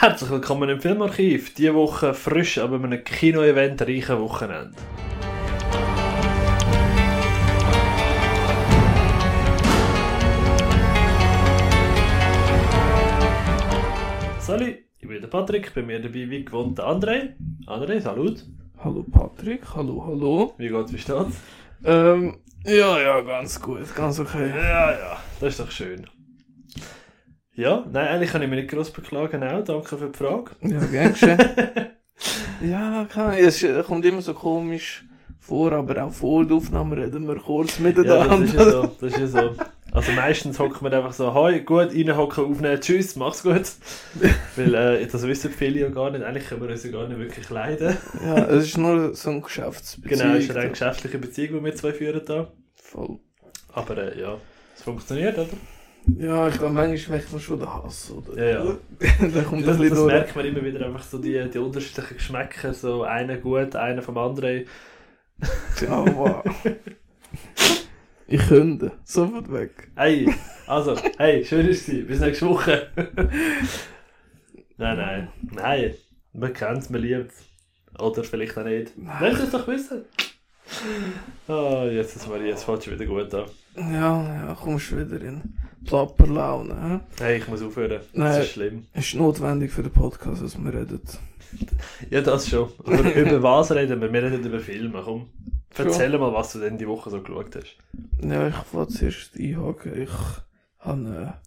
Herzlich 0.00 0.30
willkommen 0.30 0.68
im 0.68 0.80
Filmarchiv. 0.80 1.54
Diese 1.54 1.74
Woche 1.74 2.14
frisch, 2.14 2.58
aber 2.58 2.78
mit 2.78 2.92
einem 2.92 3.02
Kino-Event 3.02 3.82
reichen 3.82 4.20
Wochenende. 4.20 4.70
Salut, 14.38 14.76
ich 15.00 15.08
bin 15.08 15.20
der 15.20 15.26
Patrick, 15.26 15.74
bei 15.74 15.82
mir 15.82 16.00
dabei 16.00 16.30
wie 16.30 16.44
gewohnt 16.44 16.78
der 16.78 16.84
André. 16.84 17.30
André, 17.66 18.00
salut. 18.00 18.46
Hallo 18.78 19.02
Patrick, 19.02 19.62
hallo, 19.74 20.04
hallo. 20.06 20.54
Wie 20.58 20.68
geht's, 20.68 20.92
wie 20.92 20.98
steht's? 20.98 21.40
Ähm, 21.84 22.38
ja, 22.64 23.00
ja, 23.00 23.20
ganz 23.22 23.60
gut, 23.60 23.92
ganz 23.96 24.20
okay. 24.20 24.48
Ja, 24.50 24.92
ja, 24.92 25.16
das 25.40 25.54
ist 25.54 25.58
doch 25.58 25.72
schön. 25.72 26.06
Ja, 27.58 27.84
nein, 27.90 28.06
eigentlich 28.06 28.30
kann 28.30 28.40
ich 28.42 28.48
mich 28.48 28.60
nicht 28.60 28.70
groß 28.70 28.92
beklagen, 28.92 29.42
auch. 29.42 29.64
Danke 29.64 29.98
für 29.98 30.08
die 30.08 30.16
Frage. 30.16 30.52
Ja, 30.60 30.78
gern 30.78 31.10
geschehen. 31.12 31.38
ja, 32.70 33.04
kann 33.12 33.36
ich. 33.36 33.64
Es 33.64 33.84
kommt 33.84 34.04
immer 34.04 34.22
so 34.22 34.32
komisch 34.32 35.04
vor, 35.40 35.72
aber 35.72 36.04
auch 36.04 36.12
vor 36.12 36.46
der 36.46 36.56
Aufnahme 36.56 36.96
reden 36.96 37.26
wir 37.26 37.34
kurz 37.34 37.80
Ja, 37.80 37.90
das 37.90 37.96
miteinander. 37.96 38.44
ist 38.44 38.54
ja 38.54 38.70
so. 38.70 38.82
Das 39.00 39.12
ist 39.12 39.18
ja 39.18 39.26
so. 39.26 39.56
Also 39.90 40.12
meistens 40.12 40.60
hocken 40.60 40.88
wir 40.88 40.96
einfach 40.96 41.12
so, 41.12 41.34
hoi, 41.34 41.58
gut, 41.58 41.92
reinhocken, 41.92 42.44
aufnehmen, 42.44 42.80
tschüss, 42.80 43.16
mach's 43.16 43.42
gut. 43.42 43.72
Weil, 44.56 44.74
äh, 44.74 45.06
das 45.08 45.26
wissen 45.26 45.50
viele 45.50 45.80
ja 45.80 45.88
gar 45.88 46.10
nicht, 46.12 46.22
eigentlich 46.22 46.46
können 46.46 46.62
wir 46.62 46.68
uns 46.70 46.84
ja 46.84 46.92
gar 46.92 47.08
nicht 47.08 47.18
wirklich 47.18 47.50
leiden. 47.50 47.96
ja, 48.24 48.36
es 48.44 48.66
ist 48.66 48.78
nur 48.78 49.16
so 49.16 49.30
ein 49.30 49.42
Geschäftsbeziehung. 49.42 50.20
Genau, 50.20 50.34
es 50.36 50.44
ist 50.44 50.56
eine 50.56 50.70
geschäftliche 50.70 51.18
Beziehung, 51.18 51.58
die 51.58 51.64
wir 51.64 51.74
zwei 51.74 51.92
führen 51.92 52.22
da. 52.24 52.52
Voll. 52.76 53.18
Aber 53.72 53.96
äh, 53.98 54.20
ja, 54.20 54.36
es 54.76 54.82
funktioniert, 54.84 55.36
oder? 55.36 55.48
Ja, 56.06 56.48
ich 56.48 56.56
glaube, 56.56 56.72
manchmal 56.74 57.18
merkt 57.18 57.32
man 57.32 57.40
schon 57.40 57.58
den 57.60 57.68
Hass, 57.72 58.10
oder? 58.10 58.36
Ja, 58.36 58.64
ja. 58.64 58.76
da 59.34 59.42
kommt 59.42 59.66
Das, 59.66 59.78
das 59.78 59.88
durch. 59.90 60.06
merkt 60.06 60.34
man 60.36 60.46
immer 60.46 60.64
wieder, 60.64 60.86
einfach 60.86 61.02
so 61.02 61.18
die, 61.18 61.48
die 61.50 61.58
unterschiedlichen 61.58 62.16
Geschmäcker, 62.16 62.72
so 62.72 63.02
einer 63.02 63.36
gut, 63.36 63.76
einer 63.76 64.00
vom 64.02 64.16
anderen. 64.16 64.64
Ja, 65.80 66.16
wow. 66.16 66.42
ich 68.26 68.48
könnte. 68.48 68.92
Sofort 69.04 69.52
weg. 69.52 69.90
Hey, 69.96 70.32
also, 70.66 70.96
hey, 71.18 71.44
schön 71.44 71.68
ist 71.68 71.88
es. 71.88 72.06
Bis 72.06 72.20
nächste 72.20 72.46
Woche. 72.48 72.88
nein, 74.76 74.96
nein, 74.96 75.28
nein. 75.52 75.94
Man 76.32 76.52
kennt 76.52 76.78
es, 76.78 76.90
man 76.90 77.02
liebt 77.02 77.30
es. 77.32 77.44
Oder 78.00 78.24
vielleicht 78.24 78.56
auch 78.58 78.64
nicht. 78.64 78.96
Möchtest 78.96 79.40
du 79.40 79.44
es 79.46 79.50
doch 79.52 79.68
wissen? 79.68 80.04
Ah, 81.48 81.84
jetzt 81.90 82.16
ist 82.16 82.28
Maria, 82.28 82.48
jetzt 82.48 82.64
fängt 82.64 82.84
schon 82.84 82.94
wieder 82.98 83.06
gut 83.06 83.32
an. 83.34 83.46
Ja, 83.76 84.46
ja, 84.46 84.54
kommst 84.60 84.90
du 84.90 84.96
wieder 84.98 85.20
in 85.24 85.42
Plapperlaune. 85.86 86.74
hä? 87.18 87.22
Hey, 87.22 87.38
ich 87.38 87.48
muss 87.48 87.62
aufhören. 87.62 88.00
Das 88.00 88.06
Nein. 88.12 88.40
ist 88.42 88.50
schlimm. 88.50 88.84
Ist 88.94 89.14
notwendig 89.14 89.72
für 89.72 89.82
den 89.82 89.92
Podcast, 89.92 90.42
dass 90.42 90.58
wir 90.58 90.72
reden. 90.72 91.00
Ja, 92.10 92.20
das 92.20 92.46
schon. 92.48 92.68
Aber 92.84 93.14
über 93.14 93.42
was 93.42 93.72
reden 93.72 94.00
wir? 94.02 94.12
Wir 94.12 94.22
reden 94.22 94.44
über 94.44 94.60
Filme. 94.60 95.00
Komm, 95.02 95.30
erzähl 95.74 96.16
mal, 96.18 96.32
was 96.34 96.52
du 96.52 96.58
denn 96.58 96.76
die 96.76 96.86
Woche 96.86 97.08
so 97.08 97.22
geschaut 97.22 97.56
hast. 97.56 97.76
Ja, 98.22 98.48
ich 98.48 98.54
wollte 98.72 98.92
zuerst 98.92 99.34
einhaken. 99.38 100.02
Ich 100.02 100.10
habe 100.80 101.38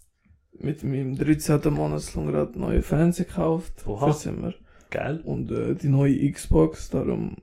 äh, 0.58 0.64
mit 0.64 0.82
meinem 0.82 1.16
13. 1.16 1.60
Monatslohn 1.72 2.26
gerade 2.32 2.58
neue 2.58 2.82
Fernseher 2.82 3.26
gekauft. 3.26 3.86
Oha. 3.86 4.12
Zimmer. 4.12 4.54
Geil. 4.90 5.20
Und 5.24 5.50
äh, 5.52 5.74
die 5.74 5.88
neue 5.88 6.30
Xbox, 6.32 6.90
darum 6.90 7.36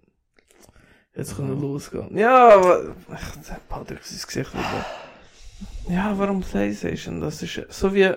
jetzt 1.16 1.36
können 1.36 1.60
losgehen. 1.60 2.16
Ja, 2.18 2.50
aber 2.56 2.96
ach, 3.12 3.38
Patrick, 3.68 4.04
sein 4.04 4.22
Gesicht 4.28 4.54
wieder. 4.54 4.86
Ja, 5.90 6.18
warum 6.18 6.42
Playstation? 6.42 7.20
Das 7.20 7.42
ist 7.42 7.62
so 7.70 7.94
wie... 7.94 8.12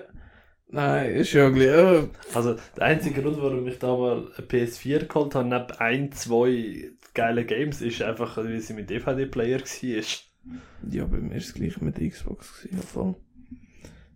Nein, 0.69 1.11
ist 1.11 1.33
ja 1.33 1.49
gleich... 1.49 1.67
Äh, 1.67 2.07
Also, 2.33 2.55
der 2.77 2.83
einzige 2.83 3.21
Grund, 3.21 3.37
warum 3.41 3.67
ich 3.67 3.79
da 3.79 3.95
mal 3.95 4.27
eine 4.37 4.47
PS4 4.47 5.05
geholt 5.07 5.35
habe, 5.35 5.47
neben 5.47 5.71
ein, 5.79 6.11
zwei 6.11 6.91
geile 7.13 7.45
Games, 7.45 7.81
ist 7.81 8.01
einfach, 8.01 8.37
weil 8.37 8.59
sie 8.59 8.73
mit 8.73 8.89
DVD-Player 8.89 9.59
war. 9.59 10.03
ja, 10.91 11.05
bei 11.05 11.17
mir 11.17 11.35
ist 11.35 11.47
es 11.47 11.53
gleich 11.53 11.79
mit 11.81 11.99
Xbox 11.99 12.61
gewesen, 12.61 12.75
ja, 12.77 12.81
voll. 12.81 13.15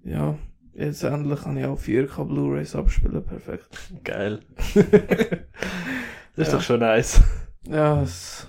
Ja, 0.03 0.37
jetzt 0.73 1.03
endlich 1.03 1.41
kann 1.41 1.57
ich 1.57 1.65
auch 1.65 1.79
4K 1.79 2.25
Blu-Rays 2.25 2.75
abspielen, 2.75 3.23
perfekt. 3.23 3.67
Geil. 4.03 4.39
das 4.75 6.47
ist 6.47 6.51
Ja. 6.51 6.51
doch 6.53 6.61
schon 6.61 6.79
nice. 6.79 7.21
Ja, 7.67 8.01
es, 8.01 8.47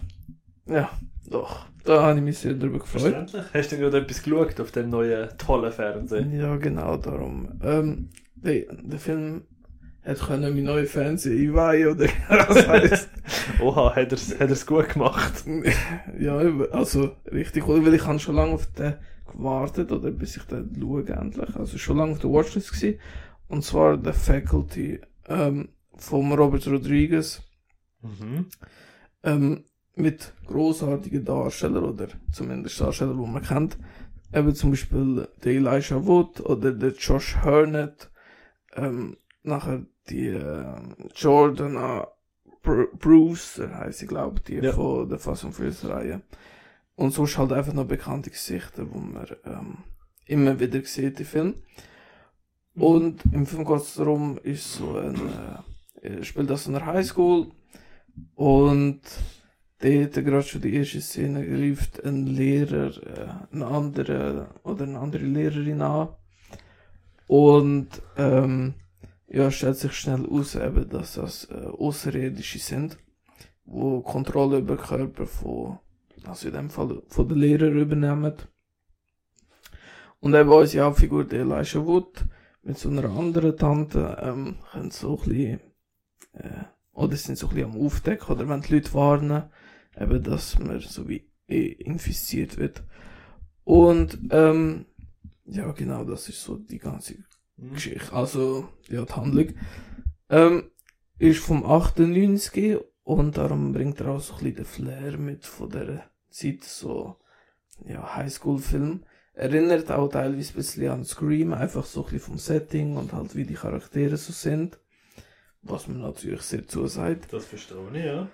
ja, 0.66 0.91
doch. 1.27 1.68
Da 1.88 2.03
habe 2.03 2.19
ich 2.19 2.25
mich 2.25 2.38
sehr 2.38 2.53
drüber 2.53 2.81
gefreut. 2.81 3.32
Hast 3.54 3.72
du 3.72 3.76
denn 3.76 3.81
gerade 3.81 4.03
etwas 4.03 4.22
geschaut 4.22 4.60
auf 4.60 4.72
dem 4.72 4.91
neuen 4.91 5.31
tollen 5.38 5.72
Fernsehen? 5.72 6.38
Ja, 6.38 6.56
genau 6.56 6.99
darum. 6.99 7.49
Ähm, 7.62 8.10
der, 8.34 8.66
der 8.75 8.99
Film 8.99 9.44
hat 10.04 10.19
können 10.19 10.54
mein 10.54 10.65
neue 10.65 10.84
Fernseher 10.84 11.32
einweihen, 11.32 11.93
oder 11.93 12.09
was 12.28 12.69
heisst. 12.69 13.09
Oha, 13.62 13.97
hat 13.97 14.12
hat 14.12 14.50
er's 14.50 14.66
gut 14.66 14.91
gemacht. 14.91 15.44
ja, 16.19 16.37
also 16.72 17.12
richtig 17.32 17.66
cool, 17.66 17.82
weil 17.87 17.94
ich 17.94 18.04
habe 18.04 18.19
schon 18.19 18.37
lange 18.37 18.53
auf 18.53 18.66
den 18.66 18.97
gewartet, 19.32 19.91
oder 19.91 20.10
bis 20.10 20.37
ich 20.37 20.43
den 20.43 20.77
schaue 20.78 21.06
endlich. 21.09 21.56
Also 21.56 21.78
schon 21.78 21.97
lange 21.97 22.12
auf 22.12 22.19
der 22.19 22.31
Watchlist 22.31 22.71
gewesen. 22.71 23.00
Und 23.48 23.65
zwar 23.65 23.98
The 24.04 24.12
Faculty 24.12 25.00
ähm, 25.27 25.71
von 25.97 26.31
Robert 26.32 26.66
Rodriguez. 26.66 27.41
Mhm. 28.03 28.47
ähm, 29.22 29.65
mit 29.98 30.32
großartigen 30.47 31.25
Darstellern 31.25 31.84
oder 31.84 32.09
zumindest 32.32 32.81
Darstellern, 32.81 33.20
die 33.22 33.31
man 33.31 33.42
kennt. 33.42 33.78
Eben 34.32 34.54
zum 34.54 34.70
Beispiel 34.70 35.28
der 35.42 35.53
Elijah 35.53 36.04
Wood 36.06 36.41
oder 36.41 36.72
der 36.72 36.92
Josh 36.92 37.36
Hurnett. 37.42 38.10
Ähm, 38.75 39.16
nachher 39.42 39.86
die 40.09 40.28
äh, 40.28 40.76
Jordana 41.14 42.09
Bru 42.62 42.86
Brewster 42.98 43.75
heisst 43.78 44.00
sie, 44.00 44.06
glaube 44.06 44.41
die 44.41 44.56
Ja. 44.56 44.72
von 44.72 45.09
der 45.09 45.19
Fast 45.19 45.44
and 45.44 45.54
Furious 45.54 45.84
Reihe. 45.88 46.22
Und 46.94 47.12
sonst 47.12 47.38
halt 47.38 47.53
einfach 47.53 47.72
noch 47.72 47.86
bekannte 47.86 48.30
Gesichter, 48.30 48.86
wo 48.91 48.98
man 48.98 49.26
ähm, 49.44 49.78
immer 50.26 50.59
wieder 50.60 50.82
sieht 50.82 51.20
im 51.20 51.26
Film. 51.26 51.54
Und 52.75 53.22
im 53.32 53.47
Film 53.47 53.65
geht 53.65 53.76
es 53.80 53.94
darum, 53.94 54.38
ist 54.42 54.75
so 54.75 54.97
ein, 54.97 55.16
äh, 56.03 56.22
spielt 56.22 56.50
das 56.50 56.66
in 56.66 56.76
einer 56.76 56.86
Highschool 56.86 57.50
und 58.34 59.00
dort 59.81 60.15
gerade 60.15 60.43
schon 60.43 60.61
die 60.61 60.75
erste 60.75 61.00
Szene 61.00 61.47
greift 61.47 62.05
ein 62.05 62.27
Lehrer, 62.27 62.91
äh, 63.06 63.55
eine 63.55 63.66
andere 63.66 64.55
oder 64.65 64.84
eine 64.84 64.99
andere 64.99 65.25
Lehrerin 65.25 65.83
an 65.83 66.09
und 67.27 67.89
ähm, 68.16 68.75
ja, 69.28 69.50
stellt 69.50 69.77
sich 69.77 69.93
schnell 69.93 70.27
aus, 70.27 70.55
eben, 70.55 70.89
dass 70.89 71.15
das 71.15 71.44
äh, 71.50 71.66
Außerirdische 71.66 72.59
sind, 72.59 72.99
wo 73.65 74.00
Kontrolle 74.00 74.59
über 74.59 74.77
den 74.77 74.84
Körper 74.84 75.27
von, 75.27 75.78
also 76.25 76.49
in 76.49 76.55
dem 76.55 76.71
Fall 76.71 77.03
von 77.09 77.28
den 77.28 77.39
Lehrern 77.39 77.78
übernehmen. 77.78 78.34
Und 80.21 80.34
eben 80.34 80.49
unsere 80.49 80.87
Hauptfigur, 80.87 81.25
der 81.25 81.41
Elijah 81.41 81.84
Wood, 81.84 82.25
mit 82.62 82.78
so 82.78 82.89
einer 82.89 83.05
anderen 83.05 83.56
Tante, 83.56 84.19
ähm, 84.21 84.56
können 84.72 84.91
so 84.91 85.19
ein 85.19 85.28
bisschen, 85.28 85.60
äh, 86.33 86.65
oder 86.93 87.16
sind 87.16 87.39
so 87.39 87.49
ein 87.49 87.55
bisschen 87.55 87.72
am 87.72 87.81
Aufdecken, 87.81 88.34
oder 88.34 88.49
wenn 88.49 88.62
die 88.62 88.75
Leute 88.75 88.95
warnen, 88.95 89.45
eben, 90.00 90.22
dass 90.22 90.59
man 90.59 90.81
so 90.81 91.09
wie 91.09 91.31
eh 91.48 91.66
infiziert 91.66 92.56
wird. 92.59 92.82
Und, 93.64 94.19
ähm, 94.31 94.86
ja, 95.44 95.72
genau, 95.72 96.04
das 96.04 96.28
ist 96.28 96.42
so 96.42 96.56
die 96.56 96.78
ganze 96.78 97.16
Mhm. 97.59 97.75
Geschichte. 97.75 98.12
Also, 98.12 98.69
ja, 98.88 99.04
die 99.04 99.12
Handlung. 99.12 99.48
Ähm, 100.31 100.70
ist 101.19 101.41
vom 101.41 101.64
98 101.64 102.78
und 103.03 103.36
darum 103.36 103.72
bringt 103.72 104.00
er 104.00 104.09
auch 104.09 104.20
so 104.20 104.34
ein 104.34 104.38
bisschen 104.38 104.56
den 104.56 104.64
Flair 104.64 105.19
mit 105.19 105.44
von 105.44 105.70
der 105.70 106.10
Zeit, 106.30 106.62
so, 106.62 107.16
ja, 107.84 108.15
Highschool-Film. 108.15 109.04
Erinnert 109.32 109.91
auch 109.91 110.09
teilweise 110.09 110.53
ein 110.53 110.56
bisschen 110.56 110.91
an 110.91 111.04
Scream, 111.04 111.53
einfach 111.53 111.84
so 111.84 112.00
ein 112.00 112.04
bisschen 112.04 112.20
vom 112.20 112.38
Setting 112.38 112.97
und 112.97 113.12
halt 113.12 113.34
wie 113.36 113.44
die 113.44 113.54
Charaktere 113.54 114.16
so 114.16 114.32
sind. 114.32 114.78
Was 115.62 115.89
mir 115.89 115.98
natürlich 115.98 116.42
sehr 116.42 116.66
zusagt. 116.66 117.33
Das 117.33 117.47
verstehe 117.47 117.89
ich, 117.92 118.04
ja. 118.04 118.28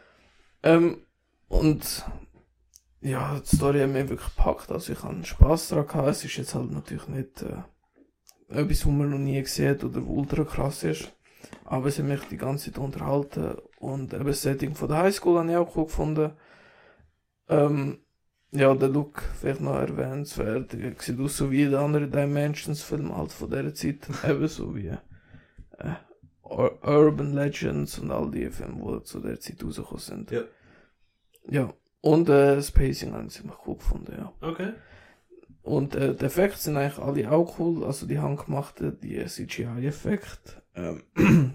Ähm, 0.63 1.04
und 1.49 2.05
ja, 3.01 3.39
die 3.39 3.57
Story 3.57 3.81
hat 3.81 3.91
mich 3.91 4.09
wirklich 4.09 4.35
gepackt. 4.35 4.73
Also 4.73 4.93
ich 4.93 5.03
habe 5.03 5.25
Spass 5.25 5.69
daran 5.69 5.87
gehabt. 5.87 6.09
Es 6.09 6.25
ist 6.25 6.37
jetzt 6.37 6.55
halt 6.55 6.71
natürlich 6.71 7.07
nicht 7.09 7.43
äh, 7.43 7.63
etwas, 8.49 8.87
was 8.87 8.93
man 8.93 9.11
noch 9.11 9.19
nie 9.19 9.41
gesehen 9.43 9.71
hat 9.71 9.85
oder 9.85 10.03
ultra 10.03 10.45
krass 10.45 10.85
ist. 10.85 11.13
Aber 11.65 11.89
es 11.89 11.99
hat 11.99 12.07
mich 12.07 12.23
die 12.31 12.39
ganze 12.39 12.73
Zeit 12.73 12.79
unterhalten. 12.79 13.57
Und 13.79 14.15
eben 14.15 14.25
das 14.25 14.41
Setting 14.41 14.75
von 14.75 14.89
der 14.89 14.99
Highschool 14.99 15.39
habe 15.39 15.51
ich 15.51 15.57
auch 15.57 15.77
cool 15.77 15.85
gefunden. 15.85 16.33
Ähm, 17.51 17.99
ja, 18.53 18.75
der 18.75 18.89
Look 18.89 19.23
vielleicht 19.39 19.61
noch 19.61 19.75
erwähnenswert. 19.75 20.75
Sieht 20.99 21.21
aus 21.21 21.37
so 21.37 21.51
wie 21.51 21.59
jeder 21.59 21.81
andere 21.81 22.09
Dimensions-Film 22.09 23.15
halt 23.15 23.33
von 23.33 23.51
dieser 23.51 23.75
Zeit. 23.75 24.09
eben 24.27 24.49
so 24.49 24.75
wie 24.75 24.87
äh, 24.87 25.95
Ur 26.43 26.79
Urban 26.83 27.35
Legends 27.35 27.99
und 27.99 28.11
all 28.11 28.31
die 28.31 28.49
Filme, 28.49 28.99
die 28.99 29.05
zu 29.05 29.21
der 29.21 29.41
Zeit 29.41 29.63
rausgekommen 29.63 30.01
sind. 30.01 30.31
Ja. 30.31 30.43
Ja. 31.49 31.73
Und 32.01 32.29
äh, 32.29 32.57
das 32.57 32.71
Pacing 32.71 33.13
habe 33.15 33.25
ich 33.27 33.33
ziemlich 33.33 33.57
cool 33.67 33.77
gefunden, 33.77 34.15
ja. 34.19 34.33
Okay. 34.47 34.73
Und 35.63 35.95
äh, 35.95 36.15
die 36.15 36.25
Effekte 36.27 36.59
sind 36.59 36.77
eigentlich 36.77 36.99
alle 36.99 37.31
auch 37.33 37.59
cool. 37.59 37.85
Also 37.85 38.07
die 38.07 38.19
handgemachten, 38.19 39.01
die 39.01 39.25
CGI-Effekte. 39.25 40.63
Ähm, 40.75 41.03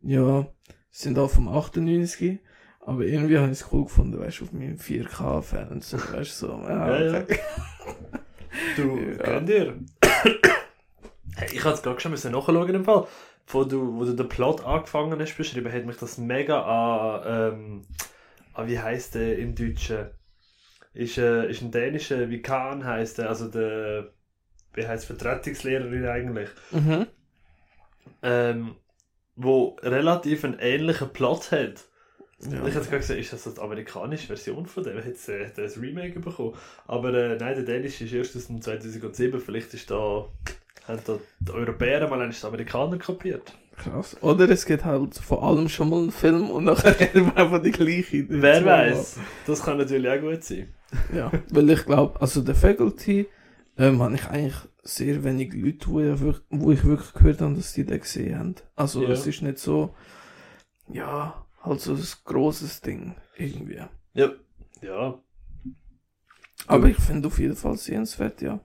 ja, 0.00 0.46
sind 0.90 1.18
auch 1.18 1.30
vom 1.30 1.48
98. 1.48 2.40
Aber 2.80 3.02
irgendwie 3.02 3.36
habe 3.38 3.50
ich 3.52 3.60
es 3.60 3.72
cool 3.72 3.84
gefunden, 3.84 4.18
weißt 4.18 4.40
du, 4.40 4.44
auf 4.44 4.52
meinem 4.52 4.76
4K-Fernseher, 4.76 6.00
weißt 6.12 6.42
du, 6.42 6.46
so. 6.46 6.52
Ja, 6.62 6.98
Ja, 6.98 7.12
ja. 7.12 7.20
okay. 7.22 7.38
Du, 8.76 8.96
Ja. 8.98 9.16
gönn 9.22 9.46
dir. 9.46 9.74
hey, 11.36 11.48
ich 11.52 11.62
hatte 11.64 11.74
es 11.74 11.82
gerade 11.82 12.00
schon 12.00 12.10
müssen 12.12 12.32
nachschauen 12.32 12.74
im 12.74 12.84
Fall. 12.84 13.06
Wo 13.48 13.64
du, 13.64 13.94
wo 13.96 14.04
du 14.04 14.12
den 14.14 14.28
Plot 14.28 14.64
angefangen 14.64 15.20
hast 15.20 15.36
beschrieben, 15.36 15.72
hat 15.72 15.84
mich 15.84 15.98
das 15.98 16.18
mega 16.18 16.62
an, 16.62 17.22
ähm, 17.54 17.82
an 18.56 18.68
wie 18.68 18.78
heisst 18.78 19.14
der 19.14 19.38
im 19.38 19.54
Deutschen? 19.54 20.06
Ist, 20.94 21.18
äh, 21.18 21.50
ist 21.50 21.60
ein 21.62 21.70
dänischer, 21.70 22.30
wie 22.30 22.40
Kahn 22.40 22.84
heisst 22.84 23.18
der, 23.18 23.28
also 23.28 23.48
der, 23.48 24.12
wie 24.72 24.86
heisst 24.86 25.04
Vertretungslehrerin 25.06 26.06
eigentlich, 26.06 26.48
Mhm. 26.70 27.06
ähm, 28.22 28.76
wo 29.34 29.76
relativ 29.82 30.44
einen 30.44 30.58
ähnlichen 30.58 31.10
Plot 31.12 31.52
hat. 31.52 31.84
Ja. 32.40 32.66
Ich 32.66 32.74
hätte 32.74 32.86
gerade 32.86 32.98
gesagt, 32.98 33.20
ist 33.20 33.32
das 33.32 33.54
die 33.54 33.60
amerikanische 33.60 34.26
Version 34.26 34.66
von 34.66 34.84
dem? 34.84 34.98
Hat 34.98 35.06
es 35.06 35.28
äh, 35.28 35.50
er 35.56 35.64
ein 35.64 35.80
Remake 35.80 36.20
bekommen? 36.20 36.54
Aber 36.86 37.12
äh, 37.14 37.36
nein, 37.36 37.54
der 37.56 37.64
dänische 37.64 38.04
ist 38.04 38.12
erst 38.12 38.36
aus 38.36 38.46
dem 38.48 38.60
2007. 38.60 39.40
Vielleicht 39.40 39.72
ist 39.74 39.90
da, 39.90 40.28
haben 40.86 41.00
da 41.06 41.18
die 41.40 41.52
Europäer 41.52 42.06
mal 42.08 42.20
eines 42.20 42.40
die 42.40 42.46
Amerikaner 42.46 42.98
kapiert. 42.98 43.54
Krass. 43.76 44.16
Oder 44.22 44.48
es 44.50 44.64
geht 44.64 44.84
halt 44.84 45.14
vor 45.16 45.42
allem 45.42 45.68
schon 45.68 45.90
mal 45.90 46.00
einen 46.00 46.10
Film 46.10 46.50
und 46.50 46.64
nachher 46.64 46.98
reden 47.00 47.26
wir 47.26 47.36
einfach 47.36 47.62
die 47.62 47.70
gleiche. 47.72 48.26
Wer 48.28 48.64
weiß? 48.64 49.18
Das 49.46 49.62
kann 49.62 49.78
natürlich 49.78 50.08
auch 50.08 50.20
gut 50.20 50.42
sein. 50.44 50.68
Ja, 51.14 51.30
weil 51.50 51.68
ich 51.70 51.84
glaube, 51.84 52.20
also 52.20 52.42
der 52.42 52.54
Faculty 52.54 53.26
ähm, 53.76 54.00
habe 54.02 54.14
ich 54.14 54.26
eigentlich 54.26 54.56
sehr 54.82 55.22
wenig 55.24 55.52
Leute, 55.52 55.88
wo 55.88 56.00
ich, 56.00 56.20
wirklich, 56.20 56.44
wo 56.50 56.70
ich 56.72 56.84
wirklich 56.84 57.12
gehört 57.12 57.40
habe, 57.40 57.54
dass 57.54 57.72
die 57.74 57.84
den 57.84 58.00
gesehen 58.00 58.38
haben. 58.38 58.54
Also 58.76 59.02
Ja. 59.02 59.10
es 59.10 59.26
ist 59.26 59.42
nicht 59.42 59.58
so, 59.58 59.94
ja, 60.88 61.44
halt 61.62 61.80
so 61.80 61.92
ein 61.94 62.02
grosses 62.24 62.80
Ding 62.80 63.16
irgendwie. 63.36 63.80
Ja. 64.14 64.30
Ja. 64.80 65.20
Aber 66.66 66.88
ich 66.88 66.96
finde 66.96 67.28
auf 67.28 67.38
jeden 67.38 67.56
Fall 67.56 67.76
sehenswert, 67.76 68.40
ja. 68.42 68.60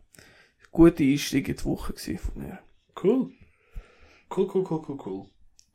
Gute 0.72 1.04
Einstieg 1.04 1.50
in 1.50 1.56
die 1.58 1.66
Woche 1.66 1.94
von 1.96 2.42
mir. 2.44 2.60
Cool. 3.04 3.32
Cool, 4.34 4.48
cool, 4.54 4.64
cool, 4.70 4.82
cool, 4.88 4.98
cool. 5.06 5.26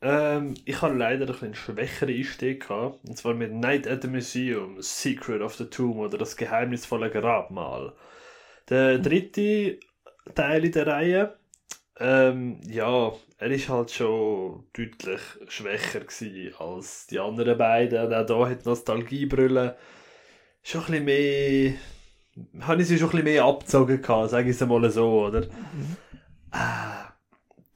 Ähm, 0.01 0.55
ich 0.65 0.81
habe 0.81 0.95
leider 0.95 1.25
ein 1.25 1.31
bisschen 1.31 1.53
schwächere 1.53 2.11
Einstieg 2.11 2.67
gehabt. 2.67 3.07
Und 3.07 3.15
zwar 3.17 3.35
mit 3.35 3.53
Night 3.53 3.87
at 3.87 4.01
the 4.01 4.07
Museum, 4.07 4.81
Secret 4.81 5.41
of 5.41 5.55
the 5.55 5.65
Tomb 5.65 5.97
oder 5.97 6.17
das 6.17 6.35
geheimnisvolle 6.35 7.11
Grabmal. 7.11 7.93
Der 8.69 8.99
dritte 8.99 9.79
Teil 10.33 10.65
in 10.65 10.71
der 10.71 10.87
Reihe. 10.87 11.37
Ähm, 11.99 12.59
ja, 12.67 13.11
er 13.37 13.51
ist 13.51 13.69
halt 13.69 13.91
schon 13.91 14.65
deutlich 14.73 15.21
schwächer 15.47 16.01
als 16.59 17.07
die 17.07 17.19
anderen 17.19 17.57
beiden. 17.57 18.05
Und 18.05 18.13
auch 18.13 18.25
da 18.25 18.49
hat 18.49 18.65
Nostalgiebrille 18.65 19.77
schon 20.63 20.81
ein 20.81 21.05
bisschen 21.05 21.05
mehr. 21.05 21.73
Habe 22.61 22.81
ich 22.81 22.87
sie 22.87 22.97
schon 22.97 23.09
ein 23.09 23.11
bisschen 23.11 23.25
mehr 23.25 23.45
abgezogen 23.45 24.01
gehabt, 24.01 24.29
sage 24.29 24.49
ich 24.49 24.59
es 24.59 24.67
mal 24.67 24.89
so, 24.89 25.25
oder? 25.25 25.47
Ah, 26.51 27.06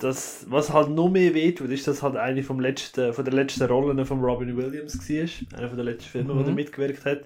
das, 0.04 0.46
was 0.50 0.72
halt 0.74 0.90
noch 0.90 1.10
mehr 1.10 1.34
wehtut, 1.34 1.70
ist, 1.70 1.88
dass 1.88 2.02
halt 2.04 2.16
eine 2.16 2.44
vom 2.44 2.60
letzten, 2.60 3.14
von 3.14 3.24
der 3.26 3.34
letzten 3.34 3.64
Rollen 3.66 4.06
von 4.06 4.22
Robin 4.22 4.56
Williams 4.58 4.98
war. 5.10 5.58
Einer 5.60 5.68
von 5.70 5.78
den 5.78 5.86
letzten 5.86 6.10
Filmen, 6.10 6.30
wo 6.38 6.42
Mhm. 6.42 6.48
er 6.48 6.54
mitgewirkt 6.54 7.06
hat, 7.06 7.24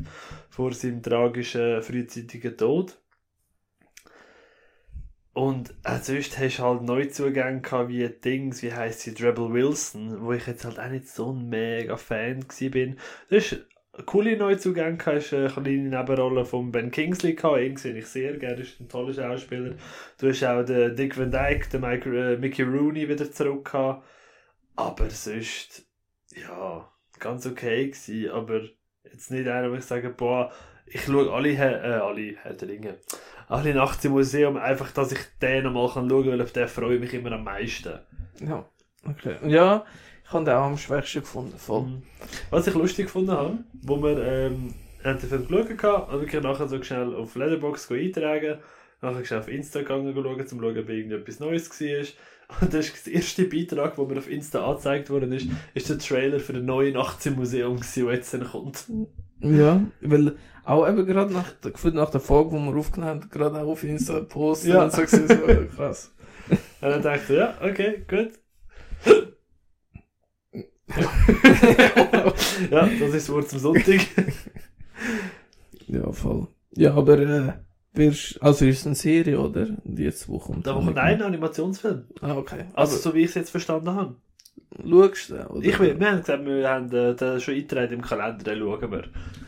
vor 0.50 0.72
seinem 0.74 1.01
tragischen, 1.01 1.81
frühzeitigen 1.81 2.57
Tod. 2.57 2.98
Und 5.33 5.72
äh, 5.83 6.00
sonst 6.01 6.38
hast 6.39 6.60
du 6.60 6.63
halt 6.63 6.81
Neuzugänge 6.83 7.60
gehabt, 7.62 7.89
wie 7.89 8.07
Dings, 8.07 8.62
wie 8.63 8.72
heisst 8.74 9.01
sie, 9.01 9.10
Rebel 9.12 9.51
Wilson, 9.51 10.22
wo 10.22 10.31
ich 10.31 10.48
jetzt 10.48 10.63
halt 10.63 10.80
auch 10.80 10.89
nicht 10.89 11.10
so 11.10 11.33
ein 11.33 11.50
mega 11.50 11.98
Fan 11.98 12.45
bin. 12.72 12.98
Das 13.30 13.51
ist 13.51 13.66
coole 14.06 14.36
Neuzugänge 14.36 14.98
gehabt, 14.98 15.18
ist 15.18 15.34
eine 15.34 15.48
kleine 15.48 15.90
Nebenrolle 15.90 16.46
von 16.46 16.72
Ben 16.72 16.92
Kingsley 16.92 17.34
gehabt, 17.34 17.62
ihn 17.62 17.78
sehe 17.78 17.98
ich 17.98 18.08
sehr 18.08 18.38
gerne, 18.38 18.62
ist 18.62 18.80
ein 18.80 18.90
toller 18.90 19.14
Schauspieler. 19.14 19.76
Du 20.20 20.30
hast 20.30 20.44
auch 20.44 20.64
den 20.64 20.96
Dick 20.96 21.18
Van 21.18 21.32
Dyke, 21.32 21.70
den 21.70 21.82
Mike, 21.82 22.10
äh, 22.10 22.38
Mickey 22.38 22.64
Rooney 22.64 23.08
wieder 23.08 23.32
zurück 23.32 23.72
gehabt. 23.72 24.06
Aber 24.76 25.10
sonst, 25.10 25.86
ja, 26.36 26.90
ganz 27.20 27.46
okay 27.46 27.88
gewesen, 27.88 28.32
aber 28.32 28.62
jetzt 29.04 29.32
nicht 29.32 29.48
einer, 29.48 29.72
wo 29.72 29.76
ich 29.76 29.86
sage, 29.86 30.10
boah, 30.10 30.52
ich 30.86 31.04
schaue 31.06 31.32
alle, 31.32 31.52
äh, 31.52 31.94
alle 31.94 32.36
Ringe, 32.62 32.98
alle 33.48 33.74
nachts 33.74 34.04
im 34.06 34.12
Museum, 34.12 34.58
einfach, 34.58 34.92
dass 34.92 35.12
ich 35.12 35.20
den 35.42 35.64
nochmal 35.64 35.88
schauen 35.88 36.10
kann, 36.10 36.28
weil 36.28 36.42
auf 36.42 36.52
den 36.52 36.68
freue 36.68 36.96
ich 36.96 37.02
mich 37.02 37.14
immer 37.14 37.32
am 37.32 37.44
meisten. 37.44 38.00
Ja, 38.42 38.70
okay. 39.08 39.38
Ja, 39.48 39.86
ich 40.25 40.33
habe 40.33 40.44
den 40.45 40.54
auch 40.56 40.63
am 40.66 40.77
schwächsten 40.77 41.22
gefunden, 41.22 41.57
voll. 41.57 41.83
Mhm. 41.83 42.04
Was 42.50 42.66
ich 42.68 42.74
lustig 42.74 43.06
gefunden 43.06 43.31
habe, 43.31 43.60
wo 43.83 44.01
wir 44.01 44.18
ähm, 44.24 44.74
haben 45.04 45.19
den 45.19 45.30
Film 45.30 45.48
geschaut 45.48 45.83
haben, 45.83 46.13
und 46.13 46.22
wirklich 46.22 46.42
nachher 46.42 46.68
so 46.68 46.81
schnell 46.81 47.13
auf 47.13 47.36
Letterboxd 47.36 47.92
eintragen, 47.92 48.57
nachher 49.01 49.24
schnell 49.24 49.39
auf 49.42 49.48
Insta 49.48 49.80
gegangen 49.80 50.13
schauen, 50.16 50.25
um 50.25 50.48
zu 50.48 50.60
schauen, 50.60 50.77
ob 50.80 50.89
irgendetwas 50.89 51.39
Neues 51.39 51.69
war. 51.69 52.06
Und 52.62 52.75
das 52.75 52.89
ist 52.89 53.07
der 53.07 53.13
erste 53.13 53.45
Beitrag, 53.45 53.95
der 53.95 54.06
mir 54.06 54.19
auf 54.19 54.30
Insta 54.30 54.63
angezeigt 54.63 55.10
worden 55.10 55.31
ist, 55.31 55.48
ist 55.74 55.89
der 55.89 55.98
Trailer 55.98 56.39
für 56.39 56.54
den 56.54 56.66
neuen 56.66 56.94
Nachts 56.94 57.25
im 57.25 57.36
Museum, 57.36 57.77
gewesen, 57.77 58.06
der 58.06 58.13
jetzt 58.16 58.33
dann 58.36 58.44
kommt. 58.44 58.86
Ja, 59.39 59.81
weil 60.01 60.36
auch 60.63 60.88
eben 60.88 61.06
gerade 61.07 61.33
nach, 61.33 61.54
gefühlt 61.62 61.95
nach 61.95 62.12
der 62.12 62.19
Folge, 62.22 62.56
die 62.56 62.63
wir 62.66 62.75
aufgenommen 62.75 63.22
haben, 63.22 63.30
gerade 63.31 63.60
auch 63.60 63.68
auf 63.68 63.83
Insta 63.83 64.19
posten 64.22 64.69
Ja. 64.69 64.83
und 64.83 64.92
so, 64.92 65.06
so 65.06 65.18
krass. 65.75 66.12
Und 66.50 66.60
dann 66.92 67.01
dachte 67.01 67.33
ich, 67.33 67.39
ja, 67.39 67.56
okay, 67.62 68.06
gut. 68.07 68.33
ja, 72.72 72.88
das 72.88 73.02
ist 73.02 73.14
das 73.14 73.30
Wort 73.30 73.50
zum 73.50 73.60
Sonntag. 73.60 74.00
Ja, 75.88 76.12
voll. 76.12 76.48
Ja, 76.72 76.94
aber 76.94 77.20
äh, 77.20 77.54
wirst, 77.94 78.42
also 78.42 78.66
ist 78.66 78.80
es 78.82 78.86
eine 78.86 78.96
Serie, 78.96 79.40
oder? 79.40 79.68
Die 79.84 80.04
jetzt 80.04 80.28
wo 80.28 80.38
kommt. 80.40 80.68
Da 80.68 80.74
kommt 80.74 80.98
ein 80.98 81.22
Animationsfilm. 81.22 82.06
Ah, 82.22 82.36
okay. 82.36 82.66
Also, 82.74 82.96
Also, 82.96 83.10
so 83.10 83.16
wie 83.16 83.22
ich 83.22 83.30
es 83.30 83.36
jetzt 83.36 83.50
verstanden 83.50 83.92
habe. 83.92 84.16
schaust 84.88 85.30
du 85.32 85.50
oder? 85.50 85.66
Ich 85.66 85.80
wir 85.80 85.92
haben 85.94 86.20
gesagt, 86.20 86.46
wir 86.46 86.70
haben 86.70 86.92
äh, 86.94 87.16
den 87.16 87.40
schon 87.40 87.54
eingetragen 87.56 87.94
im 87.94 88.02
Kalender, 88.02 88.44
den 88.44 88.60
schauen 88.60 88.92
wir. 88.92 89.04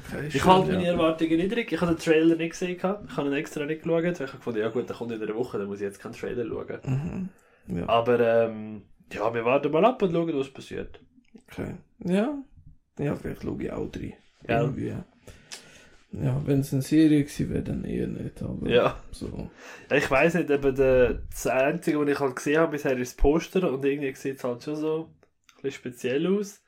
Okay, 0.10 0.28
Ich 0.34 0.46
halte 0.46 0.72
meine 0.72 0.86
ja. 0.86 0.92
Erwartungen 0.94 1.38
niedrig. 1.38 1.72
Ich 1.72 1.82
habe 1.82 1.94
den 1.94 2.00
Trailer 2.00 2.36
nicht 2.36 2.52
gesehen. 2.52 2.78
Ich 2.78 2.84
habe 2.84 3.28
ihn 3.28 3.34
extra 3.34 3.66
nicht 3.66 3.84
geschaut, 3.84 4.04
weil 4.04 4.12
ich 4.14 4.20
habe 4.20 4.38
gefunden, 4.38 4.60
ja 4.60 4.70
gut, 4.70 4.88
der 4.88 4.96
kommt 4.96 5.12
in 5.12 5.22
einer 5.22 5.36
Woche, 5.36 5.58
dann 5.58 5.68
muss 5.68 5.78
ich 5.80 5.84
jetzt 5.84 6.00
keinen 6.00 6.14
Trailer 6.14 6.46
schauen. 6.48 7.30
Mhm. 7.68 7.78
Ja, 7.78 7.90
Aber 7.90 8.20
ähm, 8.20 8.84
ja, 9.12 9.34
wir 9.34 9.44
warten 9.44 9.72
mal 9.72 9.84
ab 9.84 10.02
und 10.02 10.14
schauen, 10.14 10.40
was 10.40 10.50
passiert. 10.50 11.02
Okay. 11.36 11.76
Ja, 12.00 12.44
ja, 13.00 13.16
vielleicht 13.16 13.42
schaue 13.44 13.64
ich 13.64 13.72
auch 13.72 13.90
rein. 13.96 14.14
Ja. 14.48 14.62
Irgendwie. 14.62 14.94
Ja, 16.14 16.42
wenn 16.46 16.62
es 16.62 16.72
eine 16.74 16.82
Serie 16.82 17.24
gewesen 17.24 17.50
wäre, 17.50 17.64
dann 17.64 17.84
eher 17.84 18.08
nicht, 18.08 18.42
aber 18.42 18.70
Ja. 18.70 19.04
so. 19.12 19.50
Ja, 19.90 19.98
Ich 19.98 20.10
weiß 20.10 20.36
nicht, 20.36 20.50
aber 20.50 20.72
der, 20.72 21.16
das 21.30 21.48
Einzige, 21.48 22.00
was 22.00 22.08
ich 22.10 22.20
halt 22.20 22.36
gesehen 22.36 22.60
habe 22.60 22.72
bisher, 22.72 22.98
ist 22.98 23.12
das 23.14 23.18
Poster 23.18 23.72
und 23.72 23.84
irgendwie 23.84 24.16
sieht 24.16 24.38
es 24.38 24.44
halt 24.44 24.64
schon 24.64 24.76
so 24.78 25.10
ein 25.58 25.62
bisschen 25.62 25.72
speziell 25.80 26.26
aus. 26.28 26.64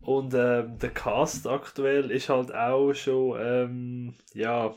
Und 0.00 0.32
ähm, 0.34 0.78
der 0.78 0.90
Cast 0.90 1.46
aktuell 1.46 2.10
ist 2.10 2.28
halt 2.30 2.54
auch 2.54 2.92
schon, 2.94 3.38
ähm, 3.42 4.14
ja, 4.32 4.74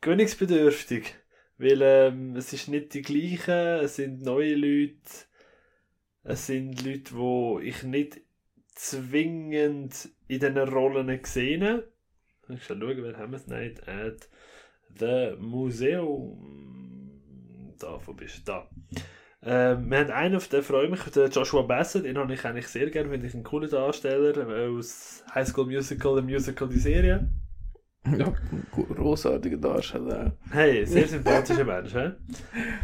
gewöhnungsbedürftig. 0.00 1.14
Weil 1.58 1.80
ähm, 1.82 2.34
es 2.36 2.52
ist 2.52 2.68
nicht 2.68 2.94
die 2.94 3.02
gleichen, 3.02 3.84
es 3.84 3.96
sind 3.96 4.22
neue 4.22 4.54
Leute, 4.56 4.98
es 6.24 6.46
sind 6.46 6.84
Leute, 6.84 7.14
wo 7.14 7.60
ich 7.60 7.82
nicht 7.82 8.20
zwingend 8.74 10.08
in 10.26 10.40
diesen 10.40 10.58
Rollen 10.58 11.22
gesehen 11.22 11.62
habe. 11.62 11.92
Ich 12.48 12.66
kann 12.66 12.80
schauen, 12.80 13.02
wer 13.02 13.16
haben 13.16 13.32
wir 13.32 13.38
es 13.38 13.46
nicht? 13.46 13.88
At 13.88 14.28
The 14.98 15.36
Museum. 15.38 17.20
Da, 17.78 18.00
wo 18.04 18.12
bist 18.12 18.38
du? 18.38 18.52
Da. 18.52 18.68
Ähm, 19.42 19.90
wir 19.90 19.98
haben 19.98 20.10
einen, 20.10 20.36
auf 20.36 20.48
den 20.48 20.62
freue 20.62 20.84
ich 20.84 20.90
mich, 20.90 21.02
den 21.02 21.30
Joshua 21.30 21.62
Bassett, 21.62 22.06
den 22.06 22.16
habe 22.16 22.32
ich 22.32 22.44
eigentlich 22.44 22.68
sehr 22.68 22.88
gerne, 22.90 23.10
finde 23.10 23.26
ich 23.26 23.34
einen 23.34 23.44
coolen 23.44 23.68
Darsteller 23.68 24.46
aus 24.70 25.22
High 25.34 25.46
School 25.46 25.66
Musical, 25.66 26.14
der 26.14 26.24
Musical, 26.24 26.68
die 26.68 26.78
Serie. 26.78 27.28
Ja, 28.06 28.32
großartiger 28.70 29.56
Darsteller. 29.56 30.36
Hey, 30.50 30.84
sehr 30.84 31.08
sympathischer 31.08 31.64
Mensch, 31.64 31.94
hä? 31.94 32.12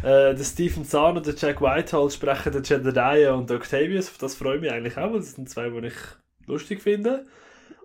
Äh, 0.01 0.33
der 0.33 0.43
Stephen 0.43 0.83
Zahn 0.83 1.15
und 1.15 1.25
der 1.27 1.35
Jack 1.35 1.61
Whitehall 1.61 2.09
sprechen 2.09 2.51
den 2.51 2.63
Jedediah 2.63 3.33
und 3.35 3.51
Octavius, 3.51 4.09
auf 4.09 4.17
das 4.17 4.35
freue 4.35 4.55
ich 4.55 4.61
mich 4.61 4.71
eigentlich 4.71 4.97
auch, 4.97 5.11
weil 5.11 5.19
das 5.19 5.33
sind 5.33 5.47
zwei, 5.47 5.69
die 5.69 5.87
ich 5.87 5.95
lustig 6.47 6.81
finde. 6.81 7.25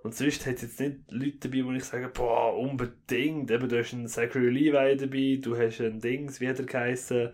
Und 0.02 0.14
sonst 0.14 0.46
hat 0.46 0.54
es 0.56 0.62
jetzt 0.62 0.80
nicht 0.80 1.10
Leute 1.10 1.48
dabei, 1.48 1.64
wo 1.64 1.72
ich 1.72 1.84
sage, 1.84 2.08
boah, 2.08 2.56
unbedingt. 2.56 3.50
Eben, 3.50 3.68
du 3.68 3.78
hast 3.78 3.92
einen 3.92 4.06
Zachary 4.06 4.50
Levi 4.50 4.96
dabei, 4.96 5.38
du 5.42 5.56
hast 5.56 5.80
einen 5.80 6.00
Dings, 6.00 6.40
wie 6.40 6.48
hat 6.48 6.58
er 6.58 6.64
geheißen? 6.64 7.30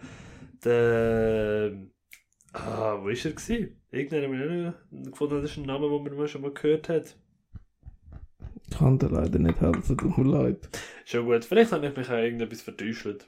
Der. 0.65 1.73
Ah, 2.55 2.99
wo 3.01 3.09
ist 3.09 3.25
er 3.25 3.33
gewesen? 3.33 3.77
Irgendeiner, 3.91 4.73
ich 4.73 4.75
nicht 4.91 5.13
gefunden 5.13 5.43
das 5.43 5.51
ist 5.51 5.59
ein 5.59 5.67
Name, 5.67 5.89
den 5.89 6.17
man 6.17 6.29
schon 6.29 6.43
mal 6.43 6.53
gehört 6.53 6.89
hat. 6.89 7.17
Ich 8.71 8.79
kann 8.79 8.99
dir 8.99 9.09
leider 9.09 9.39
nicht 9.39 9.61
helfen, 9.61 9.99
tut 9.99 10.19
mir 10.19 10.43
leid. 10.43 10.69
Schon 11.05 11.27
gut, 11.27 11.45
vielleicht 11.45 11.73
habe 11.73 11.87
ich 11.87 11.97
mich 11.97 12.09
auch 12.09 12.19
irgendetwas 12.19 12.63
vertäuscht. 12.63 13.27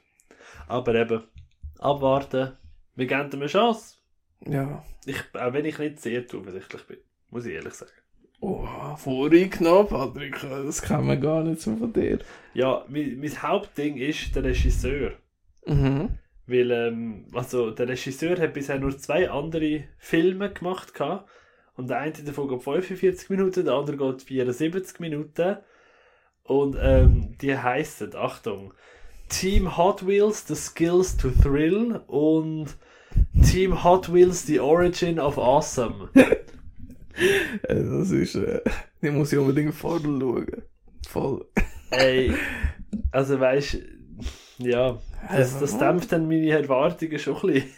Aber 0.67 0.95
eben, 0.95 1.23
abwarten. 1.79 2.53
Wir 2.95 3.07
geben 3.07 3.29
ihm 3.31 3.39
eine 3.39 3.47
Chance. 3.47 3.97
Ja. 4.47 4.83
Ich, 5.05 5.17
auch 5.33 5.53
wenn 5.53 5.65
ich 5.65 5.77
nicht 5.77 5.99
sehr 5.99 6.27
zuversichtlich 6.27 6.83
bin, 6.83 6.97
muss 7.29 7.45
ich 7.45 7.53
ehrlich 7.53 7.73
sagen. 7.73 7.91
Oh, 8.41 8.67
voreingenommen, 8.97 9.87
Patrick. 9.87 10.39
Das 10.41 10.81
kann 10.81 11.05
man 11.07 11.19
gar 11.19 11.43
nicht 11.43 11.61
so 11.61 11.75
von 11.75 11.91
dir. 11.91 12.19
Ja, 12.53 12.85
mein, 12.87 13.19
mein 13.19 13.41
Hauptding 13.41 13.97
ist 13.97 14.35
der 14.35 14.43
Regisseur. 14.43 15.13
Mhm. 15.65 16.09
Weil, 16.47 16.71
ähm, 16.71 17.25
also, 17.33 17.71
der 17.71 17.87
Regisseur 17.87 18.37
hat 18.39 18.53
bisher 18.53 18.79
nur 18.79 18.97
zwei 18.97 19.29
andere 19.29 19.85
Filme 19.97 20.51
gemacht. 20.51 20.93
Gehabt. 20.93 21.29
Und 21.75 21.89
der 21.89 21.99
eine 21.99 22.13
davon 22.13 22.47
geht 22.47 22.63
45 22.63 23.29
Minuten, 23.29 23.65
der 23.65 23.73
andere 23.73 23.97
geht 23.97 24.23
74 24.23 24.99
Minuten. 24.99 25.57
Und 26.43 26.77
ähm, 26.79 27.35
die 27.41 27.57
heißen, 27.57 28.15
Achtung, 28.15 28.73
Team 29.29 29.77
Hot 29.77 30.05
Wheels, 30.05 30.47
The 30.47 30.55
Skills 30.55 31.17
to 31.17 31.29
Thrill 31.31 32.01
und 32.07 32.75
Team 33.49 33.83
Hot 33.83 34.13
Wheels, 34.13 34.45
The 34.45 34.59
Origin 34.59 35.19
of 35.19 35.37
Awesome. 35.37 36.09
Äh, 37.63 37.75
Das 37.81 38.11
ist, 38.11 38.35
äh, 38.35 38.59
die 39.01 39.09
muss 39.09 39.31
ich 39.31 39.39
unbedingt 39.39 39.73
vorher 39.73 40.01
schauen. 40.01 40.47
Voll. 41.07 41.45
Ey, 41.91 42.33
also 43.11 43.39
weißt 43.39 43.77
ja, 44.57 44.99
das, 45.29 45.59
das 45.59 45.77
dämpft 45.77 46.11
dann 46.11 46.27
meine 46.27 46.49
Erwartungen 46.49 47.17
schon 47.17 47.35
ein 47.35 47.41
bisschen. 47.53 47.69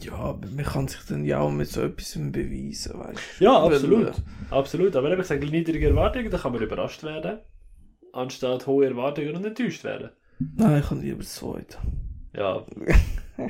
Ja, 0.00 0.14
aber 0.14 0.48
man 0.48 0.64
kann 0.64 0.88
sich 0.88 1.00
dann 1.08 1.24
ja 1.24 1.40
auch 1.40 1.50
mit 1.50 1.68
so 1.68 1.82
etwas 1.82 2.12
beweisen, 2.14 2.98
weißt 2.98 3.40
du? 3.40 3.44
Ja, 3.44 3.62
absolut. 3.62 4.12
Absolut. 4.50 4.96
Aber 4.96 5.10
eben, 5.10 5.20
ich 5.20 5.26
sage, 5.26 5.46
niedrige 5.46 5.88
Erwartungen, 5.88 6.30
da 6.30 6.38
kann 6.38 6.52
man 6.52 6.62
überrascht 6.62 7.02
werden. 7.02 7.40
Anstatt 8.12 8.66
hohe 8.66 8.86
Erwartungen 8.86 9.36
und 9.36 9.44
enttäuscht 9.44 9.84
werden. 9.84 10.10
Nein, 10.38 10.80
ich 10.80 10.88
kann 10.88 11.00
lieber 11.00 11.18
das 11.18 11.34
zweite. 11.34 11.78
Ja, 12.34 12.66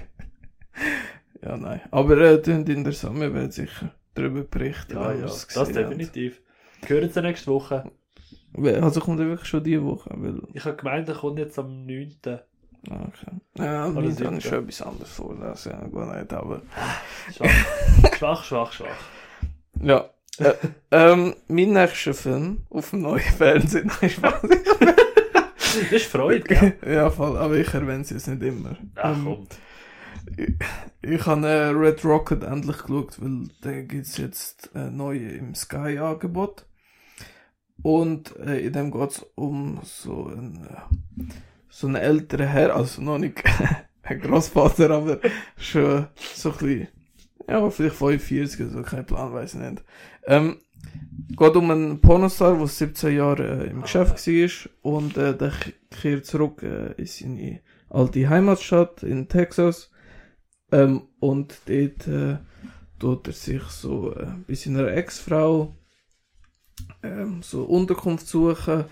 Ja, 1.42 1.56
nein. 1.56 1.80
Aber 1.90 2.18
äh, 2.18 2.38
klingt 2.38 2.68
interessant, 2.68 3.20
wir 3.20 3.32
werden 3.32 3.50
sicher 3.50 3.94
darüber 4.14 4.42
berichten. 4.42 4.94
ja, 4.94 5.12
ja. 5.12 5.22
Das 5.22 5.46
definitiv. 5.46 6.40
Hören 6.86 7.10
Sie 7.10 7.22
nächste 7.22 7.50
Woche. 7.50 7.90
Also 8.54 9.00
kommt 9.00 9.20
er 9.20 9.26
wirklich 9.26 9.48
schon 9.48 9.62
diese 9.62 9.84
Woche? 9.84 10.10
Weil, 10.14 10.40
Ich 10.54 10.64
habe 10.64 10.76
gemeint, 10.76 11.08
er 11.08 11.14
kommt 11.14 11.38
jetzt 11.38 11.58
am 11.58 11.84
9. 11.86 12.16
okay. 12.88 13.40
Ja, 13.58 13.86
Oder 13.88 14.00
mir 14.02 14.10
siebte. 14.10 14.24
kann 14.24 14.38
ich 14.38 14.44
schon 14.44 14.58
etwas 14.64 14.82
anderes 14.82 15.10
vorlesen, 15.12 15.72
ja, 15.72 15.86
gut 15.86 16.16
nicht, 16.16 16.32
aber... 16.32 16.62
Schwach, 17.34 18.14
schwach, 18.16 18.44
schwach. 18.44 18.72
schwach. 18.72 18.96
Ja. 19.82 20.08
äh, 20.38 20.54
ähm, 20.90 21.34
mein 21.48 21.72
nächster 21.72 22.14
Film 22.14 22.66
auf 22.70 22.90
dem 22.90 23.02
neuen 23.02 23.20
Fernsehen. 23.20 23.90
Nein, 24.00 24.10
Spaß. 24.10 24.42
Das 24.42 25.92
ist 25.92 26.06
Freude, 26.06 26.40
gell? 26.44 26.78
ja, 26.86 27.10
voll, 27.10 27.36
aber 27.36 27.54
ich 27.56 27.72
erwähne 27.74 28.00
es 28.02 28.10
jetzt 28.10 28.28
nicht 28.28 28.42
immer. 28.42 28.76
Ach 28.96 29.16
Ähm, 29.16 29.24
komm. 29.24 29.46
Ich, 30.36 30.54
ich 31.02 31.26
habe 31.26 31.46
äh, 31.46 31.66
Red 31.68 32.04
Rocket 32.04 32.42
endlich 32.42 32.78
geschaut, 32.78 33.20
weil 33.20 33.48
da 33.60 33.72
gibt 33.82 34.06
es 34.06 34.16
jetzt 34.16 34.70
äh, 34.74 34.90
neue 34.90 35.28
im 35.28 35.54
Sky-Angebot. 35.54 36.64
Und 37.82 38.34
äh, 38.38 38.58
in 38.60 38.72
dem 38.72 38.90
geht 38.90 39.10
es 39.10 39.26
um 39.34 39.78
so 39.84 40.26
einen, 40.26 40.66
äh, 40.66 41.22
so 41.76 41.88
einen 41.88 41.96
älteren 41.96 42.46
Herr, 42.48 42.74
also 42.74 43.02
noch 43.02 43.18
nicht 43.18 43.42
ein 44.02 44.20
Großvater, 44.20 44.90
aber 44.90 45.18
schon 45.58 46.06
so 46.16 46.50
ein 46.52 46.56
bisschen, 46.56 46.88
ja, 47.46 47.68
vielleicht 47.68 47.96
45, 47.96 48.60
also 48.62 48.82
kein 48.82 49.04
Plan, 49.04 49.34
weiß 49.34 49.54
ich 49.54 49.60
nicht. 49.60 49.84
Ähm, 50.24 50.56
geht 51.36 51.54
um 51.54 51.70
einen 51.70 52.00
Pornostar, 52.00 52.56
der 52.56 52.66
17 52.66 53.14
Jahre 53.14 53.66
äh, 53.66 53.70
im 53.70 53.80
Ah, 53.80 53.82
Geschäft 53.82 54.26
war 54.26 54.70
und 54.90 55.18
äh, 55.18 55.36
der 55.36 55.52
kehrt 55.90 56.24
zurück 56.24 56.62
äh, 56.62 56.92
in 56.96 57.06
seine 57.06 57.60
alte 57.90 58.26
Heimatstadt 58.26 59.02
in 59.02 59.28
Texas. 59.28 59.90
Ähm, 60.72 61.02
und 61.20 61.60
dort 61.66 62.08
äh, 62.08 62.38
tut 62.98 63.26
er 63.26 63.32
sich 63.34 63.62
so 63.64 64.14
äh, 64.14 64.28
bei 64.48 64.54
seiner 64.54 64.88
Ex-Frau 64.88 65.76
ähm, 67.02 67.42
so 67.42 67.64
Unterkunft 67.64 68.26
suchen. 68.26 68.84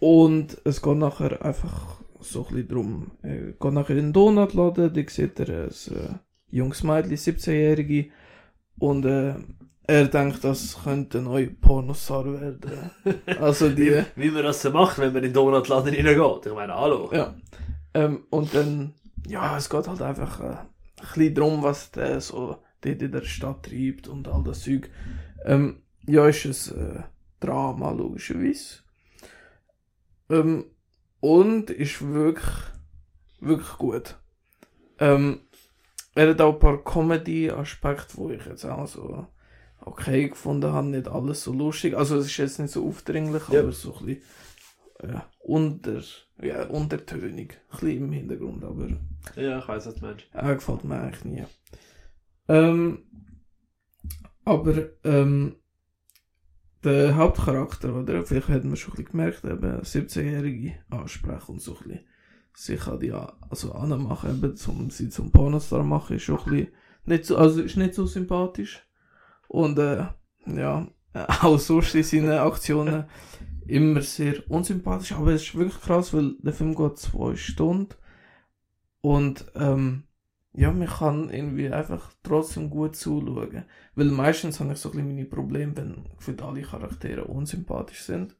Und 0.00 0.56
es 0.64 0.80
geht 0.82 0.96
nachher 0.96 1.44
einfach 1.44 2.00
so 2.20 2.40
ein 2.40 2.54
bisschen 2.54 2.68
drum. 2.68 3.10
Er 3.22 3.52
geht 3.52 3.72
nachher 3.72 3.96
in 3.96 4.06
den 4.06 4.12
Donutladen, 4.12 4.92
da 4.92 5.02
sieht 5.08 5.38
er 5.40 5.64
ein 5.64 5.68
äh, 5.68 6.14
junges 6.50 6.82
Mädchen, 6.82 7.16
17-Jährige. 7.16 8.10
Und 8.78 9.04
äh, 9.04 9.34
er 9.86 10.06
denkt, 10.06 10.42
das 10.42 10.82
könnte 10.82 11.18
ein 11.18 11.24
neuer 11.24 11.48
Pornostar 11.60 12.24
werden. 12.40 12.90
Also 13.40 13.68
die... 13.68 13.90
Wie, 13.90 14.04
wie 14.16 14.30
man 14.30 14.44
das 14.44 14.62
so 14.62 14.70
macht, 14.70 14.98
wenn 14.98 15.12
man 15.12 15.22
in 15.22 15.30
den 15.30 15.34
Donutladen 15.34 15.94
reingeht. 15.94 16.46
Ich 16.46 16.54
meine, 16.54 16.74
hallo. 16.74 17.10
Ja. 17.12 17.34
Ähm, 17.92 18.24
und 18.30 18.54
dann, 18.54 18.94
ja, 19.26 19.56
es 19.56 19.68
geht 19.68 19.86
halt 19.86 20.00
einfach 20.00 20.40
äh, 20.40 20.44
ein 20.44 20.58
bisschen 21.00 21.34
drum, 21.34 21.62
was 21.62 21.90
der 21.90 22.20
so 22.20 22.56
dort 22.80 23.02
in 23.02 23.12
der 23.12 23.22
Stadt 23.22 23.64
treibt 23.64 24.08
und 24.08 24.28
all 24.28 24.44
das 24.44 24.62
Zeug. 24.62 24.88
Ähm, 25.44 25.82
ja, 26.06 26.26
ist 26.26 26.44
es 26.44 26.70
äh, 26.70 27.00
Drama, 27.40 27.90
logischerweise. 27.90 28.78
Ähm, 30.30 30.64
und 31.20 31.68
ist 31.70 32.00
wirklich, 32.00 32.54
wirklich 33.40 33.76
gut. 33.78 34.16
Ähm, 34.98 35.40
er 36.14 36.30
hat 36.30 36.40
auch 36.40 36.54
ein 36.54 36.58
paar 36.58 36.82
Comedy-Aspekte, 36.82 38.16
wo 38.16 38.30
ich 38.30 38.44
jetzt 38.46 38.64
auch 38.64 38.86
so 38.86 39.26
okay 39.80 40.28
gefunden 40.28 40.72
habe. 40.72 40.86
Nicht 40.88 41.08
alles 41.08 41.42
so 41.42 41.52
lustig. 41.52 41.96
Also 41.96 42.16
es 42.16 42.26
ist 42.26 42.36
jetzt 42.36 42.58
nicht 42.58 42.72
so 42.72 42.86
aufdringlich, 42.86 43.42
Ja. 43.50 43.60
aber 43.60 43.72
so 43.72 43.94
ein 43.98 44.06
bisschen 44.06 44.22
ja, 45.02 45.26
unter, 45.40 46.02
ja, 46.42 46.66
untertönig. 46.66 47.58
Ein 47.70 47.78
bisschen 47.80 47.96
im 48.04 48.12
Hintergrund, 48.12 48.64
aber 48.64 48.88
Ja, 49.36 49.58
ich 49.58 49.68
weiß 49.68 49.86
was 49.86 49.94
du 49.94 50.04
meinst. 50.06 50.24
er 50.32 50.54
gefällt 50.54 50.84
mir 50.84 51.00
eigentlich 51.00 51.24
nie. 51.24 51.44
Ähm, 52.48 53.04
aber 54.44 54.74
ähm, 55.04 55.56
der 56.84 57.16
Hauptcharakter, 57.16 57.94
oder? 57.94 58.24
Vielleicht 58.24 58.48
hat 58.48 58.64
man 58.64 58.76
schon 58.76 58.94
ein 58.94 58.96
bisschen 58.96 59.10
gemerkt, 59.12 59.44
eben 59.44 59.80
17-Jährige 59.80 60.74
ansprechen 60.90 61.52
und 61.52 61.60
so 61.60 61.76
ein 61.76 61.88
bisschen 61.88 62.04
sich 62.52 62.86
an 62.86 62.98
die 62.98 63.12
also 63.12 63.72
anmachen, 63.72 64.30
eben 64.30 64.56
zum, 64.56 64.90
sie 64.90 65.08
zum 65.08 65.30
Pornostar 65.30 65.82
machen, 65.82 66.16
ist 66.16 66.22
schon 66.22 66.38
ein 66.38 66.44
bisschen 66.44 66.68
nicht 67.04 67.24
so, 67.24 67.36
also 67.36 67.62
ist 67.62 67.76
nicht 67.76 67.94
so 67.94 68.06
sympathisch. 68.06 68.86
Und 69.48 69.78
äh, 69.78 70.06
ja, 70.46 70.86
auch 71.42 71.58
sonst 71.58 71.94
in 71.94 72.02
seinen 72.02 72.32
Aktionen 72.32 73.04
immer 73.66 74.02
sehr 74.02 74.48
unsympathisch, 74.50 75.12
aber 75.12 75.32
es 75.32 75.42
ist 75.42 75.54
wirklich 75.54 75.80
krass, 75.80 76.12
weil 76.12 76.34
der 76.40 76.52
Film 76.52 76.74
geht 76.74 76.98
zwei 76.98 77.36
Stunden. 77.36 77.94
Und 79.00 79.46
ähm, 79.54 80.04
ja, 80.52 80.72
man 80.72 80.88
kann 80.88 81.30
irgendwie 81.30 81.70
einfach 81.70 82.12
trotzdem 82.22 82.70
gut 82.70 82.96
zuschauen. 82.96 83.64
Weil 83.94 84.06
meistens 84.06 84.58
habe 84.60 84.72
ich 84.72 84.78
so 84.78 84.88
ein 84.90 84.92
bisschen 84.96 85.08
meine 85.08 85.24
Probleme, 85.26 85.76
wenn 85.76 86.04
gefühlt 86.16 86.42
alle 86.42 86.62
Charaktere 86.62 87.24
unsympathisch 87.24 88.02
sind. 88.02 88.36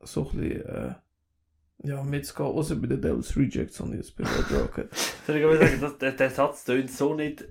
So 0.00 0.28
ein 0.30 0.38
bisschen, 0.38 0.66
äh, 0.66 0.94
ja, 1.82 2.02
mitzugehen, 2.02 2.50
außer 2.50 2.76
bei 2.76 2.88
den 2.88 3.00
Devil's 3.00 3.36
Rejects 3.36 3.80
und 3.80 3.94
jetzt 3.94 4.16
bei 4.16 4.24
Red 4.24 4.60
Rocket. 4.60 4.90
Soll 5.26 5.36
ich 5.36 5.44
aber 5.44 5.56
sagen, 5.56 5.78
das, 5.80 5.98
der, 5.98 6.12
der 6.12 6.30
Satz 6.30 6.64
tönt 6.64 6.90
so 6.90 7.14
nicht 7.14 7.44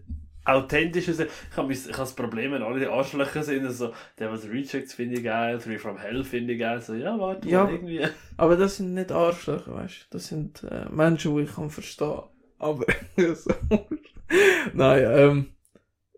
authentisch. 0.45 1.07
Also, 1.07 1.24
ich 1.24 1.57
habe 1.57 1.71
ich 1.74 1.88
hab 1.88 1.95
das 1.98 2.13
Problem, 2.15 2.51
wenn 2.51 2.62
alle 2.63 2.79
die 2.79 2.88
Arschlöcher 2.88 3.43
sind. 3.43 3.65
Also, 3.65 3.93
der 4.19 4.31
was 4.31 4.45
Rejects 4.45 4.93
finde 4.93 5.17
ich 5.17 5.24
geil, 5.24 5.59
Three 5.59 5.77
from 5.77 5.98
Hell 5.98 6.24
finde 6.24 6.53
ich 6.53 6.59
geil. 6.59 6.81
So, 6.81 6.93
ja, 6.93 7.17
warte, 7.17 7.48
Ja. 7.48 7.63
mal, 7.63 7.74
irgendwie. 7.74 8.05
Aber 8.38 8.55
das 8.55 8.77
sind 8.77 8.93
nicht 8.93 9.12
Arschlöcher, 9.12 9.74
weißt 9.74 10.01
du? 10.01 10.05
Das 10.17 10.27
sind 10.27 10.63
äh, 10.63 10.89
Menschen, 10.89 11.36
die 11.36 11.43
ich 11.43 11.55
kann 11.55 11.69
verstehen. 11.69 12.21
Aber. 12.60 12.86
Nein, 14.74 15.04
ähm, 15.08 15.46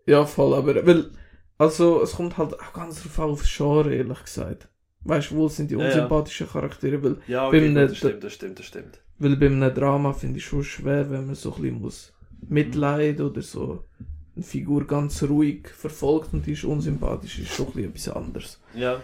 ja, 0.06 0.24
voll, 0.26 0.54
aber, 0.54 0.84
weil, 0.86 1.10
also, 1.58 2.02
es 2.02 2.12
kommt 2.12 2.36
halt 2.38 2.58
auch 2.60 2.72
ganz 2.72 3.02
drauf 3.02 3.20
an, 3.20 3.30
aufs 3.30 3.56
Genre, 3.56 3.94
ehrlich 3.94 4.24
gesagt. 4.24 4.68
Weißt 5.04 5.30
du, 5.30 5.36
wo 5.36 5.48
sind 5.48 5.70
die 5.70 5.74
Ja, 5.74 5.80
ja. 5.80 5.86
unsympathischen 5.86 6.48
Charaktere, 6.48 7.02
weil 7.02 7.16
Ja, 7.26 7.48
okay, 7.48 7.60
gut, 7.66 7.74
nicht- 7.76 7.90
das 7.90 7.96
stimmt, 7.98 8.24
das 8.24 8.32
stimmt, 8.32 8.58
das 8.58 8.66
stimmt. 8.66 9.00
Weil 9.18 9.36
bei 9.36 9.46
einem 9.46 9.74
Drama 9.74 10.12
finde 10.12 10.38
ich 10.38 10.44
schon 10.44 10.64
schwer, 10.64 11.10
wenn 11.10 11.26
man 11.26 11.34
so 11.34 11.54
ein 11.54 11.62
bisschen 11.62 11.80
muss 11.80 12.12
mitleiden 12.48 13.26
oder 13.26 13.42
so 13.42 13.84
eine 14.34 14.44
Figur 14.44 14.86
ganz 14.86 15.22
ruhig 15.22 15.68
verfolgt 15.68 16.32
und 16.34 16.44
die 16.46 16.52
ist 16.52 16.64
unsympathisch, 16.64 17.38
ist 17.38 17.54
schon 17.54 17.66
ein 17.68 17.72
bisschen 17.72 17.90
etwas 17.90 18.08
anderes. 18.08 18.60
Ja, 18.74 19.00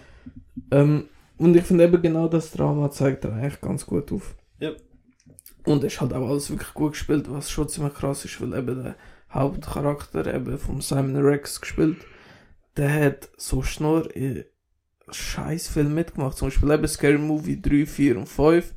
Ähm, 0.70 1.04
und 1.36 1.56
ich 1.56 1.62
finde 1.64 1.84
eben 1.84 2.02
genau 2.02 2.28
das 2.28 2.50
Drama 2.50 2.90
zeigt 2.90 3.24
er 3.24 3.32
eigentlich 3.34 3.60
ganz 3.60 3.86
gut 3.86 4.10
auf. 4.12 4.34
Ja. 4.58 4.72
Und 5.68 5.84
es 5.84 6.00
halt 6.00 6.12
auch 6.12 6.28
alles 6.28 6.50
wirklich 6.50 6.72
gut 6.74 6.92
gespielt, 6.92 7.30
was 7.30 7.50
schon 7.50 7.68
ziemlich 7.68 7.94
krass 7.94 8.24
ist, 8.24 8.40
weil 8.40 8.58
eben 8.58 8.82
der 8.82 8.96
Hauptcharakter 9.30 10.32
eben 10.34 10.58
von 10.58 10.80
Simon 10.80 11.16
Rex 11.16 11.60
gespielt, 11.60 11.98
der 12.76 12.92
hat 12.92 13.28
so 13.36 13.62
nur 13.80 14.14
in 14.16 14.44
scheiß 15.10 15.68
Film 15.68 15.94
mitgemacht. 15.94 16.36
Zum 16.36 16.48
Beispiel 16.48 16.70
eben 16.70 16.88
Scary 16.88 17.18
Movie 17.18 17.60
3, 17.60 17.86
4 17.86 18.18
und 18.18 18.28
5, 18.28 18.74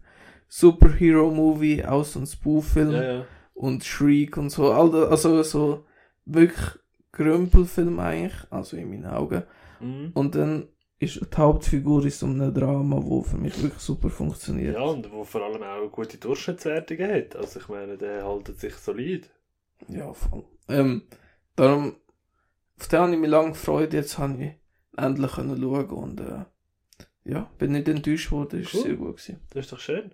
Superhero 0.48 1.32
Movie, 1.32 1.84
so 2.04 2.20
ein 2.20 2.26
Spoof-Film 2.26 2.92
ja, 2.92 3.04
ja. 3.04 3.26
und 3.54 3.84
Shriek 3.84 4.38
und 4.38 4.50
so. 4.50 4.72
Also 4.74 5.44
so 5.44 5.86
wirklich 6.26 6.80
Grümpelfilm 7.14 8.00
eigentlich, 8.00 8.36
also 8.50 8.78
in 8.78 8.90
meinen 8.90 9.06
Augen. 9.06 9.44
Mhm. 9.80 10.12
Und 10.14 10.36
dann 10.36 10.68
ist 11.02 11.20
die 11.20 11.38
Hauptfigur 11.38 12.04
in 12.04 12.12
so 12.12 12.28
einem 12.28 12.54
Drama, 12.54 13.00
wo 13.02 13.24
für 13.24 13.38
mich 13.38 13.60
wirklich 13.62 13.82
super 13.82 14.10
funktioniert. 14.10 14.76
Ja, 14.76 14.84
und 14.84 15.12
wo 15.12 15.24
vor 15.24 15.42
allem 15.44 15.64
auch 15.64 15.92
gute 15.92 16.18
Durchschnittswertungen 16.18 17.12
hat. 17.12 17.36
Also, 17.36 17.60
ich 17.60 17.68
meine, 17.70 17.98
der 17.98 18.24
haltet 18.26 18.60
sich 18.60 18.76
solid. 18.76 19.30
Ja, 19.88 20.14
voll. 20.14 20.44
Ähm, 20.70 21.04
darum, 21.56 21.96
auf 22.80 22.88
den 22.88 23.00
habe 23.00 23.14
ich 23.14 23.20
mich 23.20 23.30
lange 23.30 23.50
gefreut, 23.52 23.94
jetzt 23.94 24.18
habe 24.20 24.44
ich 24.44 24.52
endlich 24.96 25.32
können 25.32 25.60
schauen 25.60 25.90
und 25.90 26.20
äh, 26.22 26.46
ja, 27.24 27.50
bin 27.58 27.72
nicht 27.72 27.88
enttäuscht 27.88 28.32
worden, 28.32 28.62
ist 28.62 28.74
Cool. 28.76 28.82
sehr 28.84 28.96
gut 28.96 29.18
gewesen. 29.18 29.40
Das 29.50 29.66
ist 29.66 29.72
doch 29.72 29.80
schön. 29.80 30.14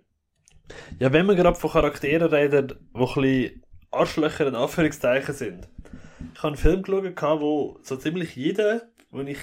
Ja, 0.98 1.12
wenn 1.12 1.26
wir 1.26 1.34
gerade 1.34 1.58
von 1.58 1.70
Charakteren 1.70 2.30
reden, 2.30 2.68
die 2.68 2.98
ein 2.98 3.06
bisschen 3.14 3.62
Arschlöcher 3.90 4.46
in 4.46 4.54
Anführungszeichen 4.54 5.34
sind. 5.34 5.68
Ich 6.34 6.38
habe 6.42 6.48
einen 6.48 6.56
Film 6.56 6.82
geschaut, 6.82 7.40
wo 7.40 7.78
so 7.82 7.96
ziemlich 7.96 8.36
jeder, 8.36 8.88
den 9.12 9.26
ich 9.28 9.38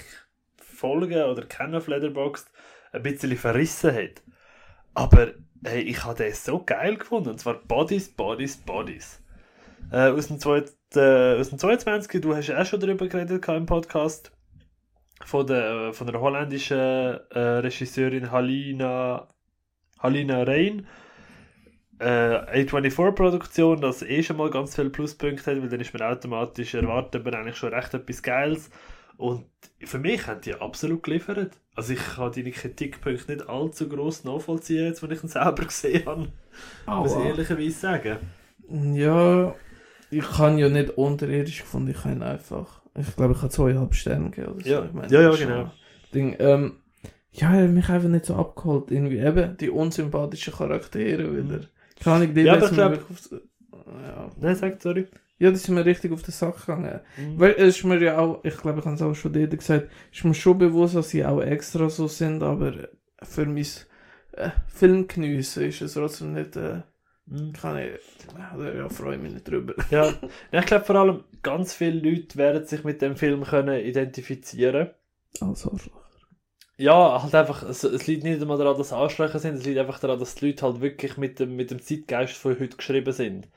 folge 0.75 1.25
oder 1.25 1.45
kenne 1.45 1.77
auf 1.77 1.87
Letterboxd, 1.87 2.51
ein 2.91 3.03
bisschen 3.03 3.35
verrissen 3.37 3.93
hat. 3.93 4.21
Aber 4.93 5.33
hey, 5.63 5.81
ich 5.81 6.03
habe 6.03 6.15
den 6.15 6.33
so 6.33 6.63
geil 6.63 6.97
gefunden. 6.97 7.29
Und 7.29 7.39
zwar 7.39 7.55
Bodies, 7.55 8.09
Bodies, 8.09 8.57
Bodies. 8.57 9.21
Äh, 9.91 10.09
aus, 10.09 10.27
dem 10.27 10.37
äh, 10.95 11.39
aus 11.39 11.49
dem 11.49 11.59
22. 11.59 12.21
Du 12.21 12.35
hast 12.35 12.49
auch 12.51 12.65
schon 12.65 12.79
darüber 12.79 13.07
geredet 13.07 13.47
im 13.47 13.65
Podcast. 13.65 14.31
Von 15.23 15.47
der, 15.47 15.93
von 15.93 16.07
der 16.07 16.19
holländischen 16.19 16.77
äh, 16.77 17.39
Regisseurin 17.39 18.31
Halina, 18.31 19.27
Halina 19.99 20.43
Rein. 20.43 20.87
Äh, 21.99 22.65
A24-Produktion, 22.65 23.79
das 23.79 24.01
eh 24.01 24.21
schon 24.21 24.35
mal 24.35 24.49
ganz 24.49 24.75
viele 24.75 24.89
Pluspunkte 24.89 25.51
hat, 25.51 25.61
weil 25.61 25.69
dann 25.69 25.79
ist 25.79 25.93
man 25.93 26.01
automatisch 26.01 26.73
erwartet, 26.73 27.23
man 27.23 27.35
eigentlich 27.35 27.55
schon 27.55 27.73
recht 27.73 27.93
etwas 27.93 28.21
Geiles. 28.21 28.69
Und 29.17 29.45
für 29.83 29.99
mich 29.99 30.27
haben 30.27 30.41
die 30.41 30.53
absolut 30.55 31.03
geliefert. 31.03 31.51
Also 31.75 31.93
ich 31.93 31.99
kann 31.99 32.31
deine 32.31 32.51
Kritikpunkte 32.51 33.33
nicht 33.35 33.49
allzu 33.49 33.87
gross 33.89 34.23
nachvollziehen, 34.23 34.85
jetzt, 34.85 35.03
wenn 35.03 35.11
ich 35.11 35.23
ihn 35.23 35.29
selber 35.29 35.63
gesehen 35.65 36.05
habe. 36.05 36.21
Muss 36.87 37.11
ich 37.11 37.17
Aua. 37.17 37.25
ehrlicherweise 37.25 37.71
sagen. 37.71 38.17
Ja, 38.93 39.53
ich 40.09 40.37
habe 40.37 40.59
ja 40.59 40.69
nicht 40.69 40.91
unterirdisch 40.97 41.59
gefunden, 41.61 41.91
ich 41.91 42.03
habe 42.03 42.25
einfach, 42.25 42.81
ich 42.97 43.15
glaube, 43.15 43.33
ich 43.33 43.39
habe 43.41 43.49
zweieinhalb 43.49 43.93
Sterne 43.93 44.29
gegeben 44.31 44.53
oder 44.53 44.63
so. 44.63 44.69
Ja. 44.69 44.85
ich 44.85 44.93
meine, 44.93 45.13
Ja, 45.13 45.21
ja, 45.21 45.29
genau. 45.35 45.71
Ding. 46.13 46.35
Ähm, 46.39 46.77
ja, 47.31 47.53
er 47.53 47.63
hat 47.65 47.71
mich 47.71 47.89
einfach 47.89 48.07
nicht 48.09 48.25
so 48.25 48.35
abgeholt, 48.35 48.91
irgendwie 48.91 49.17
eben 49.19 49.57
die 49.57 49.69
unsympathischen 49.69 50.53
Charaktere 50.53 51.35
wieder. 51.35 51.61
Keine 52.01 52.15
Ahnung, 52.15 52.33
die 52.33 52.41
Ja, 52.41 52.55
ich 52.55 52.61
mir 52.63 52.69
glaub- 52.69 52.93
auf, 53.11 53.29
ja. 53.31 54.29
Nein, 54.39 54.55
sag, 54.55 54.81
sorry. 54.81 55.07
Ja, 55.37 55.51
die 55.51 55.57
sind 55.57 55.75
mir 55.75 55.85
richtig 55.85 56.11
auf 56.11 56.23
den 56.23 56.31
Sack 56.31 56.61
gegangen. 56.61 57.01
Mhm. 57.17 57.39
Weil 57.39 57.55
es 57.57 57.77
ist 57.77 57.83
mir 57.83 58.01
ja 58.01 58.17
auch, 58.17 58.43
ich 58.43 58.57
glaube, 58.57 58.79
ich 58.79 58.85
habe 58.85 58.95
es 58.95 59.01
auch 59.01 59.13
schon 59.15 59.33
dort 59.33 59.51
gesagt, 59.51 59.89
ist 60.11 60.23
mir 60.23 60.33
schon 60.33 60.57
bewusst, 60.57 60.95
dass 60.95 61.09
sie 61.09 61.25
auch 61.25 61.41
extra 61.41 61.89
so 61.89 62.07
sind, 62.07 62.41
aber 62.43 62.89
für 63.21 63.45
mein 63.45 63.65
äh, 64.33 64.49
Filmgeniessen 64.67 65.63
ist 65.65 65.81
es 65.81 65.93
trotzdem 65.93 66.33
nicht, 66.33 66.55
äh, 66.55 66.81
Mhm. 67.27 67.53
kann 67.53 67.77
ich, 67.79 67.99
oder 68.55 68.75
ja, 68.75 68.87
freue 68.87 69.17
mich 69.17 69.33
nicht 69.33 69.47
drüber. 69.47 69.73
Ja, 69.89 70.13
ich 70.51 70.65
glaube 70.67 70.85
vor 70.85 70.95
allem, 70.95 71.23
ganz 71.41 71.73
viele 71.73 71.99
Leute 71.99 72.37
werden 72.37 72.67
sich 72.67 72.83
mit 72.83 73.01
dem 73.01 73.15
Film 73.15 73.43
können 73.43 73.79
identifizieren 73.83 74.91
Als 75.39 75.65
Arschloch. 75.65 76.03
Ja, 76.77 77.21
halt 77.23 77.33
einfach, 77.35 77.63
es, 77.63 77.83
es 77.83 78.05
liegt 78.07 78.23
nicht 78.23 78.41
einmal 78.41 78.57
daran, 78.57 78.77
dass 78.77 78.91
Arschlöcher 78.91 79.39
sind, 79.39 79.55
es 79.55 79.65
liegt 79.65 79.77
einfach 79.79 79.99
daran, 79.99 80.19
dass 80.19 80.35
die 80.35 80.47
Leute 80.47 80.65
halt 80.65 80.81
wirklich 80.81 81.15
mit 81.17 81.39
dem, 81.39 81.55
mit 81.55 81.71
dem 81.71 81.81
Zeitgeist 81.81 82.33
von 82.35 82.59
heute 82.59 82.75
geschrieben 82.77 83.13
sind. 83.13 83.47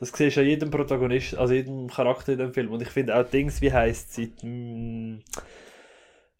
Das 0.00 0.10
siehst 0.10 0.36
du 0.36 0.40
an 0.40 0.46
jedem 0.46 0.70
Protagonist, 0.70 1.36
also 1.36 1.54
jedem 1.54 1.88
Charakter 1.88 2.32
in 2.32 2.38
dem 2.38 2.52
Film. 2.52 2.70
Und 2.72 2.82
ich 2.82 2.88
finde 2.88 3.16
auch 3.16 3.28
Dings, 3.28 3.60
wie 3.60 3.72
heisst 3.72 4.14
sie? 4.14 4.32
Hm, 4.40 5.22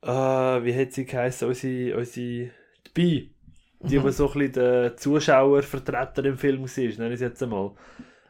äh, 0.03 0.09
wie 0.09 0.75
hat 0.75 0.93
sie 0.93 1.07
geheißen? 1.07 1.49
Unsere, 1.49 1.97
unsere, 1.97 2.50
die 2.87 2.93
Bi. 2.95 3.35
Die, 3.81 3.99
Mhm. 3.99 4.03
die 4.03 4.12
so 4.12 4.27
ein 4.27 4.33
bisschen 4.38 4.53
der 4.53 4.97
Zuschauervertreter 4.97 6.25
im 6.25 6.37
Film 6.37 6.62
war, 6.62 6.85
nenne 6.85 7.09
ich 7.09 7.15
es 7.15 7.21
jetzt 7.21 7.43
einmal. 7.43 7.73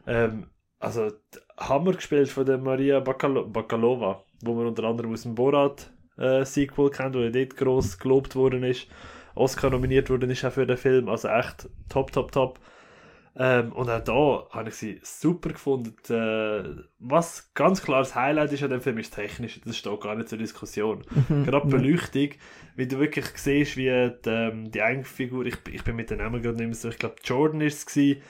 Ähm, 0.07 0.51
also, 0.79 1.11
Hammer 1.59 1.93
gespielt 1.93 2.29
von 2.29 2.47
der 2.47 2.59
Maria 2.59 3.01
Bakalo 3.01 3.47
Bakalova, 3.49 4.25
wo 4.43 4.55
man 4.55 4.67
unter 4.67 4.85
anderem 4.85 5.13
aus 5.13 5.23
dem 5.23 5.35
Borat 5.35 5.91
äh, 6.19 6.45
kennt, 6.45 7.15
wo 7.15 7.29
dort 7.29 7.57
gross 7.57 7.99
gelobt 7.99 8.37
worden 8.37 8.63
ist. 8.63 8.89
Oscar 9.35 9.71
nominiert 9.71 10.11
worden 10.11 10.31
ist 10.31 10.45
auch 10.45 10.53
für 10.53 10.67
den 10.67 10.77
Film, 10.77 11.09
also 11.09 11.29
echt 11.29 11.69
top, 11.89 12.13
top, 12.13 12.33
top. 12.33 12.61
Ähm, 13.41 13.71
und 13.73 13.89
auch 13.89 14.03
da 14.03 14.57
habe 14.57 14.69
ich 14.69 14.75
sie 14.75 15.01
super 15.05 15.51
gefunden. 15.51 15.95
Äh, 16.13 16.83
was 16.99 17.53
ganz 17.55 17.83
klar 17.83 18.01
das 18.01 18.17
Highlight 18.17 18.53
ist 18.53 18.65
an 18.65 18.71
dem 18.71 18.81
Film 18.81 18.99
ist 18.99 19.17
das 19.17 19.25
Technische, 19.25 19.61
das 19.65 19.77
steht 19.77 20.01
gar 20.01 20.17
nicht 20.17 20.29
zur 20.29 20.39
Diskussion. 20.39 21.05
Gerade 21.29 21.69
die 21.69 21.77
Beleuchtung, 21.77 22.31
wie 22.75 22.87
du 22.89 22.99
wirklich 22.99 23.27
siehst, 23.37 23.77
wie 23.77 23.85
die, 24.25 24.29
ähm, 24.29 24.73
die 24.73 24.83
eigene 24.83 25.05
Figur, 25.05 25.47
ich, 25.47 25.57
ich 25.71 25.85
bin 25.85 25.95
mit 25.95 26.11
den 26.11 26.19
Namen 26.19 26.43
gerade 26.43 26.57
nicht 26.57 26.67
mehr 26.67 26.75
so, 26.75 26.89
ich 26.89 26.99
glaube 26.99 27.15
Jordan 27.23 27.61
ist 27.61 27.79
es 27.79 27.87
gewesen, 27.87 28.23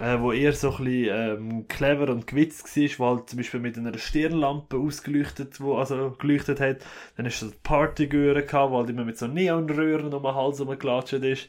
äh, 0.00 0.18
wo 0.18 0.32
eher 0.32 0.52
so 0.52 0.70
ein 0.76 0.84
bisschen 0.84 1.16
ähm, 1.16 1.68
clever 1.68 2.10
und 2.10 2.26
gewitzt 2.26 2.76
war, 2.76 2.98
wo 2.98 3.16
halt 3.16 3.30
zum 3.30 3.36
Beispiel 3.36 3.60
mit 3.60 3.78
einer 3.78 3.96
Stirnlampe 3.96 4.76
ausgeleuchtet, 4.76 5.60
wo, 5.60 5.76
also 5.76 6.16
geleuchtet 6.18 6.58
hat. 6.58 6.78
Dann 7.16 7.30
so 7.30 7.46
die 7.46 7.56
Partygöre 7.62 8.44
gehabt, 8.44 8.72
wo 8.72 8.78
halt 8.78 8.90
immer 8.90 9.04
mit 9.04 9.18
so 9.18 9.28
Neonröhren 9.28 10.12
um 10.12 10.22
den 10.22 10.34
Hals 10.34 10.60
rumgelatscht 10.60 11.12
ist. 11.12 11.48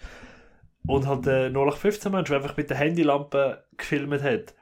Und 0.86 1.08
halt 1.08 1.26
der 1.26 1.52
0815-Mensch, 1.52 2.30
der 2.30 2.38
einfach 2.38 2.58
mit 2.58 2.70
der 2.70 2.78
Handylampe 2.78 3.64
gefilmt 3.78 4.22
hat. 4.22 4.54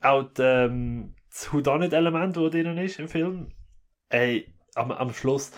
Auch 0.00 0.24
die, 0.24 0.42
ähm, 0.42 1.14
das 1.30 1.52
Houdanet-Element, 1.52 2.36
das 2.36 2.50
drin 2.50 2.78
ist 2.78 2.98
im 2.98 3.08
Film, 3.08 3.48
ey, 4.10 4.54
am, 4.74 4.92
am 4.92 5.12
Schluss, 5.12 5.52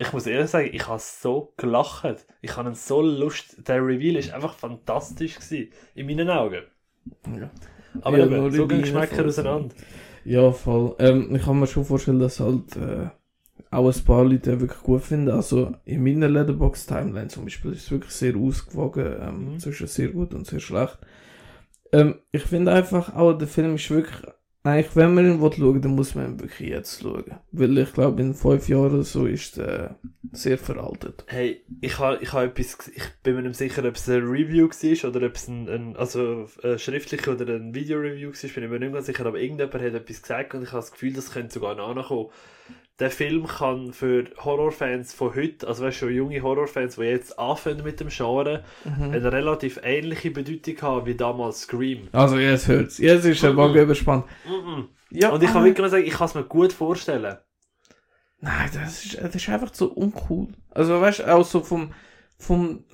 ich 0.00 0.12
muss 0.14 0.26
ehrlich 0.26 0.48
sagen, 0.48 0.70
ich 0.72 0.88
habe 0.88 0.98
so 0.98 1.52
gelacht. 1.58 2.26
Ich 2.40 2.56
habe 2.56 2.74
so 2.74 3.02
Lust. 3.02 3.68
Der 3.68 3.84
Reveal 3.84 4.16
ist 4.16 4.32
einfach 4.32 4.54
fantastisch 4.54 5.34
gewesen, 5.34 5.72
in 5.94 6.06
meinen 6.06 6.30
Augen. 6.30 6.62
Ja. 7.38 7.50
Aber 8.00 8.18
Ja, 8.18 8.24
eben, 8.24 8.50
so 8.50 8.66
gehen 8.66 8.80
Geschmäcker 8.80 9.26
auseinander. 9.26 9.74
Ja, 10.24 10.52
voll. 10.52 10.96
Ähm, 10.98 11.34
ich 11.34 11.44
kann 11.44 11.60
mir 11.60 11.66
schon 11.66 11.84
vorstellen, 11.84 12.18
dass 12.18 12.40
halt 12.40 12.76
äh, 12.76 13.10
auch 13.70 13.88
ein 13.94 14.04
paar 14.04 14.24
Leute 14.24 14.60
wirklich 14.60 14.80
gut 14.80 15.02
finden. 15.02 15.30
Also 15.30 15.72
in 15.84 16.02
meiner 16.02 16.28
Letterbox-Timeline 16.28 17.28
zum 17.28 17.44
Beispiel 17.44 17.72
ist 17.72 17.84
es 17.84 17.90
wirklich 17.90 18.12
sehr 18.12 18.36
ausgewogen, 18.36 19.14
ähm, 19.20 19.52
Mhm. 19.52 19.58
zwischen 19.58 19.86
sehr 19.86 20.08
gut 20.08 20.34
und 20.34 20.46
sehr 20.46 20.60
schlecht. 20.60 20.98
Ähm, 21.92 22.16
ich 22.32 22.42
finde 22.42 22.72
einfach 22.72 23.14
auch, 23.14 23.32
der 23.32 23.48
Film 23.48 23.74
ist 23.74 23.90
wirklich, 23.90 24.20
eigentlich, 24.62 24.94
wenn 24.94 25.14
man 25.14 25.24
ihn 25.24 25.40
will 25.40 25.52
schauen, 25.52 25.80
dann 25.80 25.94
muss 25.96 26.14
man 26.14 26.26
ihn 26.34 26.40
wirklich 26.40 26.68
jetzt 26.68 27.00
schauen. 27.02 27.24
Weil 27.50 27.78
ich 27.78 27.92
glaube, 27.94 28.20
in 28.20 28.34
fünf 28.34 28.68
Jahren 28.68 28.92
oder 28.92 29.02
so 29.02 29.26
ist 29.26 29.58
er 29.58 29.98
sehr 30.32 30.58
veraltet. 30.58 31.24
Hey, 31.28 31.62
ich 31.80 31.98
habe 31.98 32.18
ich 32.20 32.32
ha 32.32 32.44
etwas, 32.44 32.76
ich 32.94 33.02
bin 33.22 33.36
mir 33.36 33.42
nicht 33.42 33.56
sicher, 33.56 33.82
ob 33.88 33.96
es 33.96 34.08
ein 34.08 34.22
Review 34.22 34.68
war 34.68 35.10
oder 35.10 35.26
ob 35.26 35.34
es 35.34 35.48
ein, 35.48 35.68
ein 35.68 35.96
also 35.96 36.46
ein 36.62 36.78
schriftlicher 36.78 37.32
oder 37.32 37.46
ein 37.54 37.74
Video-Review 37.74 38.28
war, 38.32 38.50
bin 38.54 38.64
ich 38.64 38.70
mir 38.70 38.78
nicht 38.78 38.92
mehr 38.92 39.02
sicher, 39.02 39.24
aber 39.26 39.40
irgendjemand 39.40 39.82
hat 39.82 39.94
etwas 39.94 40.22
gesagt 40.22 40.54
und 40.54 40.62
ich 40.62 40.68
habe 40.68 40.80
das 40.82 40.92
Gefühl, 40.92 41.14
das 41.14 41.32
könnte 41.32 41.54
sogar 41.54 41.74
nachkommen. 41.74 42.26
Der 43.00 43.10
Film 43.10 43.46
kann 43.46 43.92
für 43.94 44.24
Horrorfans 44.44 45.14
von 45.14 45.34
heute, 45.34 45.66
also 45.66 45.84
weißt 45.84 46.02
du, 46.02 46.06
schon 46.06 46.14
junge 46.14 46.42
Horrorfans, 46.42 46.96
die 46.96 47.02
jetzt 47.04 47.38
anfangen 47.38 47.82
mit 47.82 47.98
dem 47.98 48.08
Genre, 48.08 48.62
eine 48.84 49.32
relativ 49.32 49.80
ähnliche 49.82 50.30
Bedeutung 50.30 50.82
haben 50.82 51.06
wie 51.06 51.14
damals 51.14 51.62
Scream. 51.62 52.08
Also 52.12 52.36
jetzt 52.38 52.68
hört's. 52.68 52.98
Jetzt 52.98 53.24
ist 53.24 53.42
der 53.42 53.56
Wagen 53.56 53.74
überspannt. 53.74 54.26
Mhm. 54.46 54.88
Ja, 55.10 55.30
Und 55.30 55.42
ich 55.42 55.50
kann 55.50 55.64
wirklich 55.64 55.80
mal 55.80 55.88
sagen, 55.90 56.04
ich 56.06 56.12
kann 56.12 56.26
es 56.26 56.34
mir 56.34 56.44
gut 56.44 56.72
vorstellen. 56.74 57.38
Nein, 58.40 58.70
das 58.74 59.04
ist, 59.04 59.18
das 59.20 59.34
ist 59.34 59.48
einfach 59.48 59.72
so 59.74 59.86
uncool. 59.86 60.48
Also, 60.70 61.00
weißt 61.00 61.20
du, 61.20 61.34
auch 61.34 61.44
so 61.44 61.60
vom, 61.60 61.92
vom, 62.38 62.84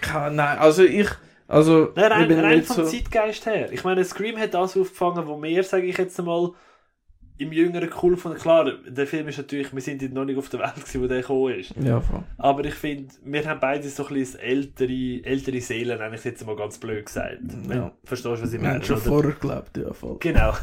keine- 0.00 0.34
nein, 0.34 0.58
also 0.58 0.82
ich, 0.84 1.08
also, 1.48 1.92
Nein, 1.94 2.12
rein, 2.12 2.22
ich 2.22 2.28
bin 2.28 2.40
rein 2.40 2.62
vom 2.62 2.76
so, 2.76 2.84
Zeitgeist 2.84 3.46
her. 3.46 3.70
Ich 3.72 3.84
meine, 3.84 4.04
Scream 4.04 4.36
hat 4.38 4.54
das 4.54 4.76
aufgefangen, 4.76 5.26
wo 5.26 5.40
wir, 5.42 5.62
sage 5.62 5.86
ich 5.86 5.96
jetzt 5.96 6.18
einmal, 6.18 6.52
im 7.38 7.52
Jüngeren 7.52 7.90
cool 8.02 8.16
fanden. 8.16 8.38
Klar, 8.38 8.72
der 8.86 9.06
Film 9.06 9.28
ist 9.28 9.36
natürlich, 9.36 9.72
wir 9.74 9.82
sind 9.82 10.12
noch 10.12 10.24
nicht 10.24 10.38
auf 10.38 10.48
der 10.48 10.60
Welt 10.60 10.74
gewesen, 10.76 11.02
wo 11.02 11.06
der 11.06 11.20
gekommen 11.20 11.54
ist. 11.54 11.74
ja, 11.76 12.00
voll. 12.00 12.22
Aber 12.38 12.64
ich 12.64 12.74
finde, 12.74 13.12
wir 13.24 13.46
haben 13.46 13.60
beide 13.60 13.88
so 13.88 14.06
ein 14.06 14.14
bisschen 14.14 14.40
ältere, 14.40 15.24
ältere 15.24 15.60
Seelen, 15.60 16.00
eigentlich 16.00 16.24
jetzt 16.24 16.46
mal 16.46 16.56
ganz 16.56 16.78
blöd 16.78 17.06
gesagt. 17.06 17.40
Ja. 17.68 17.92
Verstehst 18.04 18.38
du, 18.38 18.42
was 18.42 18.52
ich 18.52 18.60
meine? 18.60 18.82
schon 18.84 18.98
vorher 18.98 19.32
gelebt, 19.32 19.76
ja, 19.76 19.92
voll. 19.92 20.16
Genau. 20.20 20.54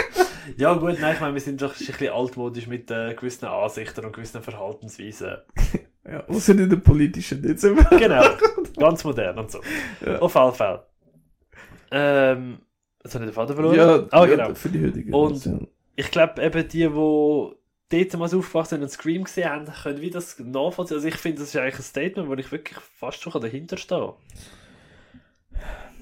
ja 0.56 0.72
gut, 0.74 1.00
nein, 1.00 1.14
ich 1.14 1.20
meine, 1.20 1.34
wir 1.34 1.40
sind 1.40 1.60
doch 1.60 1.72
ein 1.72 1.86
bisschen 1.86 2.10
altmodisch 2.10 2.66
mit 2.66 2.90
äh, 2.90 3.14
gewissen 3.14 3.46
Ansichten 3.46 4.04
und 4.04 4.12
gewissen 4.12 4.42
Verhaltensweisen. 4.42 5.36
Ja, 6.10 6.24
was 6.26 6.46
sind 6.46 6.58
in 6.58 6.70
der 6.70 6.78
politischen 6.78 7.46
jetzt 7.46 7.62
immer? 7.62 7.84
Genau, 7.84 8.24
ganz 8.78 9.04
modern 9.04 9.38
und 9.38 9.50
so. 9.50 9.60
Ja. 10.04 10.18
Auf 10.18 10.34
alle 10.34 10.52
Fälle. 10.52 10.86
Ähm, 11.90 12.58
jetzt 13.04 13.14
habe 13.14 13.24
ich 13.26 13.30
den 13.30 13.34
Vater 13.34 13.54
verloren. 13.54 13.76
Ja, 13.76 14.06
ah, 14.10 14.26
genau. 14.26 14.54
für 14.54 14.70
die 14.70 14.82
heutige 14.82 15.14
Und-. 15.14 15.68
Ich 16.00 16.10
glaube, 16.10 16.42
eben 16.42 16.66
die, 16.66 16.78
die 16.78 16.88
dort 16.88 18.18
mal 18.18 18.24
aufgewachsen 18.24 18.76
sind 18.76 18.82
und 18.82 18.90
Scream 18.90 19.24
gesehen 19.24 19.50
haben, 19.50 19.66
können 19.66 20.00
wie 20.00 20.08
das 20.08 20.38
nachvollziehen. 20.38 20.96
Also 20.96 21.08
ich 21.08 21.16
finde, 21.16 21.40
das 21.40 21.48
ist 21.48 21.56
eigentlich 21.56 21.78
ein 21.78 21.82
Statement, 21.82 22.28
wo 22.28 22.34
ich 22.34 22.50
wirklich 22.50 22.78
fast 22.78 23.20
schon 23.20 23.38
dahinter 23.40 23.76
stehe. 23.76 24.14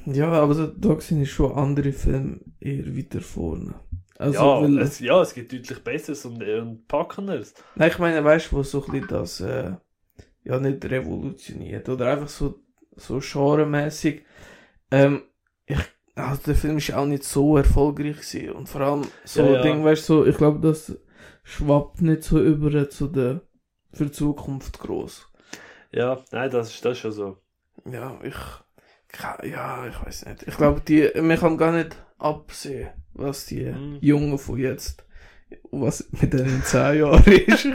Ja, 0.07 0.31
aber 0.31 0.55
da, 0.55 0.73
da 0.77 1.01
sind 1.01 1.27
schon 1.27 1.51
andere 1.53 1.93
Filme 1.93 2.39
eher 2.61 2.97
weiter 2.97 3.21
vorne. 3.21 3.75
Also, 4.17 4.39
ja, 4.39 4.63
weil, 4.63 4.79
es, 4.79 5.01
ja, 5.01 5.21
es 5.21 5.35
gibt 5.35 5.53
deutlich 5.53 5.83
Besseres 5.83 6.25
und, 6.25 6.45
und 6.45 6.87
Packenderes. 6.87 7.55
Nein, 7.75 7.91
ich 7.91 7.99
meine, 7.99 8.23
weißt 8.23 8.53
du, 8.53 8.57
wo 8.57 8.63
so 8.63 8.85
ein 8.85 8.93
bisschen 8.93 9.09
das, 9.09 9.41
äh, 9.41 9.73
ja, 10.45 10.61
nicht 10.61 10.85
revolutioniert 10.85 11.89
oder 11.89 12.13
einfach 12.13 12.29
so, 12.29 12.61
so 12.95 13.19
genremäßig. 13.19 14.25
Ähm, 14.93 15.23
ich, 15.67 15.79
also 16.19 16.43
der 16.47 16.55
Film 16.55 16.79
ist 16.79 16.93
auch 16.95 17.07
nicht 17.07 17.25
so 17.25 17.57
erfolgreich 17.57 18.17
gewesen 18.17 18.51
und 18.53 18.69
vor 18.69 18.81
allem 18.83 19.03
so 19.25 19.41
Ja, 19.43 19.51
ja. 19.57 19.63
Ding, 19.63 19.85
weißt 19.85 20.09
du, 20.09 20.15
so, 20.23 20.27
ich 20.27 20.37
glaube, 20.37 20.61
dass 20.61 20.97
schwappt 21.45 22.03
nicht 22.03 22.23
so 22.25 22.41
über 22.43 22.89
zu 22.91 23.09
der 23.09 23.43
für 23.93 24.07
die 24.07 24.13
Zukunft 24.13 24.79
groß. 24.79 25.27
Ja, 25.93 26.23
nein, 26.33 26.51
das 26.51 26.71
ist, 26.75 26.85
das 26.85 26.99
schon 26.99 27.13
so. 27.13 27.37
Ja, 27.91 28.19
ich, 28.23 28.35
ja, 29.45 29.87
ich 29.87 30.05
weiß 30.05 30.27
nicht. 30.27 30.43
Ich 30.47 30.57
glaube, 30.57 30.81
die, 30.81 31.11
man 31.21 31.39
kann 31.39 31.57
gar 31.57 31.73
nicht 31.73 31.97
absehen, 32.19 32.91
was 33.15 33.47
die 33.47 33.65
Mhm. 33.65 33.99
Jungen 34.01 34.39
von 34.39 34.59
jetzt, 34.59 35.05
was 35.71 36.09
mit 36.21 36.33
denen 36.33 36.57
in 36.57 36.63
10 36.65 36.99
Jahren 36.99 37.25
ist. 37.33 37.65
Ich, 37.65 37.75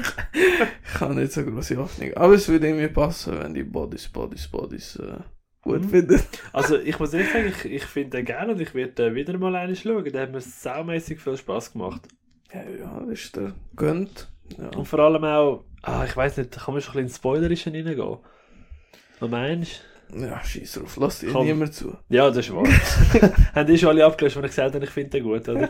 ich 0.93 1.01
habe 1.01 1.15
nicht 1.15 1.31
so 1.31 1.43
große 1.43 1.77
Hoffnung. 1.77 2.13
Aber 2.15 2.33
es 2.35 2.47
würde 2.47 2.67
irgendwie 2.67 2.87
passen, 2.87 3.39
wenn 3.39 3.53
die 3.53 3.63
Bodies, 3.63 4.09
Bodies, 4.09 4.47
Bodies 4.47 4.95
äh, 4.97 5.17
gut 5.63 5.81
Mhm. 5.81 5.89
finden. 5.89 6.21
Also, 6.53 6.77
ich 6.77 6.99
muss 6.99 7.13
ehrlich 7.13 7.31
sagen, 7.31 7.47
ich, 7.47 7.65
ich 7.65 7.83
finde 7.85 8.17
den 8.17 8.25
geil 8.25 8.49
und 8.49 8.61
ich 8.61 8.75
werde 8.75 8.91
den 8.93 9.15
wieder 9.15 9.35
mal 9.39 9.55
einen 9.55 9.75
schauen. 9.75 10.03
Der 10.03 10.21
hat 10.23 10.31
mir 10.31 10.39
saumässig 10.41 11.19
viel 11.19 11.35
Spaß 11.35 11.73
gemacht. 11.73 12.01
Ja, 12.53 12.61
ja, 12.79 13.11
ist 13.11 13.35
der 13.35 13.53
gönnt. 13.75 14.29
Ja. 14.59 14.69
Und 14.77 14.85
vor 14.87 14.99
allem 14.99 15.23
auch, 15.23 15.63
ah, 15.81 16.05
ich 16.05 16.15
weiß 16.15 16.37
nicht, 16.37 16.51
kann 16.51 16.73
man 16.75 16.81
schon 16.81 16.91
ein 16.91 16.93
bisschen 16.95 17.05
ins 17.07 17.15
Spoilerischen 17.15 17.73
reingehen? 17.73 18.17
Was 19.19 19.29
meinst 19.29 19.81
Ja, 20.15 20.43
scheiß 20.43 20.73
drauf, 20.73 20.97
lass 20.97 21.19
dir 21.19 21.33
niemand 21.41 21.73
zu. 21.73 21.91
du? 21.91 21.97
Ja, 22.15 22.27
das 22.29 22.37
ist 22.45 22.53
wahr. 22.53 22.65
Haben 23.55 23.67
die 23.67 23.77
schon 23.77 23.89
alle 23.89 24.05
abgelöscht, 24.05 24.35
wenn 24.35 24.43
ich 24.43 24.51
gesagt 24.51 24.75
habe, 24.75 24.85
ich 24.85 24.91
finde 24.91 25.09
den 25.11 25.23
gut, 25.23 25.47
oder? 25.49 25.69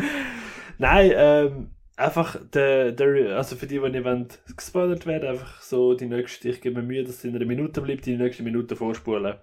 Nein, 0.78 1.12
ähm, 1.14 1.70
einfach 2.00 2.36
der, 2.52 2.92
der, 2.92 3.36
also 3.36 3.56
für 3.56 3.66
die, 3.66 3.78
die 3.78 3.90
nicht 3.90 4.04
wollen, 4.04 4.28
gespoilert 4.56 5.06
werden, 5.06 5.30
einfach 5.30 5.60
so 5.60 5.94
die 5.94 6.06
nächste, 6.06 6.48
ich 6.48 6.60
gebe 6.60 6.80
mir 6.80 6.86
Mühe, 6.86 7.04
dass 7.04 7.16
es 7.16 7.24
in 7.24 7.36
einer 7.36 7.44
Minute 7.44 7.80
bleibt, 7.80 8.06
die 8.06 8.16
nächste 8.16 8.42
Minute 8.42 8.76
vorspulen. 8.76 9.36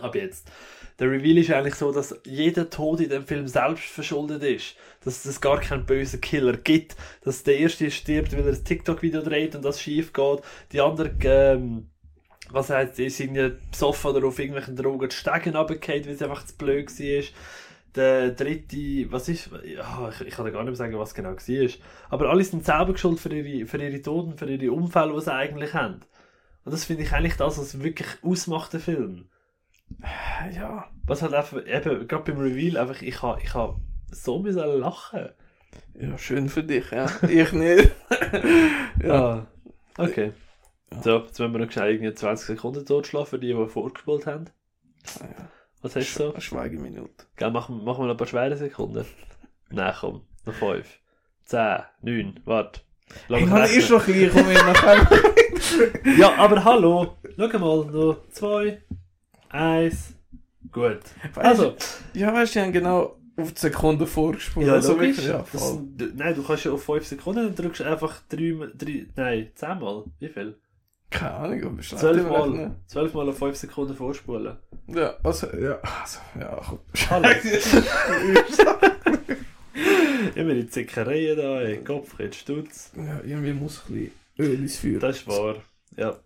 Ab 0.00 0.14
jetzt. 0.14 0.50
Der 0.98 1.10
Reveal 1.10 1.36
ist 1.36 1.50
eigentlich 1.50 1.74
so, 1.74 1.92
dass 1.92 2.18
jeder 2.24 2.70
Tod 2.70 3.00
in 3.00 3.10
dem 3.10 3.26
Film 3.26 3.46
selbst 3.46 3.84
verschuldet 3.84 4.42
ist. 4.42 4.74
Dass 5.04 5.24
es 5.26 5.40
gar 5.40 5.60
keinen 5.60 5.84
bösen 5.84 6.20
Killer 6.20 6.56
gibt. 6.56 6.96
Dass 7.24 7.42
der 7.42 7.58
Erste 7.58 7.90
stirbt, 7.90 8.32
weil 8.32 8.46
er 8.46 8.54
ein 8.54 8.64
TikTok-Video 8.64 9.20
dreht 9.20 9.54
und 9.54 9.62
das 9.62 9.82
schief 9.82 10.14
geht. 10.14 10.40
Die 10.72 10.80
anderen, 10.80 11.18
ähm, 11.24 11.90
was 12.48 12.70
heißt, 12.70 12.96
die 12.96 13.10
sind 13.10 13.34
ja 13.34 13.50
besoffen 13.70 14.12
oder 14.12 14.28
auf 14.28 14.38
irgendwelchen 14.38 14.76
Drogen 14.76 15.10
die 15.10 15.14
Stegen 15.14 15.56
runtergefallen, 15.56 16.06
weil 16.06 16.14
es 16.14 16.22
einfach 16.22 16.46
zu 16.46 16.56
blöd 16.56 16.88
war. 16.88 17.24
Der 17.94 18.30
dritte, 18.30 19.12
was 19.12 19.28
ist, 19.28 19.50
ja, 19.64 20.08
ich, 20.08 20.20
ich 20.26 20.34
kann 20.34 20.46
dir 20.46 20.52
gar 20.52 20.62
nicht 20.62 20.70
mehr 20.70 20.76
sagen, 20.76 20.98
was 20.98 21.14
genau 21.14 21.32
war. 21.32 21.70
Aber 22.08 22.30
alle 22.30 22.44
sind 22.44 22.64
selber 22.64 22.92
geschuld 22.92 23.20
für 23.20 23.28
ihre, 23.28 23.66
für 23.66 23.82
ihre 23.82 24.00
Toten, 24.00 24.38
für 24.38 24.46
ihre 24.46 24.72
Unfälle, 24.72 25.12
die 25.12 25.20
sie 25.20 25.32
eigentlich 25.32 25.74
haben. 25.74 26.00
Und 26.64 26.72
das 26.72 26.84
finde 26.84 27.02
ich 27.02 27.12
eigentlich 27.12 27.36
das, 27.36 27.58
was 27.58 27.82
wirklich 27.82 28.08
ausmacht, 28.22 28.72
den 28.72 28.80
Film. 28.80 29.28
Ja, 30.54 30.90
Was 31.04 31.22
halt 31.22 31.34
einfach, 31.34 31.66
eben, 31.66 32.08
gerade 32.08 32.32
beim 32.32 32.40
Reveal, 32.40 32.78
einfach, 32.78 33.02
ich 33.02 33.20
habe 33.20 33.40
ich 33.42 33.52
ha 33.54 33.78
so 34.10 34.38
müssen 34.38 34.80
lachen. 34.80 35.28
ja, 35.94 36.18
schön 36.18 36.48
für 36.48 36.62
dich, 36.62 36.90
ja. 36.90 37.06
ich 37.28 37.52
nicht. 37.52 37.90
ja. 39.02 39.14
Ah, 39.14 39.46
okay. 39.98 40.32
Ja. 40.92 41.02
So, 41.02 41.18
jetzt 41.18 41.38
müssen 41.38 41.52
wir 41.52 41.64
noch 41.64 41.72
schnell 41.72 41.92
irgendwie 41.92 42.14
20 42.14 42.46
Sekunden 42.46 42.86
totschlafen, 42.86 43.40
die, 43.40 43.54
die 43.54 43.68
vorgespielt 43.68 44.26
haben. 44.26 44.46
Ah, 45.20 45.24
ja. 45.24 45.48
Was 45.82 45.96
hast 45.96 46.14
du 46.14 46.18
so? 46.24 46.32
Eine 46.32 46.40
Schweigeminute. 46.40 47.26
Gell, 47.36 47.50
machen, 47.50 47.84
machen 47.84 48.02
wir 48.02 48.06
noch 48.06 48.14
ein 48.14 48.16
paar 48.16 48.26
schwere 48.26 48.56
Sekunden. 48.56 49.04
Nein, 49.70 49.94
komm, 49.98 50.22
noch 50.46 50.54
5, 50.54 50.86
10, 51.44 51.78
9, 52.02 52.40
warte. 52.44 52.80
Meine, 53.28 53.52
rechnen. 53.52 53.78
ist 53.78 53.90
doch 53.90 54.04
gleich, 54.04 54.30
komm 54.32 54.50
ich 54.50 54.62
nachher. 54.62 55.08
Ja, 56.18 56.34
aber 56.36 56.64
hallo, 56.64 57.16
schau 57.36 57.58
mal, 57.58 57.84
noch 57.86 58.16
2, 58.30 58.82
1, 59.48 60.14
gut. 60.70 60.98
Also, 61.36 61.76
Ja, 62.14 62.32
weißt 62.34 62.54
du, 62.54 62.58
die 62.58 62.64
haben 62.64 62.72
genau 62.72 63.16
auf 63.36 63.52
die 63.52 63.60
Sekunde 63.60 64.06
vorgespult. 64.06 64.66
ja, 64.66 64.74
also 64.74 64.98
wirklich, 64.98 65.26
ja, 65.26 65.44
das, 65.52 65.78
nein, 66.14 66.34
du 66.34 66.42
kannst 66.42 66.64
ja 66.64 66.72
auf 66.72 66.84
5 66.84 67.06
Sekunden, 67.06 67.44
dann 67.46 67.54
drückst 67.54 67.80
du 67.80 67.84
einfach 67.84 68.20
3, 68.28 68.68
3 68.74 69.06
nein, 69.16 69.50
10 69.54 69.78
Mal. 69.78 70.04
Wie 70.18 70.28
viel? 70.28 70.58
Keine 71.12 71.34
Ahnung, 71.34 71.64
aber 71.64 71.82
schlecht 71.82 72.00
12 72.00 72.18
im 72.18 72.28
Mal. 72.28 72.42
Rechnen. 72.42 72.76
12 72.86 73.14
Mal 73.14 73.28
auf 73.28 73.38
5 73.38 73.56
Sekunden 73.56 73.94
vorspulen. 73.94 74.56
Ja, 74.88 75.14
also, 75.22 75.46
ja, 75.56 75.78
also, 75.80 76.18
ja, 76.40 76.60
komm. 76.68 76.78
Hallo. 77.10 77.28
Immer 80.34 80.54
die 80.54 80.66
Zickereien 80.68 81.36
da, 81.36 81.60
ey. 81.60 81.78
Kopf, 81.84 82.18
jetzt 82.18 82.36
Stutz. 82.36 82.92
ja, 82.96 83.20
irgendwie 83.24 83.52
muss 83.52 83.82
ein 83.88 83.94
bisschen 83.94 84.12
Öl 84.38 84.54
ins 84.54 84.78
Feuer. 84.78 84.98
Das 84.98 85.18
ist 85.18 85.28
wahr. 85.28 85.56
Ja. 85.96 86.16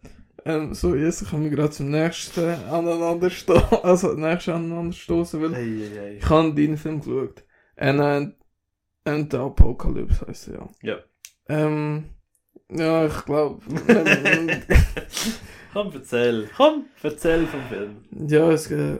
Ähm, 0.45 0.75
so, 0.75 0.95
jetzt 0.95 1.29
kommen 1.29 1.45
wir 1.45 1.51
gerade 1.51 1.71
zum 1.71 1.91
nächsten 1.91 2.49
aneinander 2.71 3.31
stoßen, 3.31 3.79
also 3.83 4.13
nächsten 4.13 4.53
aneinander 4.53 4.93
stoßen, 4.93 5.43
weil 5.43 5.55
Hey, 5.55 5.79
hey, 5.81 5.99
hey. 5.99 6.17
ich 6.19 6.29
habe 6.31 6.55
deinen 6.55 6.77
Film 6.77 7.01
geschaut. 7.01 7.43
And, 7.77 8.01
and, 8.01 8.35
and 9.05 9.33
the 9.33 9.39
Apocalypse 9.39 10.25
heisst 10.27 10.49
er, 10.49 10.69
ja. 10.83 10.95
Ja. 10.95 10.99
Ähm, 11.49 12.11
ja, 12.71 13.07
ich 13.07 13.25
glaube, 13.25 13.63
Komm, 15.73 15.93
erzähl. 15.93 16.49
Komm, 16.57 16.87
erzähl 17.03 17.47
vom 17.47 17.61
Film. 17.69 18.05
ja, 18.29 18.51
es 18.51 18.71
äh, 18.71 18.99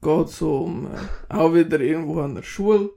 geht 0.00 0.28
so 0.28 0.58
um, 0.58 0.86
äh, 0.86 1.34
auch 1.34 1.52
wieder 1.52 1.80
irgendwo 1.80 2.20
an 2.20 2.36
der 2.36 2.42
Schule, 2.42 2.90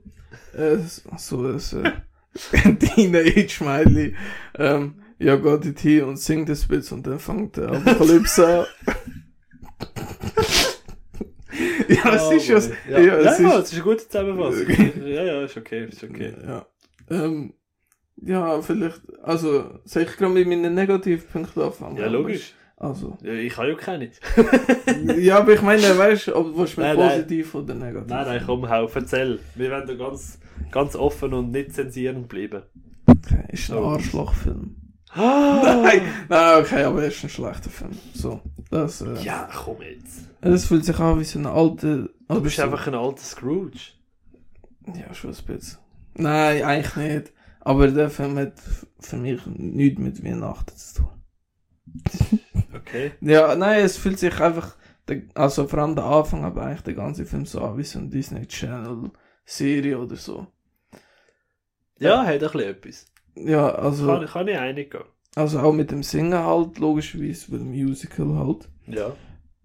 äh, 0.56 0.76
so 1.16 1.38
ein 1.38 1.56
äh, 1.56 2.74
Teenage-Mädchen, 2.76 4.16
ähm, 4.56 5.02
ja, 5.18 5.36
geht 5.36 5.64
dorthin 5.64 6.04
und 6.04 6.18
singt 6.18 6.48
ein 6.48 6.58
bisschen 6.68 6.98
und 6.98 7.06
dann 7.06 7.18
fängt 7.18 7.56
der 7.56 7.72
Apokalypse 7.72 8.46
an. 8.46 8.66
ja, 11.88 12.14
es 12.14 12.30
ist 12.30 12.48
ja, 12.48 12.58
ja, 12.90 12.98
ja, 12.98 13.00
ja, 13.00 13.16
es 13.32 13.38
ja, 13.38 13.48
ist, 13.48 13.54
es 13.54 13.72
ist 13.72 13.74
eine 13.74 13.82
gute 13.82 14.08
Zusammenfassung. 14.08 14.68
ja, 15.06 15.24
ja, 15.24 15.42
ist 15.42 15.56
okay, 15.56 15.86
ist 15.86 16.04
okay. 16.04 16.34
ja, 16.46 16.66
ähm, 17.10 17.54
ja, 18.16 18.60
vielleicht, 18.62 19.00
also, 19.22 19.78
soll 19.84 20.02
ich 20.02 20.16
gerade 20.16 20.32
mit 20.32 20.46
meinen 20.48 20.74
Negativpunkten 20.74 21.62
anfangen? 21.62 21.96
Ja, 21.96 22.06
logisch. 22.06 22.54
Also, 22.76 23.16
Ja, 23.22 23.32
ich 23.32 23.56
habe 23.56 23.68
ja 23.68 23.74
keine. 23.76 24.10
ja, 25.18 25.38
aber 25.38 25.54
ich 25.54 25.62
meine, 25.62 25.96
weißt 25.96 26.28
du, 26.28 26.36
ob 26.36 26.56
willst 26.56 26.76
mit 26.76 26.86
Nein, 26.86 26.96
nein. 26.96 27.08
positiv 27.10 27.54
oder 27.54 27.74
negativ? 27.74 28.08
Nein, 28.10 28.26
nein, 28.26 28.42
komm, 28.44 28.68
hau, 28.68 28.86
erzähl. 28.92 29.38
Wir 29.54 29.70
werden 29.70 29.86
da 29.86 29.94
ganz, 29.94 30.38
ganz 30.70 30.96
offen 30.96 31.32
und 31.34 31.50
nicht 31.52 31.72
zensierend 31.72 32.28
bleiben. 32.28 32.62
Okay, 33.06 33.44
ist 33.52 33.70
ein 33.70 33.78
Oh. 33.78 33.86
Arschlochfilm. 33.90 34.76
Ah! 35.10 35.60
Nein, 35.84 36.02
nein, 36.28 36.60
okay, 36.60 36.82
aber 36.82 37.04
es 37.04 37.14
ist 37.14 37.24
ein 37.24 37.30
schlechter 37.30 37.70
Film. 37.70 37.92
So, 38.14 38.40
das, 38.70 39.00
äh, 39.00 39.14
Ja, 39.22 39.48
komm 39.54 39.76
jetzt. 39.80 40.28
es 40.40 40.64
fühlt 40.66 40.84
sich 40.84 40.98
an 40.98 41.20
wie 41.20 41.24
so 41.24 41.38
ein 41.38 41.46
alter, 41.46 42.08
Du 42.28 42.40
bist 42.40 42.56
so, 42.56 42.62
einfach 42.64 42.88
ein 42.88 42.94
alter 42.96 43.22
Scrooge. 43.22 43.78
ja, 44.88 45.14
schon 45.14 45.30
ein 45.30 45.36
bisschen. 45.46 45.78
Nein, 46.16 46.62
eigentlich 46.64 46.96
nicht. 46.96 47.32
Aber 47.64 47.88
der 47.88 48.10
Film 48.10 48.38
hat 48.38 48.54
für 49.00 49.16
mich 49.16 49.44
nichts 49.46 49.98
mit 49.98 50.24
Weihnachten 50.24 50.76
zu 50.76 51.02
tun. 51.02 51.10
Okay. 52.74 53.12
Ja, 53.20 53.54
nein, 53.54 53.84
es 53.84 53.96
fühlt 53.96 54.18
sich 54.18 54.40
einfach, 54.40 54.76
also 55.34 55.68
vor 55.68 55.78
allem 55.78 55.94
der 55.94 56.04
Anfang, 56.04 56.44
aber 56.44 56.62
eigentlich 56.62 56.82
der 56.82 56.94
ganze 56.94 57.24
Film 57.24 57.46
so 57.46 57.60
an 57.60 57.78
wie 57.78 57.84
so 57.84 58.00
eine 58.00 58.08
Disney 58.08 58.46
Channel 58.46 59.10
Serie 59.44 59.98
oder 59.98 60.16
so. 60.16 60.48
Ja, 61.98 62.24
hat 62.24 62.32
ein 62.32 62.38
bisschen 62.40 62.60
etwas. 62.60 63.06
Ja, 63.36 63.70
also, 63.76 64.06
Kann, 64.06 64.26
kann 64.26 64.48
ich 64.48 64.58
einig 64.58 64.90
gehen. 64.90 65.04
also 65.36 65.60
auch 65.60 65.72
mit 65.72 65.92
dem 65.92 66.02
Singen 66.02 66.38
halt, 66.44 66.78
logischerweise, 66.78 67.52
weil 67.52 67.60
Musical 67.60 68.34
halt. 68.34 68.68
Ja. 68.86 69.12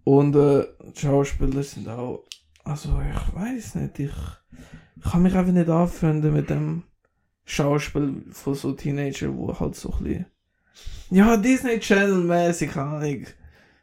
Und 0.04 0.36
äh, 0.36 0.66
die 0.96 1.00
Schauspieler 1.00 1.64
sind 1.64 1.90
auch, 1.90 2.24
also 2.64 2.90
ich 3.02 3.36
weiß 3.36 3.76
nicht, 3.76 4.00
ich, 4.00 4.12
ich 4.98 5.12
kann 5.12 5.24
mich 5.24 5.36
einfach 5.36 5.52
nicht 5.52 5.70
anfreunden 5.70 6.34
mit 6.34 6.50
dem 6.50 6.84
Schauspiel 7.50 8.24
von 8.32 8.54
so 8.56 8.74
Teenager, 8.74 9.36
wo 9.36 9.60
halt 9.60 9.76
so 9.76 9.92
ein 9.92 10.04
bisschen, 10.04 10.26
ja, 11.12 11.38
Disney 11.38 11.80
Channel 11.80 12.24
mäßig, 12.24 12.72
keine 12.72 12.90
Ahnung. 12.90 13.26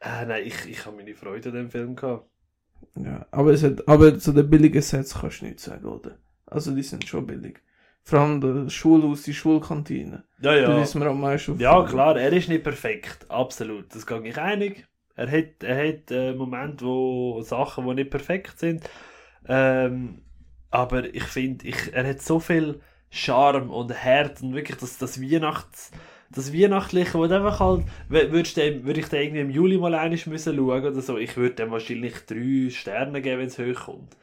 Äh, 0.00 0.26
nein, 0.26 0.42
ich, 0.46 0.66
ich 0.68 0.86
habe 0.86 0.96
meine 0.96 1.14
Freude 1.14 1.48
an 1.48 1.54
dem 1.56 1.70
Film 1.70 1.96
gehabt. 1.96 2.28
Ja, 2.94 3.26
aber 3.30 3.50
es 3.52 3.62
hat, 3.64 3.86
aber 3.88 4.18
zu 4.18 4.32
den 4.32 4.48
billigen 4.48 4.82
Sets 4.82 5.18
kannst 5.20 5.40
du 5.40 5.46
nichts 5.46 5.64
sagen, 5.64 5.86
oder? 5.86 6.18
Also 6.46 6.74
die 6.74 6.82
sind 6.82 7.06
schon 7.06 7.26
billig. 7.26 7.60
Vor 8.04 8.20
allem 8.20 8.40
der 8.40 8.70
Schulhaus, 8.70 9.22
die 9.22 9.34
Schulkantine. 9.34 10.22
Ja, 10.40 10.54
Da 10.54 10.76
ja. 10.76 10.82
ist 10.82 10.94
mir 10.94 11.06
am 11.06 11.20
meisten 11.20 11.58
Ja, 11.58 11.82
klar, 11.84 12.16
er 12.16 12.32
ist 12.32 12.48
nicht 12.48 12.62
perfekt. 12.62 13.26
Absolut. 13.28 13.92
Das 13.92 14.06
gehe 14.06 14.22
ich 14.28 14.38
einig. 14.38 14.86
Er 15.16 15.28
hat, 15.30 15.62
er 15.64 15.88
hat 15.88 16.10
äh, 16.12 16.32
Momente, 16.34 16.84
wo 16.84 17.42
Sachen, 17.42 17.86
die 17.88 17.94
nicht 17.94 18.10
perfekt 18.10 18.60
sind. 18.60 18.88
Ähm, 19.48 20.22
aber 20.70 21.12
ich 21.12 21.24
finde, 21.24 21.66
ich, 21.66 21.92
er 21.92 22.06
hat 22.06 22.22
so 22.22 22.38
viel 22.38 22.80
Charme 23.10 23.70
und 23.70 23.92
Herz 23.92 24.42
und 24.42 24.54
wirklich 24.54 24.78
das, 24.78 24.98
das 24.98 25.20
Weihnachts, 25.20 25.90
das 26.30 26.52
Weihnachtliche, 26.52 27.14
wo 27.14 27.26
du 27.26 27.36
einfach 27.36 27.60
halt, 27.60 27.84
wür- 28.10 28.30
würdest 28.32 28.56
dem, 28.56 28.84
würde 28.84 29.00
ich 29.00 29.08
den 29.08 29.22
irgendwie 29.22 29.40
im 29.40 29.50
Juli 29.50 29.78
mal 29.78 29.94
einmal 29.94 30.18
müssen 30.26 30.56
schauen 30.56 30.84
oder 30.84 31.00
so, 31.00 31.16
ich 31.18 31.36
würde 31.36 31.54
dem 31.54 31.70
wahrscheinlich 31.70 32.14
drei 32.26 32.68
Sterne 32.70 33.22
geben, 33.22 33.40
wenn 33.40 33.46
es 33.48 33.58
hochkommt. 33.58 34.16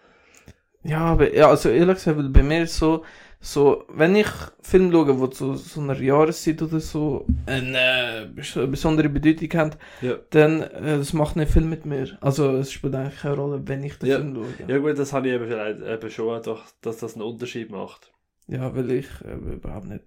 Ja, 0.84 1.00
aber 1.00 1.34
ja, 1.34 1.48
also 1.50 1.70
ehrlich 1.70 1.96
gesagt, 1.96 2.18
weil 2.18 2.30
bei 2.30 2.44
mir 2.44 2.64
ist 2.64 2.78
so, 2.78 3.04
so, 3.40 3.86
wenn 3.90 4.16
ich 4.16 4.28
Film 4.62 4.92
schaue, 4.92 5.20
wo 5.20 5.28
zu 5.28 5.56
so 5.56 5.82
einer 5.82 6.00
Jahreszeit 6.00 6.62
oder 6.62 6.80
so 6.80 7.26
eine 7.46 7.78
äh, 7.78 8.26
bes- 8.40 8.66
besondere 8.68 9.10
Bedeutung 9.10 9.60
hat, 9.60 9.78
Ja. 10.02 10.16
dann 10.32 10.62
äh, 10.62 10.98
das 10.98 11.14
macht 11.14 11.36
nicht 11.38 11.52
viel 11.52 11.64
mit 11.64 11.86
mir. 11.86 12.18
Also 12.22 12.52
es 12.58 12.72
spielt 12.72 12.96
eigentlich 12.96 13.20
keine 13.22 13.36
Rolle, 13.36 13.62
wenn 13.66 13.84
ich 13.84 13.98
den 13.98 14.10
Ja. 14.10 14.18
Film 14.18 14.36
schaue. 14.36 14.68
Ja 14.68 14.78
gut, 14.78 14.98
das 14.98 15.12
habe 15.14 15.28
ich 15.28 15.34
eben 15.36 15.48
vielleicht 15.48 15.82
eben 15.82 16.10
schon, 16.12 16.42
doch, 16.44 16.64
dass 16.82 16.98
das 16.98 17.14
einen 17.16 17.24
Unterschied 17.24 17.70
macht. 17.72 18.13
Ja, 18.48 18.76
weil 18.76 18.92
ich 18.92 19.08
äh, 19.24 19.34
überhaupt 19.54 19.86
nicht. 19.88 20.04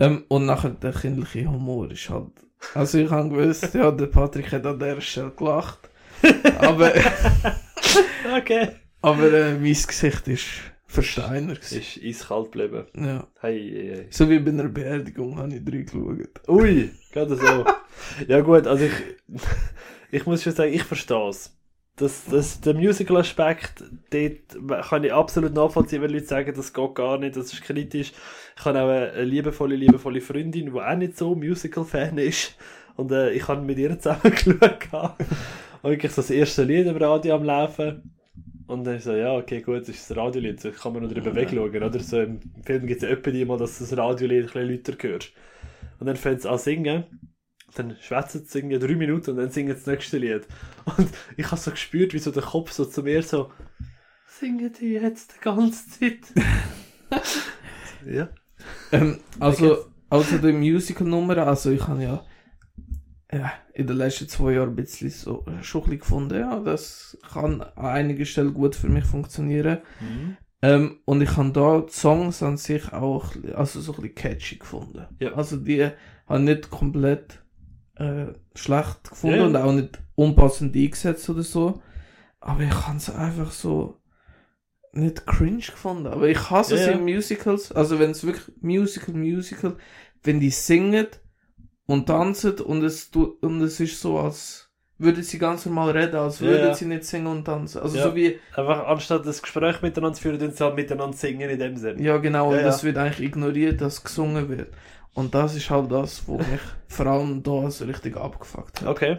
Ähm, 0.00 0.24
und 0.28 0.46
nachher 0.46 0.70
der 0.70 0.92
kindliche 0.92 1.46
Humor 1.50 1.90
ist 1.90 2.10
halt. 2.10 2.30
Also 2.74 2.98
ich 2.98 3.10
habe 3.10 3.28
gewusst, 3.28 3.74
ja, 3.74 3.90
der 3.90 4.06
Patrick 4.06 4.52
hat 4.52 4.66
an 4.66 4.78
der 4.78 5.00
Stelle 5.00 5.30
gelacht. 5.32 5.78
Aber, 6.58 6.92
Okay. 8.36 8.68
aber 9.00 9.32
äh, 9.32 9.54
mein 9.54 9.72
Gesicht 9.72 10.28
ist 10.28 10.44
versteinert. 10.86 11.60
Gewesen. 11.60 11.78
ist 11.80 12.00
eiskalt 12.04 12.52
geblieben. 12.52 12.86
Ja. 12.94 13.26
Hey, 13.40 13.58
hey, 13.72 13.88
hey. 13.96 14.06
So 14.10 14.28
wie 14.28 14.38
bei 14.38 14.50
einer 14.50 14.68
Beerdigung 14.68 15.36
habe 15.38 15.54
ich 15.54 15.66
reingeschaut. 15.66 16.48
Ui, 16.48 16.90
gerade 17.12 17.36
so. 17.36 17.64
ja 18.28 18.40
gut, 18.40 18.66
also 18.66 18.84
ich, 18.84 18.92
ich 20.10 20.26
muss 20.26 20.42
schon 20.42 20.52
sagen, 20.52 20.72
ich 20.72 20.84
verstehe 20.84 21.28
es. 21.28 21.56
Das, 22.02 22.24
das, 22.24 22.60
der 22.60 22.74
Musical-Aspekt, 22.74 23.84
dort 24.10 24.84
kann 24.88 25.04
ich 25.04 25.12
absolut 25.12 25.54
nachvollziehen, 25.54 26.02
wenn 26.02 26.10
Leute 26.10 26.26
sagen, 26.26 26.52
das 26.52 26.72
geht 26.72 26.94
gar 26.96 27.16
nicht, 27.18 27.36
das 27.36 27.52
ist 27.52 27.62
kritisch. 27.62 28.12
Ich 28.58 28.64
habe 28.64 28.80
auch 28.82 28.88
eine 28.88 29.22
liebevolle, 29.22 29.76
liebevolle 29.76 30.20
Freundin, 30.20 30.72
die 30.72 30.80
auch 30.80 30.96
nicht 30.96 31.16
so 31.16 31.36
Musical-Fan 31.36 32.18
ist. 32.18 32.56
Und 32.96 33.12
äh, 33.12 33.30
ich 33.30 33.46
habe 33.46 33.62
mit 33.62 33.78
ihr 33.78 33.96
zusammen 33.98 34.20
geschaut. 34.34 35.14
Und 35.82 35.90
wirklich 35.90 36.10
so 36.12 36.22
das 36.22 36.30
erste 36.30 36.64
Lied 36.64 36.88
im 36.88 36.96
Radio 36.96 37.36
am 37.36 37.44
Laufen. 37.44 38.02
Und 38.66 38.84
dann 38.84 38.98
so, 38.98 39.12
ja, 39.12 39.36
okay, 39.36 39.60
gut, 39.60 39.82
das 39.82 39.90
ist 39.90 40.10
das 40.10 40.16
Radiolied, 40.16 40.60
so 40.60 40.70
kann 40.72 40.94
man 40.94 41.04
noch 41.04 41.12
drüber 41.12 41.30
Ja. 41.30 41.36
wegschauen, 41.36 41.82
oder? 41.82 42.00
So 42.00 42.20
im 42.20 42.40
Film 42.64 42.86
gibt 42.86 43.02
es 43.02 43.08
ja 43.08 43.14
öppe 43.14 43.32
mal, 43.46 43.58
dass 43.58 43.78
du 43.78 43.84
das 43.84 43.96
Radiolied 43.96 44.52
ein 44.56 44.70
bisschen 44.70 44.94
lauter 44.94 45.08
hörst. 45.08 45.32
Und 46.00 46.06
dann 46.06 46.16
fängt 46.16 46.40
es 46.40 46.46
an 46.46 46.58
singen. 46.58 47.04
Dann 47.74 47.96
schwätzen 48.00 48.44
sie 48.44 48.58
irgendwie 48.58 48.78
drei 48.78 48.94
Minuten 48.94 49.30
und 49.30 49.36
dann 49.38 49.50
singen 49.50 49.68
sie 49.68 49.74
das 49.74 49.86
nächste 49.86 50.18
Lied. 50.18 50.46
Und 50.96 51.08
ich 51.36 51.46
habe 51.46 51.60
so 51.60 51.70
gespürt, 51.70 52.12
wie 52.14 52.18
so 52.18 52.30
der 52.30 52.42
Kopf 52.42 52.72
so 52.72 52.84
zu 52.84 53.02
mir 53.02 53.22
so, 53.22 53.50
singen 54.26 54.72
die 54.78 54.94
jetzt 54.94 55.34
die 55.34 55.40
ganze 55.40 55.88
Zeit? 55.88 56.20
ja. 58.06 58.28
Ähm, 58.90 59.20
also, 59.40 59.86
also 60.10 60.38
die 60.38 60.52
Musical-Nummer, 60.52 61.38
also 61.38 61.70
ich 61.70 61.86
habe 61.86 62.02
ja, 62.02 62.24
ja 63.32 63.52
in 63.74 63.86
den 63.86 63.96
letzten 63.96 64.28
zwei 64.28 64.52
Jahren 64.52 64.70
ein 64.70 64.76
bisschen 64.76 65.10
so 65.10 65.44
schon 65.62 65.84
ein 65.84 65.98
gefunden, 65.98 66.38
ja, 66.38 66.60
das 66.60 67.16
kann 67.32 67.62
an 67.62 67.84
einigen 67.84 68.26
Stellen 68.26 68.54
gut 68.54 68.76
für 68.76 68.88
mich 68.88 69.04
funktionieren. 69.04 69.78
Ähm, 70.62 71.00
und 71.04 71.20
ich 71.22 71.36
habe 71.36 71.50
da 71.50 71.80
die 71.80 71.92
Songs 71.92 72.42
an 72.42 72.56
sich 72.56 72.92
auch 72.92 73.34
also 73.54 73.80
so 73.80 73.92
ein 73.94 74.02
bisschen 74.02 74.14
catchy 74.14 74.56
gefunden. 74.56 75.06
Ja. 75.18 75.32
Also 75.32 75.56
die 75.56 75.90
habe 76.28 76.40
nicht 76.40 76.70
komplett 76.70 77.41
äh, 78.02 78.34
schlecht 78.54 79.10
gefunden 79.10 79.36
Ja. 79.38 79.46
und 79.46 79.56
auch 79.56 79.72
nicht 79.72 79.98
unpassend 80.14 80.74
eingesetzt 80.76 81.28
oder 81.30 81.42
so. 81.42 81.82
Aber 82.40 82.62
ich 82.62 82.74
habe 82.86 82.96
es 82.96 83.08
einfach 83.10 83.50
so 83.52 84.00
nicht 84.92 85.26
cringe 85.26 85.58
gefunden. 85.60 86.06
Aber 86.08 86.28
ich 86.28 86.50
hasse 86.50 86.76
Ja, 86.76 86.82
es 86.82 86.88
in 86.88 87.02
Musicals. 87.02 87.72
Also 87.72 87.98
wenn 87.98 88.10
es 88.10 88.24
wirklich 88.24 88.52
Musical, 88.60 89.14
Musical, 89.14 89.76
wenn 90.22 90.40
die 90.40 90.50
singen 90.50 91.06
und 91.86 92.06
tanzen 92.06 92.58
und 92.60 92.84
es, 92.84 93.10
und 93.14 93.60
es 93.62 93.80
ist 93.80 94.00
so, 94.00 94.18
als 94.18 94.68
würden 94.98 95.22
sie 95.22 95.38
ganz 95.38 95.66
normal 95.66 95.90
reden, 95.90 96.16
als 96.16 96.40
würden 96.40 96.68
ja. 96.68 96.74
sie 96.74 96.84
nicht 96.84 97.04
singen 97.04 97.26
und 97.26 97.44
tanzen. 97.44 97.80
Also 97.82 97.96
Ja. 97.96 98.04
so 98.04 98.14
wie, 98.14 98.38
Einfach 98.54 98.86
anstatt 98.86 99.26
das 99.26 99.42
Gespräch 99.42 99.82
miteinander 99.82 100.14
zu 100.14 100.22
führen, 100.22 100.38
tun 100.38 100.52
sie 100.52 100.64
halt 100.64 100.76
miteinander 100.76 101.16
singen 101.16 101.50
in 101.50 101.58
dem 101.58 101.76
Sinne. 101.76 102.02
Ja, 102.02 102.18
genau, 102.18 102.50
und 102.50 102.62
das 102.62 102.84
wird 102.84 102.98
eigentlich 102.98 103.28
ignoriert, 103.28 103.80
dass 103.80 104.04
gesungen 104.04 104.48
wird. 104.48 104.72
Und 105.14 105.34
das 105.34 105.54
ist 105.56 105.68
halt 105.70 105.90
das, 105.92 106.26
wo 106.26 106.38
mich 106.38 106.60
vor 106.88 107.06
allem 107.06 107.42
da 107.42 107.70
so 107.70 107.84
richtig 107.84 108.16
abgefuckt 108.16 108.80
hat. 108.80 108.88
Okay. 108.88 109.18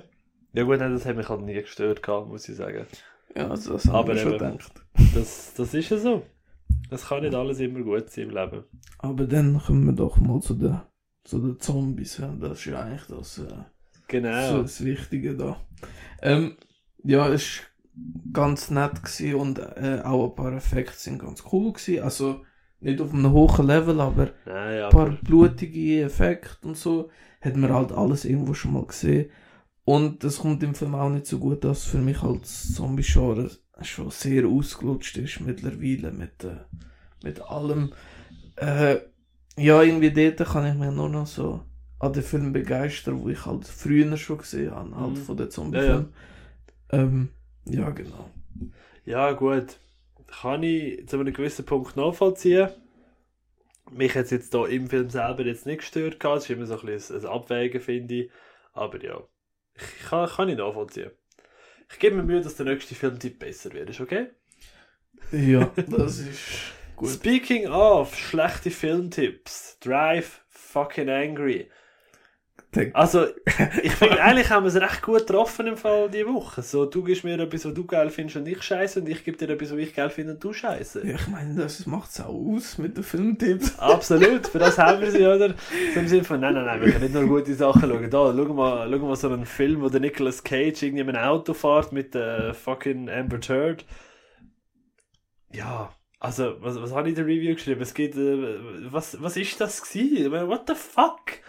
Ja 0.53 0.63
gut, 0.63 0.79
das 0.81 1.05
hat 1.05 1.15
mich 1.15 1.29
halt 1.29 1.41
nie 1.41 1.53
gestört, 1.61 2.07
muss 2.27 2.47
ich 2.49 2.55
sagen. 2.55 2.85
Ja, 3.35 3.49
also 3.49 3.73
das 3.73 3.87
habe 3.87 4.13
ich 4.13 4.21
schon 4.21 4.33
gedacht. 4.33 4.71
Das, 5.15 5.53
das 5.55 5.73
ist 5.73 5.89
ja 5.89 5.97
so. 5.97 6.23
Es 6.89 7.07
kann 7.07 7.23
nicht 7.23 7.33
alles 7.33 7.59
immer 7.59 7.81
gut 7.81 8.09
sein 8.09 8.25
im 8.25 8.35
Leben. 8.35 8.63
Aber 8.99 9.25
dann 9.25 9.59
kommen 9.59 9.85
wir 9.85 9.93
doch 9.93 10.17
mal 10.17 10.39
zu 10.41 10.53
den, 10.53 10.79
zu 11.23 11.39
den 11.39 11.59
Zombies. 11.59 12.21
Das 12.39 12.59
ist 12.59 12.65
ja 12.65 12.81
eigentlich 12.81 13.07
das, 13.07 13.39
äh, 13.39 13.47
so 13.47 13.65
Genau. 14.07 14.61
das 14.61 14.83
Wichtige 14.83 15.35
da. 15.35 15.59
Ähm, 16.21 16.57
ja, 17.03 17.27
es 17.29 17.61
war 17.93 18.23
ganz 18.31 18.69
nett 18.69 19.03
gewesen 19.03 19.35
und 19.35 19.59
äh, 19.59 20.01
auch 20.03 20.29
ein 20.29 20.35
paar 20.35 20.53
Effekte 20.53 20.97
sind 20.97 21.19
ganz 21.19 21.43
cool 21.51 21.73
gewesen. 21.73 22.03
Also 22.03 22.41
nicht 22.83 23.01
auf 23.01 23.13
einem 23.13 23.31
hohen 23.31 23.67
Level, 23.67 23.99
aber 24.01 24.31
Nein, 24.45 24.77
ja. 24.77 24.85
ein 24.87 24.91
paar 24.91 25.09
blutige 25.11 26.03
Effekte 26.03 26.67
und 26.67 26.77
so. 26.77 27.09
Hat 27.41 27.55
man 27.57 27.73
halt 27.73 27.91
alles 27.91 28.25
irgendwo 28.25 28.53
schon 28.53 28.73
mal 28.73 28.85
gesehen. 28.85 29.29
Und 29.85 30.23
das 30.23 30.39
kommt 30.39 30.63
im 30.63 30.75
Film 30.75 30.95
auch 30.95 31.09
nicht 31.09 31.25
so 31.27 31.39
gut, 31.39 31.63
dass 31.63 31.83
für 31.85 31.97
mich 31.97 32.21
als 32.23 32.73
Zombie-Genre 32.73 33.51
schon 33.81 34.11
sehr 34.11 34.47
ausgelutscht 34.47 35.17
ist 35.17 35.41
mittlerweile 35.41 36.11
mit, 36.11 36.43
äh, 36.45 36.57
mit 37.23 37.41
allem. 37.41 37.93
Äh, 38.55 38.97
ja, 39.57 39.81
irgendwie 39.81 40.11
dort 40.11 40.49
kann 40.49 40.65
ich 40.65 40.75
mich 40.79 40.91
nur 40.91 41.09
noch 41.09 41.27
so 41.27 41.61
an 41.99 42.13
den 42.13 42.23
Film 42.23 42.53
begeistern, 42.53 43.21
wo 43.21 43.29
ich 43.29 43.45
halt 43.45 43.67
früher 43.67 44.15
schon 44.17 44.39
gesehen 44.39 44.71
habe, 44.71 44.95
halt 44.95 45.17
Mhm. 45.17 45.17
von 45.17 45.37
den 45.37 45.45
Ja, 45.47 45.49
Zombie-Filmen. 45.49 46.13
Ähm, 46.91 47.29
ja, 47.65 47.89
genau. 47.91 48.29
Ja, 49.05 49.31
gut. 49.33 49.77
Kann 50.41 50.63
ich 50.63 51.07
zu 51.07 51.19
einem 51.19 51.33
gewissen 51.33 51.65
Punkt 51.65 51.95
nachvollziehen. 51.95 52.69
Mich 53.91 54.15
hat 54.15 54.25
es 54.25 54.31
jetzt 54.31 54.53
hier 54.53 54.67
im 54.67 54.89
Film 54.89 55.09
selber 55.09 55.45
jetzt 55.45 55.65
nicht 55.65 55.79
gestört. 55.79 56.19
gehabt. 56.19 56.39
Es 56.39 56.43
ist 56.45 56.49
immer 56.49 56.65
so 56.65 56.79
ein 56.79 56.85
bisschen 56.85 57.19
ein 57.19 57.25
Abwägen, 57.25 57.81
finde 57.81 58.15
ich. 58.15 58.31
Aber 58.73 59.03
ja, 59.03 59.21
ich 59.75 60.05
kann, 60.07 60.27
kann 60.27 60.49
ich 60.49 60.57
nachvollziehen. 60.57 61.11
Ich 61.91 61.99
gebe 61.99 62.15
mir 62.15 62.23
Mühe, 62.23 62.41
dass 62.41 62.55
der 62.55 62.65
nächste 62.65 62.95
Filmtipp 62.95 63.39
besser 63.39 63.71
wird. 63.73 63.89
Ist 63.89 64.01
okay? 64.01 64.29
Ja, 65.31 65.65
das 65.89 66.19
ist 66.19 66.39
gut. 66.95 67.09
Speaking 67.09 67.67
of 67.67 68.15
schlechte 68.17 68.71
Filmtipps. 68.71 69.77
Drive 69.79 70.43
fucking 70.49 71.09
angry. 71.09 71.69
Also, 72.93 73.27
ich 73.83 73.91
finde, 73.93 74.21
eigentlich 74.21 74.49
haben 74.49 74.63
wir 74.63 74.69
es 74.69 74.75
recht 74.75 75.01
gut 75.01 75.19
getroffen 75.19 75.67
im 75.67 75.77
Fall 75.77 76.09
diese 76.09 76.27
Woche. 76.27 76.61
So, 76.61 76.85
du 76.85 77.03
gibst 77.03 77.23
mir 77.23 77.39
etwas, 77.39 77.65
was 77.65 77.73
du 77.73 77.85
geil 77.85 78.09
findest 78.09 78.37
und 78.37 78.47
ich 78.47 78.61
scheiße 78.61 79.01
und 79.01 79.09
ich 79.09 79.23
gebe 79.23 79.37
dir 79.37 79.49
etwas, 79.53 79.71
was 79.71 79.77
ich 79.77 79.93
geil 79.93 80.09
finde 80.09 80.33
und 80.33 80.43
du 80.43 80.53
scheiße. 80.53 81.05
Ja, 81.07 81.15
ich 81.15 81.27
meine, 81.27 81.55
das 81.55 81.85
macht 81.85 82.11
es 82.11 82.21
auch 82.21 82.33
aus 82.33 82.77
mit 82.77 82.97
den 82.97 83.03
Filmtipps. 83.03 83.77
Absolut, 83.79 84.47
für 84.47 84.59
das 84.59 84.77
haben 84.77 85.01
wir 85.01 85.11
sie, 85.11 85.25
oder? 85.25 85.53
So 85.93 85.99
im 85.99 86.07
Sinne 86.07 86.23
von, 86.23 86.39
nein, 86.39 86.53
nein, 86.53 86.65
nein, 86.65 86.81
wir 86.81 86.91
können 86.91 87.03
nicht 87.03 87.13
nur 87.13 87.27
gute 87.27 87.53
Sachen 87.53 87.89
schauen. 87.89 88.09
Da, 88.09 88.33
schau 88.35 88.53
mal, 88.53 88.89
schau 88.89 89.05
mal 89.05 89.15
so 89.15 89.29
einen 89.29 89.45
Film, 89.45 89.81
wo 89.81 89.89
der 89.89 90.01
Nicolas 90.01 90.43
Cage 90.43 90.83
irgendwie 90.83 91.01
in 91.01 91.09
einem 91.09 91.29
Auto 91.29 91.53
fährt 91.53 91.91
mit 91.91 92.13
der 92.13 92.53
fucking 92.53 93.09
Amber 93.09 93.39
Turd. 93.39 93.85
Ja, 95.51 95.93
also, 96.19 96.55
was, 96.61 96.81
was 96.81 96.93
habe 96.93 97.09
ich 97.09 97.17
in 97.17 97.25
der 97.25 97.25
Review 97.25 97.53
geschrieben? 97.53 97.81
Es 97.81 97.93
geht, 97.93 98.15
äh, 98.15 98.57
was, 98.91 99.21
was 99.21 99.35
ist 99.35 99.59
das 99.59 99.81
gewesen? 99.81 100.31
What 100.31 100.63
the 100.67 100.73
fuck? 100.73 101.43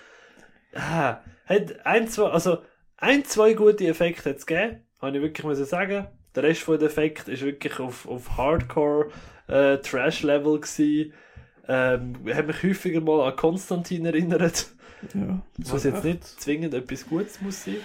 Ah, 0.75 1.21
hat 1.47 1.85
ein, 1.87 2.09
zwei, 2.09 2.31
also, 2.31 2.59
ein, 2.97 3.25
zwei 3.25 3.55
gute 3.55 3.87
Effekte 3.87 4.31
hat 4.31 4.37
es 4.39 4.47
gegeben, 4.47 4.81
habe 5.01 5.17
ich 5.17 5.23
wirklich 5.23 5.47
müssen 5.47 5.65
sagen. 5.65 6.07
Der 6.35 6.43
Rest 6.43 6.63
von 6.63 6.79
den 6.79 6.87
Effekten 6.89 7.33
ist 7.33 7.43
wirklich 7.43 7.79
auf, 7.79 8.09
auf 8.09 8.37
Hardcore, 8.37 9.11
äh, 9.47 9.79
Trash-Level 9.79 10.61
gewesen. 10.61 11.13
Ähm, 11.69 12.15
hat 12.35 12.47
mich 12.47 12.63
häufiger 12.63 13.01
mal 13.01 13.29
an 13.29 13.37
Konstantin 13.37 14.05
erinnert, 14.05 14.67
Ja, 15.15 15.41
was 15.59 15.85
jetzt 15.85 16.05
nicht 16.05 16.25
zwingend 16.25 16.75
etwas 16.75 17.07
Gutes 17.07 17.41
muss 17.41 17.65
sein. 17.65 17.77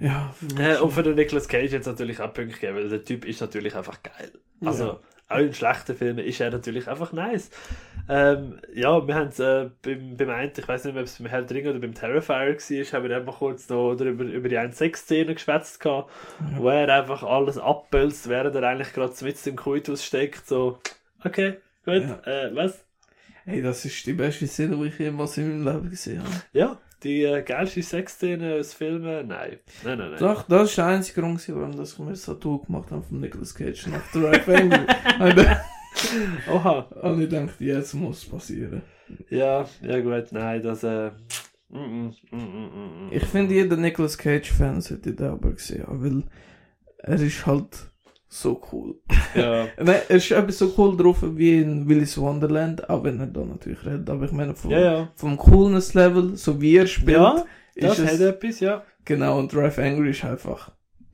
Ja, 0.00 0.34
Äh, 0.58 0.78
und 0.78 0.90
für 0.92 1.02
den 1.02 1.14
Nicolas 1.14 1.46
Cage 1.48 1.70
jetzt 1.72 1.86
natürlich 1.86 2.20
auch 2.20 2.32
Punkte 2.32 2.54
gegeben, 2.54 2.76
weil 2.76 2.88
der 2.88 3.04
Typ 3.04 3.24
ist 3.24 3.40
natürlich 3.40 3.76
einfach 3.76 4.02
geil. 4.02 4.32
Also, 4.64 4.84
Ja. 4.84 5.00
auch 5.28 5.38
in 5.38 5.54
schlechten 5.54 5.94
Filmen 5.96 6.24
ist 6.24 6.40
er 6.40 6.50
natürlich 6.50 6.88
einfach 6.88 7.12
nice. 7.12 7.50
Ähm, 8.08 8.58
ja, 8.74 9.06
wir 9.06 9.14
haben 9.14 9.28
es 9.28 9.38
äh, 9.38 9.70
beim, 9.82 10.16
beim 10.16 10.30
einen, 10.30 10.52
ich 10.56 10.66
weiß 10.66 10.84
nicht 10.84 10.94
mehr, 10.94 11.02
ob 11.02 11.08
es 11.08 11.18
beim 11.18 11.26
Herr 11.28 11.42
der 11.42 11.56
Ringe 11.56 11.70
oder 11.70 11.78
beim 11.78 11.94
Terrifier 11.94 12.34
war, 12.56 12.92
haben 13.00 13.08
wir 13.08 13.16
einfach 13.16 13.38
kurz 13.38 13.66
da 13.66 13.74
darüber, 13.94 14.24
über 14.24 14.48
die 14.48 14.58
1-6-Szene 14.58 15.34
geschwätzt 15.34 15.80
gehabt, 15.80 16.10
Ja. 16.40 16.58
wo 16.58 16.68
er 16.68 16.88
einfach 16.88 17.22
alles 17.22 17.58
abbölzt, 17.58 18.28
während 18.28 18.54
er 18.56 18.64
eigentlich 18.64 18.92
gerade 18.92 19.12
mitten 19.22 19.48
im 19.50 19.56
Koitus 19.56 20.04
steckt, 20.04 20.46
so, 20.48 20.78
okay, 21.24 21.54
gut, 21.84 22.02
Ja. 22.02 22.20
äh, 22.24 22.54
was? 22.54 22.84
Hey, 23.44 23.62
das 23.62 23.84
ist 23.84 24.04
die 24.06 24.12
beste 24.12 24.46
Szene, 24.46 24.76
die 24.76 24.86
ich 24.86 24.98
jemals 24.98 25.36
in 25.38 25.64
meinem 25.64 25.74
Leben 25.74 25.90
gesehen 25.90 26.22
habe. 26.22 26.30
Ja, 26.52 26.78
die 27.02 27.24
äh, 27.24 27.42
geilste 27.42 27.82
Sexszene 27.82 28.54
aus 28.60 28.74
Filmen, 28.74 29.26
nein. 29.26 29.58
Nein, 29.84 29.98
nein, 29.98 30.10
nein. 30.10 30.18
Doch, 30.20 30.42
das 30.48 30.70
ist 30.70 30.78
der 30.78 30.86
einzige 30.86 31.20
Grund, 31.20 31.48
warum 31.48 31.76
das 31.76 31.98
wir 31.98 32.14
so 32.14 32.34
Tattoo 32.34 32.58
gemacht 32.60 32.90
haben 32.92 33.02
von 33.02 33.18
Nicolas 33.20 33.54
Cage 33.54 33.88
nach 33.88 34.10
Drive 34.12 34.48
Angry. 34.48 34.86
Und 35.20 35.46
Oha. 36.50 36.80
und 37.02 37.22
ich 37.22 37.28
dachte, 37.28 37.64
jetzt 37.64 37.94
muss 37.94 38.22
es 38.22 38.28
passieren. 38.28 38.82
Ja, 39.30 39.66
ja 39.82 40.00
gut, 40.00 40.32
nein, 40.32 40.62
das 40.62 40.82
äh. 40.84 41.10
Mm, 41.68 41.78
mm, 41.78 42.14
mm, 42.30 42.36
mm, 42.38 43.08
mm. 43.08 43.12
Ich 43.12 43.24
finde, 43.24 43.54
jeder 43.54 43.76
Nicolas 43.76 44.18
Cage-Fan 44.18 44.80
sollte 44.82 45.14
den 45.14 45.26
aber 45.26 45.52
gesehen 45.52 45.84
weil 45.88 46.24
er 46.98 47.20
ist 47.20 47.46
halt 47.46 47.90
so 48.28 48.60
cool. 48.72 48.94
Ja, 49.34 49.66
Nein, 49.78 50.00
er 50.08 50.16
ist 50.16 50.30
eben 50.30 50.50
so 50.52 50.72
cool 50.78 50.96
drauf 50.96 51.18
wie 51.22 51.60
in 51.60 51.88
Willy's 51.88 52.16
Wonderland, 52.18 52.88
auch 52.88 53.04
wenn 53.04 53.20
er 53.20 53.26
da 53.26 53.44
natürlich 53.44 53.84
redet. 53.84 54.08
Aber 54.08 54.24
ich 54.24 54.32
meine, 54.32 54.54
vom, 54.54 54.70
ja, 54.70 54.80
ja. 54.80 55.12
vom 55.16 55.36
Coolness-Level, 55.36 56.36
so 56.36 56.60
wie 56.60 56.76
er 56.76 56.86
spielt, 56.86 57.16
Ja, 57.16 57.44
das 57.76 57.98
ist 57.98 58.06
hat 58.06 58.14
es, 58.14 58.20
etwas, 58.20 58.60
ja. 58.60 58.82
genau, 59.04 59.38
und 59.38 59.52
Drive 59.52 59.78
Angry 59.78 60.10
ist 60.10 60.24
einfach, 60.24 60.72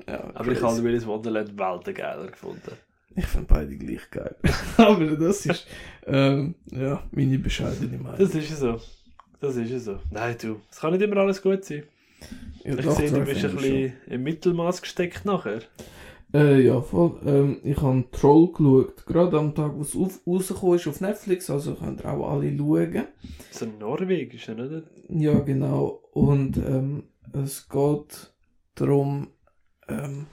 ja, 0.09 0.31
Aber 0.35 0.53
ich 0.53 0.59
crazy. 0.61 0.75
habe 0.75 0.83
Willis 0.85 1.07
Wonderland 1.07 1.59
Welten 1.59 1.95
geiler 1.95 2.27
gefunden. 2.29 2.73
Ich 3.17 3.27
finde 3.27 3.47
beide 3.49 3.77
gleich 3.77 4.11
geil. 4.11 4.37
Aber 4.77 5.07
das 5.17 5.45
ist, 5.47 5.67
ähm, 6.07 6.55
ja, 6.71 7.03
meine 7.11 7.39
bescheidene 7.39 7.99
Meinung. 7.99 8.19
Das 8.19 8.35
ist 8.35 8.57
so. 8.59 8.81
Das 9.41 9.57
ist 9.57 9.85
so. 9.85 9.99
Nein, 10.11 10.37
du, 10.41 10.61
es 10.71 10.81
kann 10.81 10.93
nicht 10.93 11.03
immer 11.03 11.17
alles 11.19 11.43
gut 11.43 11.65
sein. 11.65 11.85
Ja, 12.65 12.75
Ich 12.77 12.85
doch, 12.85 12.97
sehe, 12.97 13.11
du 13.11 13.21
bist 13.25 13.45
ein 13.45 13.55
bisschen 13.57 13.93
im 14.07 14.23
Mittelmaß 14.25 14.83
gesteckt 14.83 15.25
nachher. 15.25 15.61
Äh, 16.35 16.61
ja, 16.61 16.81
voll. 16.83 17.19
Ähm, 17.25 17.59
ich 17.65 17.81
habe 17.81 18.05
Troll 18.13 18.53
geschaut. 18.53 19.07
Gerade 19.07 19.39
am 19.39 19.55
Tag, 19.55 19.73
wo 19.77 19.81
es 19.83 19.97
auf- 19.97 20.21
rausgekommen 20.27 20.77
ist 20.77 20.87
auf 20.89 21.01
Netflix, 21.01 21.49
also 21.49 21.75
könnt 21.75 22.01
ihr 22.05 22.11
auch 22.13 22.31
alle 22.33 22.55
schauen. 22.57 23.05
So 23.51 23.65
ein 23.65 23.79
norwegischer, 23.79 24.53
oder? 24.55 24.83
Ja, 25.09 25.39
genau. 25.39 26.03
Und 26.13 26.57
ähm, 26.59 27.05
es 27.33 27.69
geht 27.69 28.33
darum, 28.75 29.29
ähm, 29.89 30.27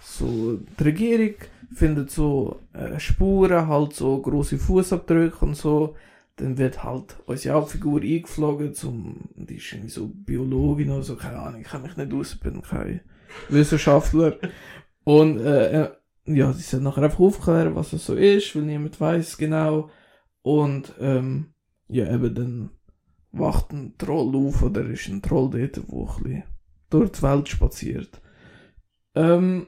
so, 0.00 0.56
die 0.56 0.82
Regierung 0.84 1.34
findet 1.74 2.10
so 2.10 2.60
äh, 2.72 2.98
Spuren, 2.98 3.68
halt 3.68 3.94
so 3.94 4.20
große 4.20 4.58
Fußabdrücke 4.58 5.44
und 5.44 5.56
so. 5.56 5.96
Dann 6.36 6.56
wird 6.56 6.82
halt 6.82 7.16
unsere 7.26 7.56
Hauptfigur 7.56 8.00
eingeflogen, 8.00 8.74
zum, 8.74 9.28
die 9.34 9.56
ist 9.56 9.72
irgendwie 9.72 9.90
so 9.90 10.08
Biologin 10.08 10.90
oder 10.90 11.02
so, 11.02 11.16
keine 11.16 11.38
Ahnung, 11.38 11.60
ich 11.60 11.68
kenne 11.68 11.84
mich 11.84 11.96
nicht 11.96 12.12
aus, 12.12 12.36
bin 12.36 12.62
kein 12.62 13.00
Wissenschaftler. 13.48 14.38
Und 15.04 15.38
äh, 15.40 15.82
äh, 15.82 15.90
ja, 16.26 16.52
sie 16.52 16.62
soll 16.62 16.80
nachher 16.80 17.04
einfach 17.04 17.18
aufklären, 17.18 17.74
was 17.74 17.92
es 17.92 18.06
so 18.06 18.14
ist, 18.14 18.54
weil 18.56 18.62
niemand 18.62 19.00
weiß 19.00 19.36
genau. 19.36 19.90
Und 20.42 20.94
ähm, 21.00 21.54
ja, 21.88 22.12
eben 22.12 22.34
dann 22.34 22.70
wacht 23.32 23.72
ein 23.72 23.94
Troll 23.98 24.34
auf 24.36 24.62
oder 24.62 24.84
ist 24.86 25.08
ein 25.08 25.22
Troll 25.22 25.50
dort, 25.50 25.76
der 25.76 25.82
ein 25.82 26.22
bisschen 26.22 26.42
durch 26.90 27.10
die 27.10 27.22
Welt 27.22 27.48
spaziert. 27.48 28.20
Ähm, 29.14 29.66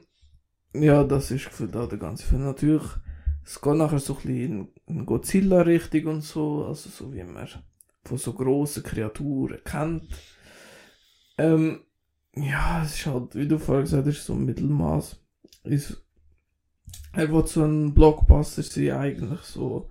ja, 0.81 1.03
das 1.03 1.31
ist 1.31 1.45
gefühlt 1.45 1.75
auch 1.75 1.89
der 1.89 1.97
ganze 1.97 2.25
Film. 2.25 2.43
Natürlich, 2.43 2.83
es 3.43 3.61
geht 3.61 3.75
nachher 3.75 3.99
so 3.99 4.13
ein 4.13 4.21
bisschen 4.21 4.73
in, 4.87 5.05
Godzilla-Richtung 5.05 6.05
und 6.05 6.21
so, 6.21 6.65
also 6.65 6.89
so 6.89 7.13
wie 7.13 7.23
man 7.23 7.47
von 8.03 8.17
so 8.17 8.33
grossen 8.33 8.83
Kreaturen 8.83 9.59
kennt. 9.63 10.07
Ähm, 11.37 11.81
ja, 12.35 12.83
es 12.83 12.95
ist 12.95 13.05
halt, 13.05 13.35
wie 13.35 13.47
du 13.47 13.57
vorher 13.57 13.83
gesagt 13.83 14.07
hast, 14.07 14.25
so 14.25 14.33
ein 14.33 14.45
Mittelmaß. 14.45 15.19
Ist, 15.63 16.03
er 17.13 17.31
will 17.31 17.47
so 17.47 17.63
ein 17.63 17.93
Blockbuster 17.93 18.63
sein, 18.63 18.91
eigentlich 18.91 19.39
so 19.41 19.89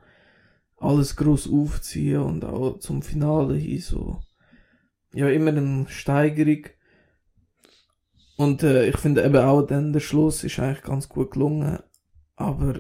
alles 0.77 1.17
groß 1.17 1.51
aufziehen 1.51 2.21
und 2.21 2.45
auch 2.45 2.79
zum 2.79 3.03
Finale 3.03 3.57
hin 3.57 3.81
so 3.81 4.21
ja 5.15 5.29
immer 5.29 5.51
eine 5.51 5.87
Steigerung 5.89 6.67
und 8.37 8.63
äh, 8.63 8.87
ich 8.89 8.97
finde 8.97 9.25
eben 9.25 9.37
auch 9.37 9.63
dann 9.63 9.93
der 9.93 10.01
Schluss 10.01 10.43
ist 10.45 10.59
eigentlich 10.59 10.83
ganz 10.83 11.09
gut 11.09 11.33
gelungen. 11.33 11.79
Aber 12.37 12.75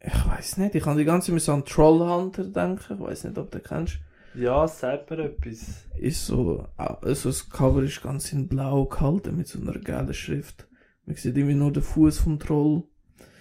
ich 0.00 0.26
weiß 0.26 0.56
nicht, 0.58 0.74
ich 0.74 0.82
kann 0.82 0.96
die 0.96 1.04
ganze 1.04 1.32
Zeit 1.32 1.40
so 1.42 1.52
an 1.52 1.64
Trollhunter 1.64 2.44
denken. 2.44 2.94
Ich 2.94 3.00
weiß 3.00 3.24
nicht, 3.24 3.38
ob 3.38 3.50
du 3.50 3.58
den 3.58 3.64
kennst. 3.64 3.98
Ja, 4.34 4.68
selber 4.68 5.18
etwas. 5.18 5.84
Ist 5.96 6.26
so, 6.26 6.66
also 6.76 7.28
das 7.28 7.50
Cover 7.50 7.82
ist 7.82 8.02
ganz 8.02 8.32
in 8.32 8.48
blau 8.48 8.84
gehalten 8.84 9.36
mit 9.36 9.48
so 9.48 9.60
einer 9.60 9.72
gelben 9.72 10.14
Schrift. 10.14 10.68
Man 11.04 11.16
sieht 11.16 11.36
irgendwie 11.36 11.54
nur 11.54 11.72
den 11.72 11.82
Fuß 11.82 12.18
vom 12.18 12.38
Troll. 12.38 12.84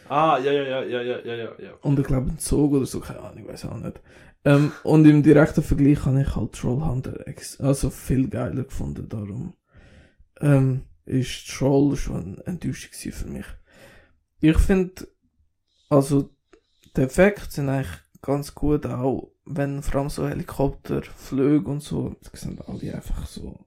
Ah, 0.09 0.39
ja, 0.39 0.51
ja, 0.51 0.63
ja, 0.63 0.83
ja, 0.83 1.01
ja, 1.01 1.19
ja, 1.19 1.35
ja. 1.35 1.73
Und 1.81 1.99
ich 1.99 2.05
glaube 2.05 2.31
ein 2.31 2.39
Zug 2.39 2.71
oder 2.73 2.85
so, 2.85 3.01
keine 3.01 3.19
Ahnung, 3.19 3.43
ich 3.43 3.47
weiß 3.47 3.65
auch 3.65 3.77
nicht. 3.77 3.99
Ähm, 4.45 4.71
und 4.83 5.05
im 5.05 5.21
direkten 5.21 5.61
Vergleich 5.61 6.05
habe 6.05 6.21
ich 6.21 6.35
halt 6.35 6.53
Trollhunter 6.53 7.27
X, 7.27 7.59
also 7.59 7.89
viel 7.89 8.29
geiler 8.29 8.63
gefunden, 8.63 9.09
darum. 9.09 9.53
Ähm, 10.39 10.83
ist 11.07 11.49
Troll 11.49 11.95
schon 11.95 12.35
eine 12.35 12.45
Enttäuschung 12.45 12.91
gewesen 12.91 13.11
für 13.11 13.27
mich. 13.27 13.45
Ich 14.39 14.57
finde, 14.57 15.07
also 15.89 16.29
die 16.95 17.01
Effekte 17.01 17.49
sind 17.49 17.69
eigentlich 17.69 17.97
ganz 18.21 18.53
gut, 18.53 18.85
auch 18.85 19.31
wenn 19.45 19.81
vor 19.81 20.01
allem 20.01 20.09
so 20.09 20.27
Helikopterflüge 20.27 21.69
und 21.69 21.81
so, 21.81 22.15
die 22.21 22.37
sind 22.37 22.67
alle 22.67 22.93
einfach 22.93 23.25
so 23.25 23.65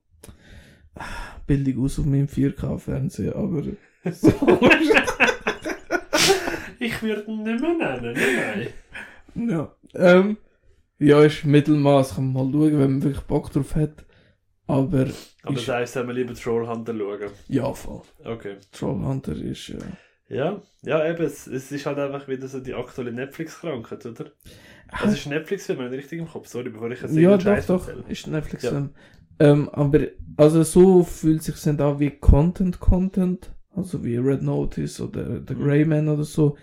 ah, 0.95 1.05
billig 1.47 1.79
aus 1.79 1.99
auf 1.99 2.05
meinem 2.05 2.27
4K-Fernseher, 2.27 3.35
aber 3.37 3.63
so. 4.11 4.33
Ich 6.83 7.03
würde 7.03 7.31
ihn 7.31 7.43
nicht 7.43 7.61
mehr 7.61 7.75
nennen, 7.75 8.17
nein. 9.35 9.51
Ja. 9.51 9.75
Ähm, 9.95 10.39
ja, 10.99 11.23
ist 11.23 11.45
Mittelmaß, 11.45 12.15
kann 12.15 12.33
man 12.33 12.51
mal 12.51 12.53
schauen, 12.53 12.79
wenn 12.79 12.93
man 12.93 13.03
wirklich 13.03 13.25
Bock 13.25 13.53
drauf 13.53 13.75
hat. 13.75 14.07
Aber, 14.71 15.07
Aber 15.43 15.57
Ist- 15.57 15.69
das 15.69 15.75
heisst, 15.75 15.95
sollen 15.95 16.07
wir 16.09 16.15
lieber 16.15 16.35
Trollhunter 16.35 16.95
schauen. 16.97 17.31
ja, 17.49 17.73
voll. 17.75 18.03
Okay. 18.25 18.57
Trollhunter 18.73 19.33
ist, 19.37 19.71
äh, 19.71 19.79
Ja, 20.29 20.63
ja, 20.83 21.11
eben, 21.11 21.25
es, 21.25 21.47
es 21.47 21.73
ist 21.73 21.87
halt 21.87 21.99
einfach 21.99 22.29
wieder 22.29 22.47
so 22.47 22.61
die 22.61 22.75
aktuelle 22.75 23.13
Netflix-Krankheit, 23.13 24.07
oder? 24.07 24.27
Das 25.01 25.13
ist 25.15 25.27
ein 25.27 25.31
Netflix-Film, 25.31 25.79
wenn 25.81 25.93
ich 25.93 25.99
richtig 26.01 26.19
im 26.21 26.29
Kopf, 26.29 26.47
sorry, 26.49 26.71
bevor 26.71 26.91
ich 26.91 27.01
jetzt 27.01 27.15
ja, 27.17 27.37
doch, 27.37 27.43
Scheiß 27.43 27.67
doch, 27.67 27.89
erzähle. 27.89 28.05
ist 28.09 28.27
Netflix-Film. 28.27 28.91
Ähm, 29.41 29.69
aber, 29.71 30.01
also 30.37 30.63
so 30.63 31.03
fühlt 31.03 31.43
sich 31.43 31.57
sind 31.57 31.81
auch 31.83 31.99
wie 31.99 32.11
Content-Content, 32.11 33.53
also 33.75 34.05
wie 34.05 34.17
Red 34.19 34.43
Notice 34.43 35.01
oder 35.01 35.41
The 35.47 35.55
Mhm. 35.55 35.63
Grey 35.65 35.85
Man 35.85 36.09
oder 36.09 36.25
so. 36.25 36.57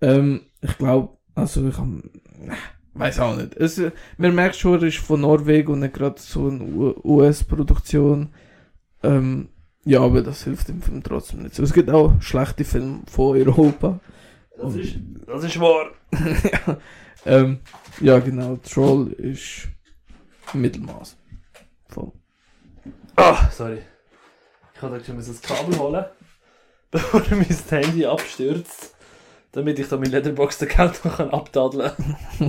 Ähm, 0.00 0.42
ich 0.60 0.76
glaube, 0.78 1.16
also 1.34 1.66
ich 1.66 1.74
kann, 1.74 2.10
weiß 2.94 3.20
auch 3.20 3.36
nicht. 3.36 3.54
Es, 3.56 3.80
man 4.16 4.34
merkt 4.34 4.56
schon, 4.56 4.80
er 4.80 4.88
ist 4.88 4.98
von 4.98 5.20
Norwegen 5.20 5.72
und 5.72 5.80
nicht 5.80 5.94
gerade 5.94 6.20
so 6.20 6.48
eine 6.48 6.94
US-Produktion. 7.04 8.32
Ähm, 9.02 9.48
ja, 9.84 10.00
aber 10.00 10.22
das 10.22 10.44
hilft 10.44 10.68
dem 10.68 10.80
Film 10.80 11.02
trotzdem 11.02 11.42
nicht. 11.42 11.58
Es 11.58 11.72
gibt 11.72 11.90
auch 11.90 12.20
schlechte 12.20 12.64
Filme 12.64 13.00
von 13.06 13.36
Europa. 13.36 14.00
Das 14.56 14.74
ist, 14.76 14.96
das 15.26 15.44
ist 15.44 15.60
wahr. 15.60 15.90
ja, 16.12 16.78
ähm, 17.26 17.60
ja, 18.00 18.18
genau. 18.18 18.56
Troll 18.56 19.12
ist 19.12 19.68
Mittelmaß. 20.52 21.16
Voll. 21.88 22.12
Ah, 23.16 23.50
sorry. 23.50 23.78
Ich 24.74 25.08
ich 25.08 25.14
muss 25.14 25.26
das 25.26 25.40
Kabel 25.40 25.78
holen, 25.78 26.04
bevor 26.90 27.22
mein 27.30 27.46
Handy 27.70 28.04
abstürzt, 28.04 28.93
damit 29.54 29.78
ich 29.78 29.88
da 29.88 29.96
meinen 29.96 30.10
Letterboxd-Account 30.10 31.04
noch 31.04 31.20
abtadeln 31.20 31.90